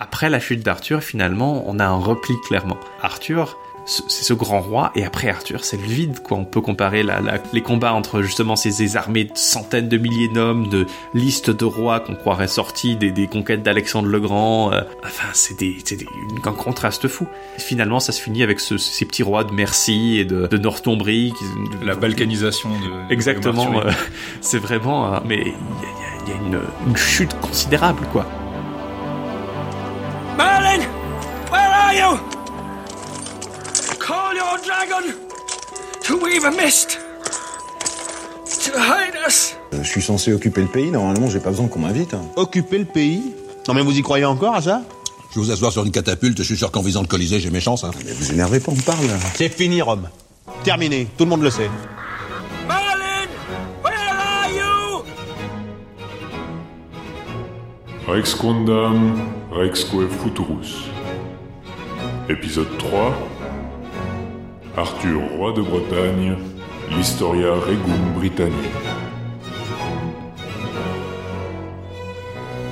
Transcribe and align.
Après 0.00 0.30
la 0.30 0.38
chute 0.38 0.64
d'Arthur, 0.64 1.02
finalement, 1.02 1.64
on 1.66 1.80
a 1.80 1.84
un 1.84 1.98
repli 1.98 2.36
clairement. 2.46 2.76
Arthur, 3.02 3.58
c'est 3.84 4.22
ce 4.22 4.32
grand 4.32 4.60
roi, 4.60 4.92
et 4.94 5.04
après 5.04 5.28
Arthur, 5.28 5.64
c'est 5.64 5.76
le 5.76 5.82
vide, 5.82 6.22
quoi. 6.22 6.36
On 6.36 6.44
peut 6.44 6.60
comparer 6.60 7.02
les 7.52 7.62
combats 7.62 7.94
entre 7.94 8.22
justement 8.22 8.54
ces, 8.54 8.96
armées 8.96 9.24
de 9.24 9.32
centaines 9.34 9.88
de 9.88 9.96
milliers 9.96 10.28
d'hommes, 10.28 10.68
de 10.68 10.86
listes 11.14 11.50
de 11.50 11.64
rois 11.64 11.98
qu'on 11.98 12.14
croirait 12.14 12.46
sortis 12.46 12.94
des, 12.94 13.26
conquêtes 13.26 13.64
d'Alexandre 13.64 14.06
le 14.06 14.20
Grand. 14.20 14.72
Euh, 14.72 14.82
enfin, 15.04 15.28
c'est 15.32 15.56
un 16.44 16.52
contraste 16.52 17.08
fou. 17.08 17.26
finalement, 17.56 17.98
ça 17.98 18.12
se 18.12 18.22
finit 18.22 18.44
avec 18.44 18.60
ces 18.60 19.04
petits 19.04 19.24
rois 19.24 19.42
de 19.42 19.52
Mercie 19.52 20.18
et 20.18 20.24
de, 20.24 20.46
de 20.46 20.58
Northumbrie. 20.58 21.32
La 21.82 21.96
balkanisation 21.96 22.68
de. 22.68 23.12
Exactement. 23.12 23.80
Euh, 23.80 23.90
c'est 24.42 24.58
vraiment. 24.58 25.14
Euh, 25.14 25.18
mais 25.24 25.54
il 26.26 26.30
y 26.30 26.32
a, 26.32 26.36
une, 26.36 26.60
une 26.86 26.96
chute 26.96 27.34
considérable, 27.40 28.06
quoi. 28.12 28.26
Je 39.72 39.82
suis 39.82 40.02
censé 40.02 40.32
occuper 40.32 40.62
le 40.62 40.68
pays, 40.68 40.90
normalement 40.90 41.28
j'ai 41.28 41.40
pas 41.40 41.50
besoin 41.50 41.68
qu'on 41.68 41.80
m'invite. 41.80 42.14
Hein. 42.14 42.22
Occuper 42.36 42.78
le 42.78 42.84
pays? 42.84 43.34
Non 43.66 43.74
mais 43.74 43.82
vous 43.82 43.96
y 43.96 44.02
croyez 44.02 44.24
encore 44.24 44.54
à 44.54 44.62
ça? 44.62 44.82
Je 45.30 45.40
vais 45.40 45.46
vous 45.46 45.50
asseoir 45.50 45.72
sur 45.72 45.84
une 45.84 45.90
catapulte, 45.90 46.38
je 46.38 46.42
suis 46.42 46.56
sûr 46.56 46.70
qu'en 46.70 46.82
visant 46.82 47.02
le 47.02 47.06
Colisée 47.06 47.40
j'ai 47.40 47.50
mes 47.50 47.60
chances. 47.60 47.84
Hein. 47.84 47.90
Mais 48.04 48.12
vous 48.12 48.32
énervez 48.32 48.60
pas, 48.60 48.72
on 48.72 48.76
parle. 48.76 49.06
C'est 49.34 49.48
fini 49.48 49.82
Rome. 49.82 50.08
Terminé, 50.64 51.06
tout 51.16 51.24
le 51.24 51.30
monde 51.30 51.42
le 51.42 51.50
sait. 51.50 51.70
Merlin, 52.66 53.28
where 53.84 53.94
are 54.10 54.48
you? 54.50 55.04
Rex 58.06 58.34
Quondam, 58.34 59.16
Rexque 59.50 60.08
Futurus. 60.22 60.84
Épisode 62.28 62.76
3 62.78 63.14
Arthur, 64.78 65.20
roi 65.36 65.52
de 65.52 65.60
Bretagne, 65.60 66.36
l'Historia 66.96 67.52
Regum 67.52 68.12
Britannique. 68.14 68.54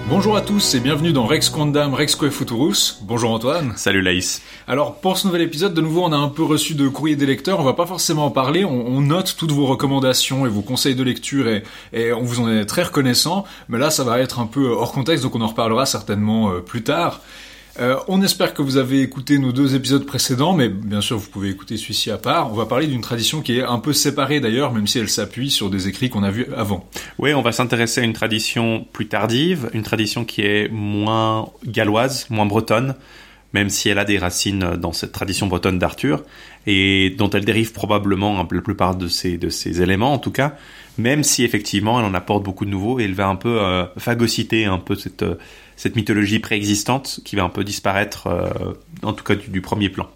Bonjour 0.09 0.37
à 0.37 0.41
tous 0.41 0.77
et 0.77 0.81
bienvenue 0.81 1.13
dans 1.13 1.27
Rex 1.27 1.51
Quondam 1.51 1.95
Rexque 1.95 2.29
Futurus. 2.29 3.01
Bonjour 3.03 3.33
Antoine. 3.33 3.73
Salut 3.75 4.03
Laïs. 4.03 4.41
Alors 4.69 5.01
pour 5.01 5.19
ce 5.19 5.27
nouvel 5.27 5.43
épisode, 5.43 5.75
de 5.75 5.81
nouveau 5.81 6.05
on 6.05 6.13
a 6.13 6.17
un 6.17 6.29
peu 6.29 6.45
reçu 6.45 6.77
de 6.77 6.87
courrier 6.87 7.17
des 7.17 7.27
lecteurs, 7.27 7.59
on 7.59 7.65
va 7.65 7.73
pas 7.73 7.87
forcément 7.87 8.27
en 8.27 8.31
parler, 8.31 8.65
on, 8.65 9.01
note 9.01 9.35
toutes 9.37 9.51
vos 9.51 9.67
recommandations 9.67 10.47
et 10.47 10.49
vos 10.49 10.63
conseils 10.63 10.95
de 10.95 11.03
lecture 11.03 11.49
et, 11.49 11.65
et, 11.93 12.13
on 12.13 12.23
vous 12.23 12.39
en 12.39 12.49
est 12.49 12.67
très 12.67 12.85
reconnaissant, 12.85 13.45
mais 13.69 13.79
là 13.79 13.91
ça 13.91 14.05
va 14.05 14.21
être 14.21 14.39
un 14.39 14.47
peu 14.47 14.69
hors 14.69 14.93
contexte 14.93 15.25
donc 15.25 15.35
on 15.35 15.41
en 15.41 15.49
reparlera 15.49 15.87
certainement 15.87 16.53
euh, 16.53 16.61
plus 16.61 16.85
tard. 16.85 17.21
Euh, 17.79 17.97
on 18.09 18.23
espère 18.23 18.55
que 18.55 18.63
vous 18.63 18.79
avez 18.79 19.03
écouté 19.03 19.39
nos 19.39 19.53
deux 19.53 19.75
épisodes 19.75 20.07
précédents, 20.07 20.55
mais 20.55 20.69
bien 20.69 21.03
sûr 21.03 21.19
vous 21.19 21.29
pouvez 21.29 21.51
écouter 21.51 21.77
celui-ci 21.77 22.11
à 22.11 22.17
part. 22.17 22.51
On 22.51 22.55
va 22.55 22.65
parler 22.65 22.87
d'une 22.87 23.03
tradition 23.03 23.43
qui 23.43 23.59
est 23.59 23.63
un 23.63 23.79
peu 23.79 23.93
séparée 23.93 24.41
d'ailleurs, 24.41 24.73
même 24.73 24.87
si 24.87 24.99
elle 24.99 25.11
s'appuie 25.11 25.51
sur 25.51 25.69
des 25.69 25.89
écrits 25.89 26.09
qu'on 26.09 26.23
a 26.23 26.31
vus 26.31 26.47
avant. 26.57 26.89
Oui, 27.19 27.35
on 27.35 27.43
va 27.43 27.53
s'intéresser 27.53 28.01
à 28.01 28.05
une 28.05 28.15
tradition 28.15 28.87
plus 28.93 29.09
tardive, 29.09 29.71
une 29.75 29.83
tradition 29.83 30.25
qui 30.25 30.41
est 30.41 30.69
moins 30.71 31.51
galloise, 31.67 32.27
moins 32.31 32.47
bretonne, 32.47 32.95
même 33.53 33.69
si 33.69 33.91
elle 33.91 33.99
a 33.99 34.05
des 34.05 34.19
racines 34.19 34.77
dans 34.77 34.93
cette 34.93 35.13
tradition 35.13 35.47
bretonne 35.47 35.79
d'Arthur, 35.79 36.23
et 36.67 37.15
dont 37.19 37.31
elle 37.31 37.45
dérive 37.45 37.73
probablement 37.73 38.43
la 38.51 38.61
plupart 38.63 38.97
de 38.97 39.09
ces, 39.09 39.37
de 39.37 39.51
ces 39.51 39.83
éléments 39.83 40.15
en 40.15 40.19
tout 40.19 40.33
cas, 40.33 40.57
même 40.99 41.23
si 41.25 41.45
effectivement 41.45 41.99
elle 42.01 42.07
en 42.07 42.15
apporte 42.15 42.43
beaucoup 42.43 42.65
de 42.65 42.71
nouveaux 42.71 42.99
et 43.01 43.05
elle 43.05 43.15
va 43.15 43.29
un 43.29 43.37
peu 43.37 43.61
euh, 43.61 43.85
phagocyter 43.99 44.65
un 44.65 44.79
peu 44.79 44.95
cette... 44.95 45.23
Euh, 45.23 45.35
cette 45.77 45.95
mythologie 45.95 46.39
préexistante 46.39 47.21
qui 47.25 47.37
va 47.37 47.45
un 47.45 47.49
peu 47.49 47.63
disparaître, 47.63 48.27
euh, 48.27 48.73
en 49.03 49.13
tout 49.13 49.25
cas 49.25 49.35
du, 49.35 49.61
premier 49.61 49.91
plan. 49.91 50.09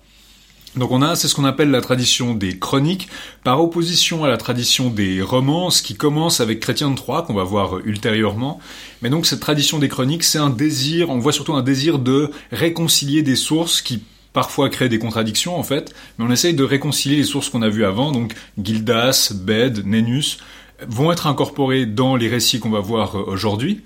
Donc 0.77 0.91
on 0.91 1.03
a, 1.03 1.17
c'est 1.17 1.29
ce 1.29 1.35
qu'on 1.35 1.45
appelle 1.45 1.71
la 1.71 1.81
tradition 1.81 2.35
des 2.35 2.59
chroniques, 2.59 3.09
par 3.45 3.61
opposition 3.61 4.25
à 4.25 4.29
la 4.29 4.37
tradition 4.37 4.89
des 4.89 5.21
romances 5.21 5.83
qui 5.83 5.97
commence 5.97 6.41
avec 6.41 6.61
Chrétien 6.61 6.91
de 6.91 6.97
Troyes, 6.97 7.23
qu'on 7.23 7.35
va 7.35 7.45
voir 7.45 7.79
ultérieurement. 7.85 8.61
Mais 9.03 9.11
donc 9.11 9.27
cette 9.27 9.41
tradition 9.41 9.79
des 9.79 9.89
chroniques, 9.89 10.25
c'est 10.25 10.39
un 10.39 10.51
désir, 10.51 11.11
on 11.11 11.19
voit 11.19 11.33
surtout 11.33 11.55
un 11.55 11.63
désir 11.63 11.99
de 11.99 12.31
réconcilier 12.53 13.23
des 13.23 13.37
sources 13.37 13.83
qui 13.83 14.03
parfois 14.33 14.71
créent 14.71 14.89
des 14.89 15.01
contradictions 15.01 15.59
en 15.59 15.65
fait, 15.65 15.93
mais 16.17 16.25
on 16.25 16.31
essaye 16.31 16.55
de 16.55 16.63
réconcilier 16.63 17.17
les 17.17 17.25
sources 17.25 17.51
qu'on 17.51 17.63
a 17.63 17.69
vues 17.69 17.85
avant, 17.85 18.13
donc 18.13 18.35
Gildas, 18.63 19.33
Bed, 19.35 19.85
Nenus, 19.85 20.39
vont 20.89 21.13
être 21.13 21.27
incorporés 21.27 21.87
dans 21.87 22.17
les 22.17 22.29
récits 22.29 22.61
qu'on 22.61 22.71
va 22.71 22.81
voir 22.81 23.17
euh, 23.17 23.25
aujourd'hui 23.27 23.83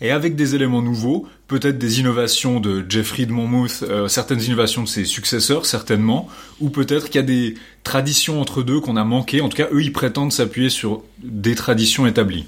et 0.00 0.10
avec 0.10 0.34
des 0.34 0.54
éléments 0.54 0.80
nouveaux, 0.80 1.26
peut-être 1.46 1.78
des 1.78 2.00
innovations 2.00 2.58
de 2.58 2.84
Jeffrey 2.88 3.26
de 3.26 3.32
Monmouth, 3.32 3.82
euh, 3.82 4.08
certaines 4.08 4.42
innovations 4.42 4.82
de 4.82 4.88
ses 4.88 5.04
successeurs 5.04 5.66
certainement, 5.66 6.28
ou 6.60 6.70
peut-être 6.70 7.06
qu'il 7.06 7.16
y 7.16 7.18
a 7.18 7.22
des 7.22 7.54
traditions 7.84 8.40
entre 8.40 8.62
deux 8.62 8.80
qu'on 8.80 8.96
a 8.96 9.04
manquées. 9.04 9.42
En 9.42 9.48
tout 9.48 9.58
cas, 9.58 9.68
eux, 9.72 9.82
ils 9.82 9.92
prétendent 9.92 10.32
s'appuyer 10.32 10.70
sur 10.70 11.02
des 11.22 11.54
traditions 11.54 12.06
établies. 12.06 12.46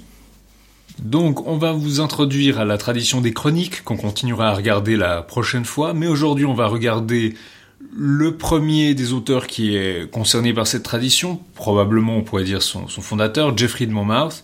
Donc, 0.99 1.47
on 1.47 1.57
va 1.57 1.71
vous 1.71 2.01
introduire 2.01 2.59
à 2.59 2.65
la 2.65 2.77
tradition 2.77 3.21
des 3.21 3.33
chroniques, 3.33 3.83
qu'on 3.83 3.97
continuera 3.97 4.49
à 4.49 4.53
regarder 4.53 4.95
la 4.95 5.21
prochaine 5.21 5.65
fois, 5.65 5.93
mais 5.93 6.07
aujourd'hui, 6.07 6.45
on 6.45 6.53
va 6.53 6.67
regarder 6.67 7.35
le 7.91 8.35
premier 8.35 8.93
des 8.93 9.13
auteurs 9.13 9.47
qui 9.47 9.75
est 9.75 10.09
concerné 10.09 10.53
par 10.53 10.67
cette 10.67 10.83
tradition, 10.83 11.39
probablement 11.55 12.17
on 12.17 12.21
pourrait 12.21 12.43
dire 12.43 12.61
son, 12.61 12.87
fondateur, 12.87 13.57
Jeffrey 13.57 13.85
de 13.85 13.91
Monmouth, 13.91 14.43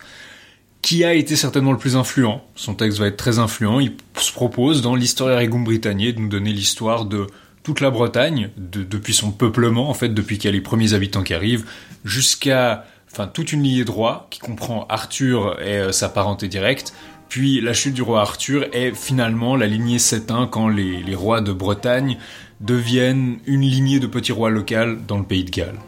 qui 0.82 1.04
a 1.04 1.14
été 1.14 1.36
certainement 1.36 1.72
le 1.72 1.78
plus 1.78 1.96
influent. 1.96 2.44
Son 2.56 2.74
texte 2.74 3.00
va 3.00 3.08
être 3.08 3.18
très 3.18 3.40
influent. 3.40 3.80
Il 3.80 3.94
se 4.18 4.32
propose 4.32 4.82
dans 4.82 4.96
l'Historia 4.96 5.38
Regum 5.38 5.64
Britanniae 5.64 6.14
de 6.14 6.20
nous 6.20 6.30
donner 6.30 6.52
l'histoire 6.52 7.06
de 7.06 7.28
toute 7.64 7.82
la 7.82 7.92
Bretagne, 7.92 8.50
depuis 8.58 9.14
son 9.14 9.32
peuplement, 9.32 9.90
en 9.90 9.94
fait, 9.94 10.10
depuis 10.10 10.38
qu'il 10.38 10.50
y 10.50 10.54
a 10.54 10.56
les 10.56 10.62
premiers 10.62 10.94
habitants 10.94 11.24
qui 11.24 11.34
arrivent, 11.34 11.66
jusqu'à 12.06 12.86
enfin, 13.12 13.28
toute 13.28 13.52
une 13.52 13.64
lignée 13.64 13.84
de 13.84 13.92
rois 13.92 14.28
qui 14.30 14.40
comprend 14.40 14.86
Arthur 14.88 15.60
et 15.62 15.78
euh, 15.78 15.92
sa 15.92 16.08
parenté 16.08 16.48
directe, 16.48 16.94
puis 17.28 17.62
la 17.62 17.74
chute 17.74 17.94
du 17.94 18.02
roi 18.02 18.22
Arthur 18.22 18.66
et 18.74 18.92
finalement 18.94 19.56
la 19.56 19.68
lignée 19.68 20.00
s'éteint 20.00 20.48
quand 20.48 20.68
les 20.68 21.14
rois 21.14 21.42
de 21.42 21.54
Bretagne 21.54 22.18
deviennent 22.62 23.40
une 23.46 23.62
lignée 23.62 24.00
de 24.00 24.08
petits 24.08 24.32
rois 24.32 24.50
locaux 24.50 24.96
dans 25.08 25.18
le 25.18 25.24
pays 25.24 25.44
de 25.44 25.52
Galles. 25.52 25.80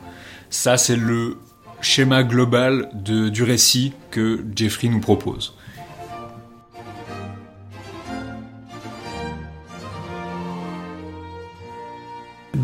Ça, 0.49 0.77
c'est 0.77 0.95
le 0.95 1.37
schéma 1.81 2.23
global 2.23 2.89
du 2.93 3.43
récit 3.43 3.93
que 4.11 4.43
Jeffrey 4.55 4.87
nous 4.87 4.99
propose. 4.99 5.55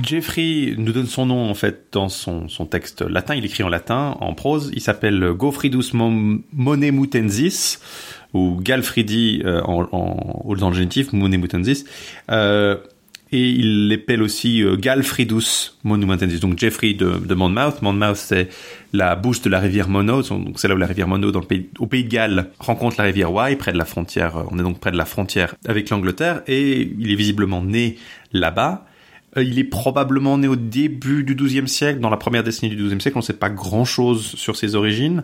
Jeffrey 0.03 0.73
nous 0.77 0.93
donne 0.93 1.07
son 1.07 1.25
nom 1.25 1.49
en 1.49 1.53
fait 1.53 1.87
dans 1.91 2.07
son, 2.07 2.47
son 2.47 2.65
texte 2.65 3.01
latin. 3.01 3.35
Il 3.35 3.43
écrit 3.45 3.63
en 3.63 3.69
latin, 3.69 4.15
en 4.21 4.33
prose. 4.33 4.71
Il 4.73 4.81
s'appelle 4.81 5.33
Goffridus 5.33 5.91
Monemutensis 5.93 7.79
ou 8.33 8.59
Galfridi 8.61 9.41
euh, 9.43 9.61
en, 9.63 9.87
en, 9.91 10.55
dans 10.55 10.71
génitif 10.71 11.11
Monemutensis. 11.13 11.85
Euh, 12.31 12.77
et 13.31 13.49
il 13.49 13.89
l'appelle 13.89 14.21
aussi 14.21 14.63
euh, 14.63 14.77
Galfridus 14.77 15.73
Monumentensis, 15.83 16.39
donc 16.39 16.57
Jeffrey 16.57 16.93
de, 16.93 17.17
de 17.17 17.35
Monmouth. 17.35 17.81
Monmouth, 17.81 18.15
c'est 18.15 18.49
la 18.93 19.15
bouche 19.15 19.41
de 19.41 19.49
la 19.49 19.59
rivière 19.59 19.89
Mono, 19.89 20.21
donc 20.21 20.59
c'est 20.59 20.67
là 20.67 20.75
où 20.75 20.77
la 20.77 20.85
rivière 20.85 21.07
Mono, 21.07 21.31
dans 21.31 21.41
le 21.41 21.45
pays, 21.45 21.69
au 21.79 21.87
pays 21.87 22.03
de 22.03 22.09
Galles, 22.09 22.49
rencontre 22.59 22.95
la 22.97 23.03
rivière 23.05 23.33
Wye, 23.33 23.55
près 23.55 23.73
de 23.73 23.77
la 23.77 23.85
frontière. 23.85 24.37
Euh, 24.37 24.43
on 24.51 24.59
est 24.59 24.63
donc 24.63 24.79
près 24.79 24.91
de 24.91 24.97
la 24.97 25.05
frontière 25.05 25.55
avec 25.67 25.89
l'Angleterre, 25.89 26.41
et 26.47 26.89
il 26.97 27.11
est 27.11 27.15
visiblement 27.15 27.61
né 27.61 27.97
là-bas. 28.31 28.85
Euh, 29.35 29.43
il 29.43 29.59
est 29.59 29.65
probablement 29.65 30.37
né 30.37 30.47
au 30.47 30.55
début 30.55 31.23
du 31.23 31.35
XIIe 31.35 31.67
siècle, 31.67 31.99
dans 31.99 32.09
la 32.09 32.17
première 32.17 32.43
décennie 32.43 32.73
du 32.73 32.81
XIIe 32.81 33.01
siècle. 33.01 33.17
On 33.17 33.21
ne 33.21 33.25
sait 33.25 33.33
pas 33.33 33.49
grand-chose 33.49 34.21
sur 34.35 34.55
ses 34.55 34.75
origines. 34.75 35.23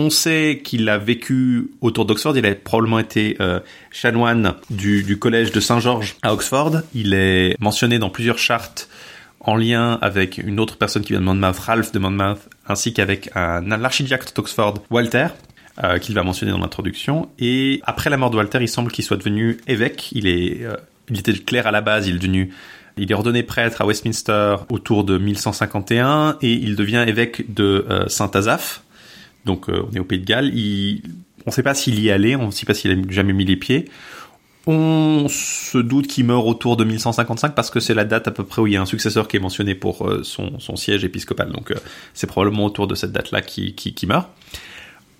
On 0.00 0.10
sait 0.10 0.60
qu'il 0.62 0.88
a 0.90 0.96
vécu 0.96 1.72
autour 1.80 2.04
d'Oxford. 2.04 2.38
Il 2.38 2.46
a 2.46 2.54
probablement 2.54 3.00
été 3.00 3.36
euh, 3.40 3.58
chanoine 3.90 4.54
du, 4.70 5.18
collège 5.18 5.50
de 5.50 5.58
Saint-Georges 5.58 6.14
à 6.22 6.32
Oxford. 6.32 6.82
Il 6.94 7.14
est 7.14 7.60
mentionné 7.60 7.98
dans 7.98 8.08
plusieurs 8.08 8.38
chartes 8.38 8.88
en 9.40 9.56
lien 9.56 9.98
avec 10.00 10.38
une 10.38 10.60
autre 10.60 10.76
personne 10.76 11.02
qui 11.02 11.14
vient 11.14 11.20
de 11.20 11.24
Monmouth, 11.24 11.58
Ralph 11.58 11.90
de 11.90 11.98
Monmouth, 11.98 12.38
ainsi 12.68 12.94
qu'avec 12.94 13.30
un, 13.34 13.72
archidiacre 13.72 14.32
d'Oxford, 14.36 14.84
Walter, 14.88 15.26
euh, 15.82 15.98
qu'il 15.98 16.14
va 16.14 16.22
mentionner 16.22 16.52
dans 16.52 16.60
l'introduction. 16.60 17.28
Et 17.40 17.80
après 17.82 18.08
la 18.08 18.18
mort 18.18 18.30
de 18.30 18.36
Walter, 18.36 18.58
il 18.60 18.68
semble 18.68 18.92
qu'il 18.92 19.04
soit 19.04 19.16
devenu 19.16 19.58
évêque. 19.66 20.12
Il 20.12 20.28
est, 20.28 20.64
euh, 20.64 20.76
il 21.10 21.18
était 21.18 21.32
clerc 21.32 21.66
à 21.66 21.72
la 21.72 21.80
base. 21.80 22.06
Il 22.06 22.24
est 22.24 22.48
il 22.98 23.10
est 23.10 23.14
ordonné 23.14 23.42
prêtre 23.42 23.82
à 23.82 23.86
Westminster 23.86 24.58
autour 24.70 25.02
de 25.02 25.18
1151 25.18 26.36
et 26.40 26.52
il 26.52 26.76
devient 26.76 27.04
évêque 27.06 27.52
de 27.52 27.84
Saint-Azaph 28.06 28.82
donc 29.48 29.68
euh, 29.68 29.82
on 29.90 29.96
est 29.96 29.98
au 29.98 30.04
Pays 30.04 30.20
de 30.20 30.26
Galles. 30.26 30.52
on 30.54 31.50
ne 31.50 31.52
sait 31.52 31.62
pas 31.64 31.74
s'il 31.74 31.98
y 32.00 32.10
allé, 32.10 32.36
on 32.36 32.46
ne 32.46 32.50
sait 32.52 32.66
pas 32.66 32.74
s'il 32.74 32.92
a 32.92 33.12
jamais 33.12 33.32
mis 33.32 33.44
les 33.44 33.56
pieds. 33.56 33.86
On 34.66 35.26
se 35.30 35.78
doute 35.78 36.06
qu'il 36.06 36.26
meurt 36.26 36.46
autour 36.46 36.76
de 36.76 36.84
1155 36.84 37.54
parce 37.54 37.70
que 37.70 37.80
c'est 37.80 37.94
la 37.94 38.04
date 38.04 38.28
à 38.28 38.30
peu 38.30 38.44
près 38.44 38.60
où 38.60 38.66
il 38.66 38.74
y 38.74 38.76
a 38.76 38.82
un 38.82 38.86
successeur 38.86 39.26
qui 39.26 39.38
est 39.38 39.40
mentionné 39.40 39.74
pour 39.74 40.06
euh, 40.06 40.22
son, 40.22 40.76
siège 40.76 41.02
épiscopal. 41.04 41.50
Donc 41.50 41.70
euh, 41.70 41.76
c'est 42.12 42.26
probablement 42.26 42.66
autour 42.66 42.86
de 42.86 42.94
cette 42.94 43.10
date-là 43.10 43.40
qui, 43.40 43.74
qui, 43.74 44.06
meurt. 44.06 44.28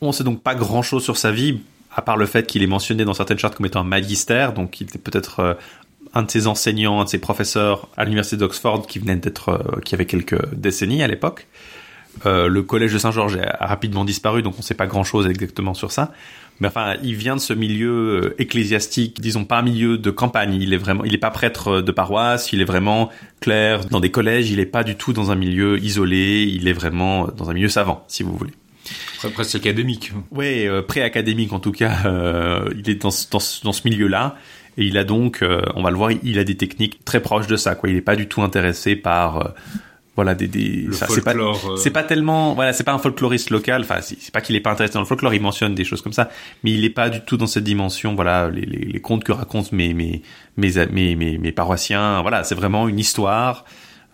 On 0.03 0.13
sait 0.13 0.25
donc 0.25 0.43
pas 0.43 0.55
grand-chose 0.55 1.03
sur 1.03 1.17
sa 1.17 1.33
vie, 1.33 1.61
à 1.97 2.03
part 2.03 2.19
le 2.19 2.27
fait 2.27 2.47
qu'il 2.47 2.63
est 2.63 2.69
mentionné 2.69 3.07
dans 3.07 3.15
certaines 3.15 3.39
chartes 3.39 3.57
comme 3.57 3.67
étant 3.67 3.81
un 3.81 3.85
magister, 3.85 4.49
donc 4.55 4.83
il 4.83 4.85
était 4.85 4.99
peut-être 4.99 5.57
un 6.13 6.23
de 6.23 6.31
ses 6.31 6.47
enseignants, 6.47 7.01
un 7.01 7.05
de 7.05 7.09
ses 7.09 7.19
professeurs 7.19 7.89
à 7.97 8.05
l'université 8.05 8.37
d'Oxford 8.37 8.87
qui 8.87 8.99
venait 8.99 9.17
d'être, 9.17 9.81
qui 9.85 9.95
avait 9.95 10.07
quelques 10.07 10.55
décennies 10.55 11.03
à 11.03 11.09
l'époque. 11.09 11.47
Euh, 12.26 12.49
le 12.49 12.62
collège 12.62 12.93
de 12.93 12.99
Saint-Georges 12.99 13.38
a 13.43 13.67
rapidement 13.67 14.05
disparu, 14.05 14.43
donc 14.43 14.55
on 14.55 14.59
ne 14.59 14.62
sait 14.62 14.75
pas 14.75 14.87
grand-chose 14.87 15.26
exactement 15.29 15.75
sur 15.75 15.93
ça. 15.93 16.12
Mais 16.61 16.67
enfin, 16.69 16.94
il 17.05 17.15
vient 17.15 17.37
de 17.37 17.41
ce 17.41 17.53
milieu 17.53 17.91
euh, 18.25 18.35
ecclésiastique, 18.43 19.20
disons 19.20 19.44
pas 19.44 19.59
un 19.59 19.62
milieu 19.62 19.97
de 19.97 20.11
campagne. 20.11 20.55
Il 20.61 20.73
est 20.75 20.76
vraiment, 20.76 21.05
il 21.05 21.15
est 21.15 21.19
pas 21.19 21.31
prêtre 21.31 21.81
de 21.81 21.93
paroisse. 21.93 22.53
Il 22.53 22.61
est 22.61 22.65
vraiment 22.65 23.11
clair 23.41 23.85
dans 23.85 24.00
des 24.00 24.11
collèges. 24.11 24.50
Il 24.50 24.59
est 24.59 24.67
pas 24.67 24.82
du 24.82 24.97
tout 24.97 25.12
dans 25.12 25.31
un 25.31 25.37
milieu 25.37 25.79
isolé. 25.79 26.43
Il 26.53 26.67
est 26.67 26.73
vraiment 26.73 27.29
dans 27.29 27.49
un 27.50 27.55
milieu 27.55 27.69
savant, 27.69 28.05
si 28.09 28.25
vous 28.25 28.37
voulez. 28.37 28.53
Presque 29.35 29.55
académique. 29.55 30.12
Oui, 30.32 30.67
euh, 30.67 30.82
pré-académique 30.82 31.53
en 31.53 31.61
tout 31.61 31.73
cas. 31.73 31.99
Euh, 32.06 32.69
il 32.76 32.91
est 32.91 33.03
dans, 33.03 33.11
ce- 33.12 33.31
dans, 33.31 33.38
dans 33.62 33.73
ce 33.73 33.82
milieu-là. 33.85 34.35
Et 34.79 34.85
il 34.85 34.97
a 34.99 35.05
donc, 35.05 35.43
euh, 35.43 35.62
on 35.75 35.82
va 35.82 35.91
le 35.91 35.97
voir, 35.97 36.11
il 36.23 36.38
a 36.38 36.44
des 36.44 36.56
techniques 36.56 37.05
très 37.05 37.20
proches 37.20 37.49
de 37.49 37.56
ça. 37.56 37.75
Quoi. 37.75 37.88
Il 37.88 37.97
n'est 37.97 38.00
pas 38.00 38.17
du 38.17 38.26
tout 38.29 38.43
intéressé 38.43 38.94
par, 38.97 39.38
euh, 39.38 39.49
voilà, 40.19 40.35
des, 40.35 40.49
des 40.49 40.88
c'est 40.91 41.23
pas, 41.23 41.32
euh. 41.32 41.76
c'est 41.76 41.93
pas 41.93 42.03
tellement, 42.03 42.53
voilà, 42.55 42.73
c'est 42.73 42.82
pas 42.82 42.93
un 42.93 42.99
folkloriste 42.99 43.50
local. 43.50 43.82
Enfin, 43.82 44.00
c'est 44.00 44.20
c'est 44.20 44.35
pas 44.35 44.41
qu'il 44.41 44.56
est 44.56 44.61
pas 44.61 44.73
intéressé 44.73 44.94
dans 44.94 45.00
le 45.00 45.06
folklore. 45.06 45.32
Il 45.32 45.41
mentionne 45.41 45.76
des 45.76 45.85
choses 45.85 46.03
comme 46.03 46.12
ça, 46.12 46.29
mais 46.65 46.73
il 46.73 46.85
est 46.85 46.91
pas 46.91 47.09
du 47.09 47.20
tout 47.20 47.37
dans 47.37 47.47
cette 47.47 47.62
dimension. 47.62 48.17
Voilà, 48.17 48.50
les, 48.50 48.62
les, 48.62 48.85
les 48.85 49.00
contes 49.00 49.23
que 49.23 49.31
racontent 49.31 49.69
mes 49.70 49.94
mes 49.94 50.23
mes 50.56 50.87
mes, 50.91 51.15
mes, 51.15 51.38
mes 51.38 51.53
paroissiens. 51.53 52.20
Voilà, 52.23 52.43
c'est 52.43 52.56
vraiment 52.56 52.88
une 52.88 52.99
histoire. 52.99 53.65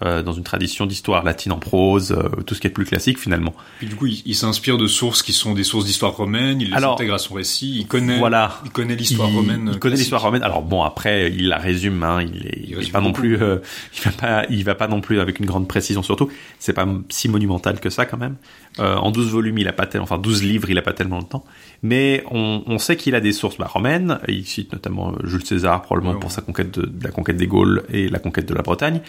Euh, 0.03 0.23
dans 0.23 0.33
une 0.33 0.43
tradition 0.43 0.87
d'histoire 0.87 1.23
latine 1.23 1.53
en 1.53 1.59
prose, 1.59 2.13
euh, 2.13 2.29
tout 2.43 2.55
ce 2.55 2.61
qui 2.61 2.67
est 2.67 2.71
plus 2.71 2.85
classique 2.85 3.19
finalement. 3.19 3.55
Puis 3.79 3.87
du 3.87 3.95
coup, 3.95 4.07
il, 4.07 4.23
il 4.27 4.35
s'inspire 4.35 4.77
de 4.77 4.87
sources 4.89 5.23
qui 5.23 5.33
sont 5.33 5.55
des 5.55 5.63
sources 5.65 5.85
d'histoire 5.85 6.17
romaine, 6.17 6.61
il 6.61 6.71
les 6.71 6.75
Alors, 6.75 6.95
intègre 6.95 7.15
à 7.15 7.19
son 7.19 7.35
récit, 7.35 7.77
il 7.79 7.87
connaît, 7.87 8.19
Voilà. 8.19 8.61
il 8.65 8.71
connaît 8.71 8.97
l'histoire 8.97 9.31
romaine. 9.31 9.71
Il 9.73 9.79
connaît 9.79 9.97
l'histoire 9.97 10.23
romaine. 10.23 10.43
Alors 10.43 10.63
bon, 10.63 10.83
après, 10.83 11.31
il 11.33 11.49
la 11.49 11.59
résume. 11.59 12.03
Hein, 12.03 12.23
il 12.23 12.47
est, 12.47 12.65
il 12.69 12.75
résume 12.77 12.93
pas 12.93 13.01
non 13.01 13.13
plus. 13.13 13.41
euh, 13.41 13.59
il 13.95 14.03
va 14.03 14.11
pas. 14.11 14.47
Il 14.51 14.65
va 14.65 14.75
pas 14.75 14.89
non 14.89 15.01
plus 15.01 15.21
avec 15.21 15.39
une 15.39 15.47
grande 15.47 15.69
précision. 15.69 16.03
Surtout, 16.03 16.29
c'est 16.59 16.73
pas 16.73 16.87
si 17.09 17.29
monumental 17.29 17.79
que 17.81 17.89
ça 17.91 18.05
quand 18.05 18.19
même. 18.19 18.37
Euh, 18.81 18.97
en 18.97 19.13
12 19.13 19.31
volumes, 19.31 19.59
il 19.59 19.69
a 19.69 19.73
pas 19.73 19.87
tel, 19.87 20.01
enfin 20.01 20.19
12 20.19 20.43
livres, 20.43 20.69
il 20.71 20.77
a 20.79 20.83
pas 20.83 20.93
tellement 20.93 21.21
de 21.23 21.27
temps. 21.27 21.45
Mais 21.87 22.25
on, 22.31 22.63
on 22.67 22.79
sait 22.79 22.97
qu'il 22.97 23.15
a 23.15 23.21
des 23.21 23.33
sources 23.33 23.59
bah, 23.59 23.67
romaines. 23.67 24.19
Il 24.27 24.47
cite 24.47 24.73
notamment 24.73 25.13
euh, 25.13 25.27
Jules 25.27 25.45
César 25.45 25.83
probablement 25.83 26.15
Ouais, 26.15 26.19
pour 26.21 26.33
sa 26.33 26.41
conquête 26.41 26.71
de, 26.79 26.87
de 26.87 27.05
la 27.05 27.11
conquête 27.11 27.37
des 27.37 27.47
Gaules 27.47 27.85
et 27.93 28.09
la 28.09 28.19
conquête 28.19 28.49
de 28.49 28.55
la 28.55 28.63
Bretagne. 28.63 29.03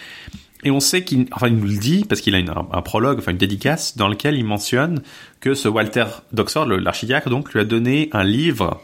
Et 0.62 0.70
on 0.70 0.78
sait 0.80 1.02
qu'il, 1.02 1.26
enfin, 1.32 1.48
il 1.48 1.56
nous 1.56 1.66
le 1.66 1.78
dit 1.78 2.04
parce 2.06 2.20
qu'il 2.20 2.34
a 2.34 2.38
une- 2.38 2.50
un, 2.50 2.66
un 2.72 2.82
prologue, 2.82 3.18
enfin 3.18 3.30
une 3.32 3.38
dédicace, 3.38 3.96
dans 3.96 4.08
lequel 4.08 4.36
il 4.36 4.44
mentionne 4.44 5.00
que 5.40 5.54
ce 5.54 5.68
Walter 5.68 6.04
d'Oxford, 6.32 6.66
l'archidiacre, 6.66 7.30
donc, 7.30 7.52
lui 7.54 7.60
a 7.60 7.64
donné 7.64 8.10
un 8.12 8.24
livre, 8.24 8.82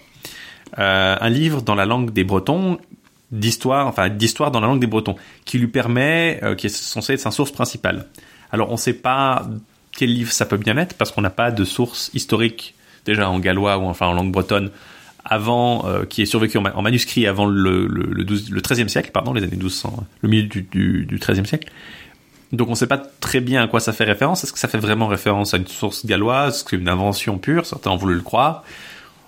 euh, 0.79 1.17
un 1.21 1.29
livre 1.29 1.61
dans 1.61 1.75
la 1.75 1.85
langue 1.85 2.13
des 2.13 2.25
Bretons 2.25 2.79
d'histoire, 3.31 3.87
enfin 3.89 4.09
d'histoire 4.09 4.51
dans 4.51 4.61
la 4.61 4.69
langue 4.69 4.81
des 4.81 4.87
Bretons, 4.87 5.17
qui 5.45 5.59
lui 5.59 5.67
permet, 5.69 6.41
euh, 6.43 6.55
qui 6.55 6.67
est 6.67 6.75
censé 6.75 7.13
être 7.15 7.21
sa 7.21 7.31
source 7.31 7.53
principale. 7.53 8.07
Alors, 8.53 8.69
on 8.71 8.73
ne 8.73 8.79
sait 8.79 8.93
pas 8.95 9.47
quel 9.91 10.13
livre 10.15 10.33
ça 10.33 10.47
peut 10.47 10.57
bien 10.57 10.77
être 10.79 10.95
parce 10.97 11.11
qu'on 11.13 11.21
n'a 11.23 11.31
pas 11.31 11.51
de 11.51 11.65
source 11.65 12.11
historique 12.15 12.75
déjà 13.05 13.29
en 13.31 13.39
gallois 13.39 13.79
ou 13.79 13.83
enfin 13.85 14.07
en 14.07 14.13
langue 14.15 14.33
bretonne 14.33 14.71
avant 15.25 15.87
euh, 15.87 16.05
qui 16.05 16.23
est 16.23 16.27
survécu 16.27 16.59
en, 16.59 16.63
ma- 16.63 16.75
en 16.75 16.83
manuscrit 16.83 17.27
avant 17.27 17.47
le 17.47 17.87
le, 17.87 18.03
le, 18.11 18.25
12 18.25 18.51
le 18.51 18.61
13e 18.61 18.89
siècle 18.89 19.11
pardon 19.13 19.33
les 19.33 19.43
années 19.43 19.57
1200 19.57 20.05
le 20.23 20.29
milieu 20.29 20.43
du, 20.49 20.63
du, 20.63 21.05
du 21.07 21.19
13e 21.19 21.45
siècle 21.45 21.69
donc 22.53 22.69
on 22.69 22.75
sait 22.75 22.87
pas 22.89 22.99
très 22.99 23.41
bien 23.41 23.63
à 23.63 23.67
quoi 23.69 23.81
ça 23.81 23.93
fait 23.93 24.05
référence 24.05 24.43
est-ce 24.45 24.53
que 24.53 24.59
ça 24.59 24.69
fait 24.69 24.79
vraiment 24.79 25.07
référence 25.07 25.55
à 25.55 25.57
une 25.59 25.67
source 25.67 26.05
galloise? 26.05 26.57
Est-ce 26.57 26.65
que 26.65 26.71
c'est 26.71 26.77
une 26.83 26.89
invention 26.89 27.39
pure? 27.39 27.65
Certains 27.67 27.91
ont 27.91 27.97
voulu 27.97 28.15
le 28.15 28.21
croire 28.21 28.65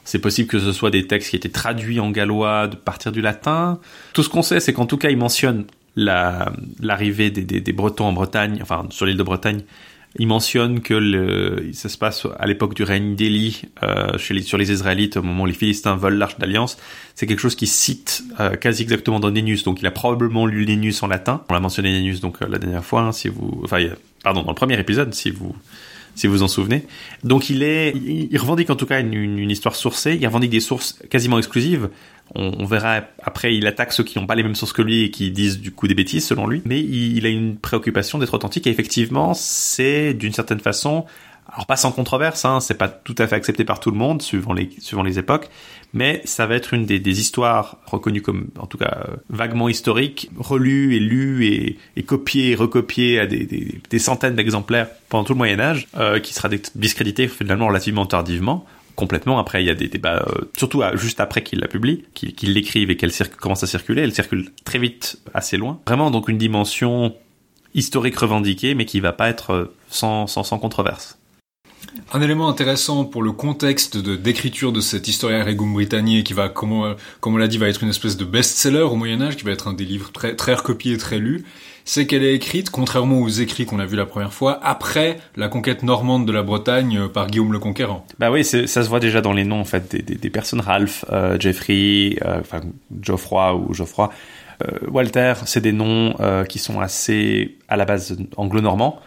c'est 0.06 0.18
possible 0.18 0.48
que 0.50 0.58
ce 0.58 0.72
soit 0.72 0.90
des 0.90 1.06
textes 1.06 1.30
qui 1.30 1.36
étaient 1.36 1.48
traduits 1.48 1.98
en 1.98 2.10
gallois 2.10 2.66
de 2.68 2.76
partir 2.76 3.10
du 3.10 3.22
latin. 3.22 3.78
Tout 4.12 4.22
ce 4.22 4.28
qu'on 4.28 4.42
sait, 4.42 4.60
c'est 4.60 4.74
qu'en 4.74 4.84
tout 4.84 4.98
cas, 4.98 5.08
il 5.08 5.16
mentionne 5.16 5.64
la- 5.96 6.52
l'arrivée 6.82 7.30
des, 7.30 7.40
des, 7.40 7.62
des 7.62 7.72
Bretons 7.72 8.04
en 8.04 8.12
Bretagne, 8.12 8.58
enfin 8.60 8.84
sur 8.90 9.06
l'île 9.06 9.16
de 9.16 9.22
Bretagne. 9.22 9.62
Il 10.16 10.28
mentionne 10.28 10.81
que 10.81 10.94
le, 10.94 11.70
ça 11.72 11.88
se 11.88 11.99
passe 11.99 12.26
à 12.38 12.46
l'époque 12.46 12.75
du 12.75 12.84
règne 12.84 13.16
d'Élie 13.16 13.62
euh, 13.82 14.16
sur 14.19 14.58
les 14.58 14.70
Israélites, 14.70 15.16
au 15.16 15.22
moment 15.22 15.43
où 15.43 15.46
les 15.46 15.52
Philistins 15.52 15.96
volent 15.96 16.16
l'arche 16.16 16.38
d'alliance. 16.38 16.76
C'est 17.16 17.26
quelque 17.26 17.40
chose 17.40 17.56
qui 17.56 17.66
cite 17.66 18.22
euh, 18.38 18.55
quasi 18.55 18.82
exactement 18.82 19.19
dans 19.19 19.31
Nénus. 19.32 19.64
Donc 19.64 19.81
il 19.81 19.87
a 19.87 19.90
probablement 19.90 20.46
lu 20.46 20.66
Nénus 20.66 21.02
en 21.02 21.08
latin. 21.08 21.43
On 21.49 21.55
l'a 21.55 21.58
mentionné 21.61 21.90
Nénus 21.90 22.20
donc 22.20 22.43
euh, 22.43 22.46
la 22.49 22.58
dernière 22.58 22.84
fois, 22.84 23.02
hein, 23.02 23.12
si 23.12 23.28
vous, 23.28 23.61
enfin, 23.64 23.84
pardon, 24.22 24.43
dans 24.43 24.50
le 24.52 24.55
premier 24.55 24.78
épisode, 24.78 25.12
si 25.14 25.31
vous 25.31 25.55
si 26.17 26.28
vous 26.28 26.44
en 26.44 26.49
souvenez. 26.49 26.87
Donc 27.25 27.50
il 27.50 27.64
est, 27.64 27.90
il, 27.96 28.28
il 28.31 28.38
revendique 28.38 28.70
en 28.70 28.76
tout 28.76 28.87
cas 28.87 29.00
une, 29.00 29.14
une- 29.14 29.40
une 29.40 29.50
histoire 29.50 29.75
sourcée. 29.75 30.17
Il 30.20 30.25
revendique 30.25 30.50
des 30.50 30.60
sources 30.60 30.96
quasiment 31.10 31.38
exclusives. 31.38 31.88
On, 32.34 32.52
on 32.58 32.64
verra 32.64 33.02
après, 33.22 33.54
il 33.54 33.66
attaque 33.66 33.92
ceux 33.92 34.04
qui 34.04 34.18
n'ont 34.18 34.26
pas 34.26 34.34
les 34.34 34.42
mêmes 34.42 34.54
sources 34.54 34.72
que 34.72 34.82
lui 34.82 35.02
et 35.02 35.10
qui 35.10 35.30
disent 35.30 35.60
du 35.60 35.70
coup 35.70 35.86
des 35.88 35.94
bêtises 35.94 36.26
selon 36.26 36.46
lui. 36.46 36.62
Mais 36.64 36.80
il, 36.80 37.16
il 37.16 37.26
a 37.26 37.28
une 37.28 37.56
préoccupation 37.56 38.18
d'être 38.18 38.34
authentique 38.34 38.66
et 38.66 38.70
effectivement, 38.70 39.34
c'est 39.34 40.14
d'une 40.14 40.32
certaine 40.32 40.60
façon, 40.60 41.04
alors 41.52 41.66
pas 41.66 41.76
sans 41.76 41.92
controverse, 41.92 42.44
hein, 42.44 42.60
c'est 42.60 42.78
pas 42.78 42.88
tout 42.88 43.14
à 43.18 43.26
fait 43.26 43.36
accepté 43.36 43.64
par 43.64 43.78
tout 43.78 43.90
le 43.90 43.98
monde 43.98 44.22
suivant 44.22 44.54
les 44.54 44.70
suivant 44.78 45.02
les 45.02 45.18
époques, 45.18 45.50
mais 45.92 46.22
ça 46.24 46.46
va 46.46 46.56
être 46.56 46.74
une 46.74 46.86
des, 46.86 46.98
des 46.98 47.20
histoires 47.20 47.76
reconnues 47.86 48.22
comme, 48.22 48.48
en 48.58 48.66
tout 48.66 48.78
cas, 48.78 49.06
vaguement 49.28 49.68
historiques, 49.68 50.30
relues 50.36 50.96
et 50.96 51.00
lues 51.00 51.46
et, 51.46 51.78
et 51.96 52.02
copiées 52.02 52.52
et 52.52 52.54
recopiées 52.54 53.20
à 53.20 53.26
des, 53.26 53.44
des, 53.44 53.80
des 53.88 53.98
centaines 53.98 54.34
d'exemplaires 54.34 54.88
pendant 55.08 55.24
tout 55.24 55.34
le 55.34 55.38
Moyen 55.38 55.60
Âge, 55.60 55.86
euh, 55.98 56.18
qui 56.18 56.32
sera 56.34 56.48
discrédité 56.74 57.28
finalement 57.28 57.68
relativement 57.68 58.06
tardivement. 58.06 58.66
Complètement. 58.96 59.38
Après, 59.38 59.62
il 59.62 59.67
y 59.67 59.70
a 59.70 59.75
des 59.75 59.88
débats, 59.88 60.25
euh, 60.29 60.50
surtout 60.56 60.82
à- 60.82 60.94
juste 60.96 61.19
après 61.20 61.43
qu'il 61.43 61.58
la 61.61 61.69
publie, 61.69 62.05
qu'il 62.14 62.52
l'écrive 62.52 62.91
et 62.91 62.96
qu'elle 62.96 63.11
commence 63.41 63.62
à 63.62 63.67
circuler. 63.67 64.02
Elle 64.02 64.14
circule 64.14 64.50
très 64.64 64.79
vite, 64.79 65.19
assez 65.35 65.56
loin. 65.56 65.81
Vraiment, 65.87 66.11
donc 66.11 66.29
une 66.29 66.38
dimension 66.38 67.14
historique 67.75 68.17
revendiquée, 68.17 68.75
mais 68.75 68.85
qui 68.85 69.00
va 69.00 69.12
pas 69.12 69.29
être 69.29 69.50
euh, 69.50 69.76
sans, 69.88 70.26
sans, 70.29 70.44
sans 70.44 70.58
controverse. 70.58 71.19
Un 72.12 72.20
élément 72.20 72.49
intéressant 72.49 73.05
pour 73.05 73.23
le 73.23 73.32
contexte 73.32 73.96
de 73.96 74.17
d'écriture 74.17 74.73
de 74.73 74.81
cet 74.81 75.08
Historia 75.08 75.44
Regum 75.44 75.73
Britanniae 75.73 76.23
qui 76.23 76.32
va, 76.32 76.49
comme 76.49 76.73
on, 76.73 77.37
l'a 77.37 77.49
dit, 77.49 77.58
va 77.58 77.69
être 77.69 77.82
une 77.82 77.88
espèce 77.88 78.17
de 78.17 78.25
best-seller 78.25 78.82
au 78.82 78.96
Moyen 78.96 79.20
Âge, 79.23 79.37
qui 79.37 79.44
va 79.44 79.52
être 79.52 79.69
un 79.69 79.73
des 79.73 79.85
livres 79.85 80.12
très, 80.12 80.35
très 80.37 80.55
recopiés 80.55 80.94
et 80.94 80.99
très 80.99 81.19
lus, 81.19 81.44
c'est 81.85 82.06
qu'elle 82.06 82.25
est 82.25 82.35
écrite, 82.35 82.70
contrairement 82.70 83.20
aux 83.20 83.29
écrits 83.29 83.67
qu'on 83.67 83.79
a 83.79 83.87
vus 83.87 83.96
la 83.96 84.06
première 84.06 84.32
fois, 84.32 84.58
après 84.62 85.19
la 85.37 85.49
conquête 85.49 85.82
normande 85.82 86.26
de 86.26 86.32
la 86.32 86.43
Bretagne 86.43 86.99
euh, 86.99 87.08
par 87.08 87.26
Guillaume 87.26 87.52
le 87.52 87.58
Conquérant. 87.58 88.06
Bah 88.19 88.31
oui, 88.31 88.44
ça 88.44 88.67
se 88.67 88.88
voit 88.88 89.00
déjà 89.00 89.20
dans 89.20 89.32
les 89.32 89.44
noms 89.44 89.61
en 89.61 89.64
fait 89.64 89.94
des, 89.94 90.31
personnes. 90.31 90.61
Ralph, 90.61 91.05
euh, 91.12 91.38
Jeffrey, 91.38 92.17
euh, 92.23 92.41
enfin 92.41 92.62
Geoffroy 93.02 93.55
ou 93.55 93.75
Geoffroy, 93.75 94.10
euh, 94.63 94.79
Walter, 94.89 95.34
c'est 95.46 95.60
des 95.60 95.72
noms 95.72 96.15
euh, 96.20 96.44
qui 96.44 96.58
sont 96.58 96.81
assez 96.81 97.56
à 97.69 97.77
la 97.77 97.84
base 97.84 98.17
anglo-normands. 98.36 99.01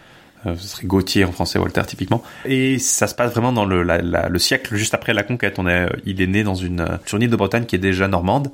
Euh, 0.46 0.54
ce 0.56 0.68
serait 0.68 0.86
Gauthier 0.86 1.24
en 1.24 1.32
français, 1.32 1.58
Walter 1.58 1.82
typiquement. 1.86 2.22
Et 2.44 2.78
ça 2.78 3.06
se 3.06 3.14
passe 3.14 3.32
vraiment 3.32 3.52
dans 3.52 3.64
le, 3.64 3.82
la- 3.82 3.98
la- 4.00 4.28
le 4.28 4.38
siècle 4.38 4.76
juste 4.76 4.94
après 4.94 5.12
la 5.12 5.22
conquête. 5.22 5.58
On 5.58 5.66
est, 5.66 5.86
euh, 5.86 5.96
il 6.06 6.20
est 6.22 6.26
né 6.26 6.44
dans 6.44 6.54
une 6.54 6.80
euh, 6.80 6.96
sur 7.06 7.16
une 7.16 7.24
île 7.24 7.30
de 7.30 7.36
Bretagne 7.36 7.64
qui 7.64 7.74
est 7.76 7.80
déjà 7.80 8.06
normande. 8.08 8.50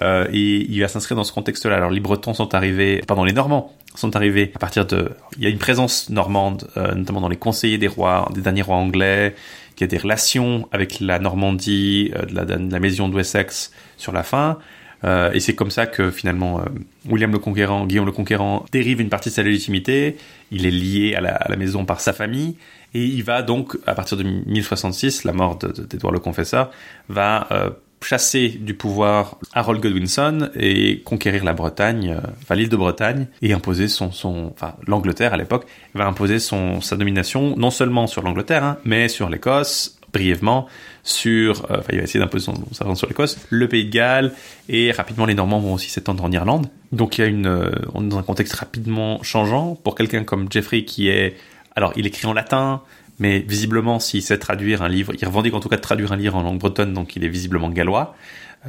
Euh, 0.00 0.26
et 0.32 0.64
il 0.70 0.80
va 0.80 0.88
s'inscrire 0.88 1.16
dans 1.16 1.24
ce 1.24 1.32
contexte-là. 1.32 1.76
Alors 1.76 1.90
les 1.90 2.00
Bretons 2.00 2.32
sont 2.34 2.54
arrivés, 2.54 3.02
pardon, 3.06 3.24
les 3.24 3.32
Normands 3.32 3.72
sont 3.94 4.14
arrivés 4.16 4.52
à 4.54 4.58
partir 4.58 4.86
de. 4.86 5.10
Il 5.36 5.42
y 5.42 5.46
a 5.46 5.50
une 5.50 5.58
présence 5.58 6.08
normande, 6.08 6.68
euh, 6.76 6.94
notamment 6.94 7.20
dans 7.20 7.28
les 7.28 7.36
conseillers 7.36 7.78
des 7.78 7.88
rois, 7.88 8.28
des 8.34 8.40
derniers 8.40 8.62
rois 8.62 8.76
anglais. 8.76 9.34
Y 9.80 9.84
a 9.84 9.86
des 9.86 9.98
relations 9.98 10.68
avec 10.72 10.98
la 10.98 11.20
Normandie, 11.20 12.10
de, 12.28 12.34
la, 12.34 12.44
de 12.44 12.72
la 12.72 12.80
maison 12.80 13.08
d'Wessex 13.08 13.70
sur 13.96 14.10
la 14.12 14.24
fin. 14.24 14.58
Euh, 15.04 15.32
et 15.32 15.40
c'est 15.40 15.54
comme 15.54 15.70
ça 15.70 15.86
que 15.86 16.10
finalement 16.10 16.60
euh, 16.60 16.64
William 17.08 17.30
le 17.30 17.38
Conquérant, 17.38 17.86
Guillaume 17.86 18.06
le 18.06 18.12
Conquérant, 18.12 18.64
dérive 18.72 19.00
une 19.00 19.08
partie 19.08 19.28
de 19.28 19.34
sa 19.34 19.42
légitimité. 19.42 20.16
Il 20.50 20.66
est 20.66 20.70
lié 20.70 21.14
à 21.14 21.20
la, 21.20 21.56
maison 21.56 21.84
par 21.84 22.00
sa 22.00 22.12
famille. 22.12 22.56
Et 22.94 23.04
il 23.04 23.22
va 23.22 23.42
donc, 23.42 23.76
à 23.86 23.94
partir 23.94 24.16
de 24.16 24.22
1066, 24.22 25.24
la 25.24 25.32
mort 25.32 25.58
d'Édouard 25.58 26.12
le 26.12 26.20
Confesseur, 26.20 26.70
va 27.08 27.46
euh, 27.50 27.70
chasser 28.02 28.48
du 28.48 28.74
pouvoir 28.74 29.36
Harold 29.52 29.82
Godwinson 29.82 30.50
et 30.54 31.00
conquérir 31.00 31.44
la 31.44 31.52
Bretagne, 31.52 32.16
enfin 32.42 32.54
l'île 32.54 32.68
de 32.70 32.76
Bretagne, 32.76 33.26
et 33.42 33.52
imposer 33.52 33.88
son, 33.88 34.12
son 34.12 34.52
enfin 34.54 34.74
l'Angleterre 34.86 35.34
à 35.34 35.36
l'époque, 35.36 35.66
va 35.94 36.06
imposer 36.06 36.38
son, 36.38 36.80
sa 36.80 36.96
domination 36.96 37.56
non 37.56 37.70
seulement 37.70 38.06
sur 38.06 38.22
l'Angleterre, 38.22 38.64
hein, 38.64 38.78
mais 38.84 39.08
sur 39.08 39.28
l'Écosse, 39.28 39.98
brièvement, 40.12 40.66
sur, 41.08 41.64
euh, 41.70 41.78
enfin 41.78 41.88
il 41.92 41.98
va 41.98 42.04
essayer 42.04 42.20
d'imposer 42.20 42.44
son, 42.44 42.52
présence 42.52 42.98
sur 42.98 43.08
l'Écosse, 43.08 43.38
le 43.48 43.66
Pays 43.66 43.86
de 43.86 43.90
Galles, 43.90 44.32
et 44.68 44.92
rapidement 44.92 45.24
les 45.24 45.34
Normands 45.34 45.58
vont 45.60 45.74
aussi 45.74 45.88
s'étendre 45.88 46.22
en 46.22 46.30
Irlande. 46.30 46.66
Donc 46.92 47.16
il 47.16 47.20
y 47.22 47.24
a 47.24 47.28
une, 47.28 47.46
euh, 47.46 47.70
on 47.94 48.04
est 48.04 48.08
dans 48.08 48.18
un 48.18 48.22
contexte 48.22 48.52
rapidement 48.54 49.22
changeant 49.22 49.74
pour 49.82 49.94
quelqu'un 49.94 50.24
comme 50.24 50.48
Jeffrey 50.50 50.84
qui 50.84 51.08
est, 51.08 51.36
alors 51.76 51.92
il 51.96 52.06
écrit 52.06 52.26
en 52.26 52.34
latin, 52.34 52.82
mais 53.18 53.40
visiblement, 53.40 53.98
s'il 54.00 54.22
sait 54.22 54.38
traduire 54.38 54.82
un 54.82 54.88
livre, 54.88 55.12
il 55.18 55.26
revendique 55.26 55.54
en 55.54 55.60
tout 55.60 55.68
cas 55.70 55.76
de 55.76 55.80
traduire 55.80 56.12
un 56.12 56.16
livre 56.16 56.36
en 56.36 56.42
langue 56.42 56.58
bretonne, 56.58 56.92
donc 56.92 57.16
il 57.16 57.24
est 57.24 57.28
visiblement 57.28 57.70
gallois. 57.70 58.14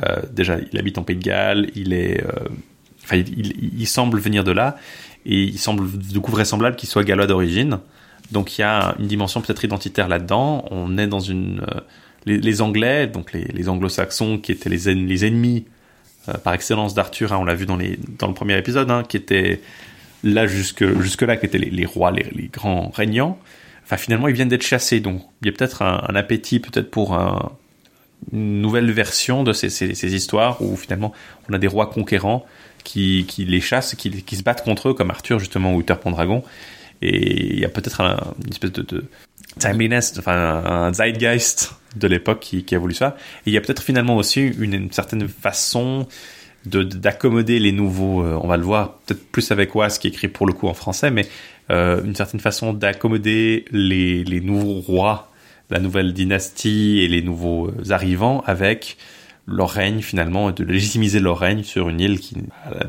Euh, 0.08 0.22
déjà, 0.31 0.58
il 0.72 0.79
habite 0.79 0.98
en 0.98 1.03
Pays 1.03 1.17
de 1.17 1.24
Galles, 1.24 1.69
il 1.75 1.93
est, 1.93 2.24
enfin, 3.03 3.17
il, 3.17 3.27
il- 3.38 3.79
il 3.81 3.88
semble 3.88 4.19
venir 4.19 4.43
de 4.43 4.51
là, 4.51 4.77
et 5.25 5.41
il 5.43 5.60
semble 5.60 5.89
du 5.98 6.19
coup 6.22 6.31
vraisemblable 6.31 6.77
qu'il 6.77 6.88
soit 6.88 7.03
gallois 7.03 7.27
d'origine. 7.27 7.79
Donc 8.31 8.58
il 8.58 8.62
y 8.62 8.63
a 8.63 8.96
une 9.00 9.08
dimension 9.08 9.41
peut-être 9.41 9.65
identitaire 9.65 10.08
là-dedans. 10.08 10.63
On 10.72 10.98
est 10.98 11.08
dans 11.08 11.19
une, 11.19 11.62
les, 12.26 12.62
Anglais, 12.62 13.08
donc 13.08 13.34
les, 13.34 13.70
Anglo-Saxons 13.70 14.40
qui 14.40 14.52
étaient 14.52 14.70
les, 14.70 14.88
en- 14.88 15.06
les 15.06 15.26
ennemis 15.26 15.66
euh, 16.28 16.34
par 16.34 16.54
excellence 16.54 16.94
d'Arthur, 16.94 17.34
hein, 17.34 17.38
on 17.40 17.46
l'a 17.46 17.56
vu 17.56 17.66
dans, 17.66 17.78
le 17.78 18.34
premier 18.34 18.58
épisode, 18.58 18.92
hein, 18.92 19.04
qui 19.08 19.18
était 19.18 19.62
là 20.24 20.48
jusque, 20.48 20.86
jusque-là, 21.00 21.38
qui 21.38 21.46
étaient 21.46 21.58
les, 21.58 21.86
rois, 21.86 22.12
les, 22.12 22.50
grands 22.52 22.90
régnants. 22.90 23.40
Enfin, 23.84 23.98
finalement, 23.98 24.28
ils 24.28 24.36
viennent 24.36 24.50
d'être 24.50 24.66
chassés, 24.66 25.00
donc 25.00 25.22
il 25.42 25.48
y 25.48 25.50
a 25.50 25.54
peut-être 25.54 25.82
un, 25.82 26.16
appétit, 26.16 26.60
peut-être 26.60 26.92
pour 26.92 27.14
un, 27.14 27.54
une 28.34 28.62
nouvelle 28.62 28.92
version 28.92 29.44
de 29.44 29.54
ces, 29.54 30.16
histoires 30.16 30.62
où 30.62 30.76
finalement 30.76 31.14
on 31.50 31.54
a 31.54 31.58
des 31.58 31.68
rois 31.68 31.88
conquérants 31.88 32.46
qui, 32.84 33.26
les 33.38 33.62
chassent, 33.62 33.96
qui, 33.96 34.36
se 34.36 34.44
battent 34.44 34.64
contre 34.64 34.90
eux, 34.90 34.94
comme 34.94 35.10
Arthur 35.10 35.40
justement 35.40 35.74
ou 35.74 35.80
Uther 35.80 35.96
Pendragon. 35.96 36.44
Et 37.02 37.54
il 37.54 37.60
y 37.60 37.66
a 37.66 37.70
peut-être 37.70 38.02
un, 38.02 38.18
une 38.44 38.52
espèce 38.52 38.74
de 38.74 39.06
timeliness, 39.58 40.13
enfin 40.18 40.63
un 40.65 40.94
zeitgeist 40.94 41.74
de 41.96 42.08
l'époque 42.08 42.39
qui, 42.39 42.75
a 42.75 42.79
voulu 42.79 42.94
ça. 42.94 43.15
Et 43.46 43.50
il 43.50 43.53
y 43.53 43.58
a 43.58 43.62
peut-être 43.62 43.82
finalement 43.82 44.15
aussi 44.18 44.41
une, 44.41 44.91
certaine 44.91 45.27
façon 45.27 46.08
de 46.65 46.84
d'accommoder 46.84 47.60
les 47.60 47.72
nouveaux. 47.72 48.24
euh, 48.24 48.39
on 48.41 48.48
va 48.48 48.58
le 48.58 48.63
voir 48.63 48.98
peut-être 49.06 49.25
plus 49.32 49.51
avec 49.51 49.74
Was 49.75 49.98
qui 50.00 50.08
écrit 50.08 50.27
pour 50.27 50.46
le 50.46 50.53
coup 50.53 50.68
en 50.68 50.74
français, 50.74 51.10
mais 51.10 51.25
euh, 51.72 52.03
une 52.03 52.15
certaine 52.15 52.39
façon 52.39 52.74
d'accommoder 52.74 53.65
les, 53.72 54.24
les 54.24 54.41
nouveaux 54.41 54.82
rois, 54.82 55.32
la 55.70 55.79
nouvelle 55.79 56.13
dynastie 56.13 57.00
et 57.00 57.08
les 57.08 57.22
nouveaux 57.22 57.68
euh, 57.68 57.91
arrivants 57.91 58.44
avec 58.46 58.98
leur 59.50 59.70
règne 59.70 60.01
finalement, 60.01 60.50
et 60.50 60.53
de 60.53 60.63
légitimiser 60.63 61.20
leur 61.20 61.39
règne 61.39 61.63
sur 61.63 61.89
une 61.89 62.00
île 62.00 62.20
qui, 62.20 62.36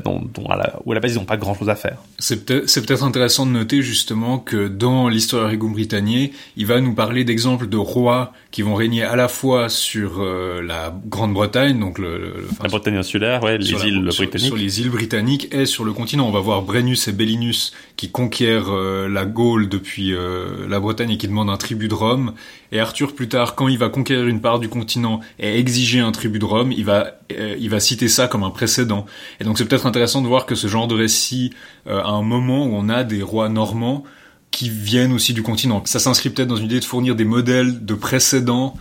dont, 0.03 0.29
à 0.49 0.55
la, 0.55 0.79
où 0.85 0.91
à 0.91 0.95
la 0.95 1.01
base 1.01 1.13
ils 1.13 1.17
n'ont 1.17 1.25
pas 1.25 1.37
grand 1.37 1.55
chose 1.55 1.69
à 1.69 1.75
faire. 1.75 1.97
C'est 2.19 2.45
peut-être 2.45 3.03
intéressant 3.03 3.45
de 3.45 3.51
noter 3.51 3.81
justement 3.81 4.39
que 4.39 4.67
dans 4.67 5.09
l'histoire 5.09 5.49
Regum 5.49 5.73
Britanniae, 5.73 6.31
il 6.57 6.65
va 6.65 6.81
nous 6.81 6.93
parler 6.93 7.23
d'exemples 7.23 7.67
de 7.67 7.77
rois 7.77 8.33
qui 8.51 8.63
vont 8.63 8.75
régner 8.75 9.03
à 9.03 9.15
la 9.15 9.29
fois 9.29 9.69
sur 9.69 10.21
euh, 10.21 10.61
la 10.61 10.93
Grande-Bretagne, 11.07 11.79
donc 11.79 11.97
le, 11.97 12.17
le- 12.17 12.47
enfin, 12.51 12.63
La 12.63 12.69
Bretagne 12.69 12.97
insulaire, 12.97 13.41
ouais, 13.41 13.57
les 13.57 13.71
la- 13.71 13.85
îles 13.85 14.11
sur- 14.11 14.23
britanniques. 14.25 14.47
Sur 14.47 14.57
les 14.57 14.81
îles 14.81 14.89
britanniques 14.89 15.53
et 15.53 15.65
sur 15.65 15.85
le 15.85 15.93
continent. 15.93 16.27
On 16.27 16.31
va 16.31 16.41
voir 16.41 16.61
Brennus 16.61 17.07
et 17.07 17.13
Bellinus 17.13 17.71
qui 17.95 18.11
conquièrent 18.11 18.69
euh, 18.69 19.07
la 19.07 19.23
Gaule 19.25 19.69
depuis 19.69 20.13
euh, 20.13 20.67
la 20.67 20.81
Bretagne 20.81 21.11
et 21.11 21.17
qui 21.17 21.27
demandent 21.29 21.49
un 21.49 21.55
tribut 21.57 21.87
de 21.87 21.93
Rome. 21.93 22.33
Et 22.73 22.79
Arthur, 22.81 23.15
plus 23.15 23.29
tard, 23.29 23.55
quand 23.55 23.69
il 23.69 23.77
va 23.77 23.87
conquérir 23.87 24.27
une 24.27 24.41
part 24.41 24.59
du 24.59 24.67
continent 24.67 25.21
et 25.39 25.57
exiger 25.57 25.99
un 26.01 26.11
tribut 26.11 26.39
de 26.39 26.45
Rome, 26.45 26.71
il 26.73 26.83
va, 26.83 27.19
euh, 27.31 27.55
il 27.57 27.69
va 27.69 27.79
citer 27.79 28.09
ça 28.09 28.27
comme 28.27 28.43
un 28.43 28.49
précédent. 28.49 29.05
Et 29.39 29.45
donc 29.45 29.57
c'est 29.57 29.65
peut-être 29.65 29.85
intéressant 29.85 30.21
de 30.21 30.27
voir 30.27 30.45
que 30.45 30.55
ce 30.55 30.67
genre 30.67 30.87
de 30.87 30.95
récit, 30.95 31.51
euh, 31.87 32.01
à 32.01 32.09
un 32.09 32.21
moment 32.21 32.65
où 32.65 32.71
on 32.73 32.89
a 32.89 33.05
des 33.05 33.21
rois 33.21 33.47
normands 33.49 34.03
qui 34.51 34.69
viennent 34.69 35.13
aussi 35.13 35.33
du 35.33 35.43
continent. 35.43 35.81
Ça 35.85 35.99
s'inscrit 35.99 36.29
peut-être 36.29 36.49
dans 36.49 36.57
une 36.57 36.65
idée 36.65 36.79
de 36.79 36.85
fournir 36.85 37.15
des 37.15 37.25
modèles 37.25 37.85
de 37.85 37.93
précédents 37.93 38.75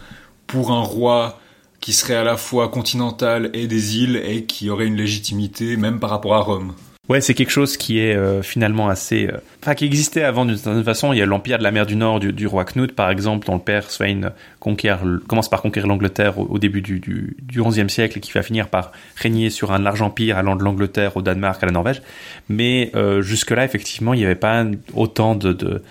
pour 0.46 0.72
un 0.72 0.82
roi 0.82 1.40
qui 1.80 1.92
serait 1.92 2.16
à 2.16 2.24
la 2.24 2.36
fois 2.36 2.68
continental 2.68 3.50
et 3.54 3.66
des 3.66 3.98
îles 3.98 4.16
et 4.16 4.44
qui 4.44 4.68
aurait 4.68 4.86
une 4.86 4.96
légitimité 4.96 5.76
même 5.76 5.98
par 6.00 6.10
rapport 6.10 6.34
à 6.34 6.40
Rome. 6.40 6.74
Ouais, 7.10 7.20
c'est 7.20 7.34
quelque 7.34 7.50
chose 7.50 7.76
qui 7.76 7.98
est 7.98 8.14
euh, 8.14 8.40
finalement 8.40 8.88
assez, 8.88 9.26
euh, 9.26 9.38
enfin 9.60 9.74
qui 9.74 9.84
existait 9.84 10.22
avant 10.22 10.44
d'une 10.44 10.56
certaine 10.56 10.84
façon. 10.84 11.12
Il 11.12 11.18
y 11.18 11.22
a 11.22 11.26
l'empire 11.26 11.58
de 11.58 11.64
la 11.64 11.72
mer 11.72 11.84
du 11.84 11.96
Nord 11.96 12.20
du, 12.20 12.46
roi 12.46 12.64
Knut, 12.64 12.94
par 12.94 13.10
exemple, 13.10 13.48
dont 13.48 13.54
le 13.54 13.60
père 13.60 13.90
Svein 13.90 14.30
conquiert, 14.60 15.00
commence 15.26 15.50
par 15.50 15.60
conquérir 15.60 15.88
l'Angleterre 15.88 16.38
au, 16.38 16.60
début 16.60 16.82
du, 16.82 17.34
11e 17.52 17.88
siècle 17.88 18.18
et 18.18 18.20
qui 18.20 18.30
va 18.30 18.42
finir 18.42 18.68
par 18.68 18.92
régner 19.16 19.50
sur 19.50 19.72
un 19.72 19.80
large 19.80 20.02
empire 20.02 20.38
allant 20.38 20.54
de 20.54 20.62
l'Angleterre 20.62 21.16
au 21.16 21.22
Danemark 21.22 21.60
à 21.60 21.66
la 21.66 21.72
Norvège. 21.72 22.00
Mais 22.48 22.92
euh, 22.94 23.22
jusque-là, 23.22 23.64
effectivement, 23.64 24.14
il 24.14 24.18
n'y 24.18 24.24
avait 24.24 24.36
pas 24.36 24.64
autant 24.94 25.34
de, 25.34 25.82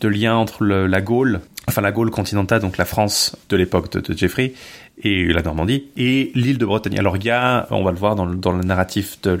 liens 0.00 0.36
entre 0.36 0.64
la 0.64 1.00
Gaule, 1.00 1.40
enfin 1.68 1.80
la 1.82 1.92
Gaule 1.92 2.10
continentale, 2.10 2.60
donc 2.60 2.76
la 2.78 2.84
France 2.84 3.36
de 3.48 3.56
l'époque 3.56 3.92
de, 3.92 4.00
de 4.00 4.16
Geoffrey, 4.18 4.52
et 5.04 5.26
la 5.32 5.42
Normandie, 5.42 5.84
et 5.96 6.32
l'île 6.34 6.58
de 6.58 6.66
Bretagne. 6.66 6.98
Alors 6.98 7.16
il 7.16 7.24
y 7.24 7.30
a, 7.30 7.68
on 7.70 7.84
va 7.84 7.92
le 7.92 7.96
voir 7.98 8.16
dans 8.16 8.24
le, 8.24 8.34
dans 8.34 8.50
le 8.52 8.62
narratif 8.64 9.20
de, 9.22 9.38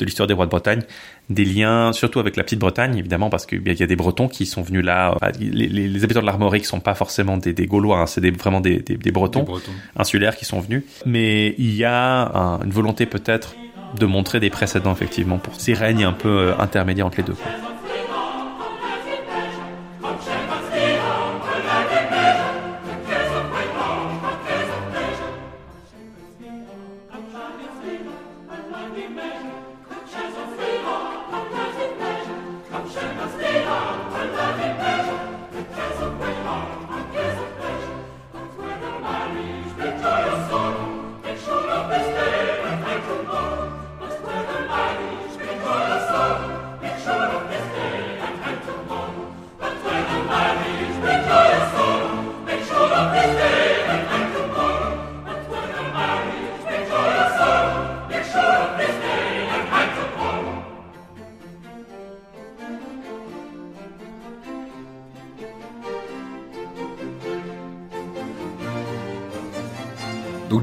l'histoire 0.00 0.26
des 0.26 0.34
rois 0.34 0.46
de 0.46 0.50
Bretagne, 0.50 0.82
des 1.30 1.44
liens, 1.44 1.92
surtout 1.92 2.18
avec 2.18 2.36
la 2.36 2.42
petite 2.42 2.58
Bretagne, 2.58 2.96
évidemment, 2.96 3.30
parce 3.30 3.46
qu'il 3.46 3.62
y 3.66 3.82
a 3.82 3.86
des 3.86 3.96
Bretons 3.96 4.26
qui 4.28 4.44
sont 4.46 4.62
venus 4.62 4.84
là. 4.84 5.12
Enfin, 5.14 5.30
les, 5.38 5.68
les- 5.68 5.86
les 5.88 6.04
habitants 6.04 6.20
de 6.22 6.26
l'Armorique 6.26 6.66
sont 6.66 6.80
pas 6.80 6.94
forcément 6.94 7.36
des, 7.36 7.52
des 7.52 7.66
Gaulois, 7.66 8.00
hein, 8.00 8.06
c'est 8.06 8.20
des- 8.20 8.30
vraiment 8.32 8.60
des, 8.60 8.78
Bretons 9.12 9.44
insulaires 9.94 10.36
qui 10.36 10.44
sont 10.46 10.58
venus. 10.60 10.82
Mais 11.06 11.54
il 11.58 11.74
y 11.76 11.84
a 11.84 12.22
un- 12.36 12.60
une 12.64 12.70
volonté 12.70 13.06
peut-être 13.06 13.54
de 13.98 14.04
montrer 14.06 14.40
des 14.40 14.50
précédents, 14.50 14.92
effectivement, 14.92 15.38
pour 15.38 15.60
ces 15.60 15.74
règnes 15.74 16.04
un 16.04 16.12
peu 16.12 16.28
euh, 16.28 16.58
intermédiaires 16.58 17.06
entre 17.06 17.18
les 17.18 17.22
deux. 17.24 17.34
quoi. 17.34 17.50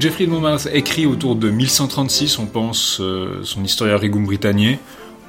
Geoffrey 0.06 0.26
de 0.26 0.30
Monmouth 0.30 0.68
écrit 0.72 1.04
autour 1.04 1.34
de 1.34 1.50
1136, 1.50 2.38
on 2.38 2.46
pense, 2.46 3.00
euh, 3.00 3.40
son 3.42 3.64
Historia 3.64 3.96
Regum 3.96 4.24
Britanniae, 4.24 4.78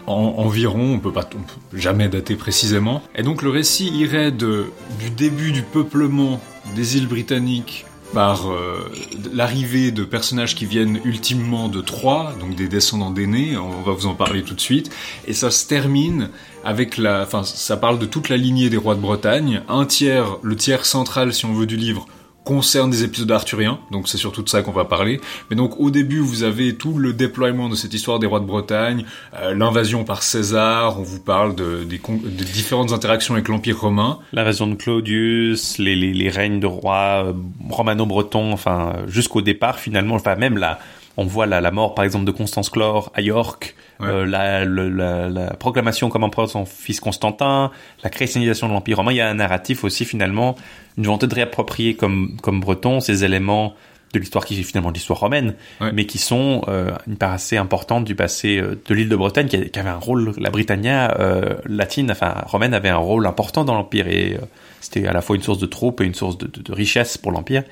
en, 0.06 0.36
environ, 0.38 0.94
on 0.94 1.00
peut 1.00 1.12
pas, 1.12 1.24
peut 1.24 1.40
jamais 1.74 2.10
dater 2.10 2.36
précisément. 2.36 3.02
Et 3.16 3.24
donc 3.24 3.42
le 3.42 3.50
récit 3.50 3.90
irait 3.90 4.32
du 4.32 5.10
début 5.18 5.52
du 5.52 5.64
peuplement 5.64 6.40
des 6.76 6.96
îles 6.96 7.08
britanniques 7.08 7.86
par 8.14 8.52
euh, 8.52 8.88
l'arrivée 9.34 9.90
de 9.90 10.04
personnages 10.04 10.54
qui 10.54 10.68
viennent 10.68 11.00
ultimement 11.04 11.70
de 11.70 11.82
Troie, 11.82 12.36
donc 12.40 12.54
des 12.54 12.68
descendants 12.68 13.10
d'aînés, 13.10 13.58
on 13.58 13.82
va 13.82 13.94
vous 13.94 14.06
en 14.06 14.14
parler 14.14 14.44
tout 14.44 14.54
de 14.54 14.62
suite, 14.62 14.92
et 15.26 15.34
ça 15.34 15.50
se 15.50 15.66
termine 15.66 16.30
avec 16.64 16.98
la, 16.98 17.24
enfin 17.24 17.44
ça 17.44 17.78
parle 17.78 17.98
de 17.98 18.06
toute 18.06 18.30
la 18.30 18.38
lignée 18.38 18.70
des 18.70 18.78
rois 18.78 18.94
de 18.94 19.02
Bretagne, 19.02 19.64
un 19.70 19.86
tiers, 19.86 20.38
le 20.44 20.56
tiers 20.56 20.86
central 20.86 21.34
si 21.34 21.46
on 21.46 21.54
veut 21.54 21.66
du 21.66 21.78
livre, 21.78 22.06
concerne 22.48 22.90
des 22.90 23.04
épisodes 23.04 23.30
arthuriens, 23.30 23.78
donc 23.92 24.08
c'est 24.08 24.18
surtout 24.18 24.42
de 24.42 24.48
ça 24.48 24.62
qu'on 24.62 24.72
va 24.72 24.86
parler. 24.86 25.20
Mais 25.50 25.58
donc 25.58 25.78
au 25.82 25.92
début, 25.92 26.20
vous 26.20 26.44
avez 26.44 26.76
tout 26.76 26.98
le 26.98 27.12
déploiement 27.12 27.68
de 27.68 27.76
cette 27.76 27.94
histoire 27.94 28.20
des 28.20 28.26
rois 28.26 28.40
de 28.40 28.46
Bretagne, 28.46 29.04
euh, 29.36 29.54
l'invasion 29.54 30.06
par 30.06 30.24
César, 30.24 30.98
on 30.98 31.04
vous 31.04 31.20
parle 31.20 31.56
de, 31.56 31.84
différentes 31.84 32.94
interactions 32.94 33.34
avec 33.34 33.50
l'Empire 33.50 33.82
romain. 33.82 34.20
L'invasion 34.32 34.66
de 34.68 34.76
Claudius, 34.76 35.78
les, 35.78 36.30
règnes 36.30 36.62
de 36.62 36.68
rois 36.68 37.26
euh, 37.26 37.34
romano-bretons, 37.70 38.54
enfin 38.54 38.94
jusqu'au 39.08 39.42
départ 39.42 39.78
finalement, 39.78 40.16
enfin 40.16 40.38
même 40.38 40.58
là, 40.58 40.80
on 41.18 41.26
voit 41.26 41.46
la, 41.48 41.60
la 41.62 41.72
mort 41.72 41.96
par 41.96 42.06
exemple 42.06 42.26
de 42.26 42.32
Constance 42.32 42.70
Chlore 42.70 43.12
à 43.16 43.22
York, 43.22 43.76
Ouais. 44.00 44.08
euh, 44.08 44.26
la, 44.28 44.64
le- 44.64 44.90
la, 44.90 45.28
la 45.28 45.54
proclamation 45.56 46.10
comme 46.10 46.24
empereur 46.24 46.46
de 46.46 46.52
son 46.52 46.66
fils 46.66 47.00
Constantin, 47.00 47.72
la 48.04 48.12
chrétianisation 48.12 48.68
de 48.68 48.74
l'Empire 48.74 48.98
romain. 48.98 49.12
Il 49.12 49.16
y 49.18 49.22
a 49.22 49.28
un 49.28 49.34
narratif 49.34 49.84
aussi 49.84 50.06
finalement, 50.06 50.56
une 51.00 51.06
volonté 51.06 51.26
de 51.26 51.34
réapproprier 51.34 51.96
comme, 51.96 52.38
comme 52.44 52.60
breton 52.60 53.00
ces 53.00 53.24
éléments 53.24 53.74
de 54.14 54.20
l'histoire 54.20 54.46
qui 54.46 54.58
est 54.60 54.64
finalement 54.64 54.90
de 54.92 54.94
l'histoire 54.96 55.20
romaine, 55.20 55.56
Ouais. 55.82 55.92
mais 55.92 56.06
qui 56.06 56.18
sont 56.20 56.62
euh, 56.68 56.92
une 57.08 57.18
part 57.18 57.34
assez 57.34 57.58
importante 57.58 58.06
du 58.06 58.14
passé 58.16 58.58
euh, 58.60 58.80
de 58.88 58.94
l'île 58.94 59.10
de 59.10 59.16
Bretagne, 59.16 59.48
qui, 59.48 59.70
qui 59.70 59.80
avait 59.80 59.90
un 59.90 59.96
rôle, 59.98 60.32
la 60.38 60.50
Britannia 60.52 61.18
latine, 61.66 62.12
enfin 62.12 62.36
romaine, 62.46 62.74
avait 62.76 62.90
un 62.90 62.98
rôle 62.98 63.26
important 63.26 63.66
dans 63.66 63.74
l'Empire, 63.74 64.08
et 64.08 64.38
c'était 64.82 65.08
à 65.08 65.14
la 65.14 65.22
fois 65.22 65.36
une 65.36 65.44
source 65.44 65.60
de 65.60 65.66
troupes 65.66 66.02
et 66.02 66.06
une 66.06 66.16
source 66.16 66.38
de, 66.38 66.48
de- 66.48 66.74
richesse 66.74 67.18
pour 67.18 67.32
l'Empire. 67.32 67.64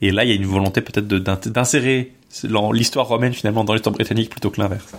Et 0.00 0.10
là, 0.10 0.24
il 0.24 0.30
y 0.30 0.32
a 0.32 0.36
une 0.36 0.46
volonté 0.46 0.80
peut-être 0.80 1.06
d'insérer 1.06 2.12
l'histoire 2.72 3.06
romaine 3.06 3.32
finalement 3.32 3.64
dans 3.64 3.74
l'histoire 3.74 3.94
britannique 3.94 4.30
plutôt 4.30 4.50
que 4.50 4.60
l'inverse. 4.60 4.92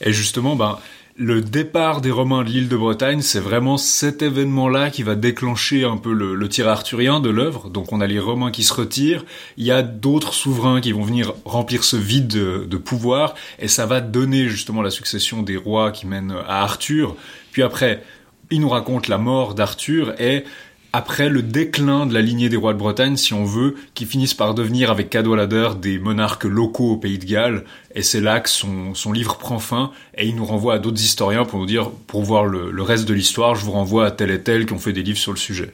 Et 0.00 0.12
justement, 0.12 0.56
ben, 0.56 0.78
le 1.16 1.42
départ 1.42 2.00
des 2.00 2.10
Romains 2.10 2.44
de 2.44 2.48
l'île 2.48 2.68
de 2.68 2.76
Bretagne, 2.76 3.20
c'est 3.20 3.40
vraiment 3.40 3.76
cet 3.76 4.22
événement-là 4.22 4.90
qui 4.90 5.02
va 5.02 5.14
déclencher 5.14 5.84
un 5.84 5.98
peu 5.98 6.12
le, 6.12 6.48
tir 6.48 6.66
arthurien 6.66 7.20
de 7.20 7.28
l'œuvre. 7.28 7.68
Donc 7.68 7.92
on 7.92 8.00
a 8.00 8.06
les 8.06 8.18
Romains 8.18 8.50
qui 8.50 8.62
se 8.62 8.72
retirent, 8.72 9.24
il 9.58 9.64
y 9.64 9.70
a 9.70 9.82
d'autres 9.82 10.32
souverains 10.32 10.80
qui 10.80 10.92
vont 10.92 11.02
venir 11.02 11.34
remplir 11.44 11.84
ce 11.84 11.96
vide 11.96 12.28
de, 12.28 12.64
de 12.64 12.76
pouvoir, 12.76 13.34
et 13.58 13.68
ça 13.68 13.86
va 13.86 14.00
donner 14.00 14.48
justement 14.48 14.82
la 14.82 14.90
succession 14.90 15.42
des 15.42 15.58
rois 15.58 15.92
qui 15.92 16.06
mènent 16.06 16.34
à 16.48 16.62
Arthur. 16.62 17.14
Puis 17.52 17.62
après, 17.62 18.02
il 18.50 18.60
nous 18.60 18.68
raconte 18.68 19.08
la 19.08 19.18
mort 19.18 19.54
d'Arthur 19.54 20.14
et 20.20 20.44
après 20.92 21.28
le 21.28 21.42
déclin 21.42 22.06
de 22.06 22.14
la 22.14 22.20
lignée 22.20 22.48
des 22.48 22.56
rois 22.56 22.72
de 22.72 22.78
Bretagne, 22.78 23.16
si 23.16 23.32
on 23.32 23.44
veut, 23.44 23.76
qui 23.94 24.06
finissent 24.06 24.34
par 24.34 24.54
devenir 24.54 24.90
avec 24.90 25.08
Cadwallader 25.10 25.70
des 25.80 25.98
monarques 25.98 26.44
locaux 26.44 26.92
au 26.92 26.96
pays 26.96 27.18
de 27.18 27.24
Galles. 27.24 27.64
Et 27.94 28.02
c'est 28.02 28.20
là 28.20 28.40
que 28.40 28.48
son, 28.48 28.94
son 28.94 29.12
livre 29.12 29.38
prend 29.38 29.58
fin 29.60 29.92
et 30.16 30.26
il 30.26 30.34
nous 30.34 30.44
renvoie 30.44 30.74
à 30.74 30.78
d'autres 30.78 31.00
historiens 31.00 31.44
pour 31.44 31.60
nous 31.60 31.66
dire, 31.66 31.90
pour 32.08 32.22
voir 32.22 32.44
le, 32.44 32.70
le 32.70 32.82
reste 32.82 33.06
de 33.08 33.14
l'histoire, 33.14 33.54
je 33.54 33.64
vous 33.64 33.72
renvoie 33.72 34.06
à 34.06 34.10
tel 34.10 34.30
et 34.30 34.40
tel 34.42 34.66
qui 34.66 34.72
ont 34.72 34.78
fait 34.78 34.92
des 34.92 35.02
livres 35.02 35.18
sur 35.18 35.32
le 35.32 35.38
sujet. 35.38 35.70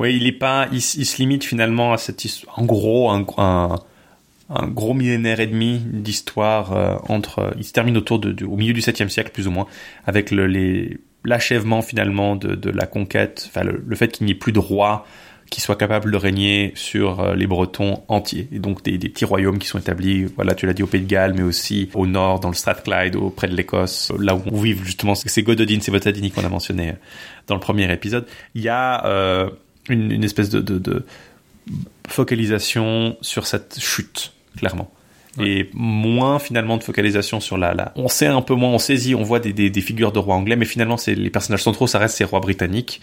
Oui, 0.00 0.16
il 0.16 0.26
est 0.26 0.32
pas, 0.32 0.66
il, 0.72 0.78
il 0.78 1.06
se 1.06 1.18
limite 1.18 1.44
finalement 1.44 1.92
à 1.92 1.96
cette 1.98 2.24
histoire. 2.24 2.58
En 2.58 2.64
gros, 2.64 3.08
un, 3.10 3.24
un, 3.38 3.76
un 4.50 4.66
gros 4.66 4.94
millénaire 4.94 5.38
et 5.38 5.46
demi 5.46 5.78
d'histoire 5.84 6.72
euh, 6.72 6.96
entre. 7.08 7.54
Il 7.58 7.64
se 7.64 7.72
termine 7.72 7.96
autour 7.96 8.18
de, 8.18 8.32
de- 8.32 8.44
au 8.44 8.56
milieu 8.56 8.72
du 8.72 8.80
7e 8.80 9.08
siècle 9.08 9.30
plus 9.32 9.46
ou 9.46 9.52
moins, 9.52 9.66
avec 10.04 10.32
le, 10.32 10.46
les 10.48 10.98
l'achèvement 11.26 11.82
finalement 11.82 12.36
de, 12.36 12.70
la 12.70 12.86
conquête, 12.86 13.50
le, 13.62 13.96
fait 13.96 14.08
qu'il 14.08 14.26
n'y 14.26 14.32
ait 14.32 14.36
plus 14.36 14.52
de 14.52 14.58
roi 14.58 15.06
qui 15.50 15.60
soit 15.60 15.76
capable 15.76 16.10
de 16.10 16.16
régner 16.16 16.72
sur 16.74 17.20
euh, 17.20 17.34
les 17.36 17.46
Bretons 17.46 18.02
entiers. 18.08 18.48
Et 18.50 18.58
donc 18.58 18.82
des, 18.82 18.98
petits 18.98 19.24
royaumes 19.24 19.58
qui 19.58 19.68
sont 19.68 19.78
établis, 19.78 20.24
voilà, 20.24 20.56
tu 20.56 20.66
l'as 20.66 20.72
dit 20.72 20.82
au 20.82 20.88
Pays 20.88 21.02
de 21.02 21.06
Galles, 21.06 21.34
mais 21.34 21.42
aussi 21.42 21.88
au 21.94 22.06
nord, 22.06 22.40
dans 22.40 22.48
le 22.48 22.54
Strathclyde, 22.54 23.14
auprès 23.14 23.46
de 23.46 23.54
l'Écosse, 23.54 24.12
là 24.18 24.34
où 24.34 24.60
vivent 24.60 24.84
justement 24.84 25.14
ces 25.14 25.42
Gododines, 25.44 25.80
ces 25.80 25.92
Votadini 25.92 26.32
qu'on 26.32 26.44
a 26.44 26.48
mentionné 26.48 26.94
dans 27.46 27.54
le 27.54 27.60
premier 27.60 27.92
épisode. 27.92 28.26
Il 28.56 28.62
y 28.62 28.68
a 28.68 29.06
euh, 29.06 29.48
une, 29.88 30.24
espèce 30.24 30.50
de 30.50 31.04
focalisation 32.08 33.16
sur 33.20 33.46
cette 33.46 33.78
chute, 33.78 34.32
clairement. 34.56 34.90
Et 35.40 35.70
moins 35.74 36.38
finalement 36.38 36.76
de 36.76 36.82
focalisation 36.82 37.40
sur 37.40 37.58
la, 37.58 37.74
la... 37.74 37.92
On 37.96 38.08
sait 38.08 38.26
un 38.26 38.42
peu 38.42 38.54
moins, 38.54 38.70
on 38.70 38.78
saisit, 38.78 39.14
on 39.14 39.22
voit 39.22 39.40
des, 39.40 39.52
des, 39.52 39.70
des 39.70 39.80
figures 39.80 40.12
de 40.12 40.18
rois 40.18 40.34
anglais, 40.34 40.56
mais 40.56 40.64
finalement 40.64 40.96
c'est 40.96 41.14
les 41.14 41.30
personnages 41.30 41.62
centraux, 41.62 41.86
ça 41.86 41.98
reste 41.98 42.16
ces 42.16 42.24
rois 42.24 42.40
britanniques. 42.40 43.00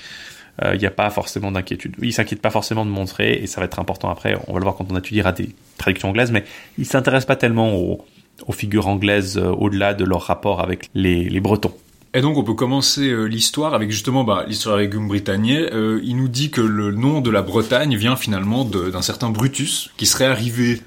Il 0.71 0.77
n'y 0.77 0.85
a 0.85 0.91
pas 0.91 1.09
forcément 1.09 1.51
d'inquiétude. 1.51 1.95
Ils 1.99 2.13
s'inquiètent 2.13 2.39
pas 2.41 2.51
forcément 2.51 2.85
de 2.85 2.91
montrer, 2.91 3.41
et 3.41 3.47
ça 3.47 3.59
va 3.59 3.65
être 3.65 3.79
important 3.79 4.11
après, 4.11 4.37
on 4.47 4.53
va 4.53 4.59
le 4.59 4.63
voir 4.63 4.75
quand 4.75 4.85
on 4.91 4.95
étudiera 4.95 5.31
des 5.31 5.49
traductions 5.79 6.09
anglaises, 6.09 6.31
mais 6.31 6.43
ils 6.77 6.85
s'intéressent 6.85 7.25
pas 7.25 7.35
tellement 7.35 7.73
aux, 7.75 8.05
aux 8.45 8.51
figures 8.51 8.87
anglaises 8.87 9.39
euh, 9.39 9.49
au-delà 9.49 9.95
de 9.95 10.05
leur 10.05 10.21
rapport 10.21 10.61
avec 10.61 10.89
les, 10.93 11.27
les 11.27 11.39
Bretons. 11.39 11.73
Et 12.13 12.21
donc 12.21 12.37
on 12.37 12.43
peut 12.43 12.53
commencer 12.53 13.09
euh, 13.09 13.23
l'histoire 13.23 13.73
avec 13.73 13.89
justement 13.89 14.23
bah, 14.23 14.45
l'histoire 14.47 14.77
Régum 14.77 15.07
Britannier. 15.07 15.73
Euh, 15.73 15.99
il 16.03 16.17
nous 16.17 16.27
dit 16.27 16.51
que 16.51 16.61
le 16.61 16.91
nom 16.91 17.21
de 17.21 17.31
la 17.31 17.41
Bretagne 17.41 17.95
vient 17.95 18.15
finalement 18.15 18.63
d'un 18.63 19.01
certain 19.01 19.31
Brutus 19.31 19.89
qui 19.97 20.05
serait 20.05 20.25
arrivé 20.25 20.81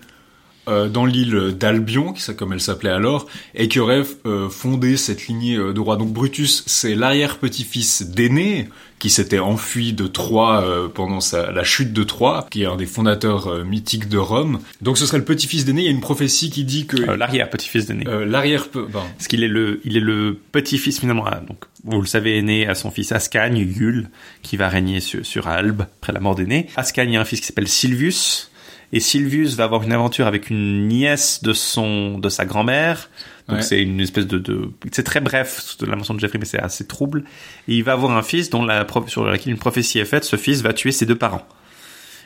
euh, 0.68 0.88
dans 0.88 1.04
l'île 1.04 1.54
d'Albion, 1.58 2.14
comme 2.36 2.52
elle 2.52 2.60
s'appelait 2.60 2.90
alors, 2.90 3.26
et 3.54 3.68
qui 3.68 3.78
aurait 3.80 4.02
euh, 4.26 4.48
fondé 4.48 4.96
cette 4.96 5.26
lignée 5.26 5.56
euh, 5.56 5.72
de 5.72 5.80
rois. 5.80 5.96
Donc 5.96 6.12
Brutus, 6.12 6.62
c'est 6.66 6.94
l'arrière-petit-fils 6.94 8.10
d'Aîné, 8.10 8.68
qui 8.98 9.10
s'était 9.10 9.38
enfui 9.38 9.92
de 9.92 10.06
Troie 10.06 10.62
euh, 10.64 10.88
pendant 10.88 11.20
sa, 11.20 11.52
la 11.52 11.64
chute 11.64 11.92
de 11.92 12.02
Troie, 12.02 12.46
qui 12.50 12.62
est 12.62 12.66
un 12.66 12.76
des 12.76 12.86
fondateurs 12.86 13.46
euh, 13.48 13.62
mythiques 13.64 14.08
de 14.08 14.16
Rome. 14.16 14.60
Donc 14.80 14.96
ce 14.96 15.04
serait 15.04 15.18
le 15.18 15.24
petit-fils 15.24 15.66
d'Aîné. 15.66 15.82
Il 15.82 15.84
y 15.84 15.88
a 15.88 15.90
une 15.90 16.00
prophétie 16.00 16.48
qui 16.48 16.64
dit 16.64 16.86
que 16.86 16.96
L'arrière-petit-fils 16.96 17.86
d'Aîné. 17.86 18.04
euh, 18.08 18.24
l'arrière... 18.24 18.68
ben, 18.72 18.88
Parce 19.16 19.28
qu'il 19.28 19.44
est 19.44 19.48
le, 19.48 19.80
il 19.84 19.96
est 19.98 20.00
le 20.00 20.38
petit-fils 20.50 20.98
finalement, 20.98 21.24
ah, 21.26 21.40
donc 21.46 21.64
vous 21.84 22.00
le 22.00 22.06
savez, 22.06 22.38
aîné 22.38 22.66
à 22.66 22.74
son 22.74 22.90
fils 22.90 23.12
Ascagne, 23.12 23.58
Yule, 23.58 24.08
qui 24.42 24.56
va 24.56 24.68
régner 24.68 25.00
sur, 25.00 25.24
sur 25.26 25.46
Albe 25.46 25.82
après 25.82 26.12
la 26.14 26.20
mort 26.20 26.34
d'Aîné. 26.34 26.68
Ascagne 26.76 27.16
a 27.18 27.20
un 27.20 27.24
fils 27.24 27.40
qui 27.40 27.46
s'appelle 27.46 27.68
Silvius, 27.68 28.50
et 28.96 29.00
Silvius 29.00 29.54
va 29.56 29.64
avoir 29.64 29.82
une 29.82 29.92
aventure 29.92 30.26
avec 30.26 30.50
une 30.50 30.88
nièce 30.88 31.42
de 31.42 31.52
son, 31.52 32.18
de 32.18 32.28
sa 32.28 32.44
grand-mère. 32.44 33.08
Donc 33.48 33.58
Ouais. 33.58 33.62
c'est 33.62 33.80
une 33.80 34.00
espèce 34.00 34.26
de, 34.26 34.38
de 34.38 34.70
c'est 34.90 35.04
très 35.04 35.20
bref 35.20 35.76
de 35.78 35.86
la 35.86 35.94
mention 35.94 36.14
de 36.14 36.20
Jeffrey, 36.20 36.38
mais 36.38 36.46
c'est 36.46 36.58
assez 36.58 36.86
trouble. 36.86 37.22
Et 37.68 37.74
il 37.76 37.84
va 37.84 37.92
avoir 37.92 38.16
un 38.16 38.22
fils 38.22 38.50
dont 38.50 38.64
la 38.64 38.84
sur 39.06 39.24
laquelle 39.24 39.52
une 39.52 39.58
prophétie 39.58 39.98
est 40.00 40.04
faite. 40.04 40.24
Ce 40.24 40.36
fils 40.36 40.62
va 40.62 40.72
tuer 40.72 40.90
ses 40.92 41.06
deux 41.06 41.14
parents. 41.16 41.46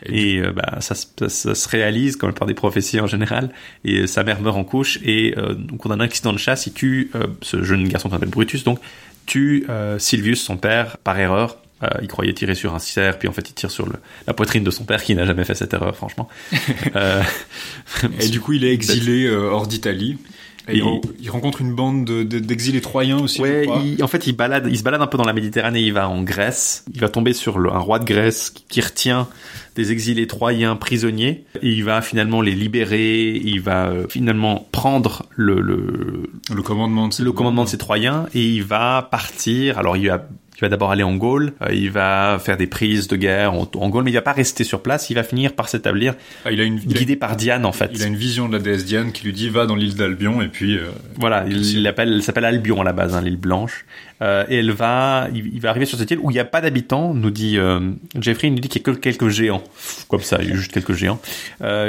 Et 0.06 0.38
euh, 0.38 0.52
bah, 0.52 0.78
ça, 0.80 0.94
se- 0.94 1.04
ça, 1.18 1.28
ça 1.28 1.54
se 1.54 1.68
réalise 1.68 2.16
comme 2.16 2.32
par 2.32 2.46
des 2.48 2.54
prophéties 2.54 3.00
en 3.00 3.06
général. 3.06 3.50
Et 3.84 3.98
euh, 4.00 4.06
sa 4.06 4.24
mère 4.24 4.40
meurt 4.40 4.56
en 4.56 4.64
couche. 4.64 4.98
Et 5.04 5.34
euh, 5.36 5.52
donc 5.54 5.84
on 5.84 5.90
a 5.90 5.94
un 5.94 6.00
accident 6.00 6.32
de 6.32 6.38
chasse. 6.38 6.66
Il 6.66 6.72
tue 6.72 7.10
euh, 7.14 7.26
ce 7.42 7.62
jeune 7.62 7.86
garçon 7.86 8.08
qu'on 8.08 8.16
appelle 8.16 8.30
Brutus. 8.30 8.64
Donc 8.64 8.78
tue 9.26 9.66
Silvius, 9.98 10.40
son 10.42 10.56
père, 10.56 10.96
par 10.98 11.18
erreur. 11.18 11.58
Euh, 11.82 11.88
il 12.02 12.08
croyait 12.08 12.34
tirer 12.34 12.54
sur 12.54 12.74
un 12.74 12.78
cerf, 12.78 13.18
puis 13.18 13.26
en 13.28 13.32
fait 13.32 13.48
il 13.48 13.54
tire 13.54 13.70
sur 13.70 13.86
le, 13.86 13.94
la 14.26 14.34
poitrine 14.34 14.62
de 14.64 14.70
son 14.70 14.84
père, 14.84 15.02
qui 15.02 15.14
n'a 15.14 15.24
jamais 15.24 15.44
fait 15.44 15.54
cette 15.54 15.72
erreur, 15.72 15.96
franchement. 15.96 16.28
euh, 16.96 17.22
Et 18.20 18.28
du 18.28 18.40
coup, 18.40 18.52
il 18.52 18.64
est 18.64 18.72
exilé 18.72 19.24
euh, 19.24 19.50
hors 19.50 19.66
d'Italie. 19.66 20.18
Et 20.68 20.76
il, 20.78 21.00
il 21.20 21.30
rencontre 21.30 21.62
une 21.62 21.74
bande 21.74 22.04
de- 22.04 22.22
de- 22.22 22.38
d'exilés 22.38 22.80
troyens 22.82 23.18
aussi. 23.18 23.40
Ouais, 23.40 23.66
il- 23.82 24.04
en 24.04 24.06
fait, 24.06 24.26
il 24.28 24.36
balade, 24.36 24.68
il 24.70 24.78
se 24.78 24.84
balade 24.84 25.00
un 25.02 25.06
peu 25.08 25.16
dans 25.18 25.24
la 25.24 25.32
Méditerranée. 25.32 25.80
Il 25.80 25.92
va 25.92 26.08
en 26.08 26.22
Grèce. 26.22 26.84
Il 26.94 27.00
va 27.00 27.08
tomber 27.08 27.32
sur 27.32 27.58
le- 27.58 27.72
un 27.72 27.78
roi 27.78 27.98
de 27.98 28.04
Grèce 28.04 28.50
qui, 28.50 28.64
qui 28.68 28.80
retient 28.82 29.26
des 29.74 29.90
exilés 29.90 30.26
troyens 30.28 30.76
prisonniers. 30.76 31.44
Et 31.62 31.70
il 31.72 31.82
va 31.82 32.02
finalement 32.02 32.40
les 32.40 32.52
libérer. 32.54 33.32
Il 33.42 33.60
va 33.62 33.86
euh, 33.88 34.06
finalement 34.08 34.68
prendre 34.70 35.24
le, 35.34 35.60
le, 35.60 36.30
Le 36.54 36.62
commandement 36.62 37.08
de 37.08 37.14
ces 37.14 37.24
le 37.24 37.32
commandement 37.32 37.64
de 37.64 37.68
ces 37.68 37.78
Troyens 37.78 38.26
et 38.34 38.44
il 38.46 38.62
va 38.62 39.08
partir. 39.10 39.76
Alors 39.78 39.96
il 39.96 40.08
va, 40.08 40.24
il 40.60 40.64
va 40.64 40.68
d'abord 40.68 40.90
aller 40.90 41.02
en 41.02 41.16
Gaule. 41.16 41.52
euh, 41.62 41.72
il 41.72 41.90
va 41.90 42.38
faire 42.40 42.56
des 42.56 42.66
prises 42.66 43.08
de 43.08 43.16
guerre 43.16 43.54
en, 43.54 43.68
en 43.74 43.88
Gaule, 43.88 44.04
mais 44.04 44.10
il 44.10 44.14
va 44.14 44.22
pas 44.22 44.32
rester 44.32 44.62
sur 44.64 44.82
place. 44.82 45.08
Il 45.10 45.14
va 45.14 45.22
finir 45.22 45.54
par 45.54 45.68
s'établir, 45.68 46.14
Ah, 46.44 46.52
il 46.52 46.60
a 46.60 46.64
une, 46.64 46.80
il 46.84 46.94
a- 46.96 46.98
guidé 46.98 47.16
par 47.16 47.36
Diane 47.36 47.64
en 47.64 47.72
fait. 47.72 47.90
il 47.94 48.02
a 48.02 48.06
une 48.06 48.16
vision 48.16 48.48
de 48.48 48.52
la 48.54 48.58
déesse 48.62 48.84
Diane 48.84 49.12
qui 49.12 49.24
lui 49.24 49.32
dit 49.32 49.48
va 49.48 49.66
dans 49.66 49.74
l'île 49.76 49.94
d'Albion 49.96 50.42
et 50.42 50.48
puis 50.48 50.76
euh, 50.76 50.82
Voilà, 51.16 51.44
il, 51.48 52.22
s'appelle 52.22 52.44
Albion 52.44 52.80
à 52.80 52.84
la 52.84 52.92
base, 52.92 53.14
hein, 53.14 53.22
l'île 53.22 53.36
blanche. 53.36 53.84
Euh, 54.22 54.44
et 54.50 54.56
elle 54.58 54.70
va, 54.70 55.28
il, 55.34 55.46
il 55.54 55.60
va 55.62 55.70
arriver 55.70 55.86
sur 55.86 55.96
cette 55.98 56.10
île 56.10 56.18
où 56.20 56.30
il 56.30 56.34
n'y 56.34 56.40
a 56.40 56.44
pas 56.44 56.60
d'habitants, 56.60 57.14
nous 57.14 57.30
dit 57.30 57.56
euh, 57.56 57.80
Jeffrey, 58.20 58.48
il 58.48 58.54
nous 58.54 58.60
dit 58.60 58.68
qu'il 58.68 58.82
y 58.82 58.84
a 58.90 58.92
que 58.92 58.98
quelques 58.98 59.28
géants, 59.28 59.62
comme 60.08 60.20
ça, 60.20 60.38
il 60.42 60.50
y 60.50 60.52
a 60.52 60.56
juste 60.56 60.72
quelques 60.72 60.92
géants 60.92 61.18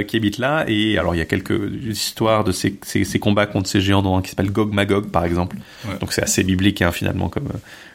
qui 0.08 0.18
habitent 0.18 0.38
là. 0.38 0.64
Et 0.70 0.98
alors 0.98 1.14
il 1.14 1.18
y 1.18 1.22
a 1.22 1.26
quelques 1.26 1.60
histoires 1.86 2.46
de 2.46 2.54
ces, 2.54 2.76
ces, 2.84 3.04
ces 3.04 3.20
combats 3.20 3.48
contre 3.48 3.68
ces 3.70 3.82
géants, 3.82 4.02
dont 4.02 4.22
qui 4.22 4.30
s'appelle 4.30 4.52
Gog 4.52 4.74
Magog 4.74 5.10
par 5.12 5.26
exemple. 5.26 5.58
Ouais. 5.86 5.98
Donc 6.00 6.14
c'est 6.14 6.24
assez 6.24 6.44
biblique 6.44 6.82
hein, 6.82 6.92
finalement 6.94 7.28
comme 7.28 7.50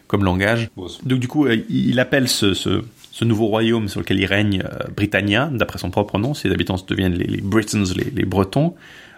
comme 0.06 0.24
langage. 0.24 0.70
Donc 1.04 1.18
du 1.18 1.28
coup, 1.28 1.46
euh, 1.46 1.56
il 1.68 1.98
appelle 2.00 2.28
ce, 2.28 2.82
nouveau 3.24 3.46
royaume 3.46 3.88
sur 3.88 4.00
lequel 4.00 4.18
il 4.18 4.26
règne 4.26 4.62
euh, 4.64 4.88
Britannia, 4.94 5.48
d'après 5.52 5.78
son 5.78 5.90
propre 5.90 6.18
nom. 6.18 6.34
Ses 6.34 6.50
habitants 6.50 6.76
deviennent 6.86 7.14
les, 7.14 7.40
Britons, 7.40 7.84
les, 8.14 8.24
Bretons. 8.24 8.74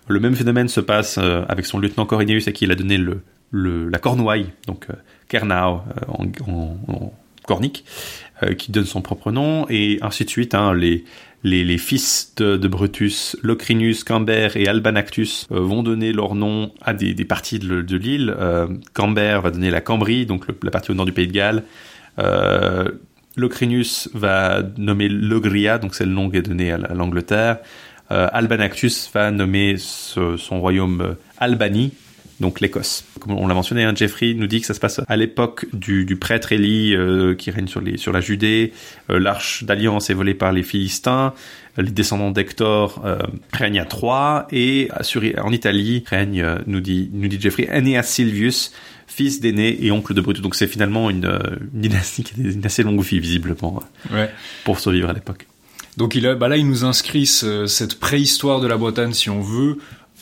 Le 0.09 0.21
même 0.21 0.35
phénomène 0.35 0.69
se 0.69 0.81
passe 0.81 1.19
euh, 1.19 1.45
avec 1.49 1.67
son 1.67 1.79
lieutenant 1.79 2.07
Corineus 2.07 2.49
à 2.49 2.53
qui 2.53 2.65
il 2.65 2.73
a 2.73 2.75
donné 2.75 2.99
la 3.53 3.99
Cornouaille, 3.99 4.47
donc 4.67 4.87
euh, 4.91 4.95
Kernau 5.29 5.81
en, 6.09 7.13
cornique, 7.47 7.87
qui 8.59 8.71
donne 8.73 8.85
son 8.85 9.01
propre 9.01 9.33
nom, 9.33 9.67
et 9.71 9.99
ainsi 10.03 10.27
de 10.27 10.31
suite. 10.31 10.55
Hein, 10.55 10.75
les, 10.75 11.05
les, 11.45 11.79
fils 11.79 12.35
de, 12.37 12.57
Brutus, 12.69 13.37
Locrinus, 13.43 14.05
Camber 14.05 14.49
et 14.57 14.67
Albanactus 14.67 15.47
euh, 15.53 15.61
vont 15.61 15.83
donner 15.83 16.13
leur 16.13 16.35
nom 16.35 16.73
à 16.83 16.95
des, 16.95 17.15
parties 17.25 17.59
de, 17.59 17.97
l'île. 17.97 18.35
Euh, 18.39 18.67
Camber 18.95 19.41
va 19.43 19.51
donner 19.51 19.71
la 19.71 19.81
Cambrie, 19.81 20.27
donc 20.27 20.47
la 20.63 20.71
partie 20.71 20.91
au 20.91 20.95
nord 20.95 21.07
du 21.07 21.13
pays 21.13 21.29
de 21.29 21.33
Galles. 21.33 21.63
Euh, 22.19 22.89
Locrinus 23.37 24.11
va 24.15 24.63
nommer 24.77 25.09
Logria, 25.09 25.79
donc 25.79 25.95
c'est 25.95 26.05
le 26.05 26.11
nom 26.11 26.29
qui 26.29 26.39
est 26.39 26.43
donné 26.43 26.73
à 26.73 26.79
la- 26.79 26.89
à 26.89 26.95
l'Angleterre. 26.95 27.59
Albanactus 28.11 29.11
va 29.13 29.31
nommer 29.31 29.77
son 29.77 30.61
royaume 30.61 31.17
Albanie, 31.37 31.93
donc 32.41 32.61
l'Écosse. 32.61 33.05
Comme 33.21 33.33
on 33.33 33.47
l'a 33.49 33.55
mentionné, 33.55 33.85
hein, 33.85 33.93
Jeffrey 33.97 34.35
nous 34.35 34.47
dit 34.47 34.61
que 34.61 34.67
ça 34.67 34.75
se 34.75 34.81
passe 34.81 35.01
à 35.09 35.17
l'époque 35.17 35.67
du, 35.73 36.05
du 36.05 36.17
prêtre 36.17 36.53
Élie 36.53 36.95
euh, 36.95 37.35
qui 37.35 37.51
règne 37.51 37.67
sur, 37.67 37.81
les, 37.81 37.97
sur 37.97 38.13
la 38.13 38.21
Judée. 38.21 38.73
Euh, 39.11 39.19
L'arche 39.19 39.65
d'alliance 39.65 40.09
est 40.11 40.15
volée 40.15 40.35
par 40.35 40.53
les 40.53 40.63
Philistins. 40.63 41.35
Les 41.77 41.91
descendants 41.91 42.31
d'Hector 42.31 43.03
euh, 43.05 43.19
règnent 43.53 43.81
à 43.81 43.85
Troie 43.85 44.47
et 44.53 44.89
sur- 45.03 45.23
en 45.43 45.53
Italie 45.53 46.05
règne, 46.07 46.45
nous 46.67 46.81
dit, 46.81 47.11
nous 47.13 47.29
dit 47.29 47.41
Jeffrey, 47.41 47.69
Aeneas 47.71 48.03
Silvius, 48.05 48.73
fils 49.07 49.41
d'Aîné 49.41 49.85
et 49.85 49.91
oncle 49.91 50.13
de 50.15 50.21
Brutus. 50.21 50.43
Donc 50.43 50.55
c'est 50.55 50.67
finalement 50.69 51.09
une, 51.11 51.25
une 51.75 51.81
dynastie 51.81 52.23
qui 52.25 52.35
a 52.41 52.45
une 52.45 52.65
assez 52.67 52.83
longue 52.83 53.01
vie 53.03 53.21
visiblement 53.21 53.83
Ouais. 54.13 54.31
pour 54.65 54.79
survivre 54.81 55.09
à 55.09 55.13
l'époque. 55.13 55.47
Donc 55.97 56.15
il 56.15 56.27
a, 56.29 56.37
bah 56.37 56.47
là, 56.47 56.57
il 56.57 56.67
nous 56.69 56.85
inscrit 56.85 57.27
ce- 57.27 57.67
cette 57.67 57.99
préhistoire 57.99 58.61
de 58.61 58.69
la 58.69 58.77
Bretagne, 58.77 59.13
si 59.13 59.31
on 59.31 59.41
veut. 59.41 59.79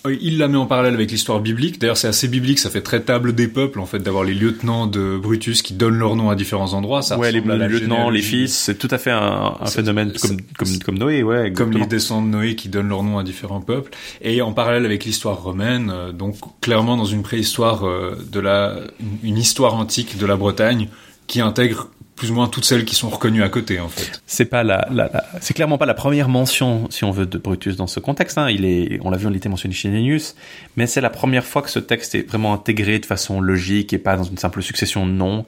Il 0.08 0.38
la 0.38 0.48
met 0.48 0.56
en 0.56 0.66
parallèle 0.66 0.94
avec 0.94 1.10
l'histoire 1.10 1.40
biblique. 1.40 1.80
D'ailleurs, 1.80 1.96
c'est 1.96 2.08
assez 2.08 2.28
biblique. 2.28 2.58
Ça 2.58 2.70
fait 2.70 2.82
très 2.82 3.00
table 3.00 3.34
des 3.34 3.48
peuples, 3.48 3.80
en 3.80 3.86
fait, 3.86 3.98
d'avoir 3.98 4.24
les 4.24 4.34
lieutenants 4.34 4.86
de 4.86 5.18
Brutus 5.18 5.62
qui 5.62 5.74
donnent 5.74 5.98
leur 5.98 6.16
nom 6.16 6.30
à 6.30 6.34
différents 6.34 6.72
endroits. 6.72 7.02
Ça 7.02 7.18
ouais, 7.18 7.32
les 7.32 7.40
lieutenants, 7.40 8.10
les 8.10 8.22
fils, 8.22 8.56
c'est 8.56 8.78
tout 8.78 8.88
à 8.90 8.98
fait 8.98 9.10
un, 9.10 9.54
phénomène 9.66 10.12
comme, 10.20 10.36
comme, 10.58 10.78
comme 10.84 10.98
Noé, 10.98 11.22
ouais. 11.22 11.52
comme 11.52 11.72
les 11.72 11.86
descendants 11.86 12.26
de 12.26 12.30
Noé 12.30 12.54
qui 12.56 12.68
donnent 12.68 12.88
leur 12.88 13.02
nom 13.02 13.18
à 13.18 13.24
différents 13.24 13.60
peuples, 13.60 13.90
et 14.22 14.42
en 14.42 14.52
parallèle 14.52 14.84
avec 14.84 15.04
l'histoire 15.04 15.42
romaine, 15.42 15.90
euh, 15.92 16.12
donc 16.12 16.36
clairement 16.60 16.96
dans 16.96 17.04
une 17.04 17.22
préhistoire 17.22 17.86
euh, 17.86 18.16
de 18.30 18.40
la, 18.40 18.80
une 19.22 19.38
histoire 19.38 19.74
antique 19.74 20.18
de 20.18 20.26
la 20.26 20.36
Bretagne 20.36 20.88
qui 21.26 21.40
intègre 21.40 21.88
plus 22.16 22.31
ou 22.31 22.35
moins 22.35 22.48
toutes 22.48 22.64
celles 22.64 22.85
qui 22.87 22.94
sont 22.94 23.09
reconnues 23.11 23.42
à 23.42 23.48
côté 23.48 23.79
en 23.79 23.88
fait. 23.88 24.20
c'est 24.26 24.46
pas 24.46 24.64
la, 24.64 24.88
la, 24.90 25.11
la- 25.12 25.24
c'est 25.40 25.55
clairement 25.55 25.76
pas 25.79 25.87
la 25.87 25.94
première 25.94 26.29
mention, 26.29 26.88
si 26.90 27.05
on 27.05 27.11
veut, 27.11 27.26
de 27.26 27.37
Brutus 27.38 27.76
dans 27.76 27.87
ce 27.87 28.00
contexte. 28.00 28.38
Hein. 28.38 28.48
Il 28.50 28.64
est, 28.64 28.98
on 29.02 29.11
l'a 29.11 29.18
vu, 29.18 29.26
on 29.26 29.35
était 29.35 29.48
mentionné 29.50 29.74
chez 29.74 29.88
Nennius, 29.90 30.35
mais 30.76 30.87
c'est 30.87 31.00
la 31.02 31.11
première 31.11 31.44
fois 31.44 31.61
que 31.62 31.70
ce 31.70 31.79
texte 31.79 32.14
est 32.14 32.26
vraiment 32.26 32.55
intégré 32.55 32.98
de 32.98 33.07
façon 33.07 33.40
logique 33.40 33.92
et 33.92 33.98
pas 33.98 34.16
dans 34.16 34.24
une 34.24 34.38
simple 34.38 34.62
succession 34.62 35.07
de 35.07 35.12
noms. 35.12 35.44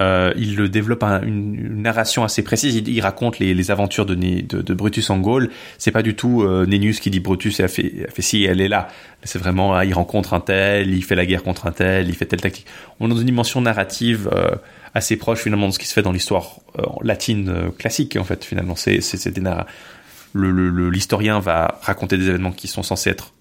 Euh, 0.00 0.32
il 0.36 0.56
le 0.56 0.68
développe 0.68 1.02
un- 1.04 1.22
une, 1.22 1.54
une 1.54 1.82
narration 1.82 2.24
assez 2.24 2.42
précise. 2.42 2.74
Il, 2.74 3.00
raconte 3.00 3.38
les, 3.38 3.54
les 3.54 3.70
aventures 3.70 4.06
de, 4.06 4.14
de, 4.14 4.60
de 4.62 4.74
Brutus 4.74 5.08
en 5.10 5.18
Gaule. 5.18 5.50
C'est 5.78 5.92
pas 5.92 6.02
du 6.02 6.14
tout 6.16 6.42
euh, 6.42 6.66
Nennius 6.66 6.98
qui 7.00 7.10
dit 7.10 7.20
Brutus 7.20 7.60
a 7.60 7.68
fait, 7.68 8.06
a 8.08 8.10
fait 8.10 8.22
ci, 8.22 8.44
elle 8.44 8.60
est 8.60 8.68
là. 8.68 8.88
C'est 9.22 9.38
vraiment, 9.38 9.74
ah, 9.74 9.84
il 9.84 9.94
rencontre 9.94 10.34
un 10.34 10.40
tel, 10.40 10.92
il 10.92 11.04
fait 11.04 11.14
la 11.14 11.26
guerre 11.26 11.42
contre 11.42 11.66
un 11.66 11.72
tel, 11.72 12.08
il 12.08 12.14
fait 12.14 12.26
telle 12.26 12.40
tactique. 12.40 12.66
On 12.98 13.06
est 13.06 13.10
dans 13.10 13.16
une 13.18 13.26
dimension 13.26 13.60
narrative 13.60 14.28
euh, 14.32 14.50
assez 14.94 15.16
proche 15.16 15.40
finalement 15.40 15.68
de 15.68 15.72
ce 15.72 15.78
qui 15.78 15.86
se 15.86 15.92
fait 15.92 16.02
dans 16.02 16.12
l'histoire 16.12 16.56
euh, 16.78 16.82
latine 17.02 17.48
euh, 17.48 17.70
classique 17.70 18.16
en 18.16 18.24
fait. 18.24 18.44
Finalement, 18.44 18.74
c'est 18.76 19.00
c'est 19.00 19.38
narra- 19.38 19.66
le- 20.32 20.90
l'historien 20.90 21.38
va 21.38 21.78
raconter 21.82 22.18
des 22.18 22.28
événements 22.28 22.52
qui 22.52 22.66
sont 22.66 22.82
censés 22.82 23.10
être 23.10 23.32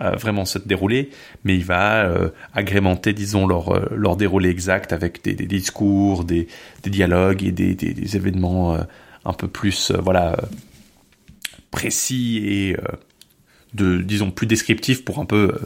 vraiment 0.00 0.44
se 0.44 0.58
dérouler, 0.58 1.10
mais 1.44 1.54
il 1.54 1.64
va 1.64 2.04
euh, 2.04 2.30
agrémenter, 2.54 3.12
disons, 3.12 3.46
leur, 3.46 3.74
euh, 3.74 3.88
leur 3.94 4.16
déroulé 4.16 4.48
exact 4.48 4.92
avec 4.92 5.22
des, 5.22 5.34
discours, 5.34 6.24
des, 6.24 6.48
dialogues 6.84 7.42
et 7.42 7.52
des, 7.52 8.16
événements 8.16 8.74
euh, 8.74 8.82
un 9.24 9.32
peu 9.32 9.48
plus, 9.48 9.92
voilà, 9.92 10.36
précis 11.70 12.42
et, 12.44 12.76
de, 13.74 13.98
disons, 13.98 14.30
plus 14.30 14.46
descriptifs 14.46 15.04
pour 15.04 15.18
un 15.18 15.24
peu 15.24 15.58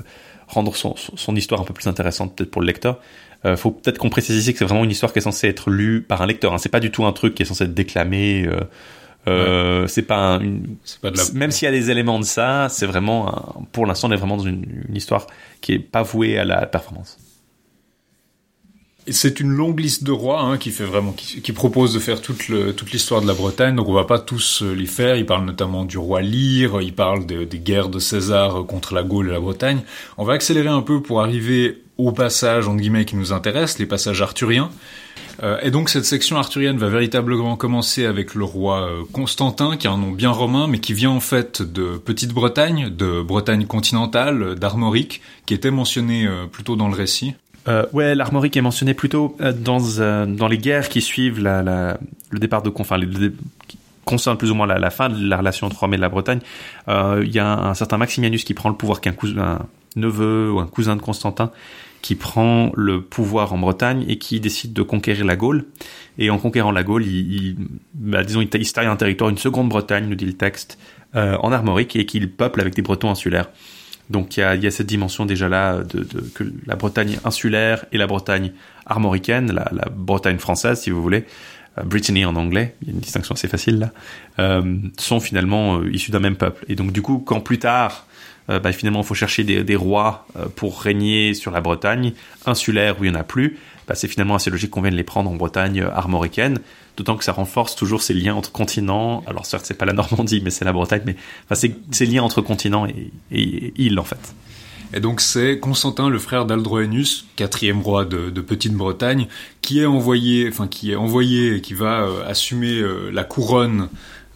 rendre 0.49 0.77
son, 0.77 0.95
son, 0.97 1.35
histoire 1.35 1.61
un 1.61 1.65
peu 1.65 1.75
plus 1.75 1.89
intéressante 1.89 2.37
peut-être 2.37 2.51
pour 2.51 2.61
le 2.61 2.67
lecteur. 2.67 3.01
Faut 3.57 3.71
peut-être 3.71 3.99
qu'on 3.99 4.11
précise 4.11 4.37
ici 4.37 4.53
que 4.53 4.59
c'est 4.59 4.65
vraiment 4.65 4.83
une 4.83 4.91
histoire 4.91 5.13
qui 5.13 5.21
est 5.21 5.23
censée 5.23 5.47
être 5.47 5.71
lue 5.71 6.03
par 6.03 6.21
un 6.23 6.27
lecteur. 6.27 6.53
Hein. 6.53 6.59
C'est 6.59 6.69
pas 6.69 6.81
du 6.81 6.91
tout 6.91 7.05
un 7.05 7.13
truc 7.13 7.35
qui 7.35 7.43
est 7.43 7.47
censé 7.47 7.65
être 7.65 7.75
déclamé. 7.75 8.49
Euh, 9.29 9.87
C'est 9.89 10.03
pas 10.03 10.17
un- 10.37 10.41
une, 10.41 10.77
C'est 10.85 11.01
pas 11.01 11.11
de 11.11 11.17
la... 11.17 11.25
même 11.35 11.51
s'il 11.51 11.67
y 11.67 11.69
a 11.69 11.73
des 11.73 11.91
éléments 11.91 12.19
de 12.21 12.25
ça, 12.25 12.69
c'est 12.71 12.87
vraiment, 12.87 13.29
un- 13.29 13.65
pour 13.73 13.87
l'instant, 13.87 14.09
on 14.09 14.13
est 14.13 14.17
vraiment 14.17 14.37
dans 14.37 14.45
une, 14.45 14.85
une 14.89 14.97
histoire 14.97 15.27
qui 15.61 15.73
est 15.73 15.79
pas 15.79 16.03
vouée 16.03 16.39
à 16.39 16.45
la 16.45 16.65
performance. 16.67 17.19
C'est 19.09 19.39
une 19.39 19.51
longue 19.53 19.79
liste 19.79 20.03
de 20.03 20.11
rois 20.11 20.41
hein, 20.41 20.59
qui 20.59 20.71
fait 20.73 20.85
vraiment, 20.85 21.13
qui, 21.13 21.41
qui 21.41 21.53
propose 21.53 21.95
de 21.95 22.01
faire 22.01 22.21
toute, 22.21 22.49
le- 22.49 22.73
toute 22.75 22.91
l'histoire 22.91 23.23
de 23.23 23.29
la 23.29 23.35
Bretagne. 23.35 23.77
Donc 23.77 23.89
on 23.89 23.93
va 23.93 24.03
pas 24.05 24.19
tous 24.19 24.63
euh, 24.65 24.75
les 24.75 24.87
faire. 24.87 25.15
Il 25.17 25.25
parle 25.25 25.45
notamment 25.45 25.85
du 25.85 25.97
roi 25.97 26.23
Lyre. 26.23 26.81
Il 26.83 26.93
parle 26.93 27.25
de- 27.25 27.45
des 27.45 27.59
guerres 27.61 27.89
de 27.89 28.01
César 28.01 28.61
euh, 28.61 28.65
contre 28.65 28.95
la 28.95 29.05
Gaule 29.05 29.29
et 29.29 29.33
la 29.33 29.39
Bretagne. 29.39 29.83
On 30.19 30.25
va 30.25 30.33
accélérer 30.33 30.69
un 30.71 30.83
peu 30.83 31.03
pour 31.03 31.23
arriver 31.23 31.83
au 31.99 32.11
passage 32.11 32.67
entre 32.67 32.79
guillemets 32.81 33.05
qui 33.05 33.15
nous 33.15 33.33
intéresse, 33.33 33.79
les 33.79 33.87
passages 33.87 34.21
arthuriens. 34.23 34.71
Euh, 35.43 35.59
et 35.63 35.71
donc 35.71 35.91
cette 35.91 36.05
section 36.05 36.37
arthurienne 36.37 36.79
va 36.79 36.89
véritablement 36.89 37.57
commencer 37.57 38.07
avec 38.07 38.35
le 38.35 38.45
roi 38.45 38.81
euh, 38.81 39.03
Constantin, 39.13 39.77
qui 39.77 39.87
a 39.87 39.93
un 39.93 39.99
nom 39.99 40.11
bien 40.11 40.31
romain, 40.31 40.67
mais 40.67 40.79
qui 40.79 40.95
vient 40.95 41.11
en 41.11 41.21
fait 41.21 41.63
de 41.63 41.99
Petite-Bretagne, 41.99 42.91
de 42.91 43.23
Bretagne 43.23 43.67
continentale, 43.67 44.43
euh, 44.43 44.55
d'Armorique, 44.55 45.21
qui 45.45 45.55
était 45.55 45.71
mentionné 45.71 46.29
plus 46.51 46.65
tôt 46.65 46.77
dans 46.77 46.89
le 46.89 46.95
récit. 46.95 47.35
Euh, 47.69 47.85
ouais, 47.93 48.15
l'armorique 48.15 48.57
est 48.57 48.63
mentionné 48.63 48.95
plutôt 48.95 49.37
dans 49.41 49.81
dans 50.27 50.49
les 50.49 50.59
guerres 50.59 50.89
qui 50.89 51.01
suivent 51.01 51.41
le 51.41 52.39
départ 52.39 52.63
de 52.63 52.73
enfin 52.77 52.99
qui 53.67 53.79
concernent 54.05 54.39
plus 54.39 54.53
ou 54.53 54.55
moins 54.55 54.67
la, 54.67 54.91
fin 54.91 55.09
de 55.09 55.29
la 55.29 55.37
relation 55.37 55.67
entre 55.67 55.81
Rome 55.81 55.95
et 55.95 55.97
la 55.97 56.09
Bretagne. 56.09 56.39
Il 56.89 57.31
y 57.33 57.39
a 57.41 57.47
un, 57.47 57.75
certain 57.75 57.97
Maximianus 57.99 58.45
qui 58.45 58.55
prend 58.55 58.69
le 58.69 58.77
pouvoir, 58.77 59.01
qui 59.01 59.09
est 59.09 59.13
un, 59.13 59.15
cousin, 59.15 59.41
un 59.43 59.67
neveu 59.97 60.53
ou 60.53 60.61
un 60.61 60.67
cousin 60.67 60.95
de 60.95 61.03
Constantin, 61.03 61.51
qui 62.07 62.15
prend 62.15 62.71
le 62.77 63.01
pouvoir 63.01 63.53
en 63.53 63.59
Bretagne 63.59 64.05
et 64.07 64.17
qui 64.17 64.39
décide 64.39 64.73
de 64.73 64.83
conquérir 64.83 65.25
la 65.25 65.35
Gaule. 65.35 65.65
Et 66.19 66.31
en 66.31 66.39
conquérant 66.39 66.71
la 66.71 66.85
Gaule, 66.85 67.05
il, 67.05 67.33
il 67.33 67.57
bah, 67.95 68.23
disons, 68.23 68.43
il, 68.43 68.49
il 68.55 68.73
taille 68.73 68.87
un 68.87 68.95
territoire, 68.95 69.29
une 69.29 69.39
seconde 69.39 69.69
Bretagne, 69.69 70.07
nous 70.07 70.15
dit 70.15 70.25
le 70.25 70.35
texte, 70.35 70.79
euh, 71.17 71.37
en 71.39 71.51
armorique 71.51 71.97
et 71.97 72.07
qu'il 72.07 72.31
peuple 72.31 72.61
avec 72.61 72.77
des 72.77 72.83
Bretons 72.83 73.11
insulaires. 73.11 73.51
Donc 74.09 74.37
il 74.37 74.41
y 74.41 74.67
a, 74.69 74.71
cette 74.71 74.87
dimension 74.87 75.27
déjà 75.27 75.49
là 75.49 75.83
de, 75.83 76.05
que 76.33 76.45
la 76.65 76.77
Bretagne 76.77 77.19
insulaire 77.25 77.87
et 77.91 77.99
la 77.99 78.07
Bretagne 78.07 78.53
armoricaine, 78.87 79.51
la, 79.51 79.89
Bretagne 79.91 80.39
française 80.39 80.83
si 80.83 80.91
vous 80.91 81.03
voulez, 81.03 81.25
euh, 81.77 81.83
Brittany 81.83 82.25
en 82.25 82.37
anglais, 82.37 82.77
il 82.83 82.87
y 82.87 82.91
a 82.93 82.95
une 82.95 83.01
distinction 83.01 83.35
assez 83.35 83.49
facile 83.49 83.81
là, 83.81 83.91
euh, 84.39 84.77
sont 84.97 85.19
finalement 85.19 85.83
issus 85.83 86.13
d'un 86.13 86.21
même 86.21 86.37
peuple. 86.37 86.65
Et 86.69 86.77
donc 86.77 86.93
du 86.93 87.03
coup, 87.03 87.19
quand 87.19 87.41
plus 87.41 87.59
tard, 87.59 88.06
euh, 88.51 88.61
bah, 88.61 88.73
finalement, 88.73 89.01
il 89.01 89.07
faut 89.07 89.15
chercher 89.15 89.45
des, 89.45 89.77
rois 89.77 90.27
euh, 90.37 90.47
pour 90.55 90.81
régner 90.81 91.35
sur 91.35 91.51
la 91.51 91.61
Bretagne 91.61 92.13
insulaire 92.45 92.97
où 93.01 93.05
il 93.05 93.11
n'y 93.11 93.17
en 93.17 93.21
a 93.21 93.25
plus, 93.25 93.59
bah, 93.87 93.95
c'est 93.95 94.09
finalement 94.09 94.35
assez 94.35 94.51
logique 94.51 94.71
qu'on 94.71 94.83
vienne 94.83 94.95
les 94.95 95.05
prendre 95.05 95.31
en 95.31 95.37
Bretagne 95.37 95.81
euh, 95.81 95.91
armoricaine, 95.93 96.59
d'autant 96.97 97.17
que 97.17 97.25
ça 97.25 97.33
renforce 97.33 97.77
toujours 97.77 98.03
ces 98.03 98.15
liens 98.15 98.35
entre 98.35 98.53
continents. 98.53 99.23
Alors 99.27 99.47
certes, 99.47 99.65
c'est 99.67 99.75
pas 99.79 99.85
la 99.85 99.93
Normandie, 99.93 100.41
mais 100.43 100.51
c'est 100.51 100.65
la 100.65 100.73
Bretagne, 100.73 101.03
mais 101.07 101.17
enfin, 101.49 101.69
ces 101.91 102.07
liens 102.07 102.23
entre 102.23 102.41
continents 102.41 102.87
et, 102.87 103.73
îles 103.77 103.99
en 103.99 104.05
fait. 104.05 104.35
Et 104.95 105.01
donc 105.01 105.21
c'est 105.21 105.59
Constantin, 105.59 106.09
le 106.09 106.19
frère 106.19 106.47
d'Aldroenus, 106.47 107.27
quatrième 107.35 107.81
roi 107.81 108.05
de, 108.05 108.41
Petite-Bretagne, 108.41 109.27
qui 109.61 109.81
est 109.81 109.87
envoyé, 109.87 110.49
enfin 110.49 110.69
qui 110.69 110.93
est 110.93 110.97
envoyé 110.97 111.57
et 111.57 111.61
qui 111.61 111.75
va 111.75 112.03
euh, 112.03 112.29
assumer 112.29 112.83
la 113.13 113.25
couronne 113.25 113.89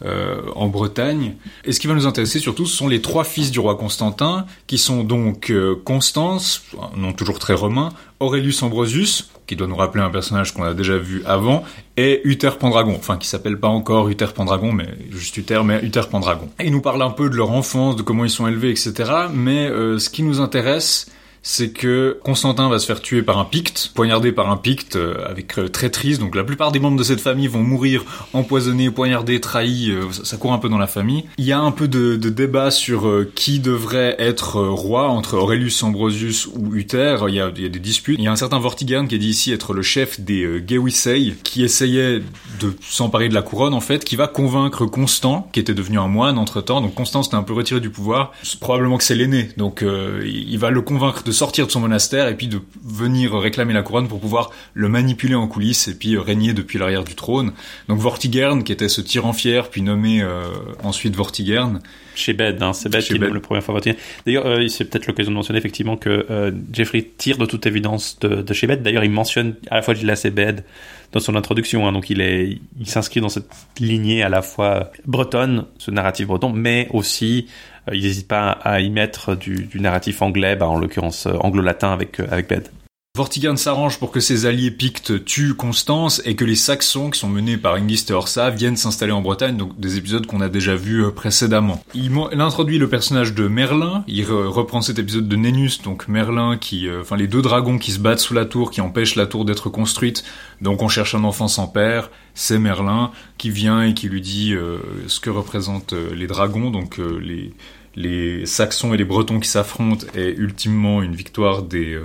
euh, 0.05 0.41
en 0.55 0.67
Bretagne. 0.67 1.35
Et 1.65 1.71
ce 1.71 1.79
qui 1.79 1.87
va 1.87 1.93
nous 1.93 2.07
intéresser 2.07 2.39
surtout, 2.39 2.65
ce 2.65 2.75
sont 2.75 2.87
les 2.87 3.01
trois 3.01 3.23
fils 3.23 3.51
du 3.51 3.59
roi 3.59 3.75
Constantin, 3.75 4.45
qui 4.67 4.77
sont 4.77 5.03
donc 5.03 5.51
euh, 5.51 5.75
Constance, 5.83 6.63
nom 6.95 7.13
toujours 7.13 7.39
très 7.39 7.53
romain, 7.53 7.89
Aurelius 8.19 8.61
Ambrosius, 8.63 9.29
qui 9.47 9.55
doit 9.55 9.67
nous 9.67 9.75
rappeler 9.75 10.03
un 10.03 10.09
personnage 10.09 10.53
qu'on 10.53 10.63
a 10.63 10.73
déjà 10.73 10.97
vu 10.97 11.23
avant, 11.25 11.63
et 11.97 12.21
Uther 12.23 12.51
Pendragon, 12.59 12.95
enfin 12.95 13.17
qui 13.17 13.27
s'appelle 13.27 13.59
pas 13.59 13.67
encore 13.67 14.09
Uther 14.09 14.27
Pendragon, 14.33 14.71
mais 14.71 14.87
juste 15.09 15.35
Uther, 15.37 15.61
mais 15.63 15.83
Uther 15.83 16.03
Pendragon. 16.09 16.49
Et 16.59 16.67
il 16.67 16.71
nous 16.71 16.81
parle 16.81 17.01
un 17.01 17.09
peu 17.09 17.29
de 17.29 17.35
leur 17.35 17.51
enfance, 17.51 17.95
de 17.95 18.01
comment 18.01 18.23
ils 18.23 18.29
sont 18.29 18.47
élevés, 18.47 18.69
etc. 18.69 19.11
Mais 19.33 19.67
euh, 19.67 19.99
ce 19.99 20.09
qui 20.09 20.23
nous 20.23 20.39
intéresse, 20.39 21.07
c'est 21.43 21.71
que 21.71 22.19
Constantin 22.23 22.69
va 22.69 22.77
se 22.79 22.85
faire 22.85 23.01
tuer 23.01 23.23
par 23.23 23.39
un 23.39 23.45
Picte, 23.45 23.91
poignardé 23.95 24.31
par 24.31 24.49
un 24.51 24.57
Picte 24.57 24.95
euh, 24.95 25.25
avec 25.27 25.57
euh, 25.57 25.67
traîtrise. 25.67 26.19
Donc 26.19 26.35
la 26.35 26.43
plupart 26.43 26.71
des 26.71 26.79
membres 26.79 26.97
de 26.97 27.03
cette 27.03 27.21
famille 27.21 27.47
vont 27.47 27.63
mourir 27.63 28.03
empoisonnés, 28.33 28.91
poignardés, 28.91 29.41
trahis. 29.41 29.91
euh, 29.91 30.11
ça, 30.11 30.37
court 30.37 30.53
un 30.53 30.59
peu 30.59 30.69
dans 30.69 30.77
la 30.77 30.87
famille. 30.87 31.25
Il 31.37 31.45
y 31.45 31.51
a 31.51 31.59
un 31.59 31.71
peu 31.71 31.87
de, 31.87 32.15
de 32.15 32.29
débat 32.29 32.69
sur 32.69 33.09
qui 33.35 33.59
devrait 33.59 34.15
être 34.19 34.61
roi 34.61 35.07
entre 35.07 35.35
Aurelius 35.37 35.81
Ambrosius 35.83 36.47
ou 36.47 36.75
Uther. 36.75 37.17
Il 37.27 37.35
y, 37.35 37.41
a, 37.41 37.51
il 37.55 37.63
y 37.63 37.65
a 37.65 37.69
des 37.69 37.79
disputes. 37.79 38.19
Il 38.19 38.23
y 38.25 38.27
a 38.27 38.31
un 38.31 38.35
certain 38.35 38.59
Vortigern 38.59 39.07
qui 39.07 39.15
est 39.15 39.19
dit 39.19 39.29
ici 39.29 39.51
être 39.51 39.73
le 39.73 39.81
chef 39.81 40.19
des 40.19 40.63
Gewisei, 40.67 41.35
qui 41.43 41.63
essayait 41.63 42.21
de 42.59 42.75
s'emparer 42.81 43.29
de 43.29 43.33
la 43.33 43.41
couronne 43.41 43.73
en 43.73 43.81
fait, 43.81 44.03
qui 44.05 44.15
va 44.15 44.27
convaincre 44.27 44.85
Constant, 44.85 45.49
qui 45.53 45.59
était 45.59 45.73
devenu 45.73 45.99
un 45.99 46.07
moine 46.07 46.37
entre 46.37 46.61
temps. 46.61 46.81
Donc 46.81 46.93
Constant 46.93 47.23
s'était 47.23 47.35
un 47.35 47.43
peu 47.43 47.53
retiré 47.53 47.79
du 47.79 47.89
pouvoir. 47.89 48.31
Probablement 48.59 48.97
que 48.97 49.03
c'est 49.03 49.15
l'aîné. 49.15 49.49
Donc 49.57 49.81
euh, 49.81 50.21
il 50.25 50.57
va 50.59 50.69
le 50.69 50.81
convaincre 50.81 51.23
de 51.23 51.30
sortir 51.31 51.67
de 51.67 51.71
son 51.71 51.79
monastère 51.79 52.27
et 52.27 52.35
puis 52.35 52.47
de 52.47 52.59
venir 52.83 53.33
réclamer 53.33 53.73
la 53.73 53.83
couronne 53.83 54.07
pour 54.07 54.19
pouvoir 54.19 54.51
le 54.73 54.89
manipuler 54.89 55.35
en 55.35 55.47
coulisses 55.47 55.87
et 55.87 55.95
puis 55.95 56.15
euh, 56.15 56.21
régner 56.21 56.53
depuis 56.53 56.79
l'arrière 56.79 57.03
du 57.03 57.15
trône. 57.15 57.53
Donc 57.87 57.99
Vortigern, 57.99 58.63
qui 58.63 58.71
était 58.71 58.89
ce 58.89 59.01
tyran 59.01 59.33
fier, 59.33 59.69
puis 59.69 59.81
nommé 59.81 60.21
euh, 60.21 60.43
ensuite 60.83 61.15
Vortigern, 61.15 61.81
Chez 62.15 62.33
Bed, 62.33 62.61
hein, 62.61 62.73
c'est 62.73 62.89
Bed 62.89 63.03
qui 63.03 63.17
nomme 63.19 63.33
le 63.33 63.39
premier 63.39 63.61
fois 63.61 63.73
Vortigern. 63.73 63.97
D'ailleurs, 64.25 64.45
euh, 64.45 64.67
c'est 64.67 64.85
peut-être 64.85 65.07
l'occasion 65.07 65.31
de 65.31 65.35
mentionner 65.35 65.59
effectivement 65.59 65.97
que 65.97 66.25
euh, 66.29 66.51
Jeffrey 66.73 67.07
tire 67.17 67.37
de 67.37 67.45
toute 67.45 67.65
évidence 67.65 68.19
de, 68.19 68.41
de 68.41 68.53
chez 68.53 68.67
Bed. 68.67 68.81
D'ailleurs, 68.83 69.03
il 69.03 69.11
mentionne 69.11 69.55
à 69.69 69.75
la 69.75 69.81
fois 69.81 69.93
Gilas 69.93 70.21
et 70.25 70.31
Bed 70.31 70.63
dans 71.11 71.19
son 71.19 71.35
introduction, 71.35 71.87
hein, 71.87 71.91
donc 71.91 72.09
il 72.09 72.21
est, 72.21 72.59
il 72.79 72.87
s'inscrit 72.87 73.19
dans 73.19 73.29
cette 73.29 73.49
lignée 73.79 74.23
à 74.23 74.29
la 74.29 74.41
fois 74.41 74.91
bretonne, 75.05 75.65
ce 75.77 75.91
narratif 75.91 76.27
breton, 76.27 76.51
mais 76.53 76.87
aussi 76.91 77.47
euh, 77.47 77.70
il 77.91 78.01
n'hésite 78.03 78.27
pas 78.27 78.51
à 78.51 78.79
y 78.79 78.89
mettre 78.89 79.35
du, 79.35 79.65
du 79.65 79.79
narratif 79.79 80.21
anglais, 80.21 80.55
bah, 80.55 80.67
en 80.67 80.77
l'occurrence 80.77 81.25
euh, 81.25 81.33
anglo-latin 81.39 81.91
avec 81.91 82.19
euh, 82.19 82.27
avec 82.29 82.47
Bed. 82.49 82.69
Vortigern 83.17 83.57
s'arrange 83.57 83.99
pour 83.99 84.09
que 84.11 84.21
ses 84.21 84.45
alliés 84.45 84.71
pictes 84.71 85.25
tuent 85.25 85.53
Constance 85.53 86.21
et 86.23 86.37
que 86.37 86.45
les 86.45 86.55
Saxons, 86.55 87.09
qui 87.09 87.19
sont 87.19 87.27
menés 87.27 87.57
par 87.57 87.75
Hengist 87.75 88.09
et 88.09 88.13
Horsa, 88.13 88.51
viennent 88.51 88.77
s'installer 88.77 89.11
en 89.11 89.21
Bretagne, 89.21 89.57
donc 89.57 89.77
des 89.77 89.97
épisodes 89.97 90.25
qu'on 90.25 90.39
a 90.39 90.47
déjà 90.47 90.77
vus 90.77 91.03
euh, 91.03 91.11
précédemment. 91.11 91.83
Il, 91.93 92.13
introduit 92.39 92.77
le 92.77 92.87
personnage 92.87 93.33
de 93.33 93.49
Merlin, 93.49 94.05
il 94.07 94.23
re- 94.23 94.47
reprend 94.47 94.79
cet 94.79 94.97
épisode 94.97 95.27
de 95.27 95.35
Nenus, 95.35 95.81
donc 95.81 96.07
Merlin 96.07 96.55
qui, 96.57 96.87
euh, 96.87 97.01
enfin 97.01 97.17
les 97.17 97.27
deux 97.27 97.41
dragons 97.41 97.77
qui 97.79 97.91
se 97.91 97.99
battent 97.99 98.21
sous 98.21 98.33
la 98.33 98.45
tour, 98.45 98.71
qui 98.71 98.79
empêchent 98.79 99.17
la 99.17 99.25
tour 99.25 99.43
d'être 99.43 99.69
construite, 99.69 100.23
donc 100.61 100.81
on 100.81 100.87
cherche 100.87 101.13
un 101.13 101.25
enfant 101.25 101.49
sans 101.49 101.67
père, 101.67 102.11
c'est 102.33 102.59
Merlin 102.59 103.11
qui 103.37 103.49
vient 103.49 103.83
et 103.83 103.93
qui 103.93 104.07
lui 104.07 104.21
dit 104.21 104.53
euh, 104.53 104.77
ce 105.07 105.19
que 105.19 105.29
représentent 105.29 105.93
les 106.15 106.27
dragons, 106.27 106.71
donc 106.71 106.97
les 106.97 107.51
les 107.93 108.45
Saxons 108.45 108.93
et 108.93 108.97
les 108.97 109.03
Bretons 109.03 109.41
qui 109.41 109.49
s'affrontent 109.49 110.07
et 110.15 110.33
ultimement 110.37 111.01
une 111.01 111.13
victoire 111.13 111.61
des 111.61 111.99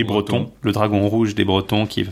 Des 0.00 0.04
Bretons, 0.04 0.40
Bretons. 0.40 0.52
le 0.62 0.72
dragon 0.72 1.08
rouge 1.08 1.34
des 1.34 1.44
Bretons 1.44 1.86
qui 1.86 2.06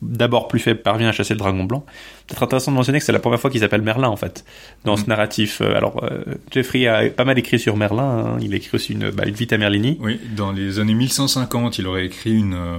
d'abord 0.00 0.48
plus 0.48 0.60
faible 0.60 0.80
parvient 0.80 1.08
à 1.08 1.12
chasser 1.12 1.34
le 1.34 1.38
dragon 1.38 1.64
blanc. 1.64 1.84
Peut-être 2.28 2.42
intéressant 2.42 2.70
de 2.72 2.76
mentionner 2.76 2.98
que 2.98 3.04
c'est 3.06 3.12
la 3.12 3.18
première 3.20 3.40
fois 3.40 3.50
qu'il 3.50 3.60
s'appelle 3.60 3.80
Merlin 3.80 4.08
en 4.08 4.16
fait 4.16 4.44
dans 4.84 4.96
ce 4.96 5.02
Mhm. 5.02 5.08
narratif. 5.08 5.60
Euh, 5.62 5.74
Alors 5.76 6.04
euh, 6.04 6.24
Jeffrey 6.52 6.86
a 6.86 7.08
pas 7.08 7.24
mal 7.24 7.38
écrit 7.38 7.58
sur 7.58 7.76
Merlin. 7.76 8.02
hein. 8.34 8.38
Il 8.42 8.52
a 8.52 8.56
écrit 8.56 8.70
aussi 8.74 8.92
une, 8.92 9.10
bah, 9.10 9.24
une 9.26 9.34
Vita 9.34 9.56
Merlini. 9.56 9.96
Oui, 10.00 10.20
dans 10.36 10.52
les 10.52 10.78
années 10.78 10.92
1150, 10.94 11.78
il 11.78 11.86
aurait 11.86 12.04
écrit 12.04 12.34
une, 12.34 12.52
euh, 12.54 12.76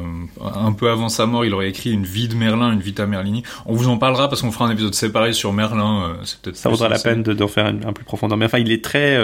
un 0.56 0.72
peu 0.72 0.90
avant 0.92 1.10
sa 1.10 1.26
mort, 1.26 1.46
il 1.46 1.54
aurait 1.56 1.68
écrit 1.70 1.92
une 1.92 2.04
vie 2.06 2.28
de 2.28 2.36
Merlin, 2.36 2.72
une 2.72 2.80
Vita 2.80 3.06
Merlini. 3.08 3.42
On 3.66 3.74
vous 3.74 3.88
en 3.90 3.98
parlera 3.98 4.30
parce 4.30 4.42
qu'on 4.44 4.52
fera 4.52 4.66
un 4.68 4.72
épisode 4.72 4.94
séparé 4.94 5.34
sur 5.34 5.52
Merlin. 5.52 6.04
euh, 6.04 6.14
c'est 6.26 6.40
peut-être 6.42 6.56
Ça 6.56 6.70
vaudra 6.70 6.88
la 6.88 7.00
peine 7.00 7.24
de- 7.24 7.34
d'en 7.34 7.48
faire 7.48 7.66
un, 7.66 7.82
un 7.88 7.94
plus 7.94 8.06
profondeur. 8.06 8.38
Mais 8.38 8.46
enfin, 8.46 8.60
il 8.60 8.72
est 8.72 8.84
très, 8.84 9.16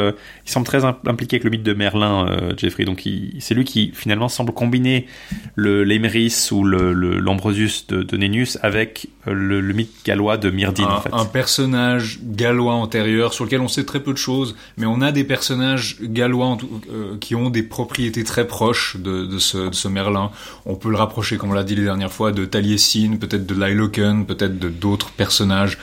il 0.46 0.50
semble 0.52 0.66
très 0.66 0.84
im- 0.86 0.98
impliqué 1.06 1.36
avec 1.36 1.44
le 1.44 1.52
mythe 1.52 1.64
de 1.64 1.74
Merlin, 1.74 2.36
Jeffrey. 2.58 2.86
Donc, 2.86 3.04
c'est 3.40 3.54
lui 3.54 3.64
qui 3.64 3.92
finalement 3.94 4.28
semble 4.30 4.54
combiner 4.54 5.06
le 5.56 5.84
l'Emeris 5.84 6.50
ou 6.52 6.64
le 6.64 6.94
l'Ambrosius 6.94 7.86
de, 7.88 8.02
de 8.04 8.18
Nennius 8.18 8.58
avec 8.64 9.08
le, 9.28 9.60
le 9.62 9.74
mythe 9.74 9.92
gallois 10.16 10.38
de 10.38 10.50
Myrdin, 10.50 10.86
un, 10.86 10.96
en 10.96 11.02
fait. 11.02 11.10
un 11.14 11.26
personnage 11.26 12.20
gallois 12.24 12.74
antérieur 12.74 13.34
sur 13.34 13.44
lequel 13.44 13.62
on 13.62 13.68
sait 13.68 13.84
très 13.84 14.00
peu 14.00 14.14
de 14.14 14.18
choses, 14.18 14.56
mais 14.78 14.86
on 14.86 15.02
a 15.02 15.12
des 15.12 15.24
personnages 15.24 15.98
gallois 16.02 16.58
euh, 16.90 17.18
qui 17.20 17.36
ont 17.36 17.50
des 17.50 17.64
propriétés 17.64 18.24
très 18.24 18.48
proches 18.48 18.98
de, 18.98 19.26
de, 19.26 19.40
ce, 19.40 19.70
de 19.70 19.76
ce 19.76 19.88
Merlin. 19.88 20.32
On 20.66 20.76
peut 20.76 20.90
le 20.90 20.96
rapprocher, 20.96 21.38
comme 21.38 21.52
on 21.52 21.54
l'a 21.54 21.64
dit 21.64 21.76
les 21.76 21.84
dernières 21.84 22.14
fois, 22.14 22.32
de 22.32 22.46
Taliesin, 22.46 23.18
peut-être 23.18 23.46
de 23.46 23.54
Lyloken, 23.54 24.26
peut-être 24.26 24.58
de 24.58 24.70
d'autres 24.70 25.12
personnages. 25.12 25.78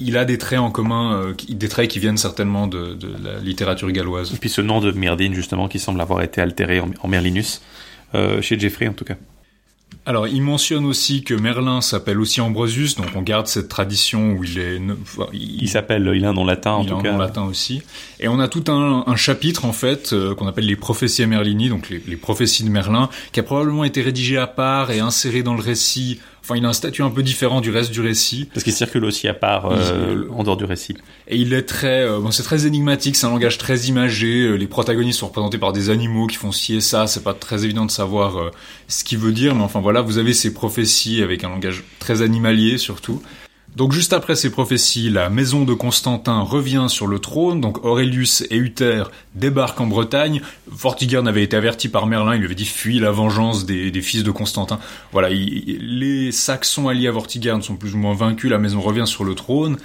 Il 0.00 0.16
a 0.16 0.24
des 0.24 0.38
traits 0.38 0.58
en 0.58 0.70
commun, 0.70 1.14
euh, 1.14 1.34
des 1.48 1.68
traits 1.68 1.88
qui 1.90 1.98
viennent 2.00 2.16
certainement 2.16 2.66
de, 2.66 2.94
de 2.94 3.08
la 3.22 3.38
littérature 3.40 3.90
galloise. 3.92 4.32
Et 4.34 4.38
puis 4.38 4.50
ce 4.50 4.60
nom 4.60 4.80
de 4.80 4.90
Myrdin, 4.92 5.32
justement, 5.34 5.68
qui 5.68 5.78
semble 5.78 6.00
avoir 6.00 6.22
été 6.22 6.40
altéré 6.40 6.80
en, 6.80 6.90
en 7.02 7.08
Merlinus, 7.08 7.60
euh, 8.14 8.40
chez 8.42 8.58
Jeffrey 8.58 8.88
en 8.88 8.92
tout 8.92 9.04
cas. 9.04 9.16
Alors, 10.06 10.28
il 10.28 10.42
mentionne 10.42 10.84
aussi 10.84 11.22
que 11.24 11.32
Merlin 11.32 11.80
s'appelle 11.80 12.20
aussi 12.20 12.42
Ambrosius, 12.42 12.94
donc 12.96 13.06
on 13.16 13.22
garde 13.22 13.46
cette 13.46 13.68
tradition 13.68 14.32
où 14.32 14.44
il 14.44 14.58
est... 14.58 14.78
enfin, 15.02 15.26
Il 15.32 15.66
s'appelle, 15.68 16.12
il 16.14 16.24
a 16.26 16.28
un 16.28 16.32
nom 16.34 16.44
latin 16.44 16.72
en 16.72 16.82
il 16.82 16.88
tout 16.88 16.94
a 16.94 16.98
un 16.98 17.02
cas. 17.02 17.12
nom 17.12 17.18
latin 17.18 17.44
aussi. 17.44 17.80
Et 18.20 18.28
on 18.28 18.38
a 18.38 18.48
tout 18.48 18.64
un, 18.68 19.04
un 19.06 19.16
chapitre 19.16 19.64
en 19.64 19.72
fait 19.72 20.12
euh, 20.12 20.34
qu'on 20.34 20.46
appelle 20.46 20.66
les 20.66 20.76
prophéties 20.76 21.26
Merlini, 21.26 21.70
donc 21.70 21.88
les, 21.88 22.02
les 22.06 22.16
prophéties 22.16 22.64
de 22.64 22.68
Merlin, 22.68 23.08
qui 23.32 23.40
a 23.40 23.42
probablement 23.42 23.84
été 23.84 24.02
rédigé 24.02 24.36
à 24.36 24.46
part 24.46 24.90
et 24.90 25.00
inséré 25.00 25.42
dans 25.42 25.54
le 25.54 25.62
récit. 25.62 26.20
Enfin, 26.44 26.56
il 26.58 26.64
a 26.66 26.68
un 26.68 26.74
statut 26.74 27.02
un 27.02 27.08
peu 27.08 27.22
différent 27.22 27.62
du 27.62 27.70
reste 27.70 27.90
du 27.90 28.02
récit. 28.02 28.50
Parce 28.52 28.64
qu'il 28.64 28.74
circule 28.74 29.06
aussi 29.06 29.28
à 29.28 29.32
part, 29.32 29.72
euh, 29.72 30.28
en 30.30 30.42
dehors 30.44 30.58
du 30.58 30.64
récit. 30.66 30.94
Et 31.26 31.38
il 31.38 31.54
est 31.54 31.62
très, 31.62 32.02
euh, 32.02 32.20
bon, 32.20 32.30
c'est 32.32 32.42
très 32.42 32.66
énigmatique, 32.66 33.16
c'est 33.16 33.24
un 33.24 33.30
langage 33.30 33.56
très 33.56 33.86
imagé. 33.86 34.42
euh, 34.42 34.56
Les 34.56 34.66
protagonistes 34.66 35.20
sont 35.20 35.28
représentés 35.28 35.56
par 35.56 35.72
des 35.72 35.88
animaux 35.88 36.26
qui 36.26 36.36
font 36.36 36.52
ci 36.52 36.74
et 36.74 36.80
ça. 36.82 37.06
C'est 37.06 37.22
pas 37.24 37.32
très 37.32 37.64
évident 37.64 37.86
de 37.86 37.90
savoir 37.90 38.38
euh, 38.38 38.50
ce 38.88 39.04
qu'il 39.04 39.16
veut 39.16 39.32
dire, 39.32 39.54
mais 39.54 39.62
enfin 39.62 39.80
voilà, 39.80 40.02
vous 40.02 40.18
avez 40.18 40.34
ces 40.34 40.52
prophéties 40.52 41.22
avec 41.22 41.44
un 41.44 41.48
langage 41.48 41.82
très 41.98 42.20
animalier 42.20 42.76
surtout. 42.76 43.22
Donc 43.76 43.90
juste 43.92 44.12
après 44.12 44.36
ces 44.36 44.50
prophéties, 44.50 45.10
la 45.10 45.28
maison 45.30 45.64
de 45.64 45.74
Constantin 45.74 46.40
revient 46.42 46.86
sur 46.88 47.08
le 47.08 47.18
trône, 47.18 47.60
donc 47.60 47.84
Aurelius 47.84 48.44
et 48.50 48.56
Uther 48.56 49.02
débarquent 49.34 49.80
en 49.80 49.88
Bretagne. 49.88 50.42
Vortigern 50.68 51.26
avait 51.26 51.42
été 51.42 51.56
averti 51.56 51.88
par 51.88 52.06
Merlin, 52.06 52.34
il 52.34 52.38
lui 52.38 52.46
avait 52.46 52.54
dit 52.54 52.66
fuis 52.66 53.00
la 53.00 53.10
vengeance 53.10 53.66
des, 53.66 53.90
fils 54.00 54.22
de 54.22 54.30
Constantin. 54.30 54.78
Voilà, 55.10 55.30
il- 55.30 55.98
les 55.98 56.30
Saxons 56.30 56.86
alliés 56.88 57.08
à 57.08 57.10
Vortigern 57.10 57.62
sont 57.62 57.74
plus 57.74 57.94
ou 57.94 57.98
moins 57.98 58.14
vaincus, 58.14 58.48
la 58.48 58.58
maison 58.58 58.80
revient 58.80 59.08
sur 59.08 59.24
le 59.24 59.34
trône. 59.34 59.76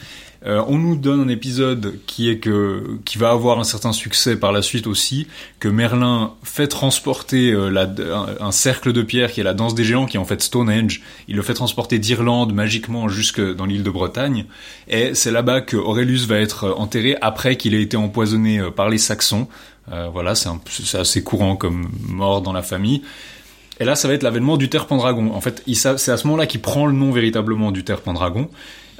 Euh, 0.45 0.63
on 0.67 0.77
nous 0.77 0.95
donne 0.95 1.19
un 1.19 1.27
épisode 1.27 1.99
qui 2.05 2.29
est 2.29 2.37
que 2.37 2.97
qui 3.03 3.17
va 3.17 3.31
avoir 3.31 3.59
un 3.59 3.65
certain 3.65 3.91
succès 3.91 4.37
par 4.37 4.53
la 4.53 4.61
suite 4.61 4.87
aussi, 4.87 5.27
que 5.59 5.67
Merlin 5.67 6.33
fait 6.43 6.67
transporter 6.67 7.51
euh, 7.51 8.37
un, 8.39 8.51
cercle 8.51 8.93
de 8.93 9.01
pierre 9.01 9.33
qui 9.33 9.41
est 9.41 9.43
la 9.43 9.53
danse 9.53 9.75
des 9.75 9.83
géants, 9.83 10.05
qui 10.05 10.15
est 10.15 10.19
en 10.19 10.25
fait 10.25 10.41
Stonehenge. 10.41 11.01
Il 11.27 11.35
le 11.35 11.41
fait 11.41 11.55
transporter 11.55 11.99
d'Irlande 11.99 12.53
magiquement 12.53 13.09
jusque 13.09 13.41
dans 13.41 13.65
l'île 13.65 13.83
de 13.83 13.89
Bretagne, 13.89 14.45
et 14.87 15.13
c'est 15.13 15.31
là-bas 15.31 15.59
que 15.59 15.75
Aurelius 15.75 16.25
va 16.25 16.37
être 16.37 16.73
enterré 16.77 17.17
après 17.19 17.57
qu'il 17.57 17.73
ait 17.73 17.81
été 17.81 17.97
empoisonné 17.97 18.59
euh, 18.59 18.71
par 18.71 18.87
les 18.87 18.97
Saxons. 18.97 19.49
Euh, 19.91 20.07
voilà, 20.11 20.35
c'est 20.35 20.97
assez 20.97 21.23
courant 21.23 21.55
comme 21.55 21.89
mort 22.07 22.41
dans 22.41 22.53
la 22.53 22.61
famille. 22.61 23.01
Et 23.79 23.85
là, 23.85 23.95
ça 23.95 24.07
va 24.07 24.13
être 24.13 24.23
l'avènement 24.23 24.57
d'Uther 24.57 24.85
Pendragon. 24.85 25.33
En 25.33 25.41
fait, 25.41 25.63
c'est 25.73 26.11
à 26.11 26.17
ce 26.17 26.27
moment-là 26.27 26.45
qu'il 26.47 26.61
prend 26.61 26.85
le 26.85 26.93
nom 26.93 27.11
véritablement 27.11 27.71
d'Uther 27.71 28.01
Pendragon. 28.01 28.49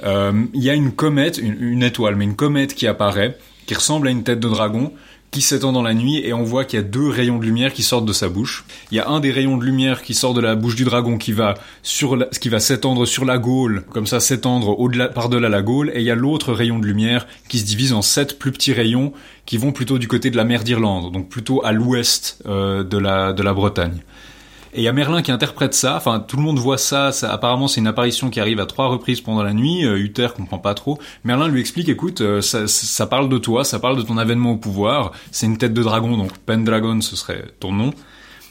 Euh, 0.04 0.32
il 0.54 0.62
y 0.62 0.70
a 0.70 0.74
une 0.74 0.92
comète, 0.92 1.38
une, 1.38 1.82
étoile, 1.82 2.16
mais 2.16 2.24
une 2.24 2.36
comète 2.36 2.74
qui 2.74 2.86
apparaît, 2.86 3.36
qui 3.66 3.74
ressemble 3.74 4.08
à 4.08 4.10
une 4.10 4.22
tête 4.22 4.40
de 4.40 4.48
dragon, 4.48 4.92
qui 5.30 5.42
s'étend 5.42 5.70
dans 5.70 5.82
la 5.82 5.94
nuit, 5.94 6.20
et 6.24 6.32
on 6.32 6.42
voit 6.42 6.64
qu'il 6.64 6.78
y 6.78 6.82
a 6.82 6.84
deux 6.84 7.08
rayons 7.08 7.38
de 7.38 7.44
lumière 7.44 7.72
qui 7.72 7.84
sortent 7.84 8.04
de 8.04 8.12
sa 8.12 8.28
bouche. 8.28 8.64
Il 8.90 8.96
y 8.96 9.00
a 9.00 9.08
un 9.08 9.20
des 9.20 9.30
rayons 9.30 9.56
de 9.56 9.64
lumière 9.64 10.02
qui 10.02 10.12
sort 10.12 10.34
de 10.34 10.40
la 10.40 10.56
bouche 10.56 10.74
du 10.74 10.84
dragon 10.84 11.18
qui 11.18 11.32
va 11.32 11.54
sur 11.84 12.28
qui 12.40 12.48
va 12.48 12.58
s'étendre 12.58 13.06
sur 13.06 13.24
la 13.24 13.38
Gaule, 13.38 13.84
comme 13.90 14.08
ça 14.08 14.18
s'étendre 14.18 14.80
au-delà, 14.80 15.08
par-delà 15.08 15.48
la 15.48 15.62
Gaule, 15.62 15.92
et 15.94 16.00
il 16.00 16.04
y 16.04 16.10
a 16.10 16.16
l'autre 16.16 16.52
rayon 16.52 16.80
de 16.80 16.86
lumière 16.86 17.28
qui 17.48 17.60
se 17.60 17.64
divise 17.64 17.92
en 17.92 18.02
sept 18.02 18.40
plus 18.40 18.50
petits 18.50 18.72
rayons 18.72 19.12
qui 19.46 19.56
vont 19.56 19.70
plutôt 19.70 19.98
du 19.98 20.08
côté 20.08 20.30
de 20.30 20.36
la 20.36 20.44
mer 20.44 20.64
d'Irlande, 20.64 21.12
donc 21.12 21.28
plutôt 21.28 21.64
à 21.64 21.70
l'ouest 21.70 22.42
euh, 22.46 22.82
de 22.82 22.98
la 22.98 23.32
de 23.32 23.42
la 23.44 23.54
Bretagne. 23.54 24.00
Et 24.72 24.80
il 24.80 24.82
y 24.84 24.88
a 24.88 24.92
Merlin 24.92 25.22
qui 25.22 25.32
interprète 25.32 25.74
ça. 25.74 25.96
Enfin, 25.96 26.20
tout 26.20 26.36
le 26.36 26.42
monde 26.42 26.58
voit 26.58 26.78
ça. 26.78 27.10
apparemment, 27.22 27.66
c'est 27.66 27.80
une 27.80 27.88
apparition 27.88 28.30
qui 28.30 28.38
arrive 28.38 28.60
à 28.60 28.66
trois 28.66 28.86
reprises 28.86 29.20
pendant 29.20 29.42
la 29.42 29.52
nuit. 29.52 29.84
Euh, 29.84 29.98
Uther 29.98 30.28
comprend 30.36 30.58
pas 30.58 30.74
trop. 30.74 30.98
Merlin 31.24 31.48
lui 31.48 31.60
explique, 31.60 31.88
écoute, 31.88 32.20
euh, 32.20 32.40
ça, 32.40 32.68
ça 32.68 33.06
parle 33.06 33.28
de 33.28 33.38
toi, 33.38 33.64
ça 33.64 33.80
parle 33.80 33.96
de 33.96 34.02
ton 34.02 34.16
avènement 34.16 34.52
au 34.52 34.56
pouvoir. 34.56 35.12
C'est 35.32 35.46
une 35.46 35.58
tête 35.58 35.74
de 35.74 35.82
dragon, 35.82 36.16
donc 36.16 36.36
Pendragon, 36.38 37.00
ce 37.00 37.16
serait 37.16 37.46
ton 37.58 37.72
nom. 37.72 37.92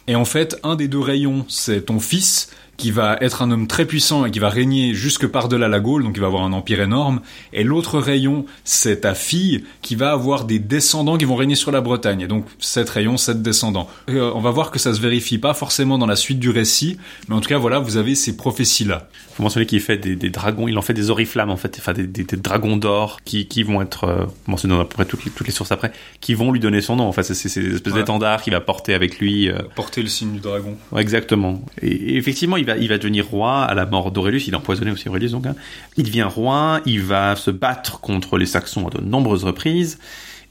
Et 0.07 0.15
en 0.15 0.25
fait, 0.25 0.59
un 0.63 0.75
des 0.75 0.87
deux 0.87 0.99
rayons, 0.99 1.45
c'est 1.47 1.85
ton 1.85 1.99
fils, 1.99 2.51
qui 2.79 2.91
va 2.91 3.17
être 3.19 3.41
un 3.41 3.51
homme 3.51 3.67
très 3.67 3.85
puissant 3.85 4.25
et 4.25 4.31
qui 4.31 4.39
va 4.39 4.49
régner 4.49 4.93
jusque 4.93 5.27
par-delà 5.27 5.67
la 5.67 5.81
Gaule, 5.81 6.03
donc 6.03 6.13
il 6.15 6.21
va 6.21 6.27
avoir 6.27 6.43
un 6.43 6.53
empire 6.53 6.81
énorme. 6.81 7.19
Et 7.51 7.63
l'autre 7.63 7.99
rayon, 7.99 8.45
c'est 8.63 9.01
ta 9.01 9.13
fille, 9.13 9.65
qui 9.81 9.95
va 9.95 10.11
avoir 10.11 10.45
des 10.45 10.59
descendants 10.59 11.17
qui 11.17 11.25
vont 11.25 11.35
régner 11.35 11.55
sur 11.55 11.71
la 11.71 11.81
Bretagne. 11.81 12.21
Et 12.21 12.27
donc, 12.27 12.45
sept 12.57 12.89
rayons, 12.89 13.17
sept 13.17 13.41
descendants. 13.41 13.89
Euh, 14.09 14.31
on 14.33 14.39
va 14.39 14.51
voir 14.51 14.71
que 14.71 14.79
ça 14.79 14.93
se 14.93 15.01
vérifie 15.01 15.37
pas 15.37 15.53
forcément 15.53 15.97
dans 15.97 16.05
la 16.05 16.15
suite 16.15 16.39
du 16.39 16.49
récit, 16.49 16.97
mais 17.27 17.35
en 17.35 17.41
tout 17.41 17.49
cas, 17.49 17.57
voilà, 17.57 17.79
vous 17.79 17.97
avez 17.97 18.15
ces 18.15 18.37
prophéties-là. 18.37 19.09
Faut 19.39 19.43
mentionner 19.43 19.65
qu'il 19.65 19.79
fait 19.79 19.97
des, 19.97 20.15
des 20.15 20.29
dragons, 20.29 20.67
il 20.67 20.77
en 20.77 20.81
fait 20.81 20.93
des 20.93 21.09
oriflammes 21.09 21.49
en 21.49 21.55
fait, 21.57 21.75
enfin 21.79 21.93
des, 21.93 22.05
des, 22.05 22.23
des 22.25 22.37
dragons 22.37 22.77
d'or 22.77 23.19
qui, 23.25 23.47
qui 23.47 23.63
vont 23.63 23.81
être 23.81 24.03
euh, 24.03 24.25
mentionnés 24.47 24.75
dans 24.75 24.81
à 24.81 24.85
peu 24.85 24.93
près 24.95 25.05
toutes 25.05 25.25
les, 25.25 25.31
toutes 25.31 25.47
les 25.47 25.53
sources 25.53 25.71
après, 25.71 25.91
qui 26.19 26.33
vont 26.33 26.51
lui 26.51 26.59
donner 26.59 26.81
son 26.81 26.95
nom. 26.97 27.05
En 27.05 27.11
fait, 27.11 27.23
c'est 27.23 27.33
c'est 27.33 27.49
ces 27.49 27.65
espèces 27.75 27.93
Ouais. 27.93 27.99
d'étendards 27.99 28.41
qu'il 28.41 28.53
va 28.53 28.61
porter 28.61 28.93
avec 28.93 29.19
lui. 29.19 29.49
euh, 29.49 29.57
Porter 29.75 30.01
le 30.03 30.07
signe 30.09 30.33
du 30.33 30.39
dragon. 30.39 30.77
Ouais, 30.91 31.01
exactement. 31.01 31.63
Et, 31.81 31.87
et 31.89 32.17
effectivement, 32.17 32.57
il 32.57 32.65
va, 32.65 32.77
il 32.77 32.89
va 32.89 32.97
devenir 32.97 33.25
roi 33.27 33.63
à 33.63 33.73
la 33.73 33.85
mort 33.85 34.11
d'Aurelius. 34.11 34.47
Il 34.47 34.53
a 34.55 34.57
empoisonné 34.57 34.91
aussi 34.91 35.07
Aurelius, 35.09 35.31
donc. 35.31 35.45
hein. 35.47 35.55
Il 35.97 36.03
devient 36.03 36.23
roi. 36.29 36.81
Il 36.85 37.01
va 37.01 37.35
se 37.35 37.49
battre 37.51 38.01
contre 38.01 38.37
les 38.37 38.45
Saxons 38.45 38.87
à 38.87 38.89
de 38.89 39.01
nombreuses 39.01 39.43
reprises. 39.45 39.99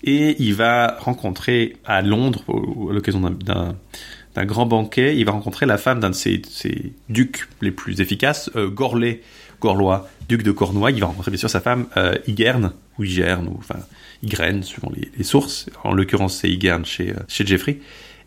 Et 0.04 0.36
il 0.40 0.54
va 0.54 0.96
rencontrer 1.00 1.76
à 1.84 2.02
Londres, 2.02 2.42
à 2.48 2.92
l'occasion 2.94 3.20
d'un- 3.20 3.30
d'un 3.32 3.74
grand 4.44 4.66
banquet, 4.66 5.16
il 5.16 5.24
va 5.24 5.32
rencontrer 5.32 5.66
la 5.66 5.78
femme 5.78 6.00
d'un 6.00 6.10
de 6.10 6.14
ses, 6.14 6.42
ducs 7.08 7.48
les 7.60 7.70
plus 7.70 8.00
efficaces, 8.00 8.50
euh, 8.56 8.68
Gorlais, 8.68 9.22
Gorlois, 9.60 10.08
duc 10.28 10.42
de 10.42 10.52
Cornouailles. 10.52 10.94
Il 10.94 11.00
va 11.00 11.06
rencontrer 11.06 11.30
bien 11.30 11.38
sûr 11.38 11.50
sa 11.50 11.60
femme 11.60 11.86
euh, 11.96 12.14
Igerne, 12.26 12.72
ou 12.98 13.04
Igerne, 13.04 13.48
ou 13.48 13.56
enfin 13.58 13.80
Igraine, 14.22 14.62
suivant 14.62 14.92
les, 14.94 15.24
sources. 15.24 15.66
En 15.84 15.92
l'occurrence, 15.92 16.38
c'est 16.38 16.50
Igerne 16.50 16.84
chez, 16.84 17.10
euh, 17.10 17.20
chez 17.28 17.46
Jeffrey 17.46 17.78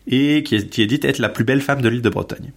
et 0.06 0.42
qui 0.42 0.56
est, 0.56 0.68
qui 0.68 0.86
dite 0.86 1.04
être 1.04 1.18
la 1.18 1.28
plus 1.28 1.44
belle 1.44 1.60
femme 1.60 1.80
de 1.80 1.88
l'île 1.88 2.02
de 2.02 2.08
Bretagne. 2.08 2.52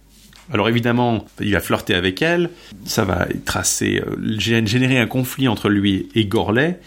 Alors 0.52 0.68
évidemment, 0.68 1.24
il 1.40 1.52
va 1.52 1.60
flirter 1.60 1.94
avec 1.94 2.22
elle, 2.22 2.50
ça 2.84 3.04
va 3.04 3.26
tracer, 3.44 4.02
euh, 4.06 4.16
gé- 4.38 4.66
générer 4.66 4.98
un 4.98 5.06
conflit 5.06 5.48
entre 5.48 5.68
lui 5.68 6.08
et 6.14 6.24
Gorlais, 6.26 6.78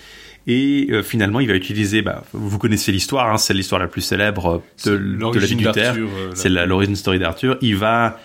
et 0.50 0.88
euh, 0.92 1.04
finalement 1.04 1.40
il 1.40 1.48
va 1.48 1.54
utiliser, 1.56 2.02
bah, 2.02 2.24
vous 2.34 2.58
connaissez 2.60 2.92
l'histoire, 2.92 3.32
hein, 3.32 3.38
c'est 3.38 3.54
l'histoire 3.54 3.80
la 3.80 3.88
plus 3.88 4.02
célèbre 4.02 4.62
euh, 4.88 4.90
de, 4.92 4.98
de 4.98 5.40
la 5.40 5.46
vie 5.46 5.56
du 5.56 5.64
Terre, 5.74 5.94
euh, 6.08 6.32
c'est 6.34 6.50
l'origine 6.50 6.96
story 6.96 7.20
d'Arthur. 7.20 7.58
Il 7.62 7.78
va 7.78 8.18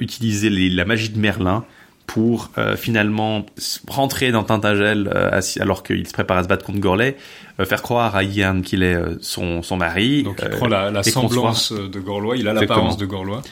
utiliser 0.00 0.50
les- 0.50 0.68
la 0.68 0.84
magie 0.84 1.08
de 1.08 1.18
Merlin 1.18 1.64
pour 2.06 2.50
euh, 2.58 2.76
finalement 2.76 3.46
rentrer 3.88 4.32
dans 4.32 4.42
Tintagel 4.42 5.10
euh, 5.14 5.40
alors 5.60 5.82
qu'il 5.82 6.06
se 6.06 6.12
prépare 6.12 6.36
à 6.38 6.42
se 6.42 6.48
battre 6.48 6.64
contre 6.66 6.80
Gorlais, 6.80 7.16
euh, 7.58 7.64
faire 7.64 7.80
croire 7.80 8.14
à 8.16 8.22
Ian 8.22 8.60
qu'il 8.60 8.82
est 8.82 8.98
son, 9.20 9.62
son 9.62 9.76
mari. 9.78 10.24
Donc 10.24 10.40
il 10.42 10.50
prend 10.58 10.68
la, 10.68 10.90
la 10.90 11.02
semblance 11.30 11.72
de 11.72 12.00
Gorlois, 12.00 12.36
il 12.36 12.48
a 12.48 12.52
l'apparence 12.52 12.96
de 12.98 13.06
Gorlois. 13.06 13.42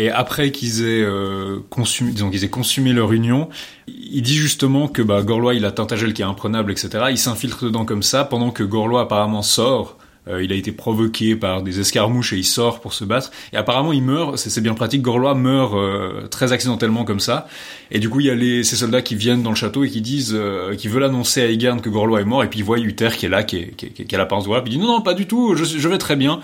Et 0.00 0.10
après 0.10 0.52
qu'ils 0.52 0.82
aient 0.84 1.02
euh, 1.02 1.58
consumé, 1.70 2.12
disons 2.12 2.30
qu'ils 2.30 2.44
aient 2.44 2.48
consumé 2.50 2.92
leur 2.92 3.12
union, 3.12 3.48
il 3.88 4.22
dit 4.22 4.36
justement 4.36 4.86
que 4.86 5.02
bah, 5.02 5.22
Gorlois 5.22 5.54
il 5.54 5.64
a 5.64 5.72
Tintagel 5.72 6.14
qui 6.14 6.22
est 6.22 6.24
imprenable, 6.24 6.70
etc. 6.70 7.06
Il 7.10 7.18
s'infiltre 7.18 7.64
dedans 7.64 7.84
comme 7.84 8.04
ça, 8.04 8.24
pendant 8.24 8.50
que 8.52 8.62
Gorlois 8.62 9.02
apparemment 9.02 9.42
sort. 9.42 9.96
Euh, 10.28 10.42
il 10.44 10.52
a 10.52 10.56
été 10.56 10.72
provoqué 10.72 11.36
par 11.36 11.62
des 11.62 11.80
escarmouches 11.80 12.34
et 12.34 12.36
il 12.36 12.44
sort 12.44 12.80
pour 12.80 12.92
se 12.92 13.02
battre. 13.04 13.30
Et 13.54 13.56
apparemment 13.56 13.92
il 13.94 14.02
meurt, 14.02 14.36
c'est 14.36 14.60
bien 14.60 14.74
pratique, 14.74 15.00
Gorlois 15.02 15.34
meurt 15.34 15.72
euh, 15.74 16.28
très 16.28 16.52
accidentellement 16.52 17.04
comme 17.04 17.18
ça. 17.20 17.48
Et 17.90 17.98
du 17.98 18.08
coup 18.10 18.20
il 18.20 18.26
y 18.26 18.30
a 18.30 18.34
les, 18.34 18.62
ces 18.62 18.76
soldats 18.76 19.00
qui 19.02 19.14
viennent 19.16 19.42
dans 19.42 19.50
le 19.50 19.56
château 19.56 19.84
et 19.84 19.90
qui 19.90 20.02
disent, 20.02 20.34
euh, 20.36 20.74
qui 20.76 20.86
veulent 20.88 21.04
annoncer 21.04 21.40
à 21.40 21.46
Egern 21.50 21.80
que 21.80 21.88
Gorlois 21.88 22.20
est 22.20 22.24
mort. 22.26 22.44
Et 22.44 22.48
puis 22.50 22.60
ils 22.60 22.64
voient 22.64 22.78
Uther 22.78 23.08
qui 23.16 23.24
est 23.26 23.30
là, 23.30 23.42
qui, 23.42 23.56
est, 23.56 23.70
qui, 23.74 23.86
est- 23.86 24.04
qui 24.06 24.14
a 24.14 24.18
l'apparence 24.18 24.44
de 24.44 24.48
Gorlois. 24.48 24.62
Puis 24.62 24.74
il 24.74 24.78
dit 24.78 24.84
non 24.84 24.92
non 24.92 25.00
pas 25.00 25.14
du 25.14 25.26
tout, 25.26 25.56
je, 25.56 25.64
je 25.64 25.88
vais 25.88 25.98
très 25.98 26.14
bien. 26.14 26.40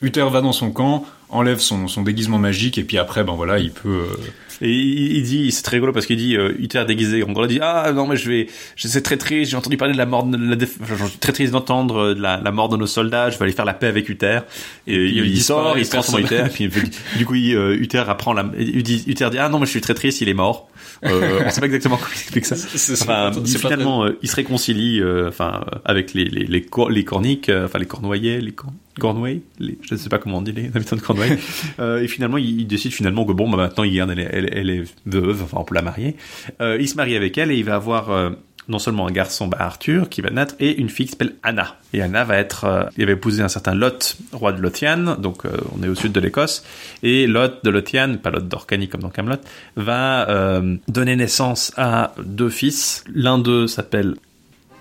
Uther 0.00 0.28
va 0.30 0.40
dans 0.40 0.52
son 0.52 0.70
camp, 0.70 1.04
enlève 1.28 1.58
son, 1.58 1.88
son 1.88 2.02
déguisement 2.02 2.38
magique 2.38 2.78
et 2.78 2.84
puis 2.84 2.98
après 2.98 3.24
ben 3.24 3.34
voilà 3.34 3.58
il 3.58 3.70
peut 3.70 3.88
euh, 4.10 4.16
Et 4.62 4.70
il, 4.70 5.16
il 5.16 5.22
dit, 5.24 5.50
c'est 5.50 5.62
très 5.62 5.76
rigolo 5.78 5.92
parce 5.92 6.06
qu'il 6.06 6.16
dit, 6.16 6.36
euh, 6.36 6.52
Uther 6.60 6.84
déguisé 6.86 7.22
en 7.24 7.32
Gorlais 7.32 7.48
dit, 7.48 7.58
ah 7.60 7.90
non 7.92 8.06
mais 8.06 8.16
je 8.16 8.30
vais, 8.30 8.46
je 8.76 8.86
c'est 8.86 9.02
très 9.02 9.16
triste, 9.16 9.50
j'ai 9.50 9.56
entendu 9.56 9.76
parler 9.76 9.94
de 9.94 9.98
la 9.98 10.06
mort, 10.06 10.24
de 10.24 10.36
la 10.36 10.54
déf- 10.56 10.76
enfin, 10.80 10.94
je 10.96 11.04
suis 11.10 11.18
très 11.18 11.32
triste 11.32 11.52
d'entendre 11.52 11.96
euh, 11.98 12.14
de 12.14 12.20
la, 12.22 12.40
la 12.40 12.52
mort 12.52 12.68
de 12.68 12.76
nos 12.76 12.86
soldats, 12.86 13.30
je 13.30 13.38
vais 13.38 13.44
aller 13.44 13.52
faire 13.52 13.64
la 13.64 13.74
paix 13.74 13.88
avec 13.88 14.08
Uther. 14.08 14.40
Et, 14.86 14.94
il, 14.94 15.16
il 15.18 15.26
il 15.26 15.42
sort, 15.42 15.76
il 15.76 15.84
se 15.84 15.90
transforme 15.90 16.22
en. 16.22 16.26
Uther, 16.26 16.44
puis 16.52 16.64
il- 16.64 17.18
du 17.18 17.26
coup 17.26 17.34
il, 17.34 17.54
euh, 17.56 17.74
Uther 17.76 18.04
apprend 18.08 18.32
la, 18.32 18.44
il 18.56 18.82
dit, 18.84 19.02
Uther 19.08 19.28
dit, 19.30 19.38
ah 19.38 19.48
non 19.48 19.58
mais 19.58 19.66
je 19.66 19.70
suis 19.72 19.80
très 19.80 19.94
triste, 19.94 20.20
il 20.20 20.28
est 20.28 20.34
mort. 20.34 20.68
Euh, 21.04 21.42
on 21.44 21.50
sait 21.50 21.60
pas 21.60 21.66
exactement 21.66 21.96
comment 21.96 22.08
il 22.14 22.20
explique 22.20 22.46
ça. 22.46 22.54
c'est- 22.56 23.02
Enfin, 23.02 23.32
c'est 23.32 23.40
il- 23.40 23.52
pas 23.54 23.58
très- 23.58 23.58
finalement, 23.70 24.04
euh, 24.04 24.18
il 24.22 24.28
se 24.30 24.36
réconcilie, 24.36 25.00
euh, 25.00 25.28
enfin, 25.28 25.64
euh, 25.74 25.78
avec 25.84 26.14
les 26.14 26.26
les 26.26 26.44
les, 26.44 26.62
cor- 26.62 26.90
les 26.90 27.02
corniques, 27.04 27.48
euh, 27.48 27.64
enfin 27.66 27.80
les 27.80 27.86
cornouillais, 27.86 28.40
les 28.40 28.52
cor- 28.52 28.72
cornouailles, 29.00 29.42
les, 29.58 29.76
je 29.82 29.94
ne 29.94 29.98
sais 29.98 30.08
pas 30.08 30.18
comment 30.18 30.38
on 30.38 30.42
dit 30.42 30.52
les 30.52 30.70
habitants 30.74 30.94
de 30.94 31.00
Euh, 31.80 32.02
et 32.02 32.08
finalement, 32.08 32.38
il, 32.38 32.66
décide 32.66 32.92
finalement 32.92 33.24
que 33.24 33.32
bon, 33.32 33.48
bah, 33.50 33.56
maintenant, 33.56 33.84
Ygerne, 33.84 34.10
elle, 34.10 34.20
est- 34.20 34.50
elle, 34.52 34.70
est 34.70 34.84
veuve, 35.06 35.42
enfin, 35.42 35.58
on 35.60 35.64
peut 35.64 35.74
la 35.74 35.82
marier. 35.82 36.16
Euh, 36.60 36.76
il 36.80 36.88
se 36.88 36.94
marie 36.94 37.16
avec 37.16 37.36
elle 37.38 37.50
et 37.50 37.56
il 37.56 37.64
va 37.64 37.74
avoir 37.74 38.10
euh, 38.10 38.30
non 38.68 38.78
seulement 38.78 39.06
un 39.08 39.10
garçon, 39.10 39.48
bah, 39.48 39.56
Arthur, 39.60 40.08
qui 40.08 40.20
va 40.20 40.30
naître, 40.30 40.54
et 40.60 40.76
une 40.76 40.88
fille 40.88 41.06
qui 41.06 41.12
s'appelle 41.12 41.34
Anna. 41.42 41.76
Et 41.92 42.00
Anna 42.00 42.24
va 42.24 42.36
être, 42.36 42.64
euh, 42.64 42.84
il 42.96 43.06
va 43.06 43.12
épouser 43.12 43.42
un 43.42 43.48
certain 43.48 43.74
Lot, 43.74 44.16
roi 44.32 44.52
de 44.52 44.60
Lothian, 44.60 45.16
donc 45.16 45.44
euh, 45.44 45.50
on 45.76 45.82
est 45.82 45.88
au 45.88 45.94
sud 45.94 46.12
de 46.12 46.20
l'Écosse, 46.20 46.64
et 47.02 47.26
Lot 47.26 47.64
de 47.64 47.70
Lothian, 47.70 48.16
pas 48.22 48.30
Lot 48.30 48.46
d'Orcanie 48.46 48.88
comme 48.88 49.02
dans 49.02 49.10
Camelot, 49.10 49.36
va 49.76 50.60
donner 50.88 51.16
naissance 51.16 51.72
à 51.76 52.14
deux 52.24 52.50
fils. 52.50 53.04
L'un 53.12 53.38
d'eux 53.38 53.66
s'appelle 53.66 54.14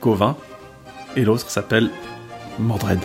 Gauvin, 0.02 0.38
et 1.16 1.24
l'autre 1.24 1.50
s'appelle 1.50 1.90
Mordred. 2.60 3.00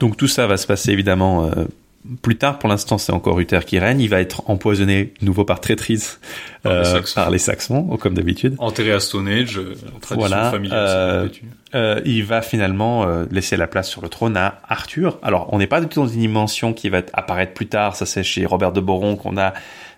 Donc 0.00 0.16
tout 0.16 0.26
ça 0.28 0.46
va 0.46 0.56
se 0.56 0.66
passer 0.66 0.90
évidemment 0.90 1.44
euh, 1.46 1.64
plus 2.22 2.36
tard. 2.36 2.58
Pour 2.58 2.68
l'instant, 2.70 2.96
c'est 2.96 3.12
encore 3.12 3.38
Uther 3.40 3.60
qui 3.66 3.78
règne. 3.78 4.00
Il 4.00 4.08
va 4.08 4.20
être 4.20 4.42
empoisonné 4.48 5.12
de 5.20 5.26
nouveau 5.26 5.44
par 5.44 5.60
traîtrise 5.60 6.18
Par 6.62 6.72
les 6.72 6.78
euh, 6.78 6.84
Saxons. 6.84 7.14
par 7.14 7.30
les 7.30 7.38
Saxons, 7.38 7.82
comme 7.98 8.14
d'habitude. 8.14 8.54
Enterré 8.58 8.92
à 8.92 9.00
Stone 9.00 9.28
Age, 9.28 9.58
euh, 9.58 9.74
tradition 10.00 10.16
Voilà, 10.16 10.50
familiale. 10.50 11.30
euh, 11.74 12.00
il 12.06 12.24
va 12.24 12.40
finalement 12.40 13.06
laisser 13.30 13.56
la 13.58 13.66
place 13.66 13.88
sur 13.88 14.00
le 14.00 14.08
trône 14.08 14.36
à 14.38 14.60
Arthur. 14.66 15.18
Alors, 15.22 15.48
on 15.52 15.58
n'est 15.58 15.66
pas 15.66 15.80
du 15.82 15.88
tout 15.88 16.00
dans 16.00 16.08
une 16.08 16.20
dimension 16.20 16.72
qui 16.72 16.88
va 16.88 17.02
apparaître 17.12 17.52
plus 17.52 17.66
tard. 17.66 17.94
Ça, 17.94 18.06
c'est 18.06 18.22
chez 18.22 18.46
Robert 18.46 18.72
de 18.72 18.80
Boron 18.80 19.16
qu'on 19.16 19.36
a 19.36 19.52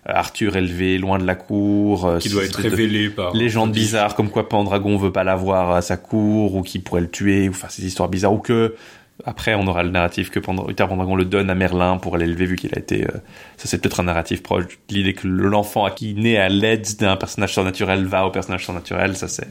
Arthur 0.04 0.56
élevé 0.56 0.98
loin 0.98 1.20
de 1.20 1.24
la 1.24 1.36
cour. 1.36 2.18
Qui 2.18 2.30
doit 2.30 2.42
être 2.42 2.60
révélé 2.60 3.10
par... 3.10 3.32
légendes 3.32 3.70
Odile. 3.70 3.82
bizarres 3.84 4.16
comme 4.16 4.28
quoi 4.30 4.48
Pendragon 4.48 4.96
veut 4.96 5.12
pas 5.12 5.22
l'avoir 5.22 5.70
à 5.70 5.82
sa 5.82 5.96
cour 5.96 6.56
ou 6.56 6.62
qui 6.62 6.80
pourrait 6.80 7.02
le 7.02 7.10
tuer 7.10 7.48
ou 7.48 7.52
faire 7.52 7.70
ces 7.70 7.86
histoires 7.86 8.08
bizarres 8.08 8.32
ou 8.32 8.38
que 8.38 8.74
après 9.24 9.54
on 9.54 9.66
aura 9.66 9.82
le 9.82 9.90
narratif 9.90 10.30
que 10.30 10.38
Uther 10.38 10.86
Pendragon 10.88 11.14
le 11.16 11.24
donne 11.24 11.50
à 11.50 11.54
Merlin 11.54 11.96
pour 11.98 12.16
l'élever 12.16 12.46
vu 12.46 12.56
qu'il 12.56 12.74
a 12.74 12.78
été 12.78 13.04
euh, 13.04 13.08
ça 13.56 13.66
c'est 13.68 13.80
peut-être 13.80 14.00
un 14.00 14.04
narratif 14.04 14.42
proche. 14.42 14.64
L'idée 14.90 15.14
que 15.14 15.26
l'enfant 15.28 15.88
qui 15.90 16.14
naît 16.14 16.36
à 16.38 16.48
l'aide 16.48 16.86
d'un 16.98 17.16
personnage 17.16 17.52
surnaturel 17.52 18.04
va 18.06 18.26
au 18.26 18.30
personnage 18.30 18.64
surnaturel 18.64 19.16
ça 19.16 19.28
c'est 19.28 19.48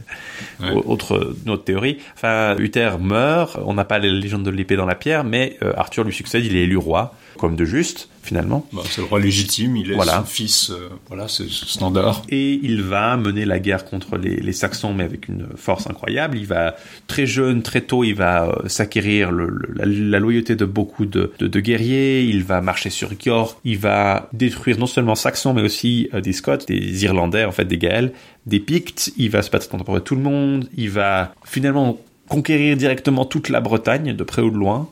Ouais. 0.60 0.71
au- 0.71 0.91
autre 0.91 1.36
théorie. 1.65 1.97
Enfin 2.15 2.55
Uther 2.57 2.91
meurt. 2.99 3.57
On 3.65 3.73
n'a 3.73 3.86
pas 3.86 3.99
les 3.99 4.12
légendes 4.12 4.43
de 4.43 4.49
l'épée 4.51 4.75
dans 4.75 4.86
la 4.86 4.95
pierre 4.95 5.23
mais 5.23 5.57
euh, 5.63 5.73
Arthur 5.77 6.03
lui 6.03 6.13
succède. 6.13 6.45
Il 6.45 6.55
est 6.55 6.63
élu 6.63 6.77
roi 6.77 7.13
comme 7.41 7.56
de 7.58 7.65
juste 7.65 8.08
finalement 8.23 8.65
Bah, 8.71 8.84
c'est 8.86 9.01
le 9.01 9.08
roi 9.08 9.19
légitime, 9.19 9.75
il 9.75 9.91
est 9.91 9.95
Voilà. 9.95 10.17
son 10.19 10.23
fils, 10.25 10.69
euh, 10.69 10.89
voilà, 11.08 11.27
c'est 11.27 11.49
standard. 11.49 12.21
et 12.30 12.60
il 12.62 12.84
va 12.84 13.17
mener 13.17 13.45
la 13.45 13.60
guerre 13.60 13.84
contre 13.84 14.15
les, 14.17 14.36
les 14.38 14.54
Saxons, 14.54 14.93
mais 14.93 15.04
avec 15.04 15.27
une 15.27 15.47
force 15.56 15.88
incroyable. 15.88 16.38
Il 16.38 16.45
va 16.45 16.75
très 17.08 17.25
jeune, 17.25 17.63
très 17.63 17.82
tôt, 17.82 18.04
il 18.04 18.13
va 18.13 18.45
euh, 18.47 18.67
s'acquérir 18.69 19.32
la, 19.32 19.86
la 19.86 20.19
loyauté 20.19 20.56
de 20.56 20.65
beaucoup 20.65 21.06
de, 21.06 21.32
de- 21.39 21.47
de 21.47 21.60
guerriers. 21.60 22.21
Il 22.23 22.43
va 22.43 22.62
marcher 22.62 22.91
sur 22.91 23.10
York. 23.25 23.58
Il 23.65 23.80
va 23.80 24.30
détruire 24.34 24.77
non 24.77 24.86
seulement 24.86 25.15
Saxons, 25.15 25.54
mais 25.56 25.63
aussi 25.63 26.08
euh, 26.13 26.21
des 26.21 26.34
Scots, 26.34 26.58
des 26.67 27.04
Irlandais, 27.04 27.43
en 27.45 27.51
fait, 27.51 27.65
des 27.65 27.80
Gaëls, 27.80 28.13
des 28.45 28.60
Pictes. 28.60 29.12
Il 29.17 29.32
va 29.32 29.41
se 29.41 29.49
battre 29.49 29.67
contre 29.67 29.97
tout 29.99 30.15
le 30.15 30.21
monde. 30.21 30.69
Il 30.77 30.91
va 30.91 31.34
finalement 31.43 31.97
conquérir 32.30 32.77
directement 32.77 33.25
toute 33.25 33.49
la 33.49 33.60
Bretagne, 33.62 34.13
de 34.15 34.23
près 34.23 34.41
ou 34.41 34.51
de 34.51 34.56
loin, 34.58 34.88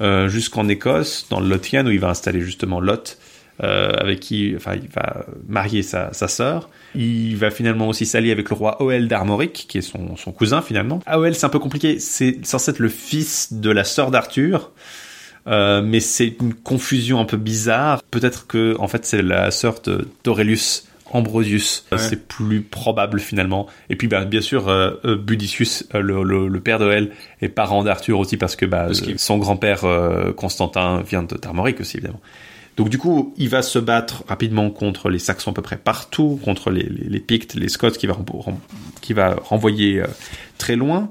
jusqu'en 0.00 0.68
Écosse, 0.68 1.26
dans 1.28 1.40
le 1.40 1.48
Lothian, 1.48 1.86
où 1.86 1.90
il 1.90 2.00
va 2.00 2.08
installer 2.08 2.40
justement 2.40 2.80
Lot 2.80 3.18
euh, 3.62 3.92
avec 3.98 4.20
qui, 4.20 4.54
enfin, 4.56 4.74
il 4.74 4.88
va 4.88 5.26
marier 5.46 5.82
sa, 5.82 6.12
sœur. 6.12 6.70
Il 6.94 7.36
va 7.36 7.50
finalement 7.50 7.88
aussi 7.88 8.06
s'allier 8.06 8.32
avec 8.32 8.48
le 8.48 8.56
roi 8.56 8.82
Oel 8.82 9.06
d'Armoric, 9.06 9.66
qui 9.68 9.78
est 9.78 9.82
son, 9.82 10.16
cousin 10.32 10.62
finalement. 10.62 11.00
Oel, 11.12 11.34
c'est 11.34 11.44
un 11.44 11.50
peu 11.50 11.58
compliqué. 11.58 11.98
C'est 11.98 12.44
censé 12.46 12.70
être 12.70 12.78
le 12.78 12.88
fils 12.88 13.52
de 13.52 13.70
la 13.70 13.84
sœur 13.84 14.10
d'Arthur. 14.10 14.70
Euh, 15.46 15.82
mais 15.82 16.00
c'est 16.00 16.36
une 16.40 16.54
confusion 16.54 17.20
un 17.20 17.24
peu 17.24 17.36
bizarre. 17.36 18.02
Peut-être 18.10 18.46
que 18.46 18.76
en 18.78 18.88
fait 18.88 19.06
c'est 19.06 19.22
la 19.22 19.50
sœur 19.50 19.80
d'Aurelius 20.22 20.86
Ambrosius. 21.10 21.84
Ouais. 21.92 21.98
C'est 21.98 22.26
plus 22.28 22.62
probable 22.62 23.20
finalement. 23.20 23.66
Et 23.88 23.96
puis 23.96 24.08
bah, 24.08 24.24
bien 24.24 24.40
sûr 24.40 24.68
euh, 24.68 24.92
euh, 25.04 25.16
Budicius, 25.16 25.84
euh, 25.94 26.00
le, 26.00 26.22
le, 26.22 26.48
le 26.48 26.60
père 26.60 26.78
d'Oel, 26.78 27.10
est 27.40 27.48
parent 27.48 27.82
d'Arthur 27.84 28.18
aussi 28.18 28.36
parce 28.36 28.56
que 28.56 28.66
bah, 28.66 28.86
Parce 28.86 29.02
euh, 29.02 29.14
son 29.16 29.38
grand-père 29.38 29.84
euh, 29.84 30.32
Constantin 30.32 31.02
vient 31.02 31.22
de 31.22 31.36
d'Armoric 31.36 31.80
aussi 31.80 31.98
évidemment. 31.98 32.20
Donc 32.76 32.88
du 32.88 32.98
coup, 32.98 33.34
il 33.36 33.48
va 33.48 33.62
se 33.62 33.78
battre 33.78 34.24
rapidement 34.28 34.70
contre 34.70 35.10
les 35.10 35.18
Saxons 35.18 35.50
à 35.50 35.54
peu 35.54 35.60
près 35.60 35.76
partout, 35.76 36.40
contre 36.42 36.70
les, 36.70 36.84
les, 36.84 37.08
les 37.08 37.20
Pictes, 37.20 37.54
les 37.54 37.68
Scots, 37.68 37.90
qui 37.90 38.06
va, 38.06 38.16
qui 39.02 39.12
va 39.12 39.36
renvoyer 39.44 40.00
euh, 40.00 40.06
très 40.56 40.76
loin. 40.76 41.10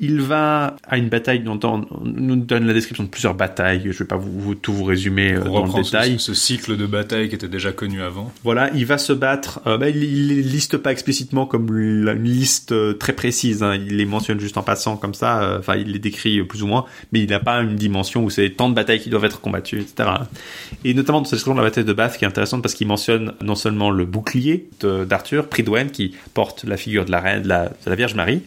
Il 0.00 0.20
va 0.20 0.76
à 0.86 0.96
une 0.96 1.08
bataille 1.08 1.40
dont 1.40 1.58
on 1.64 1.84
nous 2.04 2.36
donne 2.36 2.66
la 2.66 2.72
description 2.72 3.02
de 3.04 3.08
plusieurs 3.08 3.34
batailles. 3.34 3.82
Je 3.90 3.98
vais 3.98 4.04
pas 4.04 4.16
vous, 4.16 4.30
vous- 4.38 4.54
tout 4.54 4.72
vous 4.72 4.84
résumer 4.84 5.32
euh, 5.34 5.40
Pour 5.42 5.66
dans 5.66 5.78
le 5.78 5.82
ce, 5.84 5.90
détail. 5.90 6.16
ce 6.20 6.34
cycle 6.34 6.76
de 6.76 6.86
bataille 6.86 7.28
qui 7.28 7.34
était 7.34 7.48
déjà 7.48 7.72
connu 7.72 8.00
avant. 8.00 8.32
Voilà, 8.44 8.70
il 8.74 8.86
va 8.86 8.96
se 8.98 9.12
battre. 9.12 9.60
euh, 9.66 9.76
bah, 9.76 9.88
il, 9.88 10.02
il 10.04 10.28
les 10.28 10.42
liste 10.42 10.76
pas 10.76 10.92
explicitement 10.92 11.46
comme 11.46 11.76
une 11.76 12.12
liste 12.22 12.70
euh, 12.72 12.92
très 12.92 13.12
précise. 13.12 13.62
hein. 13.62 13.74
Il 13.74 13.96
les 13.96 14.04
mentionne 14.06 14.38
juste 14.38 14.56
en 14.56 14.62
passant 14.62 14.96
comme 14.96 15.14
ça. 15.14 15.42
euh, 15.42 15.58
Enfin, 15.58 15.74
il 15.76 15.90
les 15.92 15.98
décrit 15.98 16.42
plus 16.44 16.62
ou 16.62 16.66
moins, 16.68 16.84
mais 17.12 17.20
il 17.20 17.28
n'a 17.30 17.40
pas 17.40 17.58
une 17.60 17.74
dimension 17.74 18.22
où 18.24 18.30
c'est 18.30 18.50
tant 18.50 18.68
de 18.68 18.74
batailles 18.74 19.00
qui 19.00 19.10
doivent 19.10 19.24
être 19.24 19.40
combattues, 19.40 19.80
etc. 19.80 20.10
Et 20.84 20.94
notamment 20.94 21.18
dans 21.18 21.24
cette 21.24 21.38
section 21.40 21.54
de 21.54 21.58
la 21.60 21.64
bataille 21.64 21.84
de 21.84 21.92
Bath, 21.92 22.16
qui 22.18 22.24
est 22.24 22.28
intéressante 22.28 22.62
parce 22.62 22.74
qu'il 22.74 22.86
mentionne 22.86 23.32
non 23.42 23.56
seulement 23.56 23.90
le 23.90 24.04
bouclier 24.04 24.68
d'Arthur, 24.80 25.48
Pridwen, 25.48 25.90
qui 25.90 26.14
porte 26.34 26.64
la 26.64 26.76
figure 26.76 27.04
de 27.04 27.10
la 27.10 27.18
reine, 27.20 27.42
de 27.42 27.48
la, 27.48 27.64
de 27.64 27.72
la 27.90 27.94
Vierge 27.96 28.14
Marie. 28.14 28.42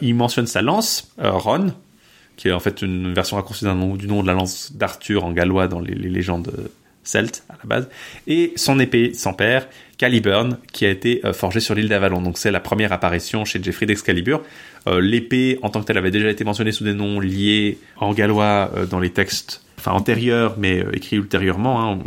Il 0.00 0.14
mentionne 0.14 0.46
sa 0.46 0.62
lance, 0.62 1.12
euh, 1.20 1.30
Ron, 1.30 1.72
qui 2.36 2.48
est 2.48 2.52
en 2.52 2.60
fait 2.60 2.82
une 2.82 3.12
version 3.12 3.36
raccourcie 3.36 3.64
nom- 3.66 3.96
du 3.96 4.06
nom 4.06 4.22
de 4.22 4.26
la 4.26 4.32
lance 4.32 4.72
d'Arthur 4.74 5.24
en 5.24 5.32
gallois 5.32 5.68
dans 5.68 5.80
les, 5.80 5.94
légendes 5.94 6.52
euh, 6.58 6.68
celtes 7.04 7.44
à 7.50 7.54
la 7.62 7.68
base, 7.68 7.88
et 8.26 8.52
son 8.56 8.78
épée 8.80 9.12
sans 9.12 9.32
père, 9.34 9.68
Caliburn, 9.98 10.56
qui 10.72 10.86
a 10.86 10.90
été 10.90 11.20
euh, 11.24 11.32
forgée 11.32 11.60
sur 11.60 11.74
l'île 11.74 11.88
d'Avalon. 11.88 12.22
Donc 12.22 12.38
c'est 12.38 12.50
la 12.50 12.60
première 12.60 12.92
apparition 12.92 13.44
chez 13.44 13.62
Geoffrey 13.62 13.86
d'Excalibur. 13.86 14.40
Euh, 14.88 15.00
L'épée 15.00 15.58
en 15.62 15.68
tant 15.68 15.80
que 15.80 15.86
telle 15.86 15.98
avait 15.98 16.10
déjà 16.10 16.30
été 16.30 16.44
mentionnée 16.44 16.72
sous 16.72 16.84
des 16.84 16.94
noms 16.94 17.20
liés 17.20 17.78
en 17.98 18.12
gallois 18.12 18.70
dans 18.90 18.98
les 18.98 19.10
textes 19.10 19.62
enfin 19.78 19.92
antérieurs 19.92 20.54
mais 20.58 20.84
écrits 20.92 21.16
ultérieurement, 21.16 21.92
hein, 21.92 21.98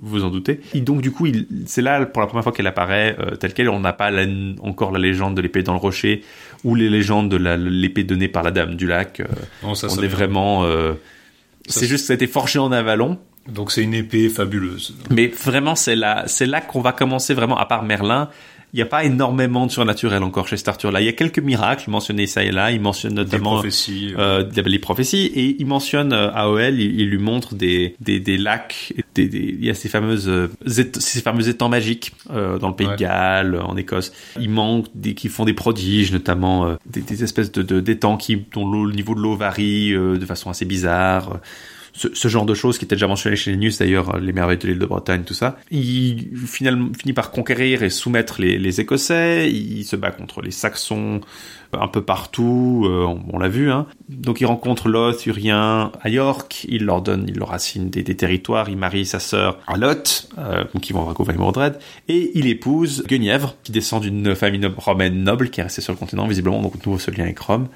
vous 0.00 0.22
en 0.24 0.30
doutez. 0.30 0.60
Et 0.74 0.80
donc 0.80 1.02
du 1.02 1.10
coup, 1.10 1.26
c'est 1.66 1.82
là 1.82 2.06
pour 2.06 2.20
la 2.20 2.28
première 2.28 2.44
fois 2.44 2.52
qu'elle 2.52 2.68
apparaît 2.68 3.16
telle 3.40 3.52
quelle. 3.52 3.68
On 3.68 3.80
n'a 3.80 3.92
pas 3.92 4.12
encore 4.62 4.92
la 4.92 5.00
légende 5.00 5.36
de 5.36 5.42
l'épée 5.42 5.64
dans 5.64 5.72
le 5.72 5.80
rocher 5.80 6.22
ou 6.66 6.74
les 6.74 6.90
légendes 6.90 7.30
de 7.30 7.36
l'épée 7.36 8.04
donnée 8.04 8.28
par 8.28 8.42
la 8.42 8.50
Dame 8.50 8.74
du 8.74 8.86
Lac. 8.86 9.20
euh, 9.20 9.24
Non, 9.62 9.74
ça, 9.74 9.86
on 9.86 9.90
ça 9.90 10.02
est 10.02 10.08
vraiment. 10.08 10.64
euh, 10.64 10.92
c'est- 11.66 11.86
juste 11.86 12.02
que 12.02 12.06
ça 12.08 12.12
a 12.12 12.16
été 12.16 12.26
forgé 12.26 12.58
en 12.58 12.72
Avalon. 12.72 13.18
Donc 13.48 13.70
c'est 13.70 13.82
une 13.82 13.94
épée 13.94 14.28
fabuleuse. 14.28 14.96
Mais 15.10 15.28
vraiment, 15.28 15.76
c'est 15.76 15.94
là, 15.94 16.24
c'est 16.26 16.46
là 16.46 16.60
qu'on 16.60 16.80
va 16.80 16.92
commencer 16.92 17.32
vraiment, 17.32 17.56
à 17.56 17.64
part 17.66 17.84
Merlin. 17.84 18.28
Il 18.76 18.80
n'y 18.80 18.82
a 18.82 18.86
pas 18.90 19.04
énormément 19.04 19.64
de 19.64 19.70
surnaturel 19.72 20.22
encore 20.22 20.48
chez 20.48 20.58
cet 20.58 20.68
Arthur-là. 20.68 21.00
Il 21.00 21.06
y 21.06 21.08
a 21.08 21.12
quelques 21.14 21.38
miracles 21.38 21.88
mentionnés 21.88 22.26
ça 22.26 22.44
et 22.44 22.50
là. 22.52 22.72
Il 22.72 22.80
mentionne 22.82 23.14
Des 23.14 23.22
notamment 23.22 23.54
prophéties. 23.54 24.12
euh, 24.18 24.40
euh, 24.40 24.42
des- 24.42 24.60
les 24.64 24.78
prophéties 24.78 25.32
et 25.34 25.56
il 25.58 25.64
mentionne 25.66 26.12
euh, 26.12 26.30
AOL, 26.34 26.78
il, 26.78 27.00
il 27.00 27.08
lui 27.08 27.16
montre 27.16 27.54
des, 27.54 27.94
des, 28.00 28.20
des 28.20 28.36
lacs, 28.36 28.92
des, 29.14 29.28
des- 29.28 29.38
il 29.58 29.64
y 29.64 29.70
a 29.70 29.74
ces 29.74 29.88
fameuses 29.88 30.28
euh, 30.28 30.50
ces 30.66 31.22
fameux 31.22 31.48
étangs 31.48 31.70
magiques 31.70 32.12
euh, 32.30 32.58
dans 32.58 32.68
le 32.68 32.74
pays 32.74 32.86
Ouais. 32.86 32.92
de 32.96 32.98
Galles, 33.00 33.58
en 33.64 33.78
Écosse. 33.78 34.12
Il 34.38 34.50
manque 34.50 34.88
des 34.94 35.14
qui 35.14 35.30
font 35.30 35.46
des 35.46 35.54
prodiges, 35.54 36.12
notamment 36.12 36.66
euh, 36.66 36.74
des, 36.84 37.00
des 37.00 37.24
espèces 37.24 37.50
de 37.52 37.62
de- 37.62 37.80
d'étangs 37.80 38.18
qui 38.18 38.44
dont 38.52 38.70
le 38.70 38.92
niveau 38.92 39.14
de 39.14 39.20
l'eau 39.20 39.36
varie 39.36 39.94
euh, 39.94 40.18
de 40.18 40.26
façon 40.26 40.50
assez 40.50 40.66
bizarre. 40.66 41.40
Ce, 41.96 42.28
genre 42.28 42.44
de 42.44 42.52
choses 42.52 42.78
qui 42.78 42.84
était 42.84 42.94
déjà 42.94 43.06
mentionné 43.06 43.36
chez 43.36 43.50
Linus 43.52 43.78
d'ailleurs, 43.78 44.18
les 44.18 44.32
merveilles 44.32 44.58
de 44.58 44.66
l'île 44.68 44.78
de 44.78 44.84
Bretagne, 44.86 45.22
tout 45.24 45.34
ça. 45.34 45.58
Il 45.70 46.28
finalement 46.46 46.90
finit 46.98 47.14
par 47.14 47.30
conquérir 47.30 47.82
et 47.82 47.88
soumettre 47.88 48.40
les, 48.40 48.58
les 48.58 48.80
Écossais. 48.82 49.50
Il 49.50 49.84
se 49.84 49.96
bat 49.96 50.10
contre 50.10 50.42
les 50.42 50.50
Saxons 50.50 51.20
euh, 51.74 51.78
un 51.80 51.88
peu 51.88 52.02
partout. 52.02 52.84
euh, 52.86 53.06
on 53.32 53.38
l'a 53.38 53.48
vu. 53.48 53.70
Hein. 53.70 53.86
Donc 54.08 54.40
il 54.40 54.46
rencontre 54.46 54.88
Loth, 54.88 55.26
Urien 55.26 55.92
à 56.00 56.08
York. 56.08 56.66
Il 56.68 56.84
leur 56.84 57.02
donne, 57.02 57.24
il 57.28 57.38
leur 57.38 57.52
assigne 57.52 57.88
des, 57.88 58.04
territoires. 58.04 58.68
Il 58.68 58.76
marie 58.76 59.06
sa 59.06 59.18
sœur 59.18 59.58
à 59.66 59.76
Lot, 59.76 60.28
euh, 60.38 60.64
ils 60.88 60.94
vont 60.94 61.10
et 61.10 61.32
Mordred. 61.32 61.78
Et 62.08 62.30
il 62.34 62.46
épouse 62.46 63.04
Guenièvre, 63.06 63.56
qui 63.62 63.72
descend 63.72 64.02
d'une 64.02 64.34
famille 64.34 64.64
romaine 64.76 65.22
noble 65.22 65.50
qui 65.50 65.60
est 65.60 65.64
restée 65.64 65.82
sur 65.82 65.92
le 65.92 65.98
continent 65.98 66.26
visiblement. 66.26 66.60
Donc 66.62 66.78
de 66.78 66.86
nouveau 66.86 66.98
ce 66.98 67.10
lien 67.10 67.24
avec 67.24 67.38
Rome. 67.38 67.68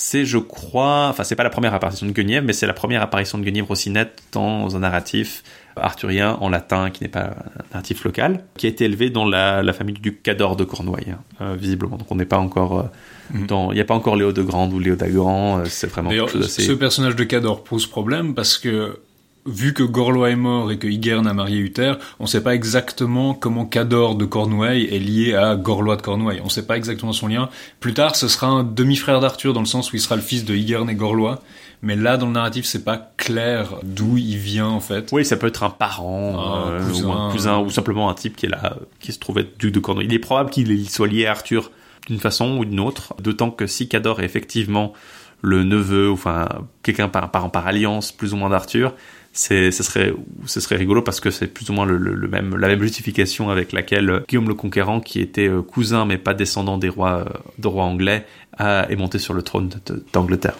C'est, 0.00 0.24
je 0.24 0.38
crois, 0.38 1.08
enfin 1.08 1.24
c'est 1.24 1.34
pas 1.34 1.42
la 1.42 1.50
première 1.50 1.74
apparition 1.74 2.06
de 2.06 2.12
Guenièvre, 2.12 2.46
mais 2.46 2.52
c'est 2.52 2.68
la 2.68 2.72
première 2.72 3.02
apparition 3.02 3.36
de 3.36 3.42
Guenièvre 3.42 3.72
aussi 3.72 3.90
nette 3.90 4.22
dans 4.30 4.76
un 4.76 4.78
narratif 4.78 5.42
arthurien 5.74 6.38
en 6.40 6.48
latin 6.48 6.90
qui 6.90 7.02
n'est 7.02 7.08
pas 7.08 7.24
un 7.24 7.64
narratif 7.72 8.04
local, 8.04 8.44
qui 8.56 8.66
a 8.66 8.68
été 8.68 8.84
élevé 8.84 9.10
dans 9.10 9.24
la, 9.24 9.60
la 9.64 9.72
famille 9.72 9.96
du 9.96 10.14
Cador 10.14 10.54
de 10.54 10.62
Cornouailles, 10.62 11.10
hein, 11.10 11.18
euh, 11.40 11.56
visiblement. 11.58 11.96
Donc 11.96 12.12
on 12.12 12.14
n'est 12.14 12.26
pas 12.26 12.38
encore 12.38 12.78
euh, 12.78 13.38
dans, 13.48 13.72
il 13.72 13.74
n'y 13.74 13.80
a 13.80 13.84
pas 13.84 13.94
encore 13.94 14.14
Léo 14.14 14.30
de 14.30 14.42
Grande 14.42 14.72
ou 14.72 14.78
Léo 14.78 14.94
d'Agrand, 14.94 15.58
euh, 15.58 15.64
c'est 15.66 15.88
vraiment 15.88 16.10
D'ailleurs, 16.10 16.30
ce 16.30 16.72
personnage 16.72 17.16
de 17.16 17.24
Cador 17.24 17.64
pose 17.64 17.88
problème 17.88 18.36
parce 18.36 18.56
que 18.56 19.00
vu 19.46 19.72
que 19.72 19.82
Gorlois 19.82 20.30
est 20.30 20.36
mort 20.36 20.70
et 20.70 20.78
que 20.78 20.86
Igern 20.86 21.26
a 21.26 21.32
marié 21.32 21.58
Uther, 21.58 21.94
on 22.18 22.24
ne 22.24 22.28
sait 22.28 22.42
pas 22.42 22.54
exactement 22.54 23.34
comment 23.34 23.64
Cador 23.64 24.14
de 24.14 24.24
Cornouailles 24.24 24.84
est 24.94 24.98
lié 24.98 25.34
à 25.34 25.56
Gorlois 25.56 25.96
de 25.96 26.02
Cornouailles. 26.02 26.40
On 26.42 26.46
ne 26.46 26.50
sait 26.50 26.66
pas 26.66 26.76
exactement 26.76 27.12
son 27.12 27.28
lien. 27.28 27.48
Plus 27.80 27.94
tard, 27.94 28.16
ce 28.16 28.28
sera 28.28 28.46
un 28.48 28.64
demi-frère 28.64 29.20
d'Arthur 29.20 29.52
dans 29.52 29.60
le 29.60 29.66
sens 29.66 29.92
où 29.92 29.96
il 29.96 30.00
sera 30.00 30.16
le 30.16 30.22
fils 30.22 30.44
de 30.44 30.54
Igern 30.54 30.88
et 30.90 30.94
Gorlois. 30.94 31.40
Mais 31.80 31.94
là, 31.94 32.16
dans 32.16 32.26
le 32.26 32.32
narratif, 32.32 32.66
c'est 32.66 32.84
pas 32.84 33.12
clair 33.16 33.76
d'où 33.84 34.16
il 34.18 34.36
vient 34.36 34.66
en 34.66 34.80
fait. 34.80 35.10
Oui, 35.12 35.24
ça 35.24 35.36
peut 35.36 35.46
être 35.46 35.62
un 35.62 35.70
parent, 35.70 36.64
Un 36.66 36.70
euh, 36.72 36.86
cousin. 36.88 37.06
ou 37.06 37.12
un 37.12 37.30
cousin, 37.30 37.58
ou 37.60 37.70
simplement 37.70 38.10
un 38.10 38.14
type 38.14 38.36
qui 38.36 38.46
est 38.46 38.50
là, 38.50 38.76
qui 39.00 39.12
se 39.12 39.18
trouve 39.18 39.38
être 39.38 39.58
duc 39.58 39.72
de 39.72 39.78
Cornouailles. 39.78 40.06
Il 40.06 40.14
est 40.14 40.18
probable 40.18 40.50
qu'il 40.50 40.90
soit 40.90 41.06
lié 41.06 41.26
à 41.26 41.30
Arthur 41.30 41.70
d'une 42.08 42.18
façon 42.18 42.58
ou 42.58 42.64
d'une 42.64 42.80
autre, 42.80 43.14
d'autant 43.20 43.50
que 43.50 43.66
si 43.66 43.88
Cador 43.88 44.20
est 44.20 44.24
effectivement 44.24 44.92
le 45.40 45.62
neveu, 45.62 46.10
enfin 46.10 46.48
quelqu'un 46.82 47.08
par, 47.08 47.30
par, 47.30 47.50
par 47.52 47.66
alliance 47.66 48.10
plus 48.10 48.32
ou 48.32 48.36
moins 48.36 48.50
d'Arthur, 48.50 48.94
ce 49.38 49.70
serait, 49.70 50.12
ce 50.46 50.60
serait 50.60 50.76
rigolo 50.76 51.00
parce 51.02 51.20
que 51.20 51.30
c'est 51.30 51.46
plus 51.46 51.70
ou 51.70 51.72
moins 51.72 51.86
le, 51.86 51.98
même, 52.28 52.56
la 52.56 52.66
même 52.66 52.82
justification 52.82 53.50
avec 53.50 53.72
laquelle 53.72 54.10
euh, 54.10 54.20
Guillaume 54.28 54.48
le 54.48 54.54
Conquérant, 54.54 55.00
qui 55.00 55.20
était 55.20 55.48
euh, 55.48 55.62
cousin 55.62 56.04
mais 56.06 56.18
pas 56.18 56.34
descendant 56.34 56.76
des 56.76 56.88
rois, 56.88 57.24
euh, 57.64 57.68
rois 57.68 57.84
anglais, 57.84 58.26
est 58.58 58.96
monté 58.96 59.20
sur 59.20 59.34
le 59.34 59.42
trône 59.42 59.70
d'Angleterre. 60.12 60.56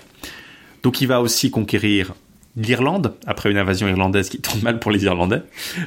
Donc 0.85 1.01
il 1.01 1.09
va 1.09 1.21
aussi 1.21 1.51
conquérir 1.51 2.15
l'Irlande, 2.55 3.15
après 3.27 3.51
une 3.51 3.57
invasion 3.59 3.89
irlandaise 3.89 4.29
qui 4.29 4.41
tourne 4.41 4.61
mal 4.63 4.79
pour 4.79 4.93
les 4.93 5.05
Irlandais. 5.05 5.43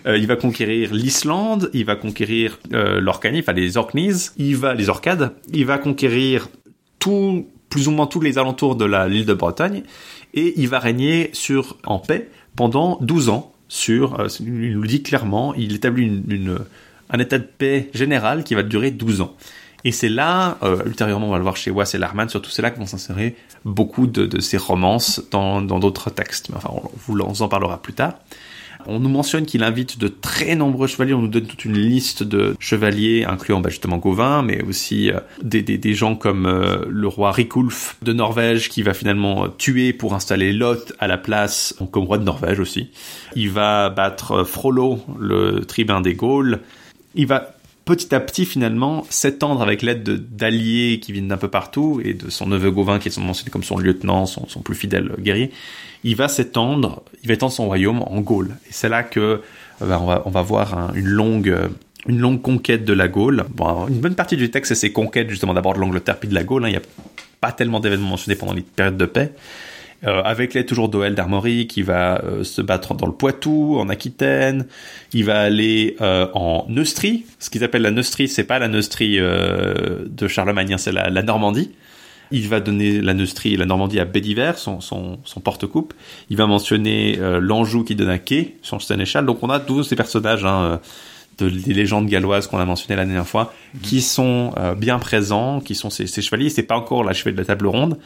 Il 0.06 0.28
va 0.28 0.36
conquérir 0.36 0.94
l'Islande, 0.94 1.70
il 1.74 1.86
va 1.86 1.96
conquérir 1.96 2.60
euh, 2.74 3.00
l'Orcanie, 3.00 3.39
enfin 3.39 3.54
les 3.54 3.78
Orkneys, 3.78 4.32
il 4.38 4.58
va 4.58 4.74
les 4.74 4.89
Orcades, 4.89 5.34
il 5.54 5.66
va 5.66 5.78
conquérir 5.78 6.50
tout, 7.00 7.48
plus 7.70 7.88
ou 7.88 7.92
moins 7.92 8.08
tous 8.08 8.20
les 8.20 8.38
alentours 8.38 8.76
de 8.76 8.86
l'île 9.08 9.26
de 9.26 9.34
Bretagne, 9.34 9.84
et 10.34 10.54
il 10.58 10.68
va 10.68 10.80
régner 10.80 11.30
sur 11.32 11.78
en 11.86 12.00
paix 12.00 12.30
pendant 12.56 12.97
12 13.02 13.30
ans. 13.30 13.52
Sur, 13.68 14.20
euh, 14.20 14.28
il 14.41 14.74
nous 14.74 14.86
dit 14.86 15.02
clairement, 15.02 15.54
il 15.54 15.74
établit 15.76 16.04
une, 16.04 16.60
un 17.10 17.20
état 17.20 17.38
de 17.38 17.45
paix 17.45 17.89
général 17.93 18.43
qui 18.43 18.54
va 18.54 18.64
durer 18.64 18.91
12 18.91 19.22
ans. 19.22 19.34
Et 19.86 19.93
c'est 19.93 20.10
là, 20.10 20.58
euh, 20.62 20.84
ultérieurement, 20.86 21.28
on 21.28 21.32
va 21.32 21.38
le 21.38 21.43
voir 21.43 21.56
chez 21.56 21.72
Wass 21.72 21.95
et 21.95 21.97
Larman, 21.97 22.28
surtout 22.28 22.52
c'est 22.52 22.62
là 22.62 22.70
que 22.70 22.78
vont 22.78 22.86
s'insérer 22.86 23.36
beaucoup 23.64 24.08
de, 24.08 24.26
de 24.26 24.39
ces 24.41 24.58
romances 24.58 25.22
dans 25.32 25.62
d'autres 25.62 26.10
textes. 26.10 26.49
Mais 26.49 26.58
Enfin, 26.58 26.70
on 26.74 26.89
vous 27.08 27.41
en 27.41 27.47
parlera 27.47 27.82
plus 27.82 27.93
tard. 27.93 28.16
On 28.88 29.00
nous 29.00 29.10
mentionne 29.10 29.46
qu'il 29.46 29.64
invite 29.64 30.00
de 30.00 30.08
très 30.08 30.56
nombreux 30.56 30.88
chevaliers, 30.88 31.14
on 31.14 31.22
nous 31.22 31.28
donne 31.28 31.46
toute 31.46 31.66
une 31.66 31.78
liste 31.78 32.24
de 32.24 32.56
chevaliers, 32.60 33.26
incluant 33.26 33.60
bah, 33.60 33.70
justement 33.70 33.98
Gauvin, 33.98 34.42
mais 34.42 34.64
aussi 34.64 35.12
euh, 35.12 35.20
des, 35.42 35.94
gens 35.94 36.16
comme 36.16 36.46
euh, 36.46 36.86
le 36.90 37.08
roi 37.08 37.32
Riculf 37.32 37.98
de 38.02 38.14
Norvège, 38.14 38.70
qui 38.70 38.84
va 38.84 38.94
finalement 38.94 39.46
euh, 39.46 39.48
tuer 39.58 39.94
pour 39.94 40.14
installer 40.14 40.54
Lot 40.54 40.94
à 41.00 41.08
la 41.08 41.18
place, 41.18 41.76
comme 41.92 42.06
roi 42.06 42.18
de 42.18 42.24
Norvège 42.24 42.60
aussi. 42.60 42.90
Il 43.36 43.50
va 43.52 43.90
battre 43.90 44.44
Frollo, 44.44 45.00
le 45.20 45.62
tribun 45.62 46.02
des 46.02 46.14
Gaules. 46.14 46.60
Il 47.16 47.28
va 47.28 47.56
petit 47.96 48.14
à 48.16 48.20
petit 48.20 48.46
finalement 48.46 49.06
s'étendre 49.10 49.62
avec 49.62 49.82
l'aide 49.82 50.04
de- 50.04 50.16
d'alliés 50.18 51.00
qui 51.02 51.12
viennent 51.12 51.28
d'un 51.28 51.38
peu 51.38 51.48
partout 51.50 52.02
et 52.04 52.14
de 52.14 52.30
son 52.30 52.48
neveu 52.48 52.72
Gauvin 52.72 53.00
qui 53.00 53.10
est 53.10 53.18
mentionné 53.18 53.52
comme 53.52 53.64
son 53.64 53.78
lieutenant, 53.78 54.26
son, 54.26 54.46
plus 54.62 54.76
fidèle 54.76 55.12
guerrier. 55.20 55.52
Il 56.04 56.16
va 56.16 56.28
s'étendre, 56.28 57.04
il 57.24 57.28
va 57.28 57.34
étendre 57.36 57.52
son 57.54 57.66
royaume 57.66 58.02
en 58.02 58.20
Gaule. 58.22 58.56
Et 58.68 58.72
c'est 58.72 58.89
là 58.89 59.04
que 59.04 59.20
euh, 59.20 59.38
ben, 59.82 60.00
on, 60.26 60.30
va, 60.30 60.42
voir 60.42 60.78
un- 60.78 60.94
une 60.94 61.08
longue 61.08 61.50
euh, 61.50 61.68
une 62.08 62.20
longue 62.20 62.42
conquête 62.42 62.84
de 62.86 62.94
la 62.94 63.08
Gaule. 63.08 63.46
Bon, 63.54 63.88
une 63.88 64.00
bonne 64.00 64.16
partie 64.16 64.36
du 64.38 64.50
texte 64.50 64.70
c'est 64.70 64.80
ces 64.88 64.92
conquêtes 64.92 65.30
justement 65.30 65.54
d'abord 65.54 65.74
de 65.76 65.80
l'Angleterre 65.80 66.18
puis 66.20 66.28
de 66.30 66.34
la 66.34 66.44
Gaule. 66.44 66.66
hein. 66.66 66.70
Il 66.70 66.72
n'y 66.72 66.78
a 66.78 66.82
pas 67.39 67.52
tellement 67.52 67.80
d'événements 67.80 68.10
mentionnés 68.10 68.36
pendant 68.36 68.54
les 68.54 68.62
périodes 68.62 68.98
de 68.98 69.06
paix. 69.06 69.34
Euh, 70.04 70.24
avec 70.24 70.56
l'aide 70.56 70.66
toujours 70.66 70.89
d'Oel 70.89 71.14
d'Armory 71.14 71.68
qui 71.68 71.84
va 71.84 72.24
euh, 72.24 72.43
se 72.43 72.62
battre 72.62 72.95
dans 72.95 73.06
le 73.06 73.14
Poitou, 73.14 73.78
en 73.78 73.88
Aquitaine. 73.88 74.66
Il 75.14 75.26
va 75.26 75.41
aller 75.41 75.95
euh, 76.02 76.28
en 76.34 76.66
Neustrie. 76.70 77.26
Ce 77.38 77.52
qu'ils 77.52 77.64
appellent 77.64 77.84
la 77.84 77.91
Neustrie, 77.91 78.28
c'est 78.28 78.43
pas 78.43 78.58
la 78.58 78.68
Neustrie 78.68 79.20
euh, 79.20 80.06
de 80.08 80.28
Charlemagne, 80.28 80.74
hein, 80.74 80.78
c'est 80.80 80.91
la, 80.91 81.10
la 81.10 81.22
Normandie. 81.22 81.72
Il 82.32 82.47
va 82.47 82.62
donner 82.62 83.02
la 83.02 83.14
Neustrie 83.14 83.54
et 83.54 83.58
la 83.58 83.66
Normandie 83.66 83.99
à 83.99 84.06
Bédiver, 84.06 84.54
son, 84.56 84.80
son, 84.80 85.20
son 85.26 85.39
porte-coupe. 85.41 85.93
Il 86.30 86.38
va 86.38 86.47
mentionner 86.47 87.20
euh, 87.20 87.39
l'Anjou 87.39 87.84
qui 87.84 87.93
donne 87.93 88.10
un 88.10 88.18
quai, 88.18 88.56
son 88.62 88.80
sénéchal. 88.80 89.26
Donc 89.26 89.43
on 89.43 89.49
a 89.49 89.60
tous 89.60 89.84
ces 89.84 89.95
personnages 89.97 90.45
hein, 90.45 90.64
euh, 90.64 90.78
de, 91.38 91.49
des 91.49 91.74
légendes 91.74 92.08
galloises 92.08 92.47
qu'on 92.47 92.58
a 92.58 92.66
mentionnées 92.66 92.95
la 92.95 93.06
dernière 93.06 93.28
fois, 93.28 93.54
qui 93.84 94.02
sont 94.02 94.54
euh, 94.58 94.76
bien 94.76 94.97
présents, 94.97 95.60
qui 95.60 95.76
sont 95.76 95.89
ces, 95.89 96.08
ces 96.08 96.22
chevaliers. 96.22 96.49
C'est 96.49 96.64
pas 96.64 96.78
encore 96.78 97.04
l'achevé 97.04 97.34
de 97.34 97.38
la 97.38 97.45
table 97.45 97.68
ronde, 97.68 97.97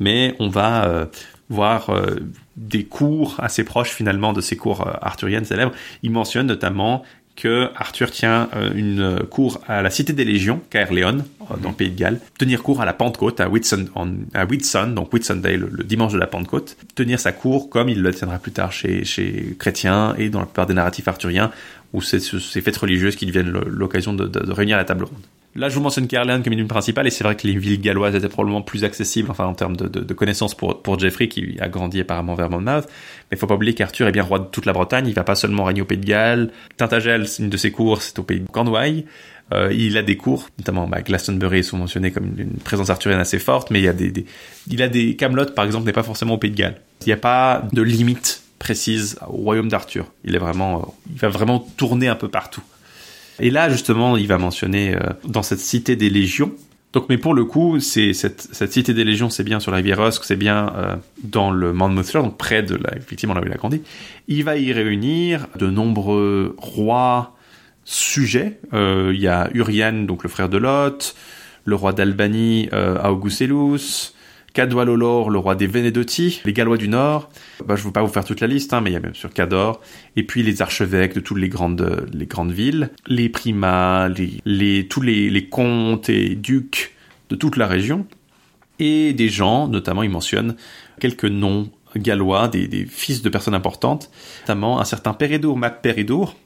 mais 0.00 0.34
on 0.38 0.48
va 0.48 1.08
euh, 1.62 1.78
euh, 1.88 2.16
des 2.56 2.84
cours 2.84 3.36
assez 3.38 3.64
proches 3.64 3.90
finalement 3.90 4.32
de 4.32 4.40
ces 4.40 4.56
cours 4.56 4.86
euh, 4.86 4.92
arthuriennes 5.02 5.44
célèbres. 5.44 5.72
Il 6.02 6.10
mentionne 6.10 6.46
notamment 6.46 7.04
que 7.36 7.68
Arthur 7.74 8.12
tient 8.12 8.48
euh, 8.54 8.70
une 8.76 9.18
cour 9.28 9.60
à 9.66 9.82
la 9.82 9.90
Cité 9.90 10.12
des 10.12 10.24
Légions, 10.24 10.60
Caerleon, 10.70 11.24
dans 11.62 11.70
le 11.70 11.74
Pays 11.74 11.90
de 11.90 11.98
Galles, 11.98 12.20
tenir 12.38 12.62
cours 12.62 12.80
à 12.80 12.84
la 12.84 12.92
Pentecôte, 12.92 13.40
à 13.40 13.48
Whitsun, 13.48 13.86
à 14.34 14.44
Whitsun 14.46 14.88
donc 14.94 15.12
Whitsunday, 15.12 15.56
le, 15.56 15.68
le 15.70 15.82
dimanche 15.82 16.12
de 16.12 16.18
la 16.18 16.28
Pentecôte, 16.28 16.76
tenir 16.94 17.18
sa 17.18 17.32
cour 17.32 17.70
comme 17.70 17.88
il 17.88 18.00
le 18.02 18.14
tiendra 18.14 18.38
plus 18.38 18.52
tard 18.52 18.70
chez, 18.70 19.04
chez 19.04 19.56
Chrétien 19.58 20.14
et 20.16 20.28
dans 20.30 20.38
la 20.38 20.46
plupart 20.46 20.66
des 20.66 20.74
narratifs 20.74 21.08
arthuriens, 21.08 21.50
où 21.92 22.00
c'est 22.02 22.20
ce- 22.20 22.38
ces 22.38 22.60
fêtes 22.60 22.76
religieuses 22.76 23.16
qui 23.16 23.26
deviennent 23.26 23.50
l'occasion 23.50 24.12
de, 24.12 24.26
de- 24.28 24.40
de 24.40 24.52
réunir 24.52 24.76
la 24.76 24.84
table 24.84 25.04
ronde. 25.04 25.18
Là, 25.56 25.68
je 25.68 25.76
vous 25.76 25.80
mentionne 25.80 26.08
Caerleon 26.08 26.42
comme 26.42 26.52
une 26.52 26.58
ville 26.60 26.68
principale, 26.68 27.06
et 27.06 27.10
c'est 27.10 27.22
vrai 27.22 27.36
que 27.36 27.46
les 27.46 27.56
villes 27.56 27.80
galloises 27.80 28.14
étaient 28.16 28.28
probablement 28.28 28.62
plus 28.62 28.82
accessibles, 28.82 29.30
enfin 29.30 29.46
en 29.46 29.54
termes 29.54 29.76
de, 29.76 30.14
connaissances 30.14 30.54
pour, 30.54 30.82
pour 30.82 30.98
Geoffrey, 30.98 31.28
qui 31.28 31.56
a 31.60 31.68
grandi 31.68 32.00
apparemment 32.00 32.34
vers 32.34 32.50
Monmouth. 32.50 32.88
Mais 33.30 33.36
faut 33.36 33.46
pas 33.46 33.54
oublier 33.54 33.74
qu'Arthur 33.74 34.08
est 34.08 34.12
bien 34.12 34.24
roi 34.24 34.40
de 34.40 34.46
toute 34.46 34.66
la 34.66 34.72
Bretagne. 34.72 35.06
Il 35.06 35.14
va 35.14 35.22
pas 35.22 35.36
seulement 35.36 35.64
régner 35.64 35.82
au 35.82 35.84
Pays 35.84 35.98
de 35.98 36.06
Galles. 36.06 36.50
Tintagel, 36.76 37.26
une 37.38 37.50
de 37.50 37.56
ses 37.56 37.70
cours, 37.70 38.02
c'est 38.02 38.18
au 38.18 38.24
Pays 38.24 38.40
de 38.40 38.48
Cornouailles. 38.48 39.04
Euh, 39.52 39.72
il 39.72 39.96
a 39.98 40.02
des 40.02 40.16
cours, 40.16 40.48
notamment 40.58 40.88
bah, 40.88 41.02
Glastonbury 41.02 41.62
sont 41.62 41.76
mentionnés 41.76 42.10
comme 42.10 42.24
une, 42.24 42.40
une 42.40 42.58
présence 42.58 42.88
arthurienne 42.90 43.20
assez 43.20 43.38
forte, 43.38 43.70
mais 43.70 43.78
il 43.78 43.84
y 43.84 43.88
a 43.88 43.92
des, 43.92 44.10
des 44.10 44.24
il 44.70 44.82
a 44.82 44.88
des 44.88 45.16
Camelot 45.16 45.44
par 45.54 45.66
exemple 45.66 45.84
n'est 45.84 45.92
pas 45.92 46.02
forcément 46.02 46.34
au 46.34 46.38
Pays 46.38 46.50
de 46.50 46.56
Galles. 46.56 46.80
Il 47.02 47.08
n'y 47.08 47.12
a 47.12 47.18
pas 47.18 47.62
de 47.72 47.82
limite 47.82 48.42
précise 48.58 49.18
au 49.28 49.36
royaume 49.36 49.68
d'Arthur. 49.68 50.06
Il 50.24 50.34
est 50.34 50.38
vraiment, 50.38 50.78
euh, 50.78 51.10
il 51.12 51.18
va 51.18 51.28
vraiment 51.28 51.60
tourner 51.76 52.08
un 52.08 52.16
peu 52.16 52.28
partout. 52.28 52.62
Et 53.40 53.50
là, 53.50 53.68
justement, 53.68 54.16
il 54.16 54.26
va 54.26 54.38
mentionner 54.38 54.94
euh, 54.94 55.00
dans 55.24 55.42
cette 55.42 55.60
cité 55.60 55.96
des 55.96 56.10
légions. 56.10 56.52
Donc, 56.94 57.06
mais 57.08 57.18
pour 57.18 57.34
le 57.34 57.44
coup, 57.44 57.80
c'est 57.80 58.12
cette, 58.12 58.70
cité 58.70 58.94
des 58.94 59.02
légions, 59.02 59.28
c'est 59.28 59.42
bien 59.42 59.58
sur 59.58 59.72
la 59.72 59.78
rivière 59.78 60.06
Usk, 60.06 60.22
c'est 60.22 60.36
bien 60.36 60.72
euh, 60.76 60.96
dans 61.24 61.50
le 61.50 61.72
Monmouthshire, 61.72 62.22
donc 62.22 62.38
près 62.38 62.62
de 62.62 62.76
là, 62.76 62.90
effectivement 62.96 63.34
là 63.34 63.40
où 63.40 63.46
il 63.46 63.52
a 63.52 63.56
grandi. 63.56 63.82
Il 64.28 64.44
va 64.44 64.56
y 64.56 64.72
réunir 64.72 65.48
de 65.58 65.68
nombreux 65.68 66.54
rois 66.56 67.34
sujets. 67.84 68.60
Euh, 68.72 69.10
il 69.12 69.20
y 69.20 69.26
a 69.26 69.50
Urian, 69.54 70.04
donc 70.04 70.22
le 70.22 70.28
frère 70.28 70.48
de 70.48 70.56
Lot, 70.56 71.16
le 71.64 71.74
roi 71.74 71.92
d'Albanie, 71.92 72.68
euh, 72.72 72.96
Cadwalolor, 74.54 75.30
le 75.30 75.38
roi 75.38 75.56
des 75.56 75.66
Vénédoti, 75.66 76.40
les 76.44 76.52
Gallois 76.52 76.78
du 76.78 76.88
Nord. 76.88 77.28
Bah, 77.66 77.74
je 77.76 77.82
ne 77.82 77.86
veux 77.86 77.92
pas 77.92 78.02
vous 78.02 78.08
faire 78.08 78.24
toute 78.24 78.40
la 78.40 78.46
liste, 78.46 78.72
hein, 78.72 78.80
mais 78.80 78.90
il 78.90 78.92
y 78.94 78.96
a 78.96 79.00
même 79.00 79.14
sur 79.14 79.32
Cador. 79.32 79.80
Et 80.16 80.22
puis 80.22 80.42
les 80.44 80.62
archevêques 80.62 81.14
de 81.14 81.20
toutes 81.20 81.38
les 81.38 81.48
grandes, 81.48 82.08
les 82.12 82.26
grandes 82.26 82.52
villes, 82.52 82.90
les 83.06 83.28
primats, 83.28 84.08
les, 84.44 84.86
tous 84.88 85.00
les, 85.02 85.28
les 85.28 85.48
comtes 85.48 86.08
et 86.08 86.36
ducs 86.36 86.94
de 87.30 87.36
toute 87.36 87.56
la 87.56 87.66
région. 87.66 88.06
Et 88.78 89.12
des 89.12 89.28
gens, 89.28 89.66
notamment 89.68 90.04
il 90.04 90.10
mentionne 90.10 90.54
quelques 91.00 91.24
noms 91.24 91.70
gallois, 91.96 92.48
des, 92.48 92.68
des 92.68 92.86
fils 92.86 93.22
de 93.22 93.28
personnes 93.28 93.54
importantes, 93.54 94.10
notamment 94.42 94.80
un 94.80 94.84
certain 94.84 95.14
Pérédour 95.14 95.56
Mac 95.56 95.82
Pérédour, 95.82 96.36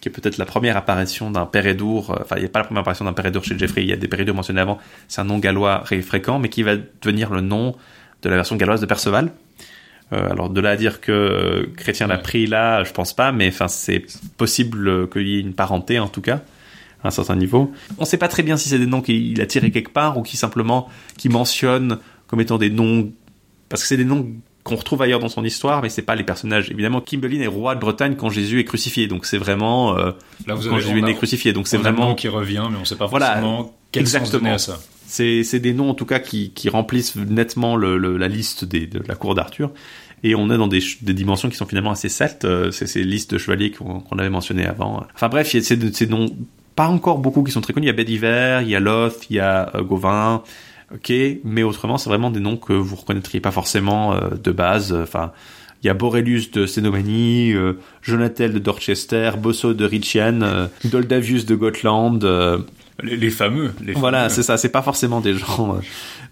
qui 0.00 0.08
est 0.08 0.12
peut-être 0.12 0.38
la 0.38 0.44
première 0.44 0.76
apparition 0.76 1.30
d'un 1.30 1.46
Pérédour, 1.46 2.10
euh, 2.10 2.22
enfin 2.22 2.36
il 2.36 2.40
n'y 2.40 2.46
a 2.46 2.48
pas 2.48 2.60
la 2.60 2.64
première 2.64 2.82
apparition 2.82 3.04
d'un 3.04 3.12
Pérédour 3.12 3.44
chez 3.44 3.58
Jeffrey, 3.58 3.82
il 3.82 3.88
y 3.88 3.92
a 3.92 3.96
des 3.96 4.08
Pérédours 4.08 4.34
mentionnés 4.34 4.60
avant, 4.60 4.78
c'est 5.08 5.20
un 5.20 5.24
nom 5.24 5.38
gallois 5.38 5.84
fréquent, 6.02 6.38
mais 6.38 6.48
qui 6.48 6.62
va 6.62 6.76
devenir 7.02 7.30
le 7.30 7.40
nom 7.40 7.74
de 8.22 8.28
la 8.28 8.36
version 8.36 8.56
galloise 8.56 8.80
de 8.80 8.86
Perceval. 8.86 9.32
Euh, 10.12 10.30
alors 10.30 10.48
de 10.48 10.60
là 10.60 10.70
à 10.70 10.76
dire 10.76 11.02
que 11.02 11.12
euh, 11.12 11.66
Chrétien 11.76 12.06
l'a 12.06 12.16
pris 12.16 12.46
là, 12.46 12.82
je 12.84 12.92
pense 12.92 13.12
pas, 13.14 13.30
mais 13.32 13.48
enfin 13.48 13.68
c'est 13.68 14.04
possible 14.36 15.08
qu'il 15.10 15.28
y 15.28 15.36
ait 15.36 15.40
une 15.40 15.54
parenté 15.54 15.98
en 15.98 16.08
tout 16.08 16.22
cas 16.22 16.40
à 17.02 17.08
un 17.08 17.10
certain 17.10 17.36
niveau. 17.36 17.72
On 17.98 18.04
sait 18.04 18.16
pas 18.16 18.28
très 18.28 18.42
bien 18.42 18.56
si 18.56 18.68
c'est 18.70 18.78
des 18.78 18.86
noms 18.86 19.02
qu'il 19.02 19.40
a 19.40 19.46
tirés 19.46 19.70
quelque 19.70 19.92
part 19.92 20.16
ou 20.16 20.22
qui 20.22 20.36
simplement 20.36 20.88
qui 21.18 21.28
mentionnent 21.28 21.98
comme 22.26 22.40
étant 22.40 22.58
des 22.58 22.70
noms 22.70 23.12
parce 23.68 23.82
que 23.82 23.88
c'est 23.88 23.96
des 23.98 24.04
noms 24.04 24.26
qu'on 24.68 24.76
retrouve 24.76 25.02
ailleurs 25.02 25.18
dans 25.18 25.28
son 25.28 25.44
histoire, 25.44 25.82
mais 25.82 25.88
c'est 25.88 26.02
pas 26.02 26.14
les 26.14 26.22
personnages. 26.24 26.70
Évidemment, 26.70 27.00
Kimberlin 27.00 27.40
est 27.40 27.46
roi 27.48 27.74
de 27.74 27.80
Bretagne 27.80 28.14
quand 28.16 28.30
Jésus 28.30 28.60
est 28.60 28.64
crucifié, 28.64 29.06
donc 29.08 29.26
c'est 29.26 29.38
vraiment 29.38 29.96
euh, 29.98 30.12
Là, 30.46 30.54
vous 30.54 30.68
quand 30.68 30.76
avez 30.76 30.82
Jésus 30.84 31.04
est 31.08 31.14
crucifié, 31.14 31.52
donc 31.52 31.66
c'est 31.66 31.78
vraiment 31.78 32.14
qui 32.14 32.28
revient, 32.28 32.64
mais 32.70 32.76
on 32.80 32.84
sait 32.84 32.96
pas 32.96 33.06
Voilà, 33.06 33.26
forcément 33.32 33.74
quel 33.90 34.06
sens 34.06 34.16
exactement. 34.16 34.40
donner 34.42 34.54
à 34.54 34.58
ça. 34.58 34.78
C'est 35.06 35.58
des 35.60 35.72
noms 35.72 35.90
en 35.90 35.94
tout 35.94 36.04
cas 36.04 36.18
qui, 36.18 36.50
qui 36.50 36.68
remplissent 36.68 37.16
nettement 37.16 37.76
le, 37.76 37.96
le- 37.96 38.16
la 38.18 38.28
liste 38.28 38.64
des, 38.66 38.86
de 38.86 39.02
la 39.08 39.14
cour 39.14 39.34
d'Arthur. 39.34 39.70
Et 40.22 40.34
on 40.34 40.50
est 40.50 40.58
dans 40.58 40.66
des, 40.66 40.82
dimensions 41.02 41.48
qui 41.48 41.56
sont 41.56 41.64
finalement 41.66 41.92
assez 41.92 42.08
celtes. 42.08 42.44
euh, 42.44 42.70
C'est 42.72 42.86
ces 42.86 43.02
listes 43.04 43.32
de 43.34 43.38
chevaliers 43.38 43.70
qu'on 43.70 44.02
avait 44.18 44.28
mentionnées 44.30 44.66
avant. 44.66 45.04
Enfin 45.14 45.28
bref, 45.28 45.54
il 45.54 45.58
y 45.58 45.60
a 45.60 45.62
ces, 45.64 45.92
ces 45.92 46.06
noms, 46.08 46.26
pas 46.74 46.88
encore 46.88 47.18
beaucoup 47.18 47.42
qui 47.42 47.52
sont 47.52 47.60
très 47.60 47.72
connus. 47.72 47.86
Il 47.86 47.90
y 47.90 47.90
a 47.90 47.94
Bédiver, 47.94 48.60
il 48.62 48.68
y 48.68 48.76
a 48.76 48.80
Loth, 48.80 49.26
il 49.30 49.36
y 49.36 49.40
a 49.40 49.70
euh, 49.76 49.82
Gauvin. 49.82 50.42
Ok, 50.94 51.12
mais 51.44 51.62
autrement, 51.62 51.98
c'est 51.98 52.08
vraiment 52.08 52.30
des 52.30 52.40
noms 52.40 52.56
que 52.56 52.72
vous 52.72 52.96
reconnaîtriez 52.96 53.40
pas 53.40 53.50
forcément 53.50 54.14
euh, 54.14 54.30
de 54.42 54.50
base. 54.52 54.94
Enfin, 54.94 55.32
il 55.82 55.86
y 55.86 55.90
a 55.90 55.94
Borelius 55.94 56.50
de 56.50 56.64
Cénomanie, 56.66 57.52
euh, 57.52 57.74
Jonatel 58.02 58.52
de 58.54 58.58
Dorchester, 58.58 59.32
Bosso 59.38 59.74
de 59.74 59.84
Richian, 59.84 60.40
euh, 60.42 60.66
Doldavius 60.84 61.44
de 61.44 61.54
Gotland. 61.54 62.24
euh, 62.24 62.58
Les, 63.02 63.16
les 63.18 63.30
fameux. 63.30 63.72
Les 63.84 63.92
voilà, 63.92 64.28
c'est 64.30 64.42
ça. 64.42 64.56
C'est 64.56 64.70
pas 64.70 64.82
forcément 64.82 65.20
des 65.20 65.34
gens. 65.34 65.74
euh, 65.76 65.80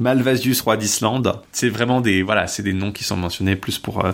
Malvasius, 0.00 0.62
roi 0.62 0.76
d'Islande. 0.78 1.34
C'est 1.52 1.68
vraiment 1.68 2.00
des 2.00 2.22
voilà, 2.22 2.46
c'est 2.46 2.62
des 2.62 2.72
noms 2.72 2.92
qui 2.92 3.04
sont 3.04 3.16
mentionnés 3.16 3.56
plus 3.56 3.78
pour 3.78 4.04
euh, 4.04 4.12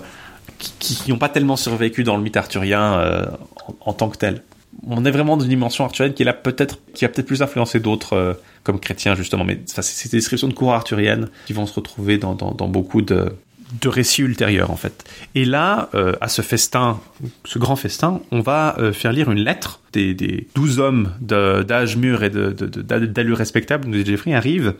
qui 0.58 0.96
qui 0.96 1.10
n'ont 1.10 1.18
pas 1.18 1.28
tellement 1.28 1.56
survécu 1.56 2.02
dans 2.04 2.16
le 2.16 2.22
mythe 2.22 2.36
arthurien 2.36 2.94
euh, 2.94 3.26
en, 3.68 3.90
en 3.90 3.92
tant 3.92 4.08
que 4.10 4.18
tel. 4.18 4.42
On 4.86 5.04
est 5.04 5.10
vraiment 5.10 5.36
dans 5.36 5.44
une 5.44 5.50
dimension 5.50 5.84
arthurienne 5.84 6.14
qui 6.14 6.24
peut-être 6.42 6.78
qui 6.94 7.04
a 7.04 7.08
peut-être 7.08 7.26
plus 7.26 7.42
influencé 7.42 7.78
d'autres 7.80 8.14
euh, 8.14 8.34
comme 8.64 8.80
chrétiens 8.80 9.14
justement. 9.14 9.44
Mais 9.44 9.60
c'est 9.66 10.10
des 10.10 10.18
descriptions 10.18 10.48
de 10.48 10.54
cour 10.54 10.72
arthurienne 10.72 11.28
qui 11.46 11.52
vont 11.52 11.66
se 11.66 11.74
retrouver 11.74 12.18
dans, 12.18 12.34
dans, 12.34 12.68
beaucoup 12.68 13.02
de 13.02 13.32
de 13.80 13.88
récits 13.88 14.20
ultérieurs 14.22 14.70
en 14.70 14.76
fait. 14.76 15.04
Et 15.34 15.46
là, 15.46 15.88
euh, 15.94 16.12
à 16.20 16.28
ce 16.28 16.42
festin, 16.42 17.00
ce 17.44 17.58
grand 17.58 17.76
festin, 17.76 18.20
on 18.30 18.40
va 18.40 18.76
euh, 18.78 18.92
faire 18.92 19.12
lire 19.12 19.30
une 19.30 19.38
lettre 19.38 19.80
des, 19.94 20.12
des 20.12 20.46
12 20.54 20.78
hommes 20.78 21.12
d'âge 21.20 21.96
mûr 21.96 22.22
et 22.22 22.30
d'allure 22.30 23.38
respectable 23.38 23.90
de 23.90 24.04
Jeffrey 24.04 24.34
arrivent 24.34 24.74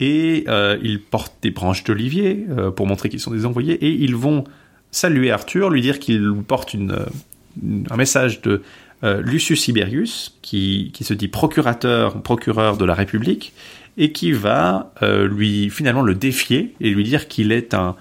et 0.00 0.44
ils 0.82 1.00
portent 1.00 1.36
des 1.42 1.50
branches 1.52 1.84
d'olivier 1.84 2.46
pour 2.74 2.86
montrer 2.86 3.08
qu'ils 3.10 3.20
sont 3.20 3.30
des 3.32 3.46
envoyés 3.46 3.74
et 3.74 3.90
ils 3.90 4.16
vont 4.16 4.44
saluer 4.90 5.30
Arthur, 5.30 5.70
lui 5.70 5.80
dire 5.80 5.98
qu'il 6.00 6.32
porte 6.46 6.74
une- 6.74 6.96
un 7.90 7.96
message 7.96 8.40
de 8.42 8.62
euh, 9.04 9.20
Lucius 9.22 9.62
Siberius 9.62 10.38
qui, 10.42 10.90
qui 10.94 11.04
se 11.04 11.14
dit 11.14 11.28
procurateur, 11.28 12.22
procureur 12.22 12.76
de 12.76 12.84
la 12.84 12.94
République 12.94 13.52
et 13.96 14.12
qui 14.12 14.32
va 14.32 14.92
euh, 15.02 15.26
lui 15.26 15.70
finalement 15.70 16.02
le 16.02 16.14
défier 16.14 16.74
et 16.80 16.90
lui 16.90 17.04
dire 17.04 17.28
qu'il 17.28 17.52
est 17.52 17.74
un 17.74 17.96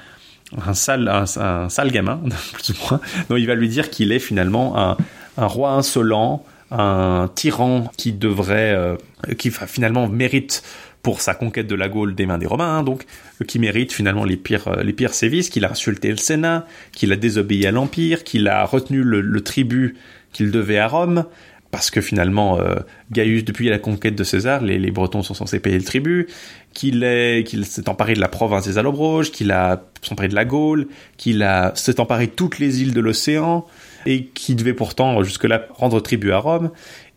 un 0.65 0.73
sale, 0.73 1.07
un, 1.07 1.69
sale 1.69 1.91
gamin, 1.91 2.19
plus 2.53 2.71
ou 2.71 2.73
moins. 2.81 2.99
Non, 3.29 3.37
il 3.37 3.47
va 3.47 3.55
lui 3.55 3.69
dire 3.69 3.89
qu'il 3.89 4.11
est 4.11 4.19
finalement 4.19 4.77
un, 4.77 4.97
un 5.37 5.45
roi 5.45 5.71
insolent, 5.71 6.45
un 6.71 7.29
tyran 7.33 7.89
qui 7.97 8.13
devrait, 8.13 8.73
euh, 8.75 8.95
qui 9.37 9.49
finalement 9.49 10.07
mérite 10.07 10.63
pour 11.03 11.21
sa 11.21 11.33
conquête 11.33 11.67
de 11.67 11.75
la 11.75 11.89
Gaule 11.89 12.13
des 12.13 12.25
mains 12.25 12.37
des 12.37 12.45
Romains, 12.45 12.77
hein, 12.77 12.83
donc 12.83 13.05
qui 13.47 13.57
mérite 13.57 13.91
finalement 13.91 14.23
les 14.23 14.37
pires, 14.37 14.83
les 14.83 14.93
pires 14.93 15.13
sévices, 15.13 15.49
qu'il 15.49 15.65
a 15.65 15.71
insulté 15.71 16.09
le 16.09 16.17
Sénat, 16.17 16.67
qu'il 16.91 17.11
a 17.11 17.15
désobéi 17.15 17.65
à 17.65 17.71
l'Empire, 17.71 18.23
qu'il 18.23 18.47
a 18.47 18.63
retenu 18.65 19.01
le, 19.01 19.21
le 19.21 19.41
tribut 19.41 19.95
qu'il 20.31 20.51
devait 20.51 20.77
à 20.77 20.87
Rome, 20.87 21.25
parce 21.71 21.89
que 21.89 22.01
finalement, 22.01 22.59
euh, 22.59 22.75
Gaius, 23.11 23.45
depuis 23.45 23.69
la 23.69 23.79
conquête 23.79 24.15
de 24.15 24.23
César, 24.23 24.61
les, 24.61 24.77
les 24.77 24.91
Bretons 24.91 25.23
sont 25.23 25.33
censés 25.33 25.59
payer 25.59 25.77
le 25.77 25.83
tribut, 25.83 26.27
qu'il 26.73 26.99
qu'il 27.45 27.65
s'est 27.65 27.89
emparé 27.89 28.13
de 28.13 28.19
la 28.19 28.27
province 28.27 28.67
des 28.67 28.77
Allobroges, 28.77 29.31
qu'il 29.31 29.51
a 29.51 29.85
s'est 30.01 30.11
emparé 30.11 30.27
de 30.27 30.35
la 30.35 30.45
Gaule, 30.45 30.87
qu'il 31.17 31.43
a 31.43 31.71
s'est 31.75 31.99
emparé 31.99 32.27
de 32.27 32.31
toutes 32.31 32.59
les 32.59 32.81
îles 32.81 32.93
de 32.93 32.99
l'océan, 32.99 33.65
et 34.05 34.25
qui 34.25 34.55
devait 34.55 34.73
pourtant 34.73 35.23
jusque-là 35.23 35.67
rendre 35.71 36.01
tribut 36.01 36.31
à 36.31 36.39
Rome, 36.39 36.71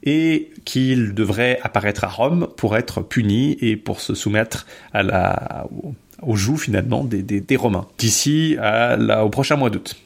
et 0.05 0.51
qu'il 0.65 1.15
devrait 1.15 1.59
apparaître 1.63 2.05
à 2.05 2.09
Rome 2.09 2.49
pour 2.57 2.77
être 2.77 3.03
puni 3.03 3.57
et 3.61 3.77
pour 3.77 4.01
se 4.01 4.15
soumettre 4.15 4.67
à 4.93 5.03
la, 5.03 5.67
au, 5.83 5.95
au 6.23 6.37
joug 6.37 6.59
finalement 6.59 7.03
des, 7.05 7.23
des, 7.23 7.41
des 7.41 7.57
Romains, 7.57 7.89
d'ici 7.99 8.57
au 9.23 9.29
prochain 9.31 9.57
mois 9.57 9.71
d'août 9.71 9.97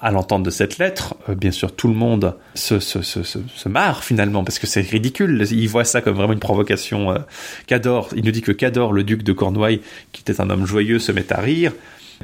à 0.00 0.10
l'entente 0.10 0.42
de 0.42 0.50
cette 0.50 0.78
lettre, 0.78 1.14
euh, 1.28 1.34
bien 1.34 1.50
sûr, 1.50 1.74
tout 1.74 1.88
le 1.88 1.94
monde 1.94 2.34
se, 2.54 2.78
se, 2.80 3.02
se, 3.02 3.22
se, 3.22 3.68
marre 3.68 4.04
finalement 4.04 4.44
parce 4.44 4.58
que 4.58 4.66
c'est 4.66 4.80
ridicule. 4.80 5.44
Il 5.50 5.68
voit 5.68 5.84
ça 5.84 6.00
comme 6.00 6.14
vraiment 6.16 6.32
une 6.32 6.38
provocation. 6.38 7.10
Euh, 7.12 7.18
Cador, 7.66 8.08
il 8.16 8.24
nous 8.24 8.30
dit 8.30 8.42
que 8.42 8.52
Cador, 8.52 8.92
le 8.92 9.04
duc 9.04 9.22
de 9.22 9.32
Cornouailles, 9.32 9.80
qui 10.12 10.22
était 10.22 10.40
un 10.40 10.50
homme 10.50 10.66
joyeux, 10.66 10.98
se 10.98 11.12
met 11.12 11.32
à 11.32 11.40
rire, 11.40 11.72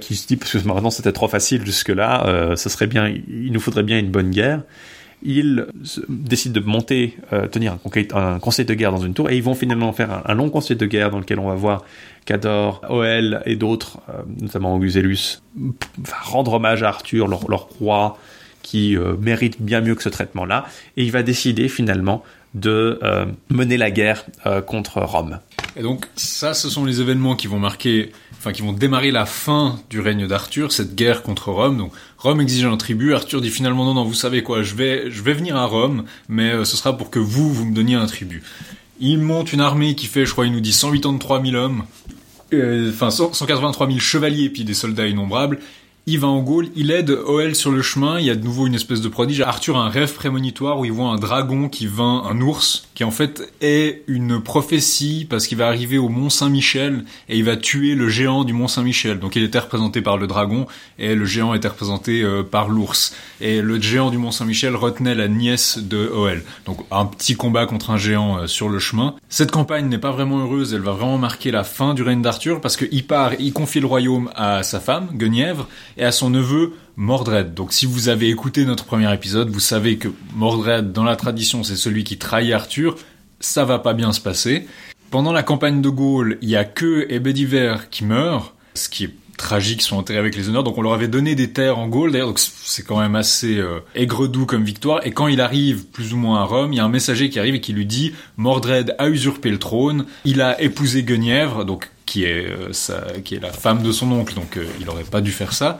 qui 0.00 0.16
se 0.16 0.26
dit 0.26 0.36
parce 0.36 0.52
que 0.52 0.66
maintenant 0.66 0.90
c'était 0.90 1.12
trop 1.12 1.28
facile 1.28 1.64
jusque-là, 1.64 2.26
euh, 2.26 2.56
ce 2.56 2.68
serait 2.68 2.86
bien, 2.86 3.08
il 3.08 3.52
nous 3.52 3.60
faudrait 3.60 3.82
bien 3.84 3.98
une 3.98 4.10
bonne 4.10 4.30
guerre. 4.30 4.62
Il 5.26 5.66
se- 5.84 6.00
décide 6.08 6.52
de 6.52 6.60
monter, 6.60 7.16
euh, 7.32 7.46
tenir 7.46 7.72
un, 8.12 8.34
un 8.34 8.38
conseil 8.38 8.66
de 8.66 8.74
guerre 8.74 8.92
dans 8.92 8.98
une 9.00 9.14
tour, 9.14 9.30
et 9.30 9.36
ils 9.36 9.42
vont 9.42 9.54
finalement 9.54 9.92
faire 9.92 10.22
un 10.26 10.34
long 10.34 10.50
conseil 10.50 10.76
de 10.76 10.84
guerre 10.86 11.10
dans 11.10 11.18
lequel 11.18 11.38
on 11.38 11.48
va 11.48 11.54
voir 11.54 11.82
Cador, 12.24 12.80
Oel 12.88 13.42
et 13.44 13.56
d'autres, 13.56 13.98
euh, 14.08 14.22
notamment 14.40 14.74
Augusellus, 14.74 15.42
enfin, 16.00 16.16
rendre 16.22 16.54
hommage 16.54 16.82
à 16.82 16.88
Arthur, 16.88 17.28
leur, 17.28 17.48
leur 17.50 17.68
roi, 17.78 18.18
qui 18.62 18.96
euh, 18.96 19.14
mérite 19.20 19.60
bien 19.60 19.80
mieux 19.80 19.94
que 19.94 20.02
ce 20.02 20.08
traitement-là, 20.08 20.66
et 20.96 21.04
il 21.04 21.12
va 21.12 21.22
décider 21.22 21.68
finalement 21.68 22.24
de 22.54 22.98
euh, 23.02 23.26
mener 23.50 23.76
la 23.76 23.90
guerre 23.90 24.24
contre 24.66 25.00
Rome. 25.00 25.40
Et 25.76 25.82
donc 25.82 26.06
ça, 26.14 26.54
ce 26.54 26.70
sont 26.70 26.84
les 26.84 27.00
événements 27.00 27.34
qui 27.34 27.48
vont 27.48 27.58
marquer, 27.58 28.12
enfin 28.38 28.52
qui 28.52 28.62
vont 28.62 28.72
démarrer 28.72 29.10
la 29.10 29.26
fin 29.26 29.80
du 29.90 29.98
règne 30.00 30.28
d'Arthur, 30.28 30.70
cette 30.70 30.94
guerre 30.94 31.22
contre 31.22 31.50
Rome. 31.50 31.76
Donc 31.76 31.92
Rome 32.16 32.40
exige 32.40 32.64
un 32.64 32.76
tribut, 32.76 33.12
Arthur 33.12 33.40
dit 33.40 33.50
finalement 33.50 33.84
non 33.84 33.94
non, 33.94 34.04
vous 34.04 34.14
savez 34.14 34.44
quoi, 34.44 34.62
je 34.62 34.76
vais 34.76 35.10
je 35.10 35.22
vais 35.22 35.32
venir 35.32 35.56
à 35.56 35.66
Rome, 35.66 36.04
mais 36.28 36.64
ce 36.64 36.76
sera 36.76 36.96
pour 36.96 37.10
que 37.10 37.18
vous 37.18 37.52
vous 37.52 37.64
me 37.64 37.74
donniez 37.74 37.96
un 37.96 38.06
tribut. 38.06 38.44
Il 39.06 39.18
monte 39.18 39.52
une 39.52 39.60
armée 39.60 39.94
qui 39.94 40.06
fait, 40.06 40.24
je 40.24 40.32
crois, 40.32 40.46
il 40.46 40.52
nous 40.52 40.60
dit 40.60 40.72
183 40.72 41.42
000 41.42 41.56
hommes, 41.56 41.84
euh, 42.54 42.90
enfin 42.90 43.10
183 43.10 43.86
000 43.86 43.98
chevaliers 43.98 44.44
et 44.44 44.48
puis 44.48 44.64
des 44.64 44.72
soldats 44.72 45.06
innombrables. 45.06 45.58
Il 46.06 46.18
va 46.18 46.28
en 46.28 46.42
Gaule, 46.42 46.68
il 46.76 46.90
aide 46.90 47.08
Oel 47.08 47.54
sur 47.54 47.70
le 47.70 47.80
chemin, 47.80 48.20
il 48.20 48.26
y 48.26 48.30
a 48.30 48.34
de 48.34 48.44
nouveau 48.44 48.66
une 48.66 48.74
espèce 48.74 49.00
de 49.00 49.08
prodige. 49.08 49.40
Arthur 49.40 49.78
a 49.78 49.86
un 49.86 49.88
rêve 49.88 50.12
prémonitoire 50.12 50.78
où 50.78 50.84
il 50.84 50.92
voit 50.92 51.08
un 51.08 51.16
dragon 51.16 51.70
qui 51.70 51.86
vainc 51.86 52.24
un 52.28 52.42
ours, 52.42 52.88
qui 52.94 53.04
en 53.04 53.10
fait 53.10 53.50
est 53.62 54.02
une 54.06 54.42
prophétie 54.42 55.26
parce 55.28 55.46
qu'il 55.46 55.56
va 55.56 55.66
arriver 55.66 55.96
au 55.96 56.10
Mont 56.10 56.28
Saint-Michel 56.28 57.06
et 57.30 57.38
il 57.38 57.44
va 57.44 57.56
tuer 57.56 57.94
le 57.94 58.10
géant 58.10 58.44
du 58.44 58.52
Mont 58.52 58.68
Saint-Michel. 58.68 59.18
Donc 59.18 59.34
il 59.34 59.42
était 59.42 59.58
représenté 59.58 60.02
par 60.02 60.18
le 60.18 60.26
dragon 60.26 60.66
et 60.98 61.14
le 61.14 61.24
géant 61.24 61.54
était 61.54 61.68
représenté 61.68 62.20
euh, 62.20 62.42
par 62.42 62.68
l'ours. 62.68 63.16
Et 63.40 63.62
le 63.62 63.80
géant 63.80 64.10
du 64.10 64.18
Mont 64.18 64.30
Saint-Michel 64.30 64.76
retenait 64.76 65.14
la 65.14 65.28
nièce 65.28 65.78
de 65.78 66.10
Oel. 66.14 66.42
Donc 66.66 66.80
un 66.90 67.06
petit 67.06 67.34
combat 67.34 67.64
contre 67.64 67.92
un 67.92 67.96
géant 67.96 68.40
euh, 68.40 68.46
sur 68.46 68.68
le 68.68 68.78
chemin. 68.78 69.14
Cette 69.30 69.52
campagne 69.52 69.88
n'est 69.88 69.96
pas 69.96 70.12
vraiment 70.12 70.40
heureuse, 70.40 70.74
elle 70.74 70.82
va 70.82 70.92
vraiment 70.92 71.16
marquer 71.16 71.50
la 71.50 71.64
fin 71.64 71.94
du 71.94 72.02
règne 72.02 72.20
d'Arthur 72.20 72.60
parce 72.60 72.76
qu'il 72.76 73.06
part, 73.06 73.32
il 73.38 73.54
confie 73.54 73.80
le 73.80 73.86
royaume 73.86 74.30
à 74.34 74.62
sa 74.62 74.80
femme, 74.80 75.08
Guenièvre, 75.14 75.66
et 75.96 76.04
à 76.04 76.12
son 76.12 76.30
neveu 76.30 76.72
Mordred. 76.96 77.54
Donc 77.54 77.72
si 77.72 77.86
vous 77.86 78.08
avez 78.08 78.28
écouté 78.28 78.64
notre 78.64 78.84
premier 78.84 79.12
épisode, 79.12 79.50
vous 79.50 79.60
savez 79.60 79.96
que 79.96 80.08
Mordred, 80.34 80.92
dans 80.92 81.04
la 81.04 81.16
tradition, 81.16 81.62
c'est 81.62 81.76
celui 81.76 82.04
qui 82.04 82.18
trahit 82.18 82.52
Arthur. 82.52 82.96
Ça 83.40 83.64
va 83.64 83.78
pas 83.78 83.94
bien 83.94 84.12
se 84.12 84.20
passer. 84.20 84.66
Pendant 85.10 85.32
la 85.32 85.42
campagne 85.42 85.80
de 85.80 85.88
Gaule, 85.88 86.38
il 86.42 86.48
y 86.48 86.56
a 86.56 86.64
que 86.64 87.06
et 87.08 87.20
qui 87.90 88.04
meurent, 88.04 88.54
ce 88.74 88.88
qui 88.88 89.04
est 89.04 89.14
tragique, 89.36 89.82
sont 89.82 89.96
enterrés 89.96 90.18
avec 90.18 90.36
les 90.36 90.48
honneurs. 90.48 90.64
Donc 90.64 90.78
on 90.78 90.82
leur 90.82 90.92
avait 90.92 91.08
donné 91.08 91.34
des 91.34 91.52
terres 91.52 91.78
en 91.78 91.88
Gaule, 91.88 92.12
d'ailleurs, 92.12 92.32
c'est 92.36 92.84
quand 92.84 92.98
même 92.98 93.14
assez 93.14 93.58
euh, 93.58 93.80
aigre-doux 93.94 94.46
comme 94.46 94.64
victoire. 94.64 95.06
Et 95.06 95.12
quand 95.12 95.26
il 95.26 95.40
arrive 95.40 95.86
plus 95.86 96.14
ou 96.14 96.16
moins 96.16 96.40
à 96.40 96.44
Rome, 96.44 96.72
il 96.72 96.76
y 96.76 96.80
a 96.80 96.84
un 96.84 96.88
messager 96.88 97.30
qui 97.30 97.38
arrive 97.38 97.54
et 97.54 97.60
qui 97.60 97.72
lui 97.72 97.86
dit 97.86 98.12
Mordred 98.36 98.94
a 98.98 99.08
usurpé 99.08 99.50
le 99.50 99.58
trône, 99.58 100.06
il 100.24 100.40
a 100.40 100.60
épousé 100.60 101.02
Guenièvre, 101.02 101.64
donc 101.64 101.90
qui 102.06 102.24
est 102.24 102.46
euh, 102.46 102.72
sa, 102.72 103.00
qui 103.24 103.34
est 103.34 103.40
la 103.40 103.52
femme 103.52 103.82
de 103.82 103.92
son 103.92 104.10
oncle, 104.12 104.34
donc 104.34 104.56
euh, 104.56 104.66
il 104.80 104.88
aurait 104.88 105.04
pas 105.04 105.20
dû 105.20 105.32
faire 105.32 105.52
ça. 105.52 105.78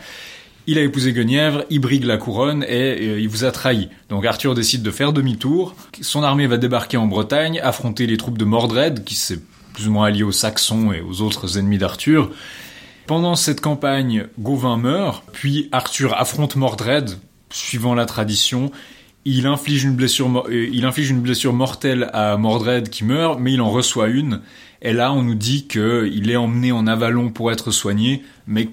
Il 0.67 0.79
a 0.79 0.83
épousé 0.83 1.13
Guenièvre, 1.13 1.65
il 1.69 1.81
brigue 1.81 2.05
la 2.05 2.17
couronne 2.17 2.65
et 2.65 3.09
euh, 3.09 3.21
il 3.21 3.29
vous 3.29 3.45
a 3.45 3.51
trahi. 3.51 3.91
Donc 4.09 4.25
Arthur 4.25 4.55
décide 4.55 4.83
de 4.83 4.91
faire 4.91 5.13
demi-tour. 5.13 5.75
Son 6.01 6.23
armée 6.23 6.47
va 6.47 6.57
débarquer 6.57 6.97
en 6.97 7.07
Bretagne, 7.07 7.61
affronter 7.63 8.07
les 8.07 8.17
troupes 8.17 8.39
de 8.39 8.45
Mordred, 8.45 9.05
qui 9.05 9.15
s'est 9.15 9.41
plus 9.75 9.89
ou 9.89 9.93
moins 9.93 10.07
allié 10.07 10.23
aux 10.23 10.33
Saxons 10.33 10.93
et 10.93 11.03
aux 11.03 11.21
autres 11.21 11.59
ennemis 11.59 11.79
d'Arthur. 11.79 12.31
Pendant 13.07 13.37
cette 13.37 13.61
campagne, 13.61 14.27
Gauvin 14.39 14.79
meurt, 14.79 15.25
puis 15.33 15.69
Arthur 15.73 16.19
affronte 16.19 16.57
Mordred, 16.57 17.11
suivant 17.51 17.95
la 17.95 18.07
tradition. 18.07 18.71
Il 19.27 19.47
inflige 19.47 19.85
une 19.85 19.95
blessure, 19.95 20.45
il 20.51 20.87
inflige 20.87 21.11
une 21.11 21.21
blessure 21.21 21.53
mortelle 21.53 22.09
à 22.15 22.39
Mordred 22.39 22.89
qui 22.89 23.05
meurt, 23.05 23.39
mais 23.39 23.53
il 23.53 23.61
en 23.61 23.71
reçoit 23.71 24.09
une. 24.09 24.41
Et 24.85 24.93
là, 24.93 25.13
on 25.13 25.23
nous 25.23 25.35
dit 25.35 25.67
qu'il 25.67 26.31
est 26.31 26.37
emmené 26.37 26.71
en 26.71 26.87
Avalon 26.87 27.31
pour 27.31 27.51
être 27.51 27.71
soigné, 27.71 28.23
mais 28.47 28.69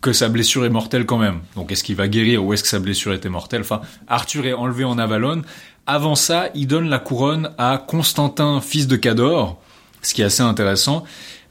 que 0.00 0.12
sa 0.12 0.28
blessure 0.28 0.66
est 0.66 0.70
mortelle 0.70 1.06
quand 1.06 1.16
même. 1.16 1.40
Donc 1.54 1.72
est-ce 1.72 1.82
qu'il 1.82 1.96
va 1.96 2.08
guérir 2.08 2.44
ou 2.44 2.52
est-ce 2.52 2.62
que 2.62 2.68
sa 2.68 2.80
blessure 2.80 3.14
était 3.14 3.30
mortelle? 3.30 3.62
Enfin, 3.62 3.80
Arthur 4.08 4.44
est 4.44 4.52
enlevé 4.52 4.84
en 4.84 4.98
Avalon. 4.98 5.42
Avant 5.86 6.16
ça, 6.16 6.50
il 6.54 6.66
donne 6.66 6.90
la 6.90 6.98
couronne 6.98 7.52
à 7.56 7.82
Constantin, 7.86 8.60
fils 8.60 8.86
de 8.86 8.96
Cador, 8.96 9.62
ce 10.02 10.12
qui 10.12 10.20
est 10.20 10.26
assez 10.26 10.42
intéressant, 10.42 11.04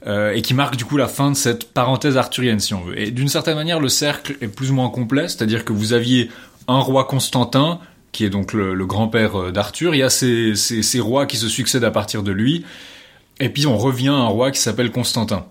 euh, 0.06 0.32
et 0.32 0.42
qui 0.42 0.54
marque 0.54 0.76
du 0.76 0.84
coup 0.84 0.98
la 0.98 1.08
fin 1.08 1.30
de 1.30 1.36
cette 1.36 1.72
parenthèse 1.72 2.16
arthurienne, 2.16 2.60
si 2.60 2.74
on 2.74 2.82
veut. 2.82 3.00
Et 3.00 3.10
d'une 3.10 3.28
certaine 3.28 3.56
manière, 3.56 3.80
le 3.80 3.88
cercle 3.88 4.36
est 4.40 4.48
plus 4.48 4.70
ou 4.70 4.74
moins 4.74 4.90
complet, 4.90 5.28
c'est-à-dire 5.28 5.64
que 5.64 5.72
vous 5.72 5.94
aviez 5.94 6.30
un 6.68 6.78
roi 6.78 7.04
Constantin, 7.04 7.80
qui 8.12 8.24
est 8.24 8.30
donc 8.30 8.52
le, 8.52 8.86
grand-père 8.86 9.40
euh, 9.40 9.50
d'Arthur, 9.50 9.94
il 9.94 9.98
y 9.98 10.02
a 10.02 10.10
ces 10.10 11.00
rois 11.00 11.26
qui 11.26 11.38
se 11.38 11.48
succèdent 11.48 11.84
à 11.84 11.90
partir 11.90 12.22
de 12.22 12.30
lui, 12.30 12.64
Et 13.40 13.48
puis 13.48 13.66
on 13.66 13.76
revient 13.76 14.08
à 14.08 14.12
un 14.12 14.26
roi 14.26 14.50
qui 14.50 14.60
s'appelle 14.60 14.90
Constantin. 14.90 15.46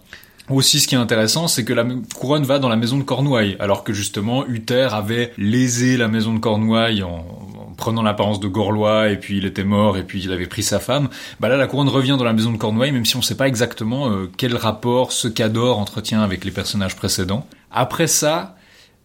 Aussi, 0.49 0.81
ce 0.81 0.87
qui 0.87 0.95
est 0.95 0.97
intéressant, 0.97 1.47
c'est 1.47 1.63
que 1.63 1.71
la 1.71 1.85
couronne 2.15 2.43
va 2.43 2.59
dans 2.59 2.67
la 2.67 2.75
maison 2.75 2.97
de 2.97 3.03
Cornouailles, 3.03 3.55
alors 3.59 3.85
que 3.85 3.93
justement 3.93 4.45
Uther 4.45 4.89
avait 4.91 5.31
lésé 5.37 5.95
la 5.95 6.09
maison 6.09 6.33
de 6.33 6.39
Cornouailles 6.39 7.01
en, 7.01 7.25
en 7.73 7.73
prenant 7.77 8.01
l'apparence 8.01 8.41
de 8.41 8.47
Gorlois, 8.47 9.09
et 9.09 9.17
puis 9.17 9.37
il 9.37 9.45
était 9.45 9.63
mort, 9.63 9.97
et 9.97 10.03
puis 10.03 10.21
il 10.21 10.33
avait 10.33 10.47
pris 10.47 10.63
sa 10.63 10.79
femme. 10.79 11.07
Bah 11.39 11.47
là, 11.47 11.55
la 11.55 11.65
couronne 11.65 11.87
revient 11.87 12.15
dans 12.17 12.25
la 12.25 12.33
maison 12.33 12.51
de 12.51 12.57
Cornouailles, 12.57 12.91
même 12.91 13.05
si 13.05 13.15
on 13.15 13.19
ne 13.19 13.23
sait 13.23 13.37
pas 13.37 13.47
exactement 13.47 14.09
euh, 14.09 14.29
quel 14.35 14.57
rapport 14.57 15.13
ce 15.13 15.29
Cador 15.29 15.79
entretient 15.79 16.21
avec 16.21 16.43
les 16.43 16.51
personnages 16.51 16.97
précédents. 16.97 17.47
Après 17.71 18.07
ça, 18.07 18.57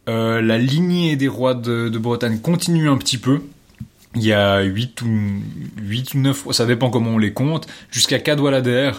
euh, 0.08 0.42
la 0.42 0.58
lignée 0.58 1.14
des 1.14 1.28
rois 1.28 1.54
de 1.54 1.88
Bretagne 1.98 2.40
continue 2.40 2.88
un 2.88 2.96
petit 2.96 3.18
peu. 3.18 3.42
Il 4.18 4.26
y 4.26 4.32
a 4.32 4.62
8 4.62 5.02
ou, 5.02 5.08
8 5.80 6.14
ou 6.14 6.18
9, 6.18 6.52
ça 6.52 6.66
dépend 6.66 6.90
comment 6.90 7.10
on 7.10 7.18
les 7.18 7.32
compte, 7.32 7.66
jusqu'à 7.90 8.18
Cadwallader, 8.18 8.90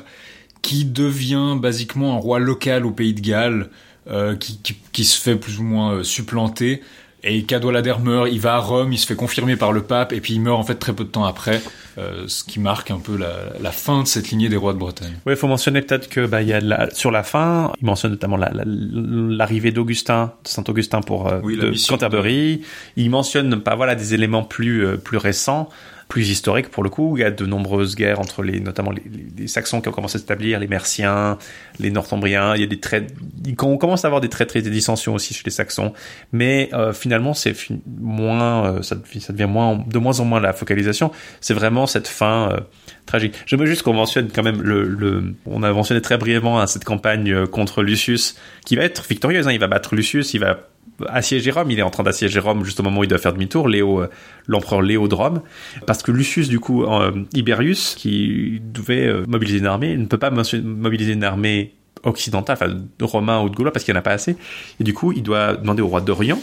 qui 0.61 0.85
devient 0.85 1.57
basiquement 1.59 2.15
un 2.15 2.19
roi 2.19 2.39
local 2.39 2.85
au 2.85 2.91
pays 2.91 3.13
de 3.13 3.21
Galles, 3.21 3.69
euh, 4.07 4.35
qui, 4.35 5.03
se 5.03 5.19
fait 5.19 5.35
plus 5.35 5.59
ou 5.59 5.63
moins 5.63 5.95
euh, 5.95 6.03
supplanter. 6.03 6.81
Et 7.23 7.43
Cadwallader 7.43 7.95
meurt, 8.01 8.29
il 8.31 8.39
va 8.39 8.55
à 8.55 8.59
Rome, 8.59 8.93
il 8.93 8.97
se 8.97 9.05
fait 9.05 9.15
confirmer 9.15 9.57
par 9.57 9.73
le 9.73 9.83
pape, 9.83 10.13
et 10.13 10.21
puis 10.21 10.35
il 10.35 10.41
meurt 10.41 10.57
en 10.57 10.63
fait 10.63 10.75
très 10.75 10.93
peu 10.93 11.03
de 11.03 11.09
temps 11.09 11.25
après, 11.25 11.61
euh, 11.97 12.23
ce 12.27 12.45
qui 12.45 12.61
marque 12.61 12.91
un 12.91 12.99
peu 12.99 13.17
la, 13.17 13.33
la, 13.61 13.71
fin 13.71 14.03
de 14.03 14.07
cette 14.07 14.29
lignée 14.29 14.47
des 14.47 14.55
rois 14.55 14.71
de 14.71 14.77
Bretagne. 14.77 15.15
Oui, 15.25 15.33
il 15.33 15.35
faut 15.35 15.47
mentionner 15.47 15.81
peut-être 15.81 16.07
que 16.07 16.25
bah, 16.25 16.41
il 16.41 16.47
y 16.47 16.53
a 16.53 16.61
la, 16.61 16.89
sur 16.91 17.11
la 17.11 17.23
fin, 17.23 17.73
il 17.81 17.85
mentionne 17.85 18.11
notamment 18.11 18.37
l'arrivée 18.37 19.69
la, 19.69 19.75
d'Augustin, 19.75 20.33
de 20.43 20.47
Saint 20.47 20.63
Augustin 20.69 21.01
pour 21.01 21.27
euh, 21.27 21.41
oui, 21.43 21.57
de 21.57 21.73
Canterbury. 21.87 22.57
De... 22.57 22.63
Il 22.95 23.09
mentionne 23.09 23.49
pas 23.61 23.71
bah, 23.71 23.75
voilà 23.75 23.95
des 23.95 24.13
éléments 24.13 24.43
plus 24.43 24.85
euh, 24.85 24.95
plus 24.95 25.17
récents 25.17 25.69
plus 26.09 26.29
historique 26.29 26.69
pour 26.69 26.83
le 26.83 26.89
coup. 26.89 27.15
Il 27.15 27.21
y 27.21 27.23
a 27.23 27.31
de 27.31 27.45
nombreuses 27.45 27.95
guerres 27.95 28.19
entre 28.19 28.41
les, 28.43 28.59
notamment 28.59 28.91
les, 28.91 29.03
les 29.37 29.47
Saxons 29.47 29.79
qui 29.79 29.89
ont 29.89 29.91
commencé 29.91 30.17
à 30.17 30.19
s'établir, 30.19 30.59
les 30.59 30.67
Merciens, 30.67 31.37
les 31.79 31.91
Northumbriens. 31.91 32.55
Il 32.55 32.61
y 32.61 32.63
a 32.63 32.67
des 32.67 32.79
traits, 32.79 33.13
on 33.61 33.77
commence 33.77 34.03
à 34.03 34.07
avoir 34.07 34.19
des 34.19 34.27
traits 34.27 34.57
des 34.57 34.69
dissensions 34.71 35.13
aussi 35.13 35.35
chez 35.35 35.43
les 35.45 35.51
Saxons. 35.51 35.93
Mais 36.31 36.69
euh, 36.73 36.93
finalement, 36.93 37.35
c'est 37.35 37.55
moins, 37.85 38.65
euh, 38.65 38.81
ça, 38.81 38.97
ça, 39.19 39.33
devient 39.33 39.47
moins, 39.49 39.83
de 39.87 39.99
moins 39.99 40.19
en 40.19 40.25
moins 40.25 40.39
la 40.39 40.51
focalisation. 40.51 41.11
C'est 41.41 41.53
vraiment 41.53 41.85
cette 41.85 42.07
fin 42.07 42.51
euh, 42.51 42.59
tragique. 43.05 43.35
J'aimerais 43.45 43.67
juste 43.67 43.83
qu'on 43.83 43.93
mentionne 43.93 44.29
quand 44.33 44.43
même 44.43 44.63
le, 44.63 44.83
le, 44.85 45.35
on 45.45 45.61
a 45.61 45.71
mentionné 45.71 46.01
très 46.01 46.17
brièvement 46.17 46.59
hein, 46.59 46.65
cette 46.65 46.85
campagne 46.85 47.45
contre 47.45 47.83
Lucius 47.83 48.35
qui 48.65 48.75
va 48.75 48.83
être 48.83 49.05
victorieuse. 49.07 49.47
Hein, 49.47 49.51
il 49.51 49.59
va 49.59 49.67
battre 49.67 49.95
Lucius, 49.95 50.33
il 50.33 50.39
va 50.39 50.69
assiéger 51.07 51.51
Rome. 51.51 51.71
Il 51.71 51.79
est 51.79 51.83
en 51.83 51.89
train 51.89 52.03
d'assiéger 52.03 52.39
Rome 52.39 52.63
juste 52.63 52.79
au 52.79 52.83
moment 52.83 53.01
où 53.01 53.03
il 53.03 53.07
doit 53.07 53.17
faire 53.17 53.33
demi-tour, 53.33 53.67
Léo, 53.67 54.03
l'empereur 54.47 54.81
Léo 54.81 55.07
de 55.07 55.15
Rome, 55.15 55.41
parce 55.85 56.03
que 56.03 56.11
Lucius, 56.11 56.49
du 56.49 56.59
coup, 56.59 56.83
euh, 56.83 57.11
Iberius, 57.33 57.95
qui 57.95 58.61
devait 58.61 59.07
euh, 59.07 59.25
mobiliser 59.27 59.59
une 59.59 59.67
armée, 59.67 59.95
ne 59.95 60.05
peut 60.05 60.17
pas 60.17 60.31
mobiliser 60.31 61.13
une 61.13 61.23
armée 61.23 61.73
occidentale, 62.03 62.57
enfin 62.59 62.77
romain 63.01 63.41
ou 63.41 63.49
de 63.49 63.55
Gaulois, 63.55 63.71
parce 63.71 63.85
qu'il 63.85 63.93
n'y 63.93 63.97
en 63.97 63.99
a 63.99 64.03
pas 64.03 64.11
assez. 64.11 64.37
Et 64.79 64.83
du 64.83 64.93
coup, 64.93 65.11
il 65.11 65.23
doit 65.23 65.55
demander 65.55 65.81
au 65.81 65.87
roi 65.87 66.01
d'Orient 66.01 66.39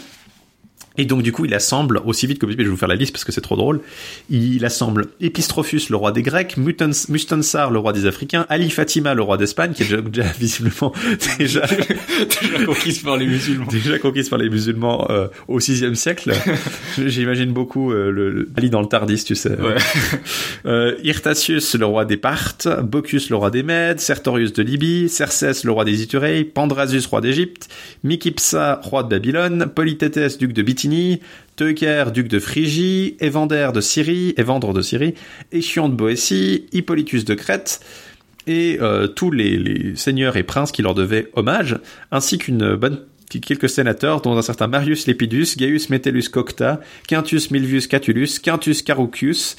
et 0.97 1.05
donc 1.05 1.21
du 1.21 1.31
coup, 1.31 1.45
il 1.45 1.53
assemble 1.53 2.01
aussi 2.05 2.27
vite 2.27 2.39
que 2.39 2.45
possible. 2.45 2.63
Je 2.63 2.67
vais 2.67 2.71
vous 2.71 2.77
faire 2.77 2.87
la 2.87 2.95
liste 2.95 3.11
parce 3.13 3.23
que 3.23 3.31
c'est 3.31 3.41
trop 3.41 3.55
drôle. 3.55 3.81
Il 4.29 4.65
assemble 4.65 5.07
Epistrophus, 5.21 5.83
le 5.89 5.95
roi 5.95 6.11
des 6.11 6.23
Grecs, 6.23 6.57
Mustensar, 6.57 7.71
le 7.71 7.79
roi 7.79 7.93
des 7.93 8.05
Africains, 8.05 8.45
Ali 8.49 8.69
Fatima, 8.69 9.13
le 9.13 9.21
roi 9.21 9.37
d'Espagne, 9.37 9.73
qui 9.73 9.83
est 9.83 9.85
déjà, 9.85 10.01
déjà 10.01 10.23
visiblement 10.39 10.93
déjà, 11.37 11.61
déjà 11.65 12.65
conquise 12.65 12.99
par 12.99 13.17
les 13.17 13.27
musulmans. 13.27 13.67
Déjà 13.71 13.99
conquise 13.99 14.29
par 14.29 14.39
les 14.39 14.49
musulmans 14.49 15.07
euh, 15.09 15.27
au 15.47 15.59
VIe 15.59 15.95
siècle. 15.95 16.33
J'imagine 16.97 17.51
beaucoup 17.51 17.91
euh, 17.91 18.11
le, 18.11 18.31
le, 18.31 18.49
Ali 18.57 18.69
dans 18.69 18.81
le 18.81 18.87
Tardis, 18.87 19.23
tu 19.23 19.35
sais. 19.35 19.57
Ouais. 19.59 19.75
euh, 20.65 20.95
Irtatius, 21.03 21.75
le 21.75 21.85
roi 21.85 22.05
des 22.05 22.17
Parthes, 22.17 22.67
Bocchus, 22.83 23.27
le 23.29 23.35
roi 23.35 23.51
des 23.51 23.63
Mèdes, 23.63 23.99
Sertorius 23.99 24.53
de 24.53 24.63
Libye, 24.63 25.09
Cercès, 25.09 25.63
le 25.63 25.71
roi 25.71 25.85
des 25.85 26.01
Ituréis, 26.01 26.43
Pandrasus, 26.43 27.05
roi 27.07 27.21
d'Égypte, 27.21 27.69
Mikipsa, 28.03 28.81
roi 28.83 29.03
de 29.03 29.09
Babylone, 29.09 29.67
Polytétès, 29.73 30.37
duc 30.37 30.53
de 30.53 30.61
Bithynie 30.61 30.86
Teuker, 31.55 32.11
duc 32.11 32.27
de 32.27 32.39
Phrygie, 32.39 33.15
Évander 33.19 33.69
de 33.73 33.81
Syrie, 33.81 34.33
Évandre 34.37 34.73
de 34.73 34.81
Syrie, 34.81 35.15
Échion 35.51 35.89
de 35.89 35.95
Boétie, 35.95 36.65
Hippolytus 36.71 37.25
de 37.25 37.33
Crète, 37.33 37.81
et 38.45 38.77
euh, 38.81 39.07
tous 39.07 39.31
les, 39.31 39.95
seigneurs 39.95 40.37
et 40.37 40.43
princes 40.43 40.71
qui 40.71 40.81
leur 40.81 40.95
devaient 40.95 41.29
hommage, 41.35 41.77
ainsi 42.11 42.37
qu'une 42.37 42.75
bonne 42.75 42.99
quelques 43.29 43.69
sénateurs, 43.69 44.21
dont 44.21 44.37
un 44.37 44.41
certain 44.41 44.67
Marius 44.67 45.05
Lepidus, 45.05 45.57
Gaius 45.57 45.89
Metellus 45.89 46.29
Cocta, 46.31 46.79
Quintus 47.07 47.51
Milvius 47.51 47.87
Catulus, 47.87 48.39
Quintus 48.39 48.81
Carucius, 48.81 49.57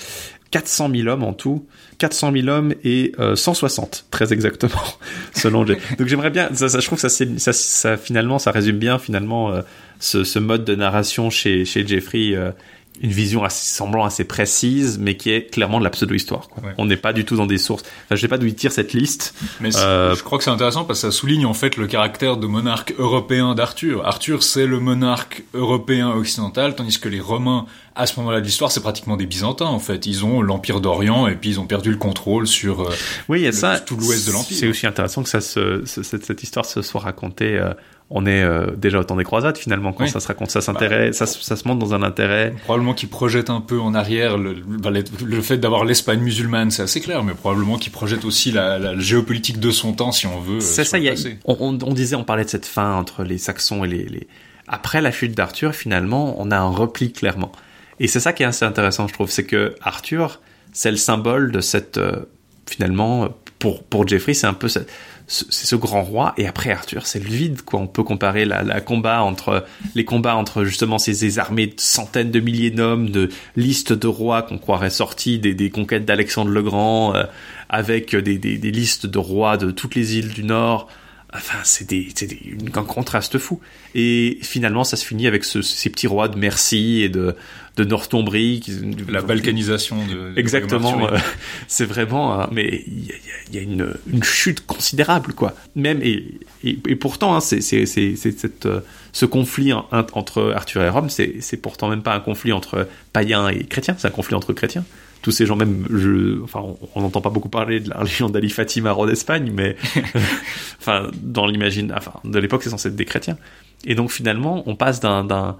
400 0.50 0.90
000 0.94 1.08
hommes 1.08 1.22
en 1.22 1.34
tout, 1.34 1.66
400 1.98 2.32
000 2.32 2.48
hommes 2.48 2.74
et 2.84 3.12
euh, 3.18 3.36
160 3.36 4.06
très 4.10 4.32
exactement 4.32 4.80
selon 5.34 5.64
donc 5.64 5.78
j'aimerais 6.06 6.30
bien 6.30 6.48
ça, 6.54 6.68
je 6.68 6.86
trouve 6.86 7.00
que 7.00 7.08
ça 7.08 7.96
finalement 7.98 8.38
ça 8.38 8.50
résume 8.50 8.78
bien 8.78 8.98
finalement 8.98 9.52
euh, 9.52 9.60
ce, 9.98 10.24
ce, 10.24 10.38
mode 10.38 10.64
de 10.64 10.74
narration 10.74 11.30
chez 11.30 11.64
chez 11.64 11.86
Jeffrey 11.86 12.32
euh, 12.34 12.52
une 13.00 13.10
vision 13.10 13.44
assez, 13.44 13.74
semblant 13.74 14.04
assez 14.04 14.24
précise, 14.24 14.98
mais 14.98 15.16
qui 15.16 15.30
est 15.30 15.50
clairement 15.50 15.78
de 15.78 15.84
la 15.84 15.90
pseudo-histoire. 15.90 16.48
Ouais. 16.62 16.72
On 16.78 16.84
n'est 16.84 16.96
pas 16.96 17.12
du 17.12 17.24
tout 17.24 17.36
dans 17.36 17.46
des 17.46 17.58
sources. 17.58 17.82
Enfin, 17.82 18.16
je 18.16 18.20
sais 18.20 18.28
pas 18.28 18.38
d'où 18.38 18.46
il 18.46 18.54
tire 18.54 18.72
cette 18.72 18.92
liste. 18.92 19.34
Mais 19.60 19.74
euh... 19.76 20.14
je 20.14 20.22
crois 20.22 20.38
que 20.38 20.44
c'est 20.44 20.50
intéressant 20.50 20.84
parce 20.84 21.02
que 21.02 21.10
ça 21.10 21.16
souligne 21.16 21.46
en 21.46 21.54
fait 21.54 21.76
le 21.76 21.86
caractère 21.86 22.36
de 22.36 22.46
monarque 22.46 22.94
européen 22.98 23.54
d'Arthur. 23.54 24.04
Arthur, 24.04 24.42
c'est 24.42 24.66
le 24.66 24.80
monarque 24.80 25.44
européen 25.54 26.10
occidental, 26.10 26.74
tandis 26.74 26.98
que 26.98 27.08
les 27.08 27.20
Romains, 27.20 27.66
à 27.94 28.06
ce 28.06 28.18
moment-là 28.20 28.40
de 28.40 28.46
l'histoire, 28.46 28.72
c'est 28.72 28.80
pratiquement 28.80 29.16
des 29.16 29.26
Byzantins 29.26 29.66
en 29.66 29.78
fait. 29.78 30.06
Ils 30.06 30.24
ont 30.24 30.42
l'empire 30.42 30.80
d'Orient 30.80 31.28
et 31.28 31.36
puis 31.36 31.50
ils 31.50 31.60
ont 31.60 31.66
perdu 31.66 31.90
le 31.90 31.98
contrôle 31.98 32.46
sur 32.46 32.82
euh, 32.82 32.94
oui, 33.28 33.42
y 33.42 33.46
a 33.46 33.50
le, 33.50 33.52
ça, 33.52 33.78
tout 33.78 33.96
l'ouest 33.96 34.26
de 34.26 34.32
l'empire. 34.32 34.56
C'est 34.56 34.68
aussi 34.68 34.86
intéressant 34.86 35.22
que 35.22 35.28
ça 35.28 35.40
se, 35.40 35.84
cette, 35.84 36.24
cette 36.24 36.42
histoire 36.42 36.64
se 36.64 36.82
soit 36.82 37.00
racontée. 37.00 37.56
Euh, 37.56 37.74
on 38.10 38.24
est 38.24 38.42
euh, 38.42 38.70
déjà 38.74 39.00
au 39.00 39.04
temps 39.04 39.16
des 39.16 39.24
croisades 39.24 39.58
finalement 39.58 39.92
quand 39.92 40.04
Oui. 40.04 40.10
ça 40.10 40.20
se 40.20 40.28
raconte 40.28 40.50
ça 40.50 40.62
s'intéresse 40.62 41.16
ça, 41.16 41.26
ça 41.26 41.56
se 41.56 41.68
montre 41.68 41.80
dans 41.80 41.92
un 41.92 42.02
intérêt 42.02 42.54
Probablement 42.64 42.94
qu'ils 42.94 43.10
projettent 43.10 43.50
un 43.50 43.60
peu 43.60 43.78
en 43.78 43.94
arrière 43.94 44.38
le, 44.38 44.54
le, 44.54 45.04
le 45.26 45.42
fait 45.42 45.58
d'avoir 45.58 45.84
l'Espagne 45.84 46.20
musulmane, 46.20 46.70
c'est 46.70 46.82
assez 46.82 47.00
clair, 47.02 47.22
mais 47.22 47.34
probablement 47.34 47.76
qu'ils 47.76 47.92
projettent 47.92 48.24
aussi 48.24 48.50
la, 48.50 48.78
la, 48.78 48.98
géopolitique 48.98 49.60
de 49.60 49.70
son 49.70 49.92
temps, 49.92 50.10
si 50.12 50.26
on 50.26 50.40
veut. 50.40 50.60
c'est 50.60 50.84
ça 50.84 50.98
y 50.98 51.08
a, 51.10 51.14
on, 51.44 51.78
on 51.82 51.92
disait 51.92 52.16
on 52.16 52.24
parlait 52.24 52.44
de 52.44 52.50
cette 52.50 52.66
fin 52.66 52.94
entre 52.94 53.24
les 53.24 53.36
Saxons 53.36 53.84
et 53.84 53.88
les, 53.88 54.04
les... 54.04 54.26
après 54.68 55.02
la 55.02 55.10
chute 55.12 55.34
d'Arthur 55.36 55.74
finalement 55.74 56.34
on 56.40 56.50
a 56.50 56.56
un 56.56 56.70
repli 56.70 57.12
clairement 57.12 57.52
et 58.00 58.06
c'est 58.06 58.20
ça 58.20 58.32
qui 58.32 58.42
est 58.42 58.46
assez 58.46 58.64
intéressant 58.64 59.06
je 59.06 59.12
trouve 59.12 59.30
c'est 59.30 59.44
que 59.44 59.74
Arthur 59.82 60.40
c'est 60.72 60.90
le 60.90 60.96
symbole 60.96 61.52
de 61.52 61.60
cette 61.60 61.98
euh, 61.98 62.26
finalement 62.66 63.28
pour 63.58 63.82
pour 63.84 64.06
Jeffrey 64.08 64.34
c'est 64.34 64.46
un 64.46 64.54
peu 64.54 64.68
cette, 64.68 64.88
c'est 65.28 65.66
ce 65.66 65.76
grand 65.76 66.02
roi 66.02 66.32
et 66.38 66.46
après 66.46 66.70
Arthur 66.70 67.06
c'est 67.06 67.22
le 67.22 67.28
vide 67.28 67.62
quoi. 67.62 67.80
On 67.80 67.86
peut 67.86 68.02
comparer 68.02 68.46
la, 68.46 68.62
la 68.62 68.80
combat 68.80 69.22
entre 69.22 69.66
les 69.94 70.04
combats 70.04 70.34
entre 70.34 70.64
justement 70.64 70.98
ces, 70.98 71.38
armées 71.38 71.66
de 71.66 71.74
centaines 71.76 72.30
de 72.30 72.40
milliers 72.40 72.70
d'hommes 72.70 73.10
de 73.10 73.28
listes 73.54 73.92
de 73.92 74.06
rois 74.06 74.42
qu'on 74.42 74.58
croirait 74.58 74.90
sortis 74.90 75.38
des, 75.38 75.70
conquêtes 75.70 76.06
d'Alexandre 76.06 76.50
le 76.50 76.62
Grand 76.62 77.14
euh, 77.14 77.24
avec 77.68 78.16
des, 78.16 78.38
listes 78.38 79.06
de 79.06 79.18
rois 79.18 79.58
de 79.58 79.70
toutes 79.70 79.94
les 79.94 80.16
îles 80.16 80.32
du 80.32 80.44
Nord 80.44 80.88
enfin 81.34 81.58
c'est 81.64 81.88
des, 81.88 82.08
des, 82.20 82.56
un 82.74 82.84
contraste 82.84 83.38
fou. 83.38 83.60
Et 83.94 84.38
finalement 84.42 84.84
ça 84.84 84.96
se 84.96 85.04
finit 85.04 85.26
avec 85.26 85.44
ce, 85.44 85.62
ces 85.62 85.90
petits 85.90 86.06
rois 86.06 86.28
de 86.28 86.38
Merci 86.38 87.02
et 87.02 87.08
de 87.08 87.34
de 87.76 87.84
Northumbrie 87.84 88.60
qui, 88.60 88.72
la 89.08 89.22
balkanisation 89.22 90.04
de, 90.04 90.36
exactement 90.36 91.06
euh, 91.06 91.16
c'est 91.68 91.84
vraiment 91.84 92.40
euh, 92.40 92.46
mais 92.50 92.82
il 92.88 93.06
y 93.06 93.12
a, 93.12 93.14
y 93.52 93.58
a 93.58 93.62
une, 93.62 93.94
une, 94.12 94.24
chute 94.24 94.66
considérable 94.66 95.32
quoi. 95.32 95.54
Même 95.76 96.00
et, 96.02 96.24
et, 96.64 96.78
et 96.88 96.96
pourtant 96.96 97.36
hein, 97.36 97.40
c'est 97.40 97.60
cette 97.60 98.66
euh, 98.66 98.80
ce 99.18 99.26
conflit 99.26 99.72
en, 99.72 99.84
entre 99.90 100.52
Arthur 100.54 100.80
et 100.80 100.88
Rome 100.88 101.10
c'est 101.10 101.56
pourtant 101.60 101.88
même 101.88 102.02
pas 102.04 102.14
un 102.14 102.20
conflit 102.20 102.52
entre 102.52 102.86
païens 103.12 103.48
et 103.48 103.64
chrétiens 103.64 103.96
c'est 103.98 104.06
un 104.06 104.12
conflit 104.12 104.36
entre 104.36 104.52
chrétiens. 104.52 104.84
Tous 105.22 105.32
ces 105.32 105.44
gens 105.44 105.56
même 105.56 105.84
je 105.90 106.40
enfin 106.44 106.64
on 106.94 107.00
n'entend 107.00 107.20
pas 107.20 107.30
beaucoup 107.30 107.48
parler 107.48 107.80
de 107.80 107.90
la 107.90 107.98
religion 107.98 108.28
d'Ali 108.30 108.48
Fatima 108.48 108.92
roi 108.92 109.08
d'Espagne 109.08 109.50
mais 109.52 109.74
enfin 110.78 111.08
dans 111.20 111.46
l'imagine 111.46 111.92
enfin 111.96 112.12
de 112.22 112.38
l'époque 112.38 112.62
c'est 112.62 112.70
censé 112.70 112.90
être 112.90 112.94
des 112.94 113.06
chrétiens. 113.06 113.38
Et 113.84 113.96
donc 113.96 114.12
finalement 114.12 114.62
on 114.66 114.76
passe 114.76 115.00
d'un 115.00 115.56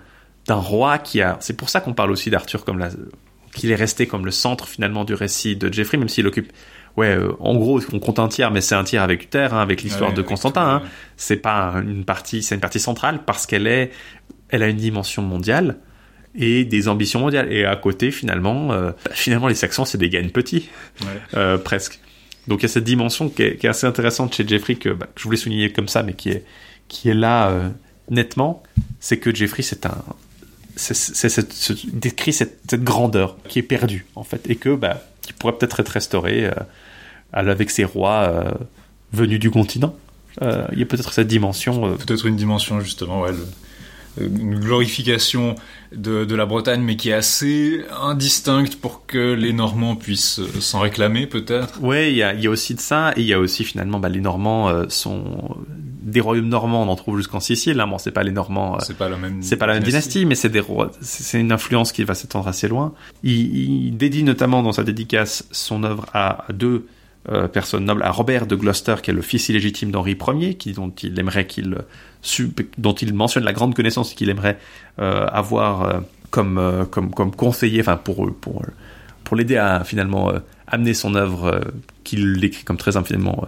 roi 0.48 0.98
qui 0.98 1.20
a 1.20 1.36
c'est 1.40 1.56
pour 1.56 1.68
ça 1.68 1.80
qu'on 1.80 1.94
parle 1.94 2.12
aussi 2.12 2.30
d'Arthur 2.30 2.64
comme 2.64 2.78
la 2.78 2.90
qu'il 3.56 3.72
est 3.72 3.74
resté 3.74 4.06
comme 4.06 4.24
le 4.24 4.30
centre 4.30 4.68
finalement 4.68 5.04
du 5.04 5.14
récit 5.14 5.56
de 5.56 5.72
Jeffrey 5.72 5.98
même 5.98 6.08
s'il 6.08 6.28
occupe 6.28 6.52
ouais 6.96 7.16
euh, 7.16 7.32
en 7.40 7.54
gros 7.56 7.80
on 7.92 7.98
compte 7.98 8.18
un 8.18 8.28
tiers 8.28 8.50
mais 8.50 8.60
c'est 8.60 8.74
un 8.74 8.84
tiers 8.84 9.02
avec 9.02 9.24
Uther 9.24 9.48
hein, 9.52 9.58
avec 9.58 9.82
l'histoire 9.82 10.10
ouais, 10.10 10.16
de 10.16 10.22
Constantin 10.22 10.66
hein. 10.68 10.82
c'est 11.16 11.36
pas 11.36 11.74
une 11.82 12.04
partie 12.04 12.42
c'est 12.42 12.54
une 12.54 12.60
partie 12.60 12.80
centrale 12.80 13.20
parce 13.24 13.46
qu'elle 13.46 13.66
est 13.66 13.90
elle 14.48 14.62
a 14.62 14.68
une 14.68 14.76
dimension 14.76 15.22
mondiale 15.22 15.76
et 16.34 16.64
des 16.64 16.88
ambitions 16.88 17.20
mondiales. 17.20 17.52
Et 17.52 17.64
à 17.64 17.76
côté, 17.76 18.10
finalement, 18.10 18.72
euh, 18.72 18.92
finalement 19.12 19.48
les 19.48 19.54
Saxons, 19.54 19.84
c'est 19.84 19.98
des 19.98 20.08
gains 20.08 20.28
petits, 20.28 20.68
ouais. 21.00 21.06
euh, 21.34 21.58
presque. 21.58 21.98
Donc 22.46 22.60
il 22.60 22.62
y 22.62 22.66
a 22.66 22.68
cette 22.68 22.84
dimension 22.84 23.28
qui 23.28 23.42
est, 23.42 23.56
qui 23.56 23.66
est, 23.66 23.68
assez 23.68 23.86
intéressante 23.86 24.34
chez 24.34 24.46
Jeffrey 24.46 24.76
que, 24.76 24.90
bah, 24.90 25.06
que 25.06 25.20
je 25.20 25.24
voulais 25.24 25.36
souligner 25.36 25.70
comme 25.70 25.88
ça, 25.88 26.02
mais 26.02 26.14
qui 26.14 26.30
est, 26.30 26.44
qui 26.86 27.10
est 27.10 27.14
là 27.14 27.52
nettement, 28.08 28.62
c'est 29.00 29.18
que 29.18 29.34
Jeffrey, 29.34 29.62
c'est 29.62 29.84
un, 29.84 30.02
c'est, 30.76 30.94
c'est, 30.94 31.28
c'est, 31.28 31.52
c'est, 31.52 31.94
décrit 31.94 32.32
cette, 32.32 32.60
cette, 32.68 32.82
grandeur 32.82 33.36
qui 33.48 33.58
est 33.58 33.62
perdue 33.62 34.06
en 34.14 34.22
fait, 34.22 34.48
et 34.48 34.56
que 34.56 34.74
bah, 34.74 35.02
qui 35.28 35.34
pourrait 35.34 35.52
peut-être 35.58 35.78
être 35.80 35.90
restaurée 35.90 36.50
avec 37.32 37.68
ses 37.70 37.84
rois 37.84 38.22
euh, 38.30 38.50
venus 39.12 39.38
du 39.38 39.50
continent. 39.50 39.94
Euh, 40.40 40.64
il 40.72 40.78
y 40.78 40.82
a 40.82 40.86
peut-être 40.86 41.12
cette 41.12 41.26
dimension. 41.28 41.84
euh, 41.86 41.94
Peut-être 41.96 42.24
une 42.26 42.36
dimension 42.36 42.80
justement, 42.80 43.20
ouais, 43.20 43.32
le- 43.32 44.26
une 44.26 44.58
glorification 44.58 45.54
de, 45.94 46.24
de 46.24 46.34
la 46.34 46.46
Bretagne, 46.46 46.80
mais 46.80 46.96
qui 46.96 47.10
est 47.10 47.12
assez 47.12 47.84
indistincte 48.02 48.76
pour 48.80 49.06
que 49.06 49.34
les 49.34 49.52
Normands 49.52 49.94
puissent 49.94 50.40
euh, 50.40 50.60
s'en 50.60 50.80
réclamer, 50.80 51.26
peut-être. 51.26 51.80
Ouais, 51.82 52.10
il 52.10 52.16
y 52.16 52.22
a, 52.22 52.32
il 52.34 52.40
y 52.42 52.46
a 52.46 52.50
aussi 52.50 52.74
de 52.74 52.80
ça, 52.80 53.12
et 53.16 53.20
il 53.20 53.26
y 53.26 53.34
a 53.34 53.38
aussi 53.38 53.62
finalement 53.64 54.00
bah, 54.00 54.08
les 54.08 54.20
Normands 54.20 54.70
euh, 54.70 54.86
sont 54.88 55.56
des 56.10 56.20
royaumes 56.20 56.48
normands, 56.48 56.82
on 56.82 56.88
en 56.88 56.96
trouve 56.96 57.16
jusqu'en 57.16 57.40
Sicile. 57.40 57.80
Hein. 57.80 57.86
Bon, 57.86 57.98
c'est 57.98 58.10
pas 58.10 58.22
les 58.22 58.30
Normands, 58.30 58.76
euh, 58.76 58.78
C'est 58.80 58.96
pas 58.96 59.08
la 59.08 59.16
même. 59.16 59.42
c'est 59.42 59.56
pas 59.56 59.66
la 59.66 59.74
même 59.74 59.82
dynastie, 59.82 60.26
mais 60.26 60.34
c'est 60.34 60.48
des 60.48 60.60
rois. 60.60 60.90
C'est 61.00 61.40
une 61.40 61.52
influence 61.52 61.92
qui 61.92 62.04
va 62.04 62.14
s'étendre 62.14 62.48
assez 62.48 62.68
loin. 62.68 62.94
Il, 63.22 63.88
il 63.88 63.96
dédie 63.96 64.22
notamment 64.22 64.62
dans 64.62 64.72
sa 64.72 64.84
dédicace 64.84 65.46
son 65.50 65.84
œuvre 65.84 66.06
à, 66.14 66.44
deux 66.52 66.86
euh, 67.30 67.46
personnes 67.46 67.84
nobles, 67.84 68.02
à 68.02 68.10
Robert 68.10 68.46
de 68.46 68.56
Gloucester, 68.56 68.96
qui 69.02 69.10
est 69.10 69.14
le 69.14 69.22
fils 69.22 69.48
illégitime 69.48 69.90
d'Henri 69.90 70.16
Ier, 70.28 70.54
qui 70.54 70.72
dont 70.72 70.92
il 71.02 71.18
aimerait 71.18 71.46
qu'il 71.46 71.76
dont 72.78 72.94
il 72.94 73.12
mentionne 73.12 73.44
la 73.44 73.52
grande 73.52 73.74
connaissance 73.74 74.14
qu'il 74.14 74.30
aimerait 74.30 74.58
euh, 74.98 75.26
avoir 75.26 76.02
comme 76.30 76.86
comme 76.90 77.10
comme 77.10 77.30
conseiller, 77.34 77.80
enfin 77.80 77.96
pour 77.96 78.32
pour 78.40 78.62
pour 79.24 79.36
l'aider 79.36 79.56
à 79.56 79.84
finalement 79.84 80.30
euh, 80.30 80.38
amener 80.66 80.94
son 80.94 81.14
œuvre 81.14 81.60
qu'il 82.02 82.40
décrit 82.40 82.64
comme 82.64 82.78
très 82.78 82.96
infiniment 82.96 83.46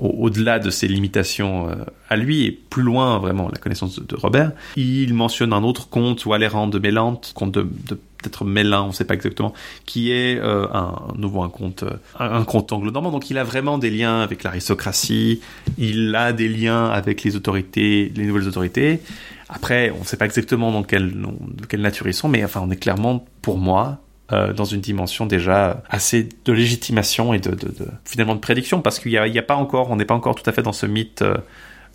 au-delà 0.00 0.58
de 0.58 0.70
ses 0.70 0.88
limitations 0.88 1.68
euh, 1.68 1.74
à 2.08 2.16
lui 2.16 2.44
et 2.44 2.50
plus 2.52 2.82
loin 2.82 3.18
vraiment 3.18 3.48
la 3.48 3.58
connaissance 3.58 4.00
de, 4.00 4.16
Robert. 4.16 4.52
Il 4.76 5.14
mentionne 5.14 5.52
un 5.52 5.62
autre 5.62 5.88
conte, 5.88 6.24
Walleran 6.24 6.66
de 6.68 6.78
Mélante, 6.78 7.32
conte 7.34 7.52
de, 7.52 7.68
de 7.88 7.98
peut-être 8.22 8.44
Mélin, 8.44 8.82
on 8.82 8.88
ne 8.88 8.92
sait 8.92 9.04
pas 9.04 9.14
exactement, 9.14 9.52
qui 9.86 10.10
est 10.12 10.38
euh, 10.38 10.66
un 10.72 10.94
nouveau 11.16 11.42
un 11.42 11.48
conte, 11.48 11.82
euh, 11.82 11.96
un, 12.18 12.44
conte 12.44 12.72
anglo-normand. 12.72 13.10
Donc 13.10 13.30
il 13.30 13.38
a 13.38 13.44
vraiment 13.44 13.78
des 13.78 13.90
liens 13.90 14.20
avec 14.20 14.42
l'aristocratie, 14.42 15.40
il 15.78 16.14
a 16.14 16.32
des 16.32 16.48
liens 16.48 16.86
avec 16.86 17.22
les 17.22 17.36
autorités, 17.36 18.12
les 18.14 18.24
nouvelles 18.24 18.48
autorités. 18.48 19.00
Après, 19.48 19.90
on 19.90 20.00
ne 20.00 20.04
sait 20.04 20.16
pas 20.16 20.26
exactement 20.26 20.70
dans 20.70 20.82
quelle, 20.82 21.12
de 21.12 21.66
quelle 21.66 21.80
nature 21.80 22.06
ils 22.06 22.14
sont, 22.14 22.28
mais 22.28 22.44
enfin, 22.44 22.60
on 22.64 22.70
est 22.70 22.76
clairement, 22.76 23.24
pour 23.42 23.58
moi, 23.58 24.00
euh, 24.32 24.52
dans 24.52 24.64
une 24.64 24.80
dimension 24.80 25.26
déjà 25.26 25.82
assez 25.90 26.28
de 26.44 26.52
légitimation 26.52 27.34
et 27.34 27.38
de, 27.40 27.50
de, 27.50 27.68
de- 27.68 27.88
finalement 28.04 28.34
de 28.34 28.40
prédiction, 28.40 28.80
parce 28.82 28.98
qu'il 28.98 29.10
n'y 29.12 29.38
a, 29.38 29.42
pas 29.42 29.56
encore, 29.56 29.90
on 29.90 29.96
n'est 29.96 30.04
pas 30.04 30.14
encore 30.14 30.34
tout 30.34 30.48
à 30.48 30.52
fait 30.52 30.62
dans 30.62 30.72
ce 30.72 30.86
mythe 30.86 31.22
euh, 31.22 31.36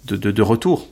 de, 0.05 0.41
retour. 0.41 0.87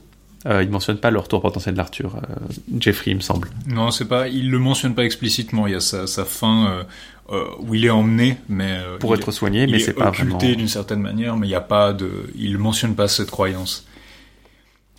Euh, 0.46 0.62
il 0.62 0.70
mentionne 0.70 0.98
pas 0.98 1.10
le 1.10 1.18
retour 1.18 1.40
potentiel 1.40 1.74
d'Arthur, 1.74 2.16
euh, 2.16 2.34
Jeffrey, 2.78 3.12
il 3.12 3.16
me 3.16 3.20
semble. 3.22 3.48
Non, 3.66 3.90
c'est 3.90 4.04
pas. 4.06 4.28
Il 4.28 4.50
le 4.50 4.58
mentionne 4.58 4.94
pas 4.94 5.04
explicitement. 5.04 5.66
Il 5.66 5.72
y 5.72 5.76
a 5.76 5.80
sa, 5.80 6.06
sa 6.06 6.24
fin 6.26 6.84
euh, 7.32 7.44
où 7.60 7.74
il 7.74 7.84
est 7.86 7.90
emmené, 7.90 8.36
mais 8.50 8.78
Pour 9.00 9.14
il- 9.14 9.18
être 9.18 9.30
soigné, 9.32 9.62
il 9.64 9.70
mais 9.70 9.78
est 9.78 9.80
c'est 9.80 9.94
pas 9.94 10.08
occulté 10.08 10.34
vraiment. 10.36 10.56
d'une 10.56 10.68
certaine 10.68 11.00
manière, 11.00 11.36
mais 11.38 11.46
il 11.46 11.50
y 11.50 11.54
a 11.54 11.62
pas 11.62 11.94
de. 11.94 12.10
Il 12.36 12.58
mentionne 12.58 12.94
pas 12.94 13.08
cette 13.08 13.30
croyance. 13.30 13.86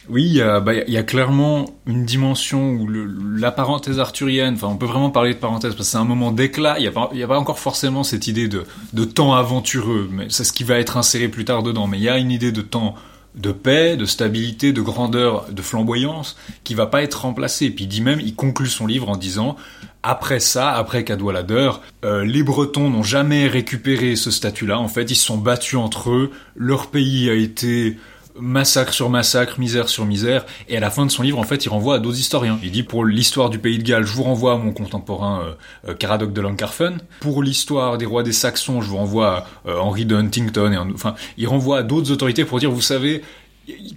Oui, 0.08 0.24
il 0.24 0.34
y 0.34 0.42
a, 0.42 0.60
bah, 0.60 0.74
il 0.76 0.94
y 0.94 0.98
a 0.98 1.04
clairement 1.04 1.66
une 1.88 2.06
dimension 2.06 2.74
où 2.74 2.88
la 2.88 3.52
parenthèse 3.52 4.00
arthurienne, 4.00 4.54
enfin, 4.54 4.68
on 4.68 4.78
peut 4.78 4.86
vraiment 4.86 5.10
parler 5.10 5.34
de 5.34 5.40
parenthèse 5.40 5.74
parce 5.74 5.88
que 5.88 5.92
c'est 5.92 5.98
un 5.98 6.06
moment 6.06 6.32
d'éclat. 6.32 6.78
Il 6.80 6.84
y 6.84 7.24
a 7.24 7.28
pas, 7.28 7.40
encore 7.40 7.60
forcément 7.60 8.04
cette 8.04 8.28
idée 8.28 8.48
de, 8.48 9.06
temps 9.06 9.34
aventureux, 9.34 10.08
mais 10.12 10.28
c'est 10.30 10.44
ce 10.44 10.54
qui 10.54 10.64
va 10.64 10.78
être 10.78 10.98
inséré 10.98 11.28
plus 11.28 11.46
tard 11.46 11.64
dedans. 11.64 11.88
Mais 11.88 11.98
il 11.98 12.04
y 12.04 12.10
a 12.10 12.18
une 12.18 12.32
idée 12.32 12.52
de 12.52 12.62
temps 12.62 12.96
de 13.36 13.52
paix, 13.52 13.98
de 13.98 14.06
stabilité, 14.06 14.72
de 14.72 14.82
grandeur, 14.82 15.48
de 15.52 15.62
flamboyance, 15.62 16.38
qui 16.64 16.74
va 16.74 16.86
pas 16.86 17.02
être 17.02 17.22
remplacée. 17.22 17.70
Puis 17.70 17.86
il 17.86 17.88
dit 17.88 18.02
même, 18.02 18.20
il 18.20 18.36
conclut 18.36 18.68
son 18.68 18.88
livre 18.88 19.10
en 19.10 19.18
disant, 19.18 19.58
après 20.04 20.40
ça, 20.40 20.72
après 20.72 21.04
Cadwallader, 21.04 21.72
euh, 22.04 22.24
les 22.24 22.44
Bretons 22.44 22.92
n'ont 22.92 23.04
jamais 23.04 23.48
récupéré 23.48 24.16
ce 24.16 24.30
statut-là. 24.30 24.80
En 24.80 24.88
fait, 24.88 25.10
ils 25.10 25.16
se 25.16 25.26
sont 25.26 25.38
battus 25.38 25.80
entre 25.80 26.12
eux. 26.12 26.32
Leur 26.56 26.88
pays 26.88 27.30
a 27.30 27.34
été 27.34 27.98
massacre 28.40 28.94
sur 28.94 29.10
massacre, 29.10 29.60
misère 29.60 29.90
sur 29.90 30.06
misère, 30.06 30.46
et 30.68 30.78
à 30.78 30.80
la 30.80 30.90
fin 30.90 31.06
de 31.06 31.12
son 31.12 31.24
livre, 31.24 31.40
en 31.40 31.44
fait, 31.44 31.66
il 31.66 31.70
renvoie 31.70 31.96
à 31.96 32.00
d'autres 32.00 32.20
historiens. 32.20 32.60
Il 32.64 32.72
dit 32.72 32.84
pour 32.84 33.06
l'histoire 33.06 33.50
du 33.50 33.60
pays 33.60 33.78
de 33.78 33.84
Galles, 33.84 34.06
je 34.06 34.14
vous 34.14 34.24
renvoie 34.24 34.54
à 34.54 34.58
mon 34.58 34.72
contemporain 34.72 35.42
euh, 35.42 35.92
euh, 35.92 35.94
Caradoc 35.94 36.34
de 36.34 36.42
Lancarfen. 36.42 36.98
Pour 37.20 37.44
l'histoire 37.44 37.98
des 37.98 38.06
rois 38.06 38.24
des 38.24 38.34
Saxons, 38.34 38.82
je 38.82 38.90
vous 38.90 38.98
renvoie 38.98 39.46
à 39.66 39.70
euh, 39.70 39.78
Henry 39.78 40.06
de 40.06 40.16
Huntington. 40.16 40.72
Et 40.72 40.78
enfin, 40.78 41.16
il 41.38 41.48
renvoie 41.48 41.80
à 41.80 41.84
d'autres 41.84 42.12
autorités 42.12 42.46
pour 42.46 42.60
dire, 42.60 42.72
vous 42.72 42.82
savez, 42.82 43.22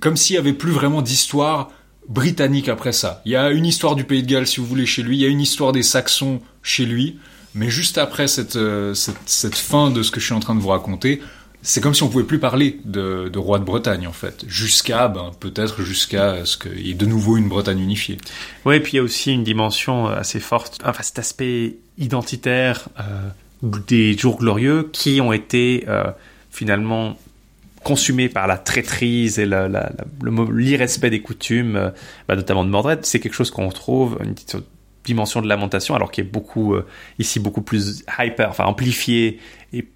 comme 0.01 0.17
s'il 0.17 0.37
y 0.37 0.39
avait 0.39 0.53
plus 0.53 0.73
vraiment 0.73 1.03
d'histoire 1.03 1.71
britannique 2.09 2.69
après 2.69 2.93
ça. 2.93 3.23
Il 3.25 3.33
y 3.33 3.37
a 3.37 3.51
une 3.51 3.67
histoire 3.67 3.95
du 3.95 4.05
pays 4.05 4.23
de 4.23 4.29
Galles, 4.29 4.47
si 4.47 4.61
vous 4.61 4.67
voulez, 4.67 4.87
chez 4.87 5.03
lui. 5.03 5.19
Il 5.19 5.21
y 5.21 5.27
a 5.27 5.29
une 5.29 5.41
histoire 5.41 5.73
des 5.73 5.83
Saxons 5.83 6.41
chez 6.63 6.87
lui. 6.87 7.19
Mais 7.55 7.71
juste 7.71 7.99
après 7.99 8.29
cette, 8.29 8.57
euh, 8.57 8.95
cette, 8.95 9.17
cette 9.27 9.57
fin 9.57 9.91
de 9.91 10.03
ce 10.03 10.11
que 10.11 10.21
je 10.21 10.27
suis 10.27 10.35
en 10.35 10.41
train 10.41 10.55
de 10.55 10.61
vous 10.61 10.69
raconter, 10.69 11.21
c'est 11.63 11.81
comme 11.81 11.95
si 11.95 12.03
on 12.03 12.09
pouvait 12.09 12.25
plus 12.25 12.39
parler 12.39 12.79
de, 12.85 13.37
roi 13.37 13.59
de 13.59 13.65
Bretagne, 13.65 14.07
en 14.07 14.13
fait. 14.13 14.45
Jusqu'à, 14.47 15.09
ben, 15.09 15.33
peut-être 15.39 15.83
jusqu'à 15.83 16.45
ce 16.45 16.57
qu'il 16.57 16.87
y 16.87 16.93
ait 16.93 16.95
de 16.95 17.07
nouveau 17.07 17.37
une 17.37 17.49
Bretagne 17.49 17.81
unifiée. 17.81 18.19
Oui, 18.65 18.77
et 18.77 18.81
puis 18.81 18.93
il 18.93 18.97
y 18.97 18.99
a 19.01 19.03
aussi 19.03 19.33
une 19.33 19.45
dimension 19.45 20.09
euh, 20.09 20.19
assez 20.19 20.41
forte, 20.41 20.79
enfin 20.85 21.03
cet 21.03 21.19
aspect 21.19 21.77
identitaire 21.99 22.89
euh, 23.01 23.29
des 23.89 24.17
jours 24.17 24.39
glorieux 24.39 24.89
qui 24.93 25.21
ont 25.21 25.33
été 25.33 25.85
euh, 25.89 26.05
finalement 26.51 27.17
consumés 27.83 28.29
par 28.29 28.47
la 28.47 28.57
traîtrise 28.57 29.39
et 29.39 29.47
l'irrespect 29.47 31.11
des 31.11 31.21
coutumes, 31.21 31.93
bah, 32.29 32.37
notamment 32.37 32.65
de 32.65 32.71
Mordred. 32.71 33.05
C'est 33.05 33.19
quelque 33.19 33.35
chose 33.35 33.51
qu'on 33.51 33.69
retrouve, 33.69 34.19
une 34.23 34.35
petite 34.35 34.57
dimension 35.05 35.41
de 35.43 35.49
lamentation, 35.49 35.95
alors 35.95 36.11
qui 36.11 36.21
est 36.21 36.25
beaucoup 36.25 36.75
ici 37.19 37.41
beaucoup 37.41 37.63
plus 37.63 38.05
hyper, 38.19 38.51
enfin 38.51 38.65
amplifiée 38.65 39.39
et 39.73 39.87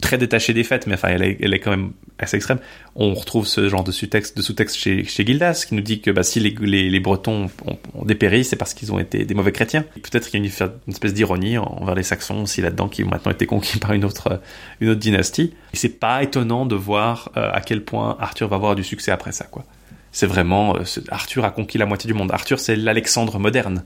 très 0.00 0.18
détachée 0.18 0.54
des 0.54 0.64
faits, 0.64 0.86
mais 0.86 0.94
enfin 0.94 1.08
elle 1.08 1.22
est, 1.22 1.38
elle 1.40 1.52
est 1.52 1.58
quand 1.58 1.70
même 1.70 1.92
assez 2.18 2.36
extrême. 2.36 2.58
On 2.94 3.14
retrouve 3.14 3.46
ce 3.46 3.68
genre 3.68 3.84
de 3.84 3.92
sous-texte, 3.92 4.36
de 4.36 4.42
sous-texte 4.42 4.76
chez, 4.76 5.04
chez 5.04 5.26
Gildas, 5.26 5.64
qui 5.68 5.74
nous 5.74 5.82
dit 5.82 6.00
que 6.00 6.10
bah, 6.10 6.22
si 6.22 6.40
les, 6.40 6.54
les, 6.60 6.88
les 6.88 7.00
Bretons 7.00 7.50
ont, 7.66 7.78
ont 7.94 8.04
dépéri, 8.04 8.44
c'est 8.44 8.56
parce 8.56 8.74
qu'ils 8.74 8.92
ont 8.92 8.98
été 8.98 9.24
des 9.24 9.34
mauvais 9.34 9.52
chrétiens. 9.52 9.84
Peut-être 9.94 10.30
qu'il 10.30 10.40
y 10.40 10.42
a 10.42 10.46
une, 10.46 10.70
une 10.86 10.92
espèce 10.92 11.12
d'ironie 11.12 11.58
envers 11.58 11.94
les 11.94 12.02
Saxons 12.02 12.42
aussi 12.42 12.60
là-dedans, 12.62 12.88
qui 12.88 13.04
ont 13.04 13.08
maintenant 13.08 13.32
été 13.32 13.46
conquis 13.46 13.78
par 13.78 13.92
une 13.92 14.04
autre, 14.04 14.40
une 14.80 14.90
autre 14.90 15.00
dynastie. 15.00 15.52
Et 15.74 15.76
c'est 15.76 15.88
pas 15.88 16.22
étonnant 16.22 16.64
de 16.64 16.74
voir 16.74 17.30
euh, 17.36 17.50
à 17.52 17.60
quel 17.60 17.82
point 17.84 18.16
Arthur 18.20 18.48
va 18.48 18.56
avoir 18.56 18.74
du 18.76 18.84
succès 18.84 19.10
après 19.10 19.32
ça, 19.32 19.44
quoi. 19.44 19.64
C'est 20.10 20.26
vraiment, 20.26 20.76
euh, 20.76 20.82
Arthur 21.10 21.44
a 21.44 21.50
conquis 21.50 21.78
la 21.78 21.86
moitié 21.86 22.06
du 22.06 22.14
monde. 22.14 22.30
Arthur, 22.32 22.60
c'est 22.60 22.76
l'Alexandre 22.76 23.38
moderne, 23.38 23.84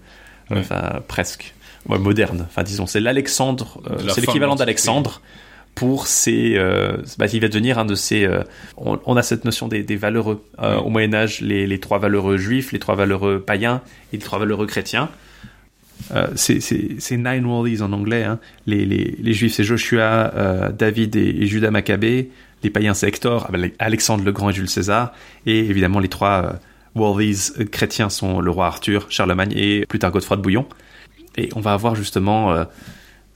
Ouais. 0.50 0.58
enfin 0.58 1.00
presque, 1.08 1.54
ouais, 1.88 1.98
moderne. 1.98 2.46
Enfin, 2.48 2.62
disons, 2.62 2.86
c'est 2.86 3.00
l'Alexandre, 3.00 3.80
euh, 3.90 4.08
c'est 4.14 4.20
l'équivalent 4.20 4.54
d'Alexandre 4.54 5.20
pour 5.76 6.08
ces, 6.08 6.54
euh, 6.56 6.96
bah, 7.18 7.26
il 7.32 7.40
va 7.40 7.48
devenir 7.48 7.78
un 7.78 7.84
de 7.84 7.94
ces. 7.94 8.24
euh, 8.24 8.42
on, 8.76 8.98
on 9.06 9.16
a 9.16 9.22
cette 9.22 9.44
notion 9.44 9.68
des, 9.68 9.84
des 9.84 9.96
valeureux 9.96 10.42
Euh, 10.58 10.78
au 10.78 10.88
Moyen 10.88 11.12
Âge, 11.12 11.42
les, 11.42 11.66
les 11.66 11.78
trois 11.78 11.98
valeureux 11.98 12.38
juifs, 12.38 12.72
les 12.72 12.78
trois 12.80 12.96
valeureux 12.96 13.40
païens 13.40 13.82
et 14.12 14.16
les 14.16 14.22
trois 14.22 14.38
valeureux 14.38 14.66
chrétiens. 14.66 15.10
Euh, 16.14 16.28
c'est 16.34 17.16
nine 17.16 17.44
worthies 17.44 17.82
en 17.82 17.92
anglais. 17.92 18.24
Hein. 18.24 18.38
Les, 18.66 18.84
les, 18.86 19.16
les 19.20 19.32
juifs 19.34 19.52
c'est 19.52 19.64
Joshua, 19.64 20.32
David 20.72 21.14
et, 21.16 21.42
et 21.42 21.46
Judas 21.46 21.70
Maccabée. 21.70 22.30
Les 22.62 22.70
païens 22.70 22.94
c'est 22.94 23.08
Hector, 23.08 23.48
Ale- 23.52 23.72
Alexandre 23.78 24.24
le 24.24 24.32
Grand 24.32 24.48
et 24.50 24.54
Jules 24.54 24.70
César. 24.70 25.12
Et 25.44 25.58
évidemment 25.58 26.00
les 26.00 26.08
trois 26.08 26.58
worthies 26.94 27.52
euh, 27.60 27.64
chrétiens 27.66 28.08
sont 28.08 28.40
le 28.40 28.50
roi 28.50 28.66
Arthur, 28.66 29.06
Charlemagne 29.10 29.52
et 29.54 29.84
plus 29.86 29.98
tard 29.98 30.10
Godefroy 30.10 30.38
de 30.38 30.42
Bouillon. 30.42 30.66
Et 31.36 31.50
on 31.54 31.60
va 31.60 31.74
avoir 31.74 31.94
justement 31.94 32.64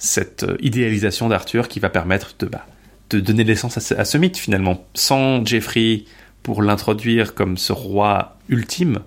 cette 0.01 0.45
euh, 0.45 0.57
idéalisation 0.61 1.29
d'Arthur 1.29 1.69
qui 1.69 1.79
va 1.79 1.91
permettre 1.91 2.35
de, 2.41 2.47
bah, 2.47 2.67
de 3.11 3.21
donner 3.21 3.45
naissance 3.45 3.77
à 3.77 3.81
ce, 3.81 3.95
à 3.95 4.05
ce 4.05 4.19
mythe 4.19 4.37
finalement. 4.37 4.85
Sans 4.95 5.45
Geoffrey 5.47 6.05
pour 6.43 6.63
l'introduire 6.63 7.35
comme 7.35 7.57
ce 7.59 7.73
roi 7.73 8.39
ultime, 8.49 9.01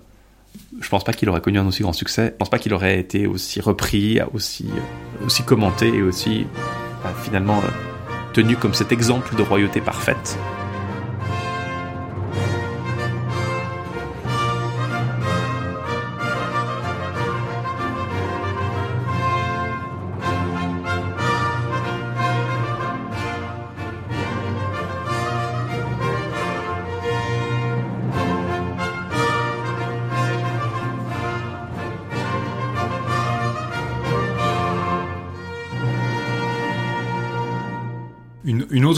je 0.80 0.88
pense 0.88 1.04
pas 1.04 1.12
qu'il 1.12 1.28
aurait 1.28 1.40
connu 1.40 1.58
un 1.58 1.66
aussi 1.66 1.82
grand 1.82 1.92
succès. 1.92 2.30
Je 2.32 2.36
pense 2.36 2.48
pas 2.48 2.58
qu'il 2.58 2.72
aurait 2.72 2.98
été 2.98 3.26
aussi 3.26 3.60
repris, 3.60 4.20
aussi, 4.32 4.66
euh, 4.70 5.26
aussi 5.26 5.42
commenté 5.42 5.88
et 5.88 6.02
aussi 6.02 6.46
bah, 7.02 7.12
finalement 7.22 7.58
euh, 7.58 8.32
tenu 8.32 8.56
comme 8.56 8.72
cet 8.72 8.92
exemple 8.92 9.34
de 9.36 9.42
royauté 9.42 9.80
parfaite. 9.80 10.38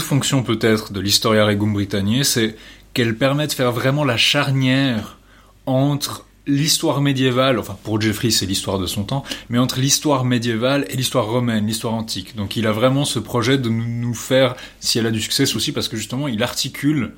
Fonction 0.07 0.41
peut-être 0.41 0.93
de 0.93 0.99
l'Historia 0.99 1.45
Regum 1.45 1.73
Britanniae, 1.73 2.23
c'est 2.23 2.55
qu'elle 2.93 3.15
permet 3.17 3.45
de 3.45 3.51
faire 3.51 3.71
vraiment 3.71 4.03
la 4.03 4.17
charnière 4.17 5.17
entre 5.65 6.25
l'histoire 6.47 7.01
médiévale, 7.01 7.59
enfin 7.59 7.77
pour 7.83 7.99
Jeffrey 7.99 8.31
c'est 8.31 8.45
l'histoire 8.45 8.79
de 8.79 8.87
son 8.87 9.03
temps, 9.03 9.23
mais 9.49 9.57
entre 9.57 9.81
l'histoire 9.81 10.23
médiévale 10.23 10.85
et 10.89 10.95
l'histoire 10.95 11.25
romaine, 11.25 11.67
l'histoire 11.67 11.93
antique. 11.93 12.37
Donc 12.37 12.55
il 12.55 12.65
a 12.67 12.71
vraiment 12.71 13.03
ce 13.03 13.19
projet 13.19 13.57
de 13.57 13.69
nous, 13.69 14.13
faire, 14.13 14.55
si 14.79 14.97
elle 14.97 15.05
a 15.05 15.11
du 15.11 15.21
succès 15.21 15.43
aussi, 15.55 15.73
parce 15.73 15.89
que 15.89 15.97
justement 15.97 16.29
il 16.29 16.41
articule 16.41 17.11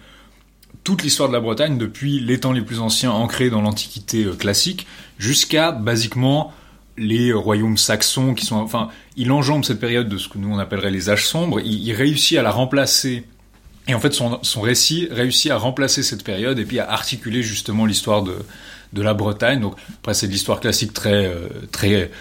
toute 0.84 1.04
l'histoire 1.04 1.30
de 1.30 1.34
la 1.34 1.42
Bretagne 1.42 1.78
depuis 1.78 2.20
les 2.20 2.40
temps 2.40 2.54
les 2.54 2.62
plus 2.62 2.80
anciens 2.80 3.12
ancrés 3.12 3.52
dans 3.52 3.62
l'Antiquité 3.62 4.26
euh, 4.26 4.34
classique 4.34 4.88
jusqu'à 5.20 5.72
basiquement 5.72 6.54
les 7.00 7.34
royaumes 7.34 7.78
saxons 7.78 8.34
qui 8.34 8.46
sont 8.46 8.58
enfin 8.58 8.90
il 9.16 9.32
enjambe 9.32 9.64
cette 9.64 9.80
période 9.80 10.10
de 10.10 10.18
ce 10.18 10.28
que 10.28 10.38
nous 10.38 10.54
on 10.54 10.60
appellerait 10.60 10.92
les 10.92 11.10
âges 11.10 11.26
sombres. 11.26 11.60
Il, 11.62 11.88
il 11.88 11.94
réussit 11.94 12.38
à 12.38 12.42
la 12.44 12.52
remplacer. 12.52 13.24
Et 13.88 13.96
en 13.96 14.00
fait 14.00 14.14
son, 14.14 14.62
récit 14.62 15.08
réussit 15.10 15.50
à 15.52 15.58
remplacer 15.58 16.04
cette 16.04 16.24
période 16.24 16.60
et 16.60 16.66
puis 16.66 16.80
à 16.80 16.92
articuler 16.92 17.42
justement 17.42 17.86
l'histoire 17.88 18.22
de, 18.22 18.36
de 18.94 19.02
la 19.02 19.14
Bretagne. 19.14 19.62
Donc 19.62 19.76
après 20.00 20.14
c'est 20.14 20.28
de 20.28 20.32
l'histoire 20.32 20.60
classique 20.60 20.94
très 20.94 21.26
euh, 21.26 21.48
très 21.72 22.12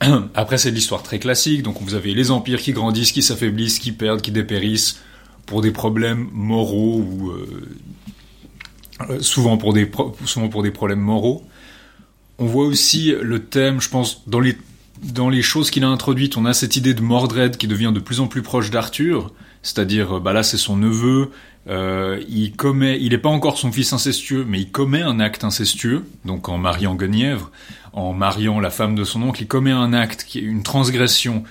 après 0.34 0.58
c'est 0.58 0.70
de 0.70 0.76
l'histoire 0.76 1.02
très 1.02 1.18
classique. 1.18 1.62
Donc 1.62 1.76
vous 1.80 1.94
avez 1.94 2.14
les 2.14 2.30
empires 2.30 2.60
qui 2.60 2.72
grandissent 2.72 3.12
qui 3.12 3.22
s'affaiblissent 3.22 3.78
qui 3.78 3.92
perdent 3.92 4.22
qui 4.22 4.32
dépérissent 4.32 5.00
pour 5.46 5.60
des 5.60 5.70
problèmes 5.70 6.28
moraux 6.32 7.04
ou 7.06 7.30
euh, 7.30 7.46
euh, 9.10 9.20
souvent 9.20 9.56
pour 9.58 9.72
des 9.72 9.90
souvent 10.24 10.48
pour 10.48 10.62
des 10.62 10.70
problèmes 10.70 11.00
moraux. 11.00 11.44
On 12.40 12.46
voit 12.46 12.64
aussi 12.64 13.14
le 13.20 13.38
thème, 13.38 13.80
je 13.80 13.90
pense, 13.90 14.26
dans 14.26 14.40
les 14.40 14.56
dans 15.02 15.28
les 15.28 15.42
choses 15.42 15.70
qu'il 15.70 15.84
a 15.84 15.88
introduites, 15.88 16.36
on 16.36 16.44
a 16.44 16.52
cette 16.52 16.76
idée 16.76 16.94
de 16.94 17.00
Mordred 17.00 17.56
qui 17.56 17.66
devient 17.66 17.92
de 17.94 18.00
plus 18.00 18.20
en 18.20 18.26
plus 18.26 18.42
proche 18.42 18.70
d'Arthur, 18.70 19.32
c'est-à-dire, 19.62 20.16
euh, 20.16 20.20
bah 20.20 20.32
là 20.32 20.42
c'est 20.42 20.58
son 20.58 20.76
neveu, 20.76 21.30
euh, 21.68 22.22
il 22.28 22.52
commet, 22.52 22.98
il 23.00 23.10
n'est 23.10 23.18
pas 23.18 23.28
encore 23.28 23.58
son 23.58 23.72
fils 23.72 23.92
incestueux, 23.92 24.44
mais 24.46 24.60
il 24.60 24.70
commet 24.70 25.02
un 25.02 25.20
acte 25.20 25.44
incestueux, 25.44 26.04
donc 26.24 26.48
en 26.48 26.58
mariant 26.58 26.94
Guenièvre, 26.94 27.50
en 27.92 28.12
mariant 28.12 28.60
la 28.60 28.70
femme 28.70 28.94
de 28.94 29.04
son 29.04 29.22
oncle, 29.22 29.42
il 29.42 29.46
commet 29.46 29.70
un 29.70 29.92
acte 29.92 30.24
qui 30.24 30.40
une 30.40 30.62
transgression 30.62 31.44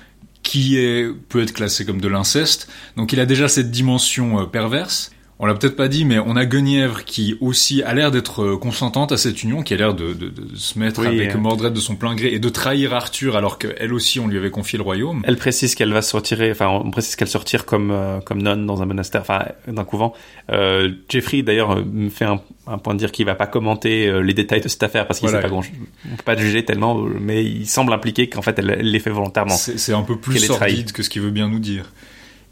qui 0.43 0.77
est 0.77 1.11
peut 1.29 1.41
être 1.41 1.53
classée 1.53 1.85
comme 1.85 2.01
de 2.01 2.07
l'inceste, 2.07 2.69
donc 2.97 3.13
il 3.13 3.19
a 3.19 3.25
déjà 3.25 3.47
cette 3.47 3.71
dimension 3.71 4.41
euh, 4.41 4.45
perverse. 4.45 5.11
On 5.41 5.45
l'a 5.45 5.53
peut-être 5.53 5.77
pas 5.77 5.87
dit, 5.87 6.03
mais 6.03 6.19
on 6.19 6.35
a 6.35 6.45
Guenièvre 6.45 7.05
qui 7.05 7.37
aussi 7.39 7.81
a 7.83 7.93
l'air 7.93 8.11
d'être 8.11 8.43
euh, 8.43 8.57
consentante 8.57 9.13
à 9.13 9.17
cette 9.17 9.41
union, 9.41 9.63
qui 9.63 9.73
a 9.73 9.77
l'air 9.77 9.93
de, 9.93 10.11
de- 10.11 10.27
de 10.27 10.55
se 10.57 10.77
mettre 10.77 10.99
Oui, 10.99 11.07
avec 11.07 11.33
euh. 11.33 11.37
Mordred 11.37 11.71
de 11.73 11.79
son 11.79 11.95
plein 11.95 12.13
gré 12.13 12.33
et 12.33 12.39
de 12.39 12.49
trahir 12.49 12.93
Arthur 12.93 13.37
alors 13.37 13.57
qu'elle 13.57 13.93
aussi 13.93 14.19
on 14.19 14.27
lui 14.27 14.37
avait 14.37 14.51
confié 14.51 14.75
le 14.77 14.83
royaume. 14.83 15.21
Elle 15.25 15.37
précise 15.37 15.75
qu'elle 15.75 15.93
va 15.93 16.01
se 16.01 16.13
retirer, 16.13 16.51
enfin, 16.51 16.67
on 16.67 16.91
précise 16.91 17.15
qu'elle 17.15 17.29
se 17.29 17.37
retire 17.37 17.65
comme, 17.65 17.89
euh, 17.91 18.19
comme 18.19 18.41
nonne 18.41 18.65
dans 18.65 18.81
un 18.81 18.85
monastère, 18.85 19.21
enfin, 19.21 19.45
d'un 19.65 19.85
couvent. 19.85 20.13
Euh, 20.51 20.91
Jeffrey, 21.07 21.41
d'ailleurs, 21.41 21.85
me 21.85 22.09
fait 22.09 22.25
un, 22.25 22.41
un 22.67 22.77
point 22.77 22.93
de 22.93 22.99
dire 22.99 23.13
qu'il 23.13 23.25
va 23.25 23.35
pas 23.35 23.47
commenter 23.47 24.11
les 24.21 24.33
détails 24.33 24.59
de 24.59 24.67
cette 24.67 24.83
affaire 24.83 25.07
parce 25.07 25.19
qu'il 25.21 25.29
Voilà. 25.29 25.41
sait 25.41 25.47
pas 25.47 25.49
grand 25.51 25.63
On 26.11 26.15
peut 26.17 26.23
pas 26.23 26.35
juger 26.35 26.65
tellement, 26.65 26.95
mais 26.95 27.45
il 27.45 27.65
semble 27.65 27.93
impliquer 27.93 28.27
qu'en 28.27 28.41
fait, 28.41 28.59
elle, 28.59 28.67
les 28.81 28.99
fait 28.99 29.09
volontairement. 29.09 29.55
C'est 29.55 29.93
un 29.93 30.01
peu 30.03 30.17
plus 30.17 30.37
sordide 30.39 30.91
que 30.91 31.01
ce 31.01 31.09
qu'il 31.09 31.21
veut 31.21 31.31
bien 31.31 31.47
nous 31.47 31.59
dire. 31.59 31.93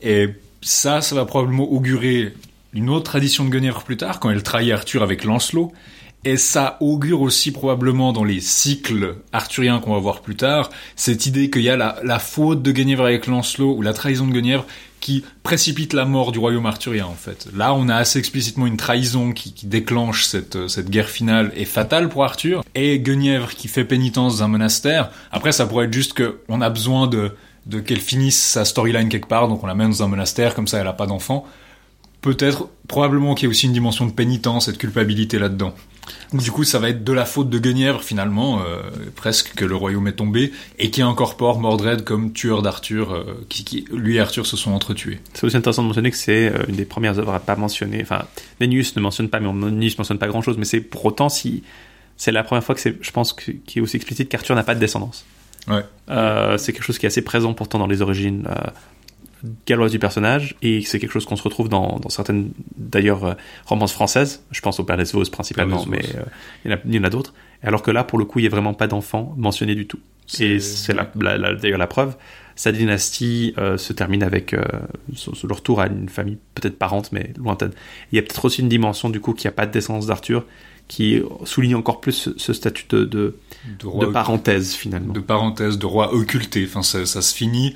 Et 0.02 0.30
ça, 0.62 1.02
ça 1.02 1.16
va 1.16 1.26
probablement 1.26 1.70
augurer 1.70 2.34
une 2.78 2.90
autre 2.92 3.06
tradition 3.06 3.44
de 3.44 3.50
Guenièvre 3.50 3.82
plus 3.82 3.98
tard, 3.98 4.20
quand 4.20 4.30
elle 4.30 4.44
trahit 4.44 4.72
Arthur 4.72 5.02
avec 5.02 5.24
Lancelot. 5.24 5.74
Et 6.26 6.38
ça 6.38 6.78
augure 6.80 7.22
aussi 7.22 7.52
probablement 7.52 8.14
dans 8.14 8.24
les 8.24 8.40
cycles 8.40 9.16
arthuriens 9.34 9.80
qu'on 9.80 9.94
va 9.94 10.00
voir 10.00 10.22
plus 10.22 10.36
tard, 10.36 10.70
cette 10.96 11.26
idée 11.26 11.50
qu'il 11.50 11.64
y 11.64 11.70
a 11.70 11.76
la, 11.76 12.20
faute 12.20 12.62
de 12.62 12.72
Guenièvre 12.72 13.06
avec 13.06 13.26
Lancelot, 13.26 13.76
ou 13.76 13.82
la 13.82 13.94
trahison 13.94 14.28
de 14.28 14.32
Guenièvre, 14.32 14.66
qui 15.00 15.24
précipite 15.42 15.94
la 15.94 16.06
mort 16.06 16.32
du 16.32 16.38
royaume 16.38 16.68
arthurien, 16.68 17.06
en 17.06 17.16
fait. 17.16 17.48
Là, 17.56 17.74
on 17.74 17.90
a 17.90 17.96
assez 17.96 18.20
explicitement 18.20 18.68
une 18.68 18.78
trahison 18.78 19.32
qui, 19.32 19.54
déclenche 19.66 20.26
cette, 20.26 20.68
cette 20.68 20.90
guerre 20.90 21.10
finale 21.10 21.52
et 21.56 21.66
fatale 21.66 22.10
pour 22.10 22.24
Arthur, 22.24 22.64
et 22.76 23.00
Guenièvre 23.00 23.56
qui 23.56 23.68
fait 23.70 23.86
pénitence 23.86 24.38
dans 24.38 24.44
un 24.44 24.50
monastère. 24.50 25.10
Après, 25.32 25.52
ça 25.52 25.66
pourrait 25.66 25.86
être 25.86 25.94
juste 25.94 26.14
que 26.14 26.42
on 26.48 26.62
a 26.62 26.70
besoin 26.70 27.08
de, 27.08 27.32
de 27.66 27.80
qu'elle 27.80 28.02
finisse 28.02 28.40
sa 28.40 28.66
storyline 28.66 29.10
quelque 29.10 29.28
part, 29.28 29.48
donc 29.48 29.64
on 29.64 29.68
la 29.68 29.76
met 29.76 29.86
dans 29.86 30.04
un 30.04 30.08
monastère, 30.08 30.54
comme 30.54 30.68
ça 30.68 30.80
elle 30.80 30.88
a 30.88 30.94
pas 30.94 31.08
d'enfant. 31.08 31.46
Peut-être, 32.28 32.68
probablement 32.90 33.36
qu'il 33.36 33.46
y 33.46 33.48
a 33.48 33.52
aussi 33.52 33.68
une 33.68 33.72
dimension 33.72 34.06
de 34.06 34.12
pénitence 34.12 34.68
et 34.68 34.74
de 34.74 34.78
culpabilité 34.78 35.40
là-dedans. 35.40 35.74
Donc, 36.34 36.42
Du 36.42 36.52
coup, 36.52 36.66
ça 36.66 36.78
va 36.78 36.90
être 36.90 37.06
de 37.06 37.14
la 37.14 37.24
faute 37.24 37.50
de 37.50 37.58
Guenièvre, 37.58 38.04
finalement, 38.04 38.60
euh, 38.60 38.82
presque 39.16 39.54
que 39.56 39.64
le 39.64 39.78
royaume 39.78 40.10
est 40.10 40.18
tombé, 40.18 40.52
et 40.78 40.92
qui 40.92 41.02
incorpore 41.02 41.62
Mordred 41.62 42.04
comme 42.04 42.34
tueur 42.34 42.62
d'Arthur, 42.64 43.14
euh, 43.14 43.46
qui, 43.48 43.64
qui, 43.64 43.86
lui 43.94 44.18
et 44.18 44.20
Arthur 44.20 44.46
se 44.46 44.58
sont 44.58 44.72
entretués. 44.72 45.20
C'est 45.34 45.46
aussi 45.46 45.56
intéressant 45.56 45.84
de 45.84 45.88
mentionner 45.88 46.12
que 46.12 46.18
c'est 46.18 46.50
euh, 46.50 46.66
une 46.68 46.76
des 46.76 46.84
premières 46.84 47.18
œuvres 47.18 47.34
à 47.34 47.40
pas 47.40 47.56
mentionner. 47.56 48.02
Enfin, 48.02 48.26
Nennius 48.60 48.98
ne 48.98 49.02
mentionne 49.02 49.30
pas, 49.30 49.40
mais 49.40 49.50
Nennius 49.50 49.98
mentionne 49.98 50.20
pas 50.20 50.28
grand 50.28 50.42
chose. 50.42 50.58
Mais 50.58 50.66
c'est 50.66 50.82
pour 50.82 51.06
autant 51.06 51.30
si 51.30 51.64
c'est 52.18 52.34
la 52.34 52.44
première 52.44 52.64
fois 52.66 52.76
que 52.76 52.82
c'est, 52.82 52.98
je 53.00 53.12
pense, 53.12 53.32
qui 53.32 53.80
est 53.80 53.82
aussi 53.82 53.96
explicite 53.96 54.28
qu'Arthur 54.28 54.54
n'a 54.54 54.64
pas 54.64 54.76
de 54.76 54.82
descendance. 54.82 55.24
Ouais. 55.70 55.86
Euh, 56.10 56.58
c'est 56.58 56.74
quelque 56.74 56.84
chose 56.84 56.98
qui 56.98 57.06
est 57.06 57.08
assez 57.08 57.22
présent 57.22 57.54
pourtant 57.54 57.80
dans 57.80 57.88
les 57.88 58.02
origines 58.02 58.50
galloises 59.66 59.92
du 59.92 60.00
personnage 60.00 60.56
et 60.62 60.82
c'est 60.82 61.00
quelque 61.00 61.12
chose 61.12 61.26
qu'on 61.26 61.36
se 61.36 61.44
retrouve 61.44 61.70
dans, 61.70 62.00
dans 62.00 62.10
certaines 62.10 62.52
d'ailleurs 62.78 63.26
euh, 63.26 63.34
romances 63.66 63.94
françaises. 63.94 64.44
Je 64.52 64.62
pense 64.62 64.80
au 64.80 64.84
Père 64.84 64.98
Lesvos 64.98 65.26
principalement, 65.32 65.84
Père 65.84 65.90
mais 65.90 66.04
euh, 66.16 66.76
il 66.86 66.96
y 66.96 67.00
en 67.00 67.04
a, 67.04 67.10
d'autres. 67.10 67.34
Alors 67.64 67.82
que 67.82 67.92
là, 67.92 68.04
pour 68.04 68.20
le 68.20 68.26
coup, 68.26 68.40
il 68.40 68.44
y 68.44 68.48
a 68.48 68.52
vraiment 68.52 68.74
pas 68.74 68.88
d'enfant 68.88 69.34
mentionné 69.38 69.76
du 69.76 69.88
tout. 69.88 70.00
Et 70.40 70.60
c'est 70.60 70.94
d'ailleurs 70.94 71.78
la 71.78 71.88
preuve. 71.88 72.16
Sa 72.56 72.72
dynastie 72.72 73.54
euh, 73.60 73.78
se 73.78 73.94
termine 73.94 74.24
avec 74.24 74.54
euh, 74.54 74.64
le 75.10 75.54
retour 75.54 75.80
à 75.80 75.88
une 75.88 76.10
famille 76.10 76.40
peut-être 76.56 76.78
parente, 76.78 77.12
mais 77.12 77.32
lointaine. 77.38 77.72
Il 78.12 78.16
y 78.16 78.20
a 78.20 78.24
peut-être 78.24 78.46
aussi 78.46 78.62
une 78.62 78.70
dimension 78.70 79.10
du 79.10 79.20
coup 79.20 79.34
qu'il 79.34 79.48
n'y 79.48 79.54
a 79.54 79.56
pas 79.56 79.68
de 79.68 79.72
descendance 79.72 80.08
d'Arthur, 80.08 80.44
qui 80.88 81.22
souligne 81.44 81.76
encore 81.76 82.02
plus 82.02 82.14
ce, 82.14 82.30
ce 82.38 82.54
statut 82.54 82.86
de, 82.90 83.06
de, 83.06 83.36
De, 83.80 83.86
roi 83.86 84.08
de 84.08 84.12
parenthèse 84.12 84.74
finalement. 84.74 85.14
de 85.14 85.20
parenthèse, 85.20 85.78
de 85.78 85.86
roi 85.86 86.14
occulté. 86.14 86.66
Enfin, 86.68 86.82
ça, 86.82 87.06
ça 87.06 87.22
se 87.22 87.36
finit. 87.36 87.76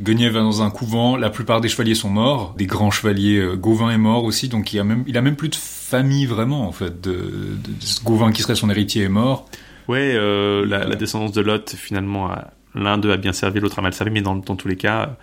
Guenièvre 0.00 0.34
va 0.34 0.40
dans 0.42 0.62
un 0.62 0.70
couvent. 0.70 1.16
La 1.16 1.30
plupart 1.30 1.60
des 1.60 1.68
chevaliers 1.68 1.94
sont 1.94 2.10
morts. 2.10 2.54
Des 2.56 2.66
grands 2.66 2.90
chevaliers, 2.90 3.38
euh, 3.38 3.56
Gauvin 3.56 3.90
est 3.90 3.98
mort 3.98 4.24
aussi. 4.24 4.48
Donc, 4.48 4.72
il 4.72 4.78
a 4.78 4.84
même, 4.84 5.04
il 5.06 5.16
a 5.16 5.22
même 5.22 5.36
plus 5.36 5.48
de 5.48 5.56
famille 5.56 6.26
vraiment, 6.26 6.66
en 6.68 6.72
fait. 6.72 7.00
De, 7.00 7.12
de- 7.12 8.04
Gauvin, 8.04 8.30
qui 8.32 8.42
serait 8.42 8.54
son 8.54 8.70
héritier, 8.70 9.04
est 9.04 9.08
mort. 9.08 9.46
Ouais, 9.88 10.12
euh, 10.14 10.64
la, 10.66 10.84
la 10.84 10.94
descendance 10.96 11.32
de 11.32 11.40
Lot, 11.40 11.74
finalement, 11.76 12.30
l'un 12.74 12.98
d'eux 12.98 13.10
a 13.10 13.16
bien 13.16 13.32
servi, 13.32 13.58
l'autre 13.58 13.78
a 13.78 13.82
mal 13.82 13.92
servi, 13.94 14.12
mais 14.12 14.20
dans, 14.22 14.36
dans 14.36 14.54
tous 14.54 14.68
les 14.68 14.76
cas, 14.76 15.16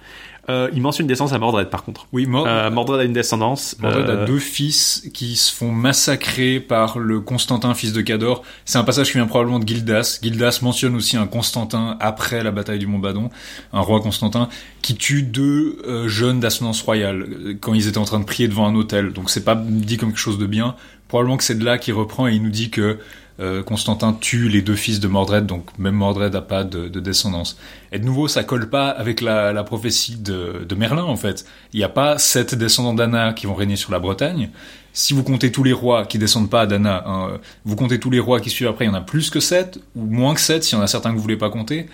euh, 0.50 0.70
il 0.74 0.82
mentionne 0.82 1.06
une 1.06 1.08
descendance 1.08 1.34
à 1.34 1.40
Mordred, 1.40 1.70
par 1.70 1.84
contre. 1.84 2.08
Oui. 2.12 2.28
Euh, 2.32 2.70
Mordred 2.70 3.00
a 3.00 3.04
une 3.04 3.14
descendance. 3.14 3.76
Mordred 3.80 4.10
euh, 4.10 4.24
a 4.24 4.26
deux 4.26 4.40
fils 4.40 5.10
qui 5.14 5.36
se 5.36 5.54
font 5.54 5.72
massacrer 5.72 6.60
par 6.60 7.00
le 7.00 7.20
Constantin, 7.20 7.74
fils 7.74 7.94
de 7.94 8.02
Cador. 8.02 8.44
C'est 8.64 8.78
un 8.78 8.84
passage 8.84 9.08
qui 9.08 9.18
vient 9.18 9.26
probablement 9.26 9.60
de 9.60 9.68
Gildas. 9.68 10.20
Gildas 10.22 10.60
mentionne 10.62 10.96
aussi 10.96 11.18
un 11.18 11.26
Constantin 11.26 11.98
après 12.00 12.44
la 12.44 12.52
bataille 12.52 12.80
du 12.80 12.88
Mont 12.88 13.00
Badon, 13.00 13.30
un 13.74 13.82
roi 13.82 14.02
Constantin, 14.02 14.50
qui 14.82 14.96
tue 14.96 15.24
deux 15.24 15.80
euh, 15.88 16.08
jeunes 16.08 16.40
d'ascendance 16.40 16.82
royale 16.84 17.24
euh, 17.24 17.58
quand 17.60 17.74
ils 17.74 17.88
étaient 17.88 17.98
en 17.98 18.06
train 18.06 18.20
de 18.20 18.26
prier 18.26 18.48
devant 18.48 18.68
un 18.68 18.76
hôtel. 18.76 19.14
Donc 19.14 19.32
c'est 19.32 19.44
pas 19.44 19.56
dit 19.56 19.98
comme 19.98 20.10
quelque 20.10 20.20
chose 20.20 20.38
de 20.38 20.46
bien. 20.46 20.76
Probablement 21.08 21.38
que 21.38 21.44
c'est 21.44 21.58
de 21.58 21.66
là 21.66 21.78
qu'il 21.80 21.96
reprend 21.96 22.28
et 22.28 22.34
il 22.34 22.44
nous 22.44 22.50
dit 22.50 22.70
que 22.70 23.00
euh, 23.40 23.64
Constantin 23.64 24.14
tue 24.14 24.48
les 24.50 24.62
deux 24.62 24.76
fils 24.76 25.00
de 25.00 25.08
Mordred, 25.08 25.46
donc 25.46 25.66
même 25.78 25.96
Mordred 25.96 26.34
n'a 26.34 26.42
pas 26.42 26.64
de, 26.64 26.88
de 26.88 27.00
descendance. 27.00 27.58
Et 27.92 28.00
de 28.00 28.06
nouveau, 28.06 28.28
ça 28.28 28.44
colle 28.44 28.70
pas 28.70 28.90
avec 28.90 29.22
la, 29.22 29.54
la 29.54 29.64
prophétie 29.64 30.16
de, 30.16 30.66
de 30.68 30.76
Merlin, 30.76 31.04
en 31.04 31.18
fait. 31.18 31.46
Il 31.74 31.78
n'y 31.78 31.84
a 31.84 31.90
pas 31.90 32.18
sept 32.18 32.56
descendants 32.56 32.94
d'Anna 32.94 33.34
qui 33.34 33.46
vont 33.46 33.56
régner 33.56 33.76
sur 33.76 33.92
la 33.92 34.00
Bretagne. 34.00 34.50
Si 34.94 35.14
vous 35.14 35.24
comptez 35.24 35.52
tous 35.52 35.64
les 35.64 35.74
rois 35.74 36.06
qui 36.06 36.18
descendent 36.18 36.50
pas 36.50 36.66
d'Anna, 36.66 37.04
hein, 37.06 37.40
vous 37.66 37.76
comptez 37.76 38.00
tous 38.00 38.10
les 38.10 38.22
rois 38.22 38.40
qui 38.40 38.50
suivent 38.50 38.70
après, 38.70 38.86
il 38.86 38.88
y 38.88 38.92
en 38.92 38.94
a 38.94 39.02
plus 39.02 39.30
que 39.30 39.42
sept, 39.42 39.80
ou 39.96 40.06
moins 40.06 40.34
que 40.34 40.40
sept, 40.40 40.64
s'il 40.64 40.78
y 40.78 40.82
en 40.82 40.84
a 40.84 40.88
certains 40.88 41.12
que 41.12 41.16
vous 41.18 41.22
voulez 41.22 41.36
pas 41.36 41.50
compter. 41.50 41.88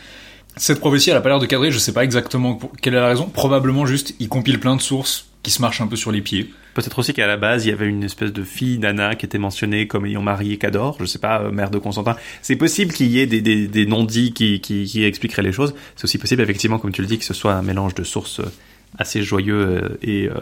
Cette 0.58 0.80
prophétie, 0.80 1.10
elle 1.10 1.18
a 1.18 1.22
pas 1.22 1.30
l'air 1.30 1.40
de 1.40 1.46
cadrer, 1.48 1.72
je 1.72 1.80
sais 1.80 1.94
pas 1.94 2.04
exactement 2.04 2.60
quelle 2.82 2.94
est 2.94 3.00
la 3.00 3.08
raison. 3.08 3.26
Probablement 3.28 3.86
juste, 3.88 4.14
il 4.20 4.30
compile 4.30 4.60
plein 4.60 4.76
de 4.76 4.82
sources 4.82 5.31
qui 5.44 5.52
se 5.52 5.62
marchent 5.62 5.82
un 5.82 5.88
peu 5.88 5.96
sur 5.96 6.12
les 6.12 6.22
pieds. 6.22 6.54
Peut-être 6.76 7.00
aussi 7.00 7.14
qu'à 7.14 7.26
la 7.28 7.36
base, 7.36 7.66
il 7.66 7.70
y 7.70 7.72
avait 7.72 7.88
une 7.88 8.04
espèce 8.04 8.32
de 8.32 8.44
fille 8.44 8.78
d'Anna 8.78 9.16
qui 9.16 9.26
était 9.26 9.40
mentionnée 9.40 9.88
comme 9.88 10.06
ayant 10.06 10.22
marié 10.22 10.58
Cador, 10.58 10.98
je 11.00 11.06
sais 11.06 11.20
pas, 11.20 11.42
euh, 11.42 11.52
mère 11.52 11.72
de 11.72 11.80
Constantin. 11.80 12.16
C'est 12.42 12.56
possible 12.56 12.94
qu'il 12.94 13.08
y 13.08 13.20
ait 13.20 13.26
des, 13.26 13.42
des, 13.42 13.68
des 13.68 13.86
non-dits 13.86 14.34
qui, 14.34 14.62
qui, 14.62 14.86
qui 14.86 15.04
expliqueraient 15.04 15.42
les 15.42 15.52
choses. 15.52 15.74
C'est 15.96 16.04
aussi 16.06 16.18
possible, 16.20 16.42
effectivement, 16.44 16.78
comme 16.80 16.92
tu 16.92 17.02
le 17.02 17.08
dis, 17.08 17.18
que 17.18 17.26
ce 17.26 17.34
soit 17.34 17.54
un 17.56 17.62
mélange 17.64 17.96
de 17.96 18.04
sources 18.04 18.40
euh, 18.40 18.52
assez 19.00 19.24
joyeux 19.24 19.56
euh, 19.84 19.98
et 20.04 20.28
euh, 20.30 20.36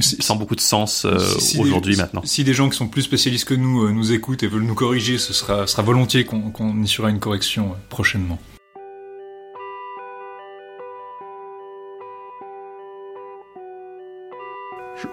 sans 0.00 0.36
beaucoup 0.36 0.56
de 0.56 0.60
sens 0.60 1.04
euh, 1.04 1.18
Si- 1.18 1.58
aujourd'hui 1.58 1.96
maintenant. 1.96 2.22
Si 2.24 2.44
des 2.44 2.52
gens 2.54 2.68
qui 2.68 2.76
sont 2.76 2.88
plus 2.88 3.02
spécialistes 3.02 3.46
que 3.46 3.54
nous 3.54 3.84
euh, 3.84 3.92
nous 3.92 4.12
écoutent 4.12 4.42
et 4.42 4.46
veulent 4.46 4.62
nous 4.64 4.74
corriger, 4.74 5.18
ce 5.18 5.32
sera, 5.32 5.66
sera 5.66 5.82
volontiers 5.82 6.24
qu'on 6.24 6.50
qu'on 6.50 6.82
issuera 6.82 7.10
une 7.10 7.18
correction 7.20 7.74
prochainement. 7.88 8.38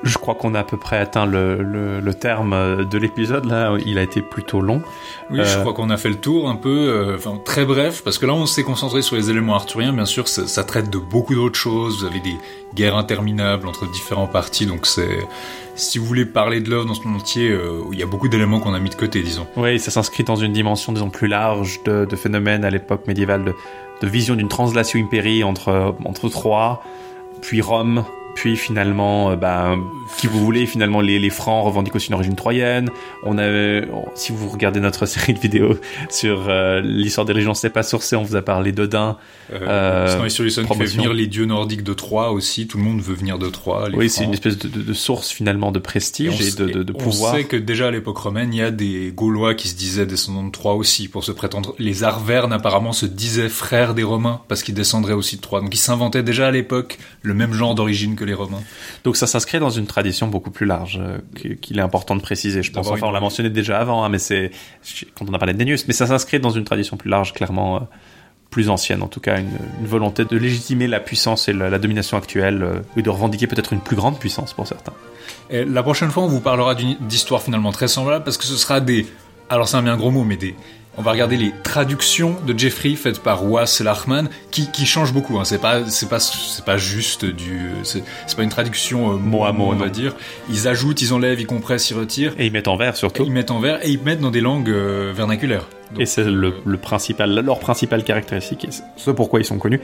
Je, 0.04 0.18
crois 0.18 0.36
qu'on 0.36 0.56
a 0.56 0.60
à 0.60 0.64
peu 0.64 0.78
près 0.78 0.98
atteint 0.98 1.26
le, 1.26 1.62
le, 1.62 2.00
le 2.00 2.14
terme 2.14 2.86
de 2.86 2.98
l'épisode. 2.98 3.46
Là, 3.46 3.76
il 3.86 3.98
a 3.98 4.02
été 4.04 4.22
plutôt 4.22 4.62
long. 4.62 4.82
Oui, 5.30 5.40
je 5.44 5.58
Euh, 5.58 5.62
crois 5.62 5.74
qu'on 5.74 5.90
a 5.90 5.98
fait 5.98 6.10
le 6.10 6.16
tour 6.20 6.50
un 6.50 6.56
peu, 6.56 6.70
euh, 6.70 7.16
enfin 7.16 7.40
très 7.44 7.66
bref, 7.66 8.02
parce 8.04 8.18
que 8.18 8.26
là 8.26 8.34
on 8.34 8.46
s'est 8.46 8.64
concentré 8.64 9.02
sur 9.02 9.16
les 9.16 9.30
éléments 9.30 9.56
arthuriens. 9.56 9.94
Bien 9.94 10.06
sûr, 10.06 10.28
ça, 10.28 10.48
ça 10.48 10.64
traite 10.64 10.90
de 10.90 10.98
beaucoup 10.98 11.36
d'autres 11.36 11.58
choses. 11.60 12.00
Vous 12.02 12.06
avez 12.06 12.20
des 12.20 12.36
guerres 12.76 12.96
interminables 12.98 13.68
entre 13.68 13.90
différents 13.92 14.28
partis, 14.28 14.66
donc 14.66 14.86
c'est 14.86 15.20
si 15.76 15.98
vous 15.98 16.06
voulez 16.06 16.26
parler 16.26 16.60
de 16.60 16.70
l'œuvre 16.70 16.86
dans 16.86 16.94
son 16.94 17.14
entier, 17.16 17.50
euh, 17.50 17.82
il 17.94 17.98
y 18.00 18.04
a 18.04 18.06
beaucoup 18.06 18.28
d'éléments 18.28 18.60
qu'on 18.60 18.74
a 18.74 18.80
mis 18.80 18.90
de 18.90 18.96
côté, 18.96 19.22
disons. 19.22 19.48
Oui, 19.56 19.80
ça 19.80 19.92
s'inscrit 19.92 20.24
dans 20.26 20.36
une 20.36 20.52
dimension, 20.52 20.92
disons, 20.92 21.10
plus 21.10 21.28
large 21.30 21.80
de, 21.86 22.04
de 22.06 22.16
phénomènes 22.18 22.66
à 22.66 22.70
l'époque 22.70 23.08
médiévale, 23.08 23.46
de, 23.46 23.54
de 24.02 24.08
vision 24.08 24.36
d'une 24.36 24.50
translatio 24.50 25.00
imperii 25.00 25.42
entre, 25.44 25.96
entre 26.04 26.28
Troie, 26.28 26.84
puis 27.42 27.62
Rome, 27.62 28.04
puis 28.36 28.56
finalement, 28.58 29.32
euh, 29.32 29.36
ben, 29.36 29.84
qui 30.18 30.28
vous 30.28 30.40
voulez, 30.44 30.66
finalement, 30.66 31.02
les, 31.02 31.20
les 31.20 31.30
Francs 31.30 31.66
revendiquent 31.66 31.96
aussi 31.96 32.08
une 32.10 32.16
origine 32.16 32.36
troyenne. 32.36 32.90
On 33.24 33.38
a, 33.38 33.82
si 34.16 34.32
vous 34.32 34.50
regardez 34.50 34.80
notre 34.80 35.06
série 35.08 35.34
de 35.34 35.40
vidéos 35.40 35.76
sur 36.10 36.46
euh, 36.50 36.82
l'histoire 36.82 37.26
des 37.26 37.34
régions, 37.34 37.54
c'est 37.54 37.70
pas 37.70 37.84
sourcé, 37.84 38.16
on 38.16 38.24
vous 38.24 38.36
a 38.36 38.42
parlé 38.42 38.72
d'Odin. 38.72 39.18
Euh, 39.54 39.60
Euh, 39.70 40.26
et 40.26 40.30
qui 40.30 40.50
fait 40.52 40.86
venir 40.86 41.14
les 41.14 41.28
dieux 41.28 41.46
nordiques 41.46 41.84
de 41.84 41.94
Troie 41.94 42.32
aussi. 42.32 42.68
Tout 42.68 42.78
le 42.78 42.84
monde 42.84 43.02
veut 43.02 43.16
venir 43.16 43.40
de 43.40 43.48
Troie. 43.48 43.90
les 43.90 43.98
Oui, 43.98 44.10
c'est 44.10 44.24
une 44.24 44.34
espèce 44.34 44.58
de, 44.58 44.68
de, 44.68 44.82
de 44.82 44.94
source 44.94 45.32
finalement 45.32 45.72
de 45.72 45.80
Et 45.80 45.82
prestige 45.82 46.30
on 46.30 46.44
et, 46.44 46.52
de, 46.52 46.74
de, 46.74 46.84
de 46.84 46.94
on 46.94 46.98
pouvoir. 46.98 47.36
sait 47.36 47.44
que 47.46 47.56
déjà 47.58 47.88
à 47.88 47.92
l'époque 47.92 48.18
romaine, 48.18 48.54
il 48.54 48.58
y 48.58 48.62
a 48.62 48.72
des 48.72 49.12
Gaulois 49.16 49.54
qui 49.56 49.68
se 49.68 49.76
disaient 49.76 50.06
descendants 50.06 50.44
de 50.46 50.52
Troie 50.52 50.74
aussi 50.76 51.08
pour 51.08 51.24
se 51.24 51.32
prétendre. 51.32 51.76
Les 51.80 52.04
Arvernes 52.04 52.54
apparemment 52.54 52.94
se 52.94 53.06
disaient 53.06 53.50
frères 53.50 53.94
des 53.96 54.04
Romains 54.04 54.42
parce 54.48 54.64
qu'ils 54.64 54.76
descendraient 54.76 55.14
aussi 55.14 55.38
de 55.38 55.42
Troie. 55.42 55.62
Donc 55.62 55.74
ils 55.74 55.80
s'inventaient 55.80 56.24
déjà 56.24 56.48
à 56.48 56.52
l'époque 56.52 56.98
le 57.22 57.34
même 57.34 57.54
genre 57.54 57.76
d'origine 57.76 58.16
que 58.20 58.26
les 58.26 58.34
Romains. 58.36 58.62
Donc 59.04 59.16
ça 59.18 59.26
s'inscrit 59.26 59.60
dans 59.60 59.70
une 59.72 59.88
tradition 59.88 60.28
beaucoup 60.28 60.52
plus 60.52 60.66
large 60.68 61.00
euh, 61.02 61.18
qu'il 61.62 61.80
est 61.80 61.82
important 61.82 62.16
de 62.16 62.22
préciser. 62.22 62.62
Je 62.62 62.72
pense. 62.72 62.84
D'avoir 62.84 62.94
Enfin, 62.98 63.06
une- 63.08 63.10
on 63.10 63.14
l'a 63.14 63.20
mentionné 63.22 63.50
déjà 63.50 63.80
avant, 63.80 64.04
hein, 64.04 64.10
mais 64.10 64.20
c'est 64.20 64.52
quand 65.18 65.26
on 65.30 65.34
a 65.34 65.40
parlé 65.40 65.54
de 65.54 65.58
Nennius, 65.60 65.88
mais 65.88 65.94
ça 65.94 66.06
s'inscrit 66.08 66.40
dans 66.40 66.52
une 66.52 66.64
tradition 66.66 66.98
plus 66.98 67.10
large, 67.10 67.34
clairement 67.34 67.78
euh, 67.78 67.80
plus 68.52 68.70
ancienne, 68.70 69.02
en 69.04 69.08
tout 69.08 69.20
cas 69.20 69.40
une, 69.40 69.50
une 69.80 69.86
volonté 69.88 70.26
de 70.26 70.36
légitimer 70.38 70.88
la 70.88 71.00
puissance 71.00 71.48
et 71.48 71.54
la, 71.54 71.70
la 71.70 71.78
domination 71.80 72.18
actuelle 72.18 72.64
euh, 72.64 72.80
et 72.98 73.02
de 73.04 73.10
revendiquer 73.10 73.46
peut-être 73.48 73.74
une 73.74 73.80
plus 73.82 73.96
grande 73.96 74.20
puissance 74.20 74.54
pour 74.54 74.68
certains. 74.68 74.94
Et 75.52 75.66
la 75.66 75.84
prochaine 75.84 76.10
fois, 76.12 76.24
on 76.24 76.28
vous 76.28 76.42
parlera 76.42 76.74
d'une 76.76 76.96
d'histoires 77.02 77.42
finalement 77.42 77.72
très 77.72 77.88
semblables 77.88 78.24
parce 78.24 78.38
que 78.38 78.46
ce 78.46 78.56
sera 78.58 78.80
des. 78.82 79.06
Alors 79.50 79.68
c'est 79.68 79.78
un 79.78 79.84
bien 79.84 79.98
gros 79.98 80.12
mot, 80.12 80.24
mais 80.24 80.38
des. 80.38 80.56
On 81.00 81.02
va 81.02 81.12
regarder 81.12 81.38
les 81.38 81.54
traductions 81.64 82.36
de 82.46 82.60
Jeffrey 82.60 82.96
faites 82.96 83.24
par 83.24 83.50
Was 83.50 83.80
Lachman 83.82 84.28
qui, 84.52 84.70
qui 84.70 84.86
changent 84.86 85.14
beaucoup. 85.14 85.40
Hein. 85.40 85.46
C'est 85.46 85.62
pas 85.62 85.86
c'est 85.88 86.10
pas 86.10 86.20
c'est 86.20 86.66
pas 86.66 86.76
juste 86.78 87.24
du 87.24 87.70
c'est 87.84 88.04
pas 88.36 88.44
une 88.44 88.50
traduction 88.50 89.14
euh, 89.14 89.16
Mot 89.16 89.46
à 89.46 89.54
mot, 89.54 89.68
on 89.70 89.74
non. 89.76 89.80
va 89.80 89.88
dire. 89.88 90.14
Ils 90.50 90.68
ajoutent, 90.68 91.02
ils 91.02 91.14
enlèvent, 91.14 91.40
ils 91.40 91.48
compressent, 91.48 91.90
ils 91.90 91.98
retirent. 91.98 92.34
Et 92.38 92.48
ils 92.48 92.52
mettent 92.52 92.68
en 92.68 92.76
vers 92.76 92.96
Et 92.96 92.98
surtout. 92.98 93.24
ils 93.24 93.32
mettent 93.32 93.50
en 93.50 93.62
vers 93.62 93.82
et 93.82 93.92
ils 93.92 94.02
mettent 94.04 94.20
dans 94.20 94.30
des 94.30 94.42
langues 94.42 94.70
euh, 94.70 95.14
vernaculaires. 95.16 95.70
Donc, 95.92 96.02
Et 96.02 96.06
c'est 96.06 96.26
le, 96.26 96.48
euh, 96.50 96.52
le 96.66 96.78
principal, 96.78 97.34
leur 97.34 97.60
principale 97.60 98.04
caractéristique, 98.04 98.66
et 98.66 98.72
c'est 98.72 98.84
ce 98.98 99.12
pourquoi 99.12 99.40
ils 99.40 99.46
sont 99.46 99.58
connus. 99.58 99.80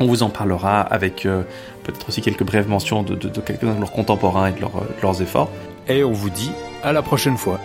On 0.00 0.06
vous 0.06 0.24
en 0.24 0.28
parlera 0.28 0.80
avec 0.80 1.24
euh, 1.24 1.42
peut-être 1.84 2.08
aussi 2.08 2.20
quelques 2.20 2.42
brèves 2.42 2.68
mentions 2.68 3.04
de, 3.04 3.14
de, 3.14 3.28
de 3.28 3.40
quelques-uns 3.40 3.74
de 3.76 3.80
leurs 3.80 3.92
contemporains 3.92 4.48
et 4.48 4.52
de 4.52 4.60
leurs 5.02 5.22
efforts. 5.22 5.50
Et 5.88 6.02
on 6.02 6.12
vous 6.12 6.30
dit 6.30 6.50
à 6.82 6.92
la 6.92 7.02
prochaine 7.02 7.36
fois. 7.36 7.60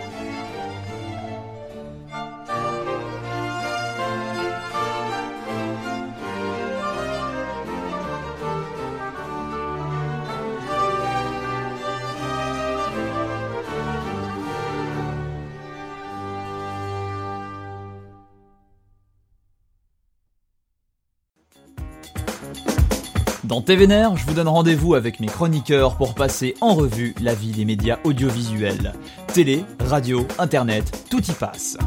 Dans 23.54 23.62
TVNR, 23.62 24.16
je 24.16 24.26
vous 24.26 24.34
donne 24.34 24.48
rendez-vous 24.48 24.96
avec 24.96 25.20
mes 25.20 25.28
chroniqueurs 25.28 25.94
pour 25.94 26.16
passer 26.16 26.56
en 26.60 26.74
revue 26.74 27.14
la 27.22 27.34
vie 27.34 27.52
des 27.52 27.64
médias 27.64 28.00
audiovisuels. 28.02 28.94
Télé, 29.32 29.64
radio, 29.78 30.26
internet, 30.40 31.06
tout 31.08 31.22
y 31.24 31.30
passe. 31.30 31.78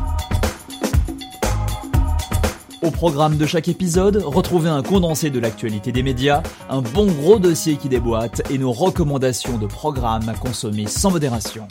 Au 2.82 2.90
programme 2.90 3.36
de 3.36 3.46
chaque 3.46 3.68
épisode, 3.68 4.16
retrouvez 4.16 4.70
un 4.70 4.82
condensé 4.82 5.30
de 5.30 5.42
l'actualité 5.42 5.92
des 5.92 6.04
médias, 6.04 6.42
un 6.70 6.82
bon 6.82 7.08
gros 7.08 7.38
dossier 7.38 7.76
qui 7.76 7.90
déboîte 7.90 8.50
et 8.50 8.58
nos 8.58 8.72
recommandations 8.72 9.58
de 9.58 9.68
programmes 9.68 10.30
à 10.30 10.36
consommer 10.36 10.88
sans 10.88 11.12
modération. 11.12 11.68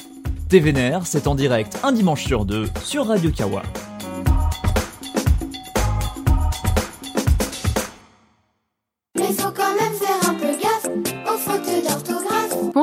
TVNR, 0.51 1.07
c'est 1.07 1.27
en 1.27 1.35
direct 1.35 1.79
un 1.83 1.93
dimanche 1.93 2.23
sur 2.23 2.45
deux 2.45 2.69
sur 2.85 3.07
Radio 3.07 3.31
Kawa. 3.31 3.63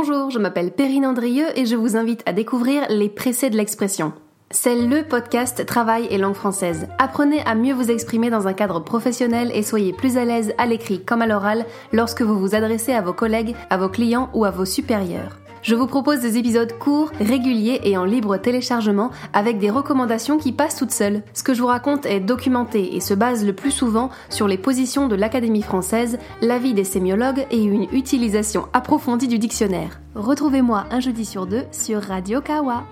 Bonjour, 0.05 0.31
je 0.31 0.39
m'appelle 0.39 0.71
Perrine 0.71 1.05
Andrieux 1.05 1.47
et 1.57 1.65
je 1.65 1.77
vous 1.77 1.95
invite 1.95 2.23
à 2.25 2.33
découvrir 2.33 2.85
Les 2.89 3.07
Pressés 3.07 3.49
de 3.49 3.55
l'expression. 3.55 4.11
C'est 4.51 4.75
le 4.75 5.07
podcast 5.07 5.65
Travail 5.65 6.07
et 6.09 6.17
langue 6.17 6.33
française. 6.33 6.89
Apprenez 6.99 7.41
à 7.45 7.55
mieux 7.55 7.73
vous 7.73 7.89
exprimer 7.89 8.29
dans 8.29 8.45
un 8.45 8.51
cadre 8.51 8.81
professionnel 8.81 9.49
et 9.53 9.63
soyez 9.63 9.93
plus 9.93 10.17
à 10.17 10.25
l'aise 10.25 10.53
à 10.57 10.65
l'écrit 10.65 11.05
comme 11.05 11.21
à 11.21 11.25
l'oral 11.25 11.65
lorsque 11.93 12.21
vous 12.21 12.37
vous 12.37 12.53
adressez 12.53 12.91
à 12.91 13.01
vos 13.01 13.13
collègues, 13.13 13.55
à 13.69 13.77
vos 13.77 13.87
clients 13.87 14.29
ou 14.33 14.43
à 14.43 14.51
vos 14.51 14.65
supérieurs. 14.65 15.39
Je 15.63 15.75
vous 15.75 15.87
propose 15.87 16.19
des 16.19 16.37
épisodes 16.37 16.77
courts, 16.77 17.09
réguliers 17.21 17.79
et 17.85 17.95
en 17.95 18.03
libre 18.03 18.35
téléchargement 18.35 19.11
avec 19.31 19.59
des 19.59 19.69
recommandations 19.69 20.37
qui 20.37 20.51
passent 20.51 20.75
toutes 20.75 20.91
seules. 20.91 21.23
Ce 21.33 21.41
que 21.41 21.53
je 21.53 21.61
vous 21.61 21.67
raconte 21.67 22.05
est 22.05 22.19
documenté 22.19 22.97
et 22.97 22.99
se 22.99 23.13
base 23.13 23.45
le 23.45 23.53
plus 23.53 23.71
souvent 23.71 24.09
sur 24.29 24.49
les 24.49 24.57
positions 24.57 25.07
de 25.07 25.15
l'Académie 25.15 25.61
française, 25.61 26.19
l'avis 26.41 26.73
des 26.73 26.83
sémiologues 26.83 27.47
et 27.49 27.63
une 27.63 27.87
utilisation 27.93 28.67
approfondie 28.73 29.29
du 29.29 29.39
dictionnaire. 29.39 30.01
Retrouvez-moi 30.15 30.83
un 30.91 30.99
jeudi 30.99 31.23
sur 31.23 31.47
deux 31.47 31.63
sur 31.71 32.01
Radio 32.01 32.41
Kawa. 32.41 32.83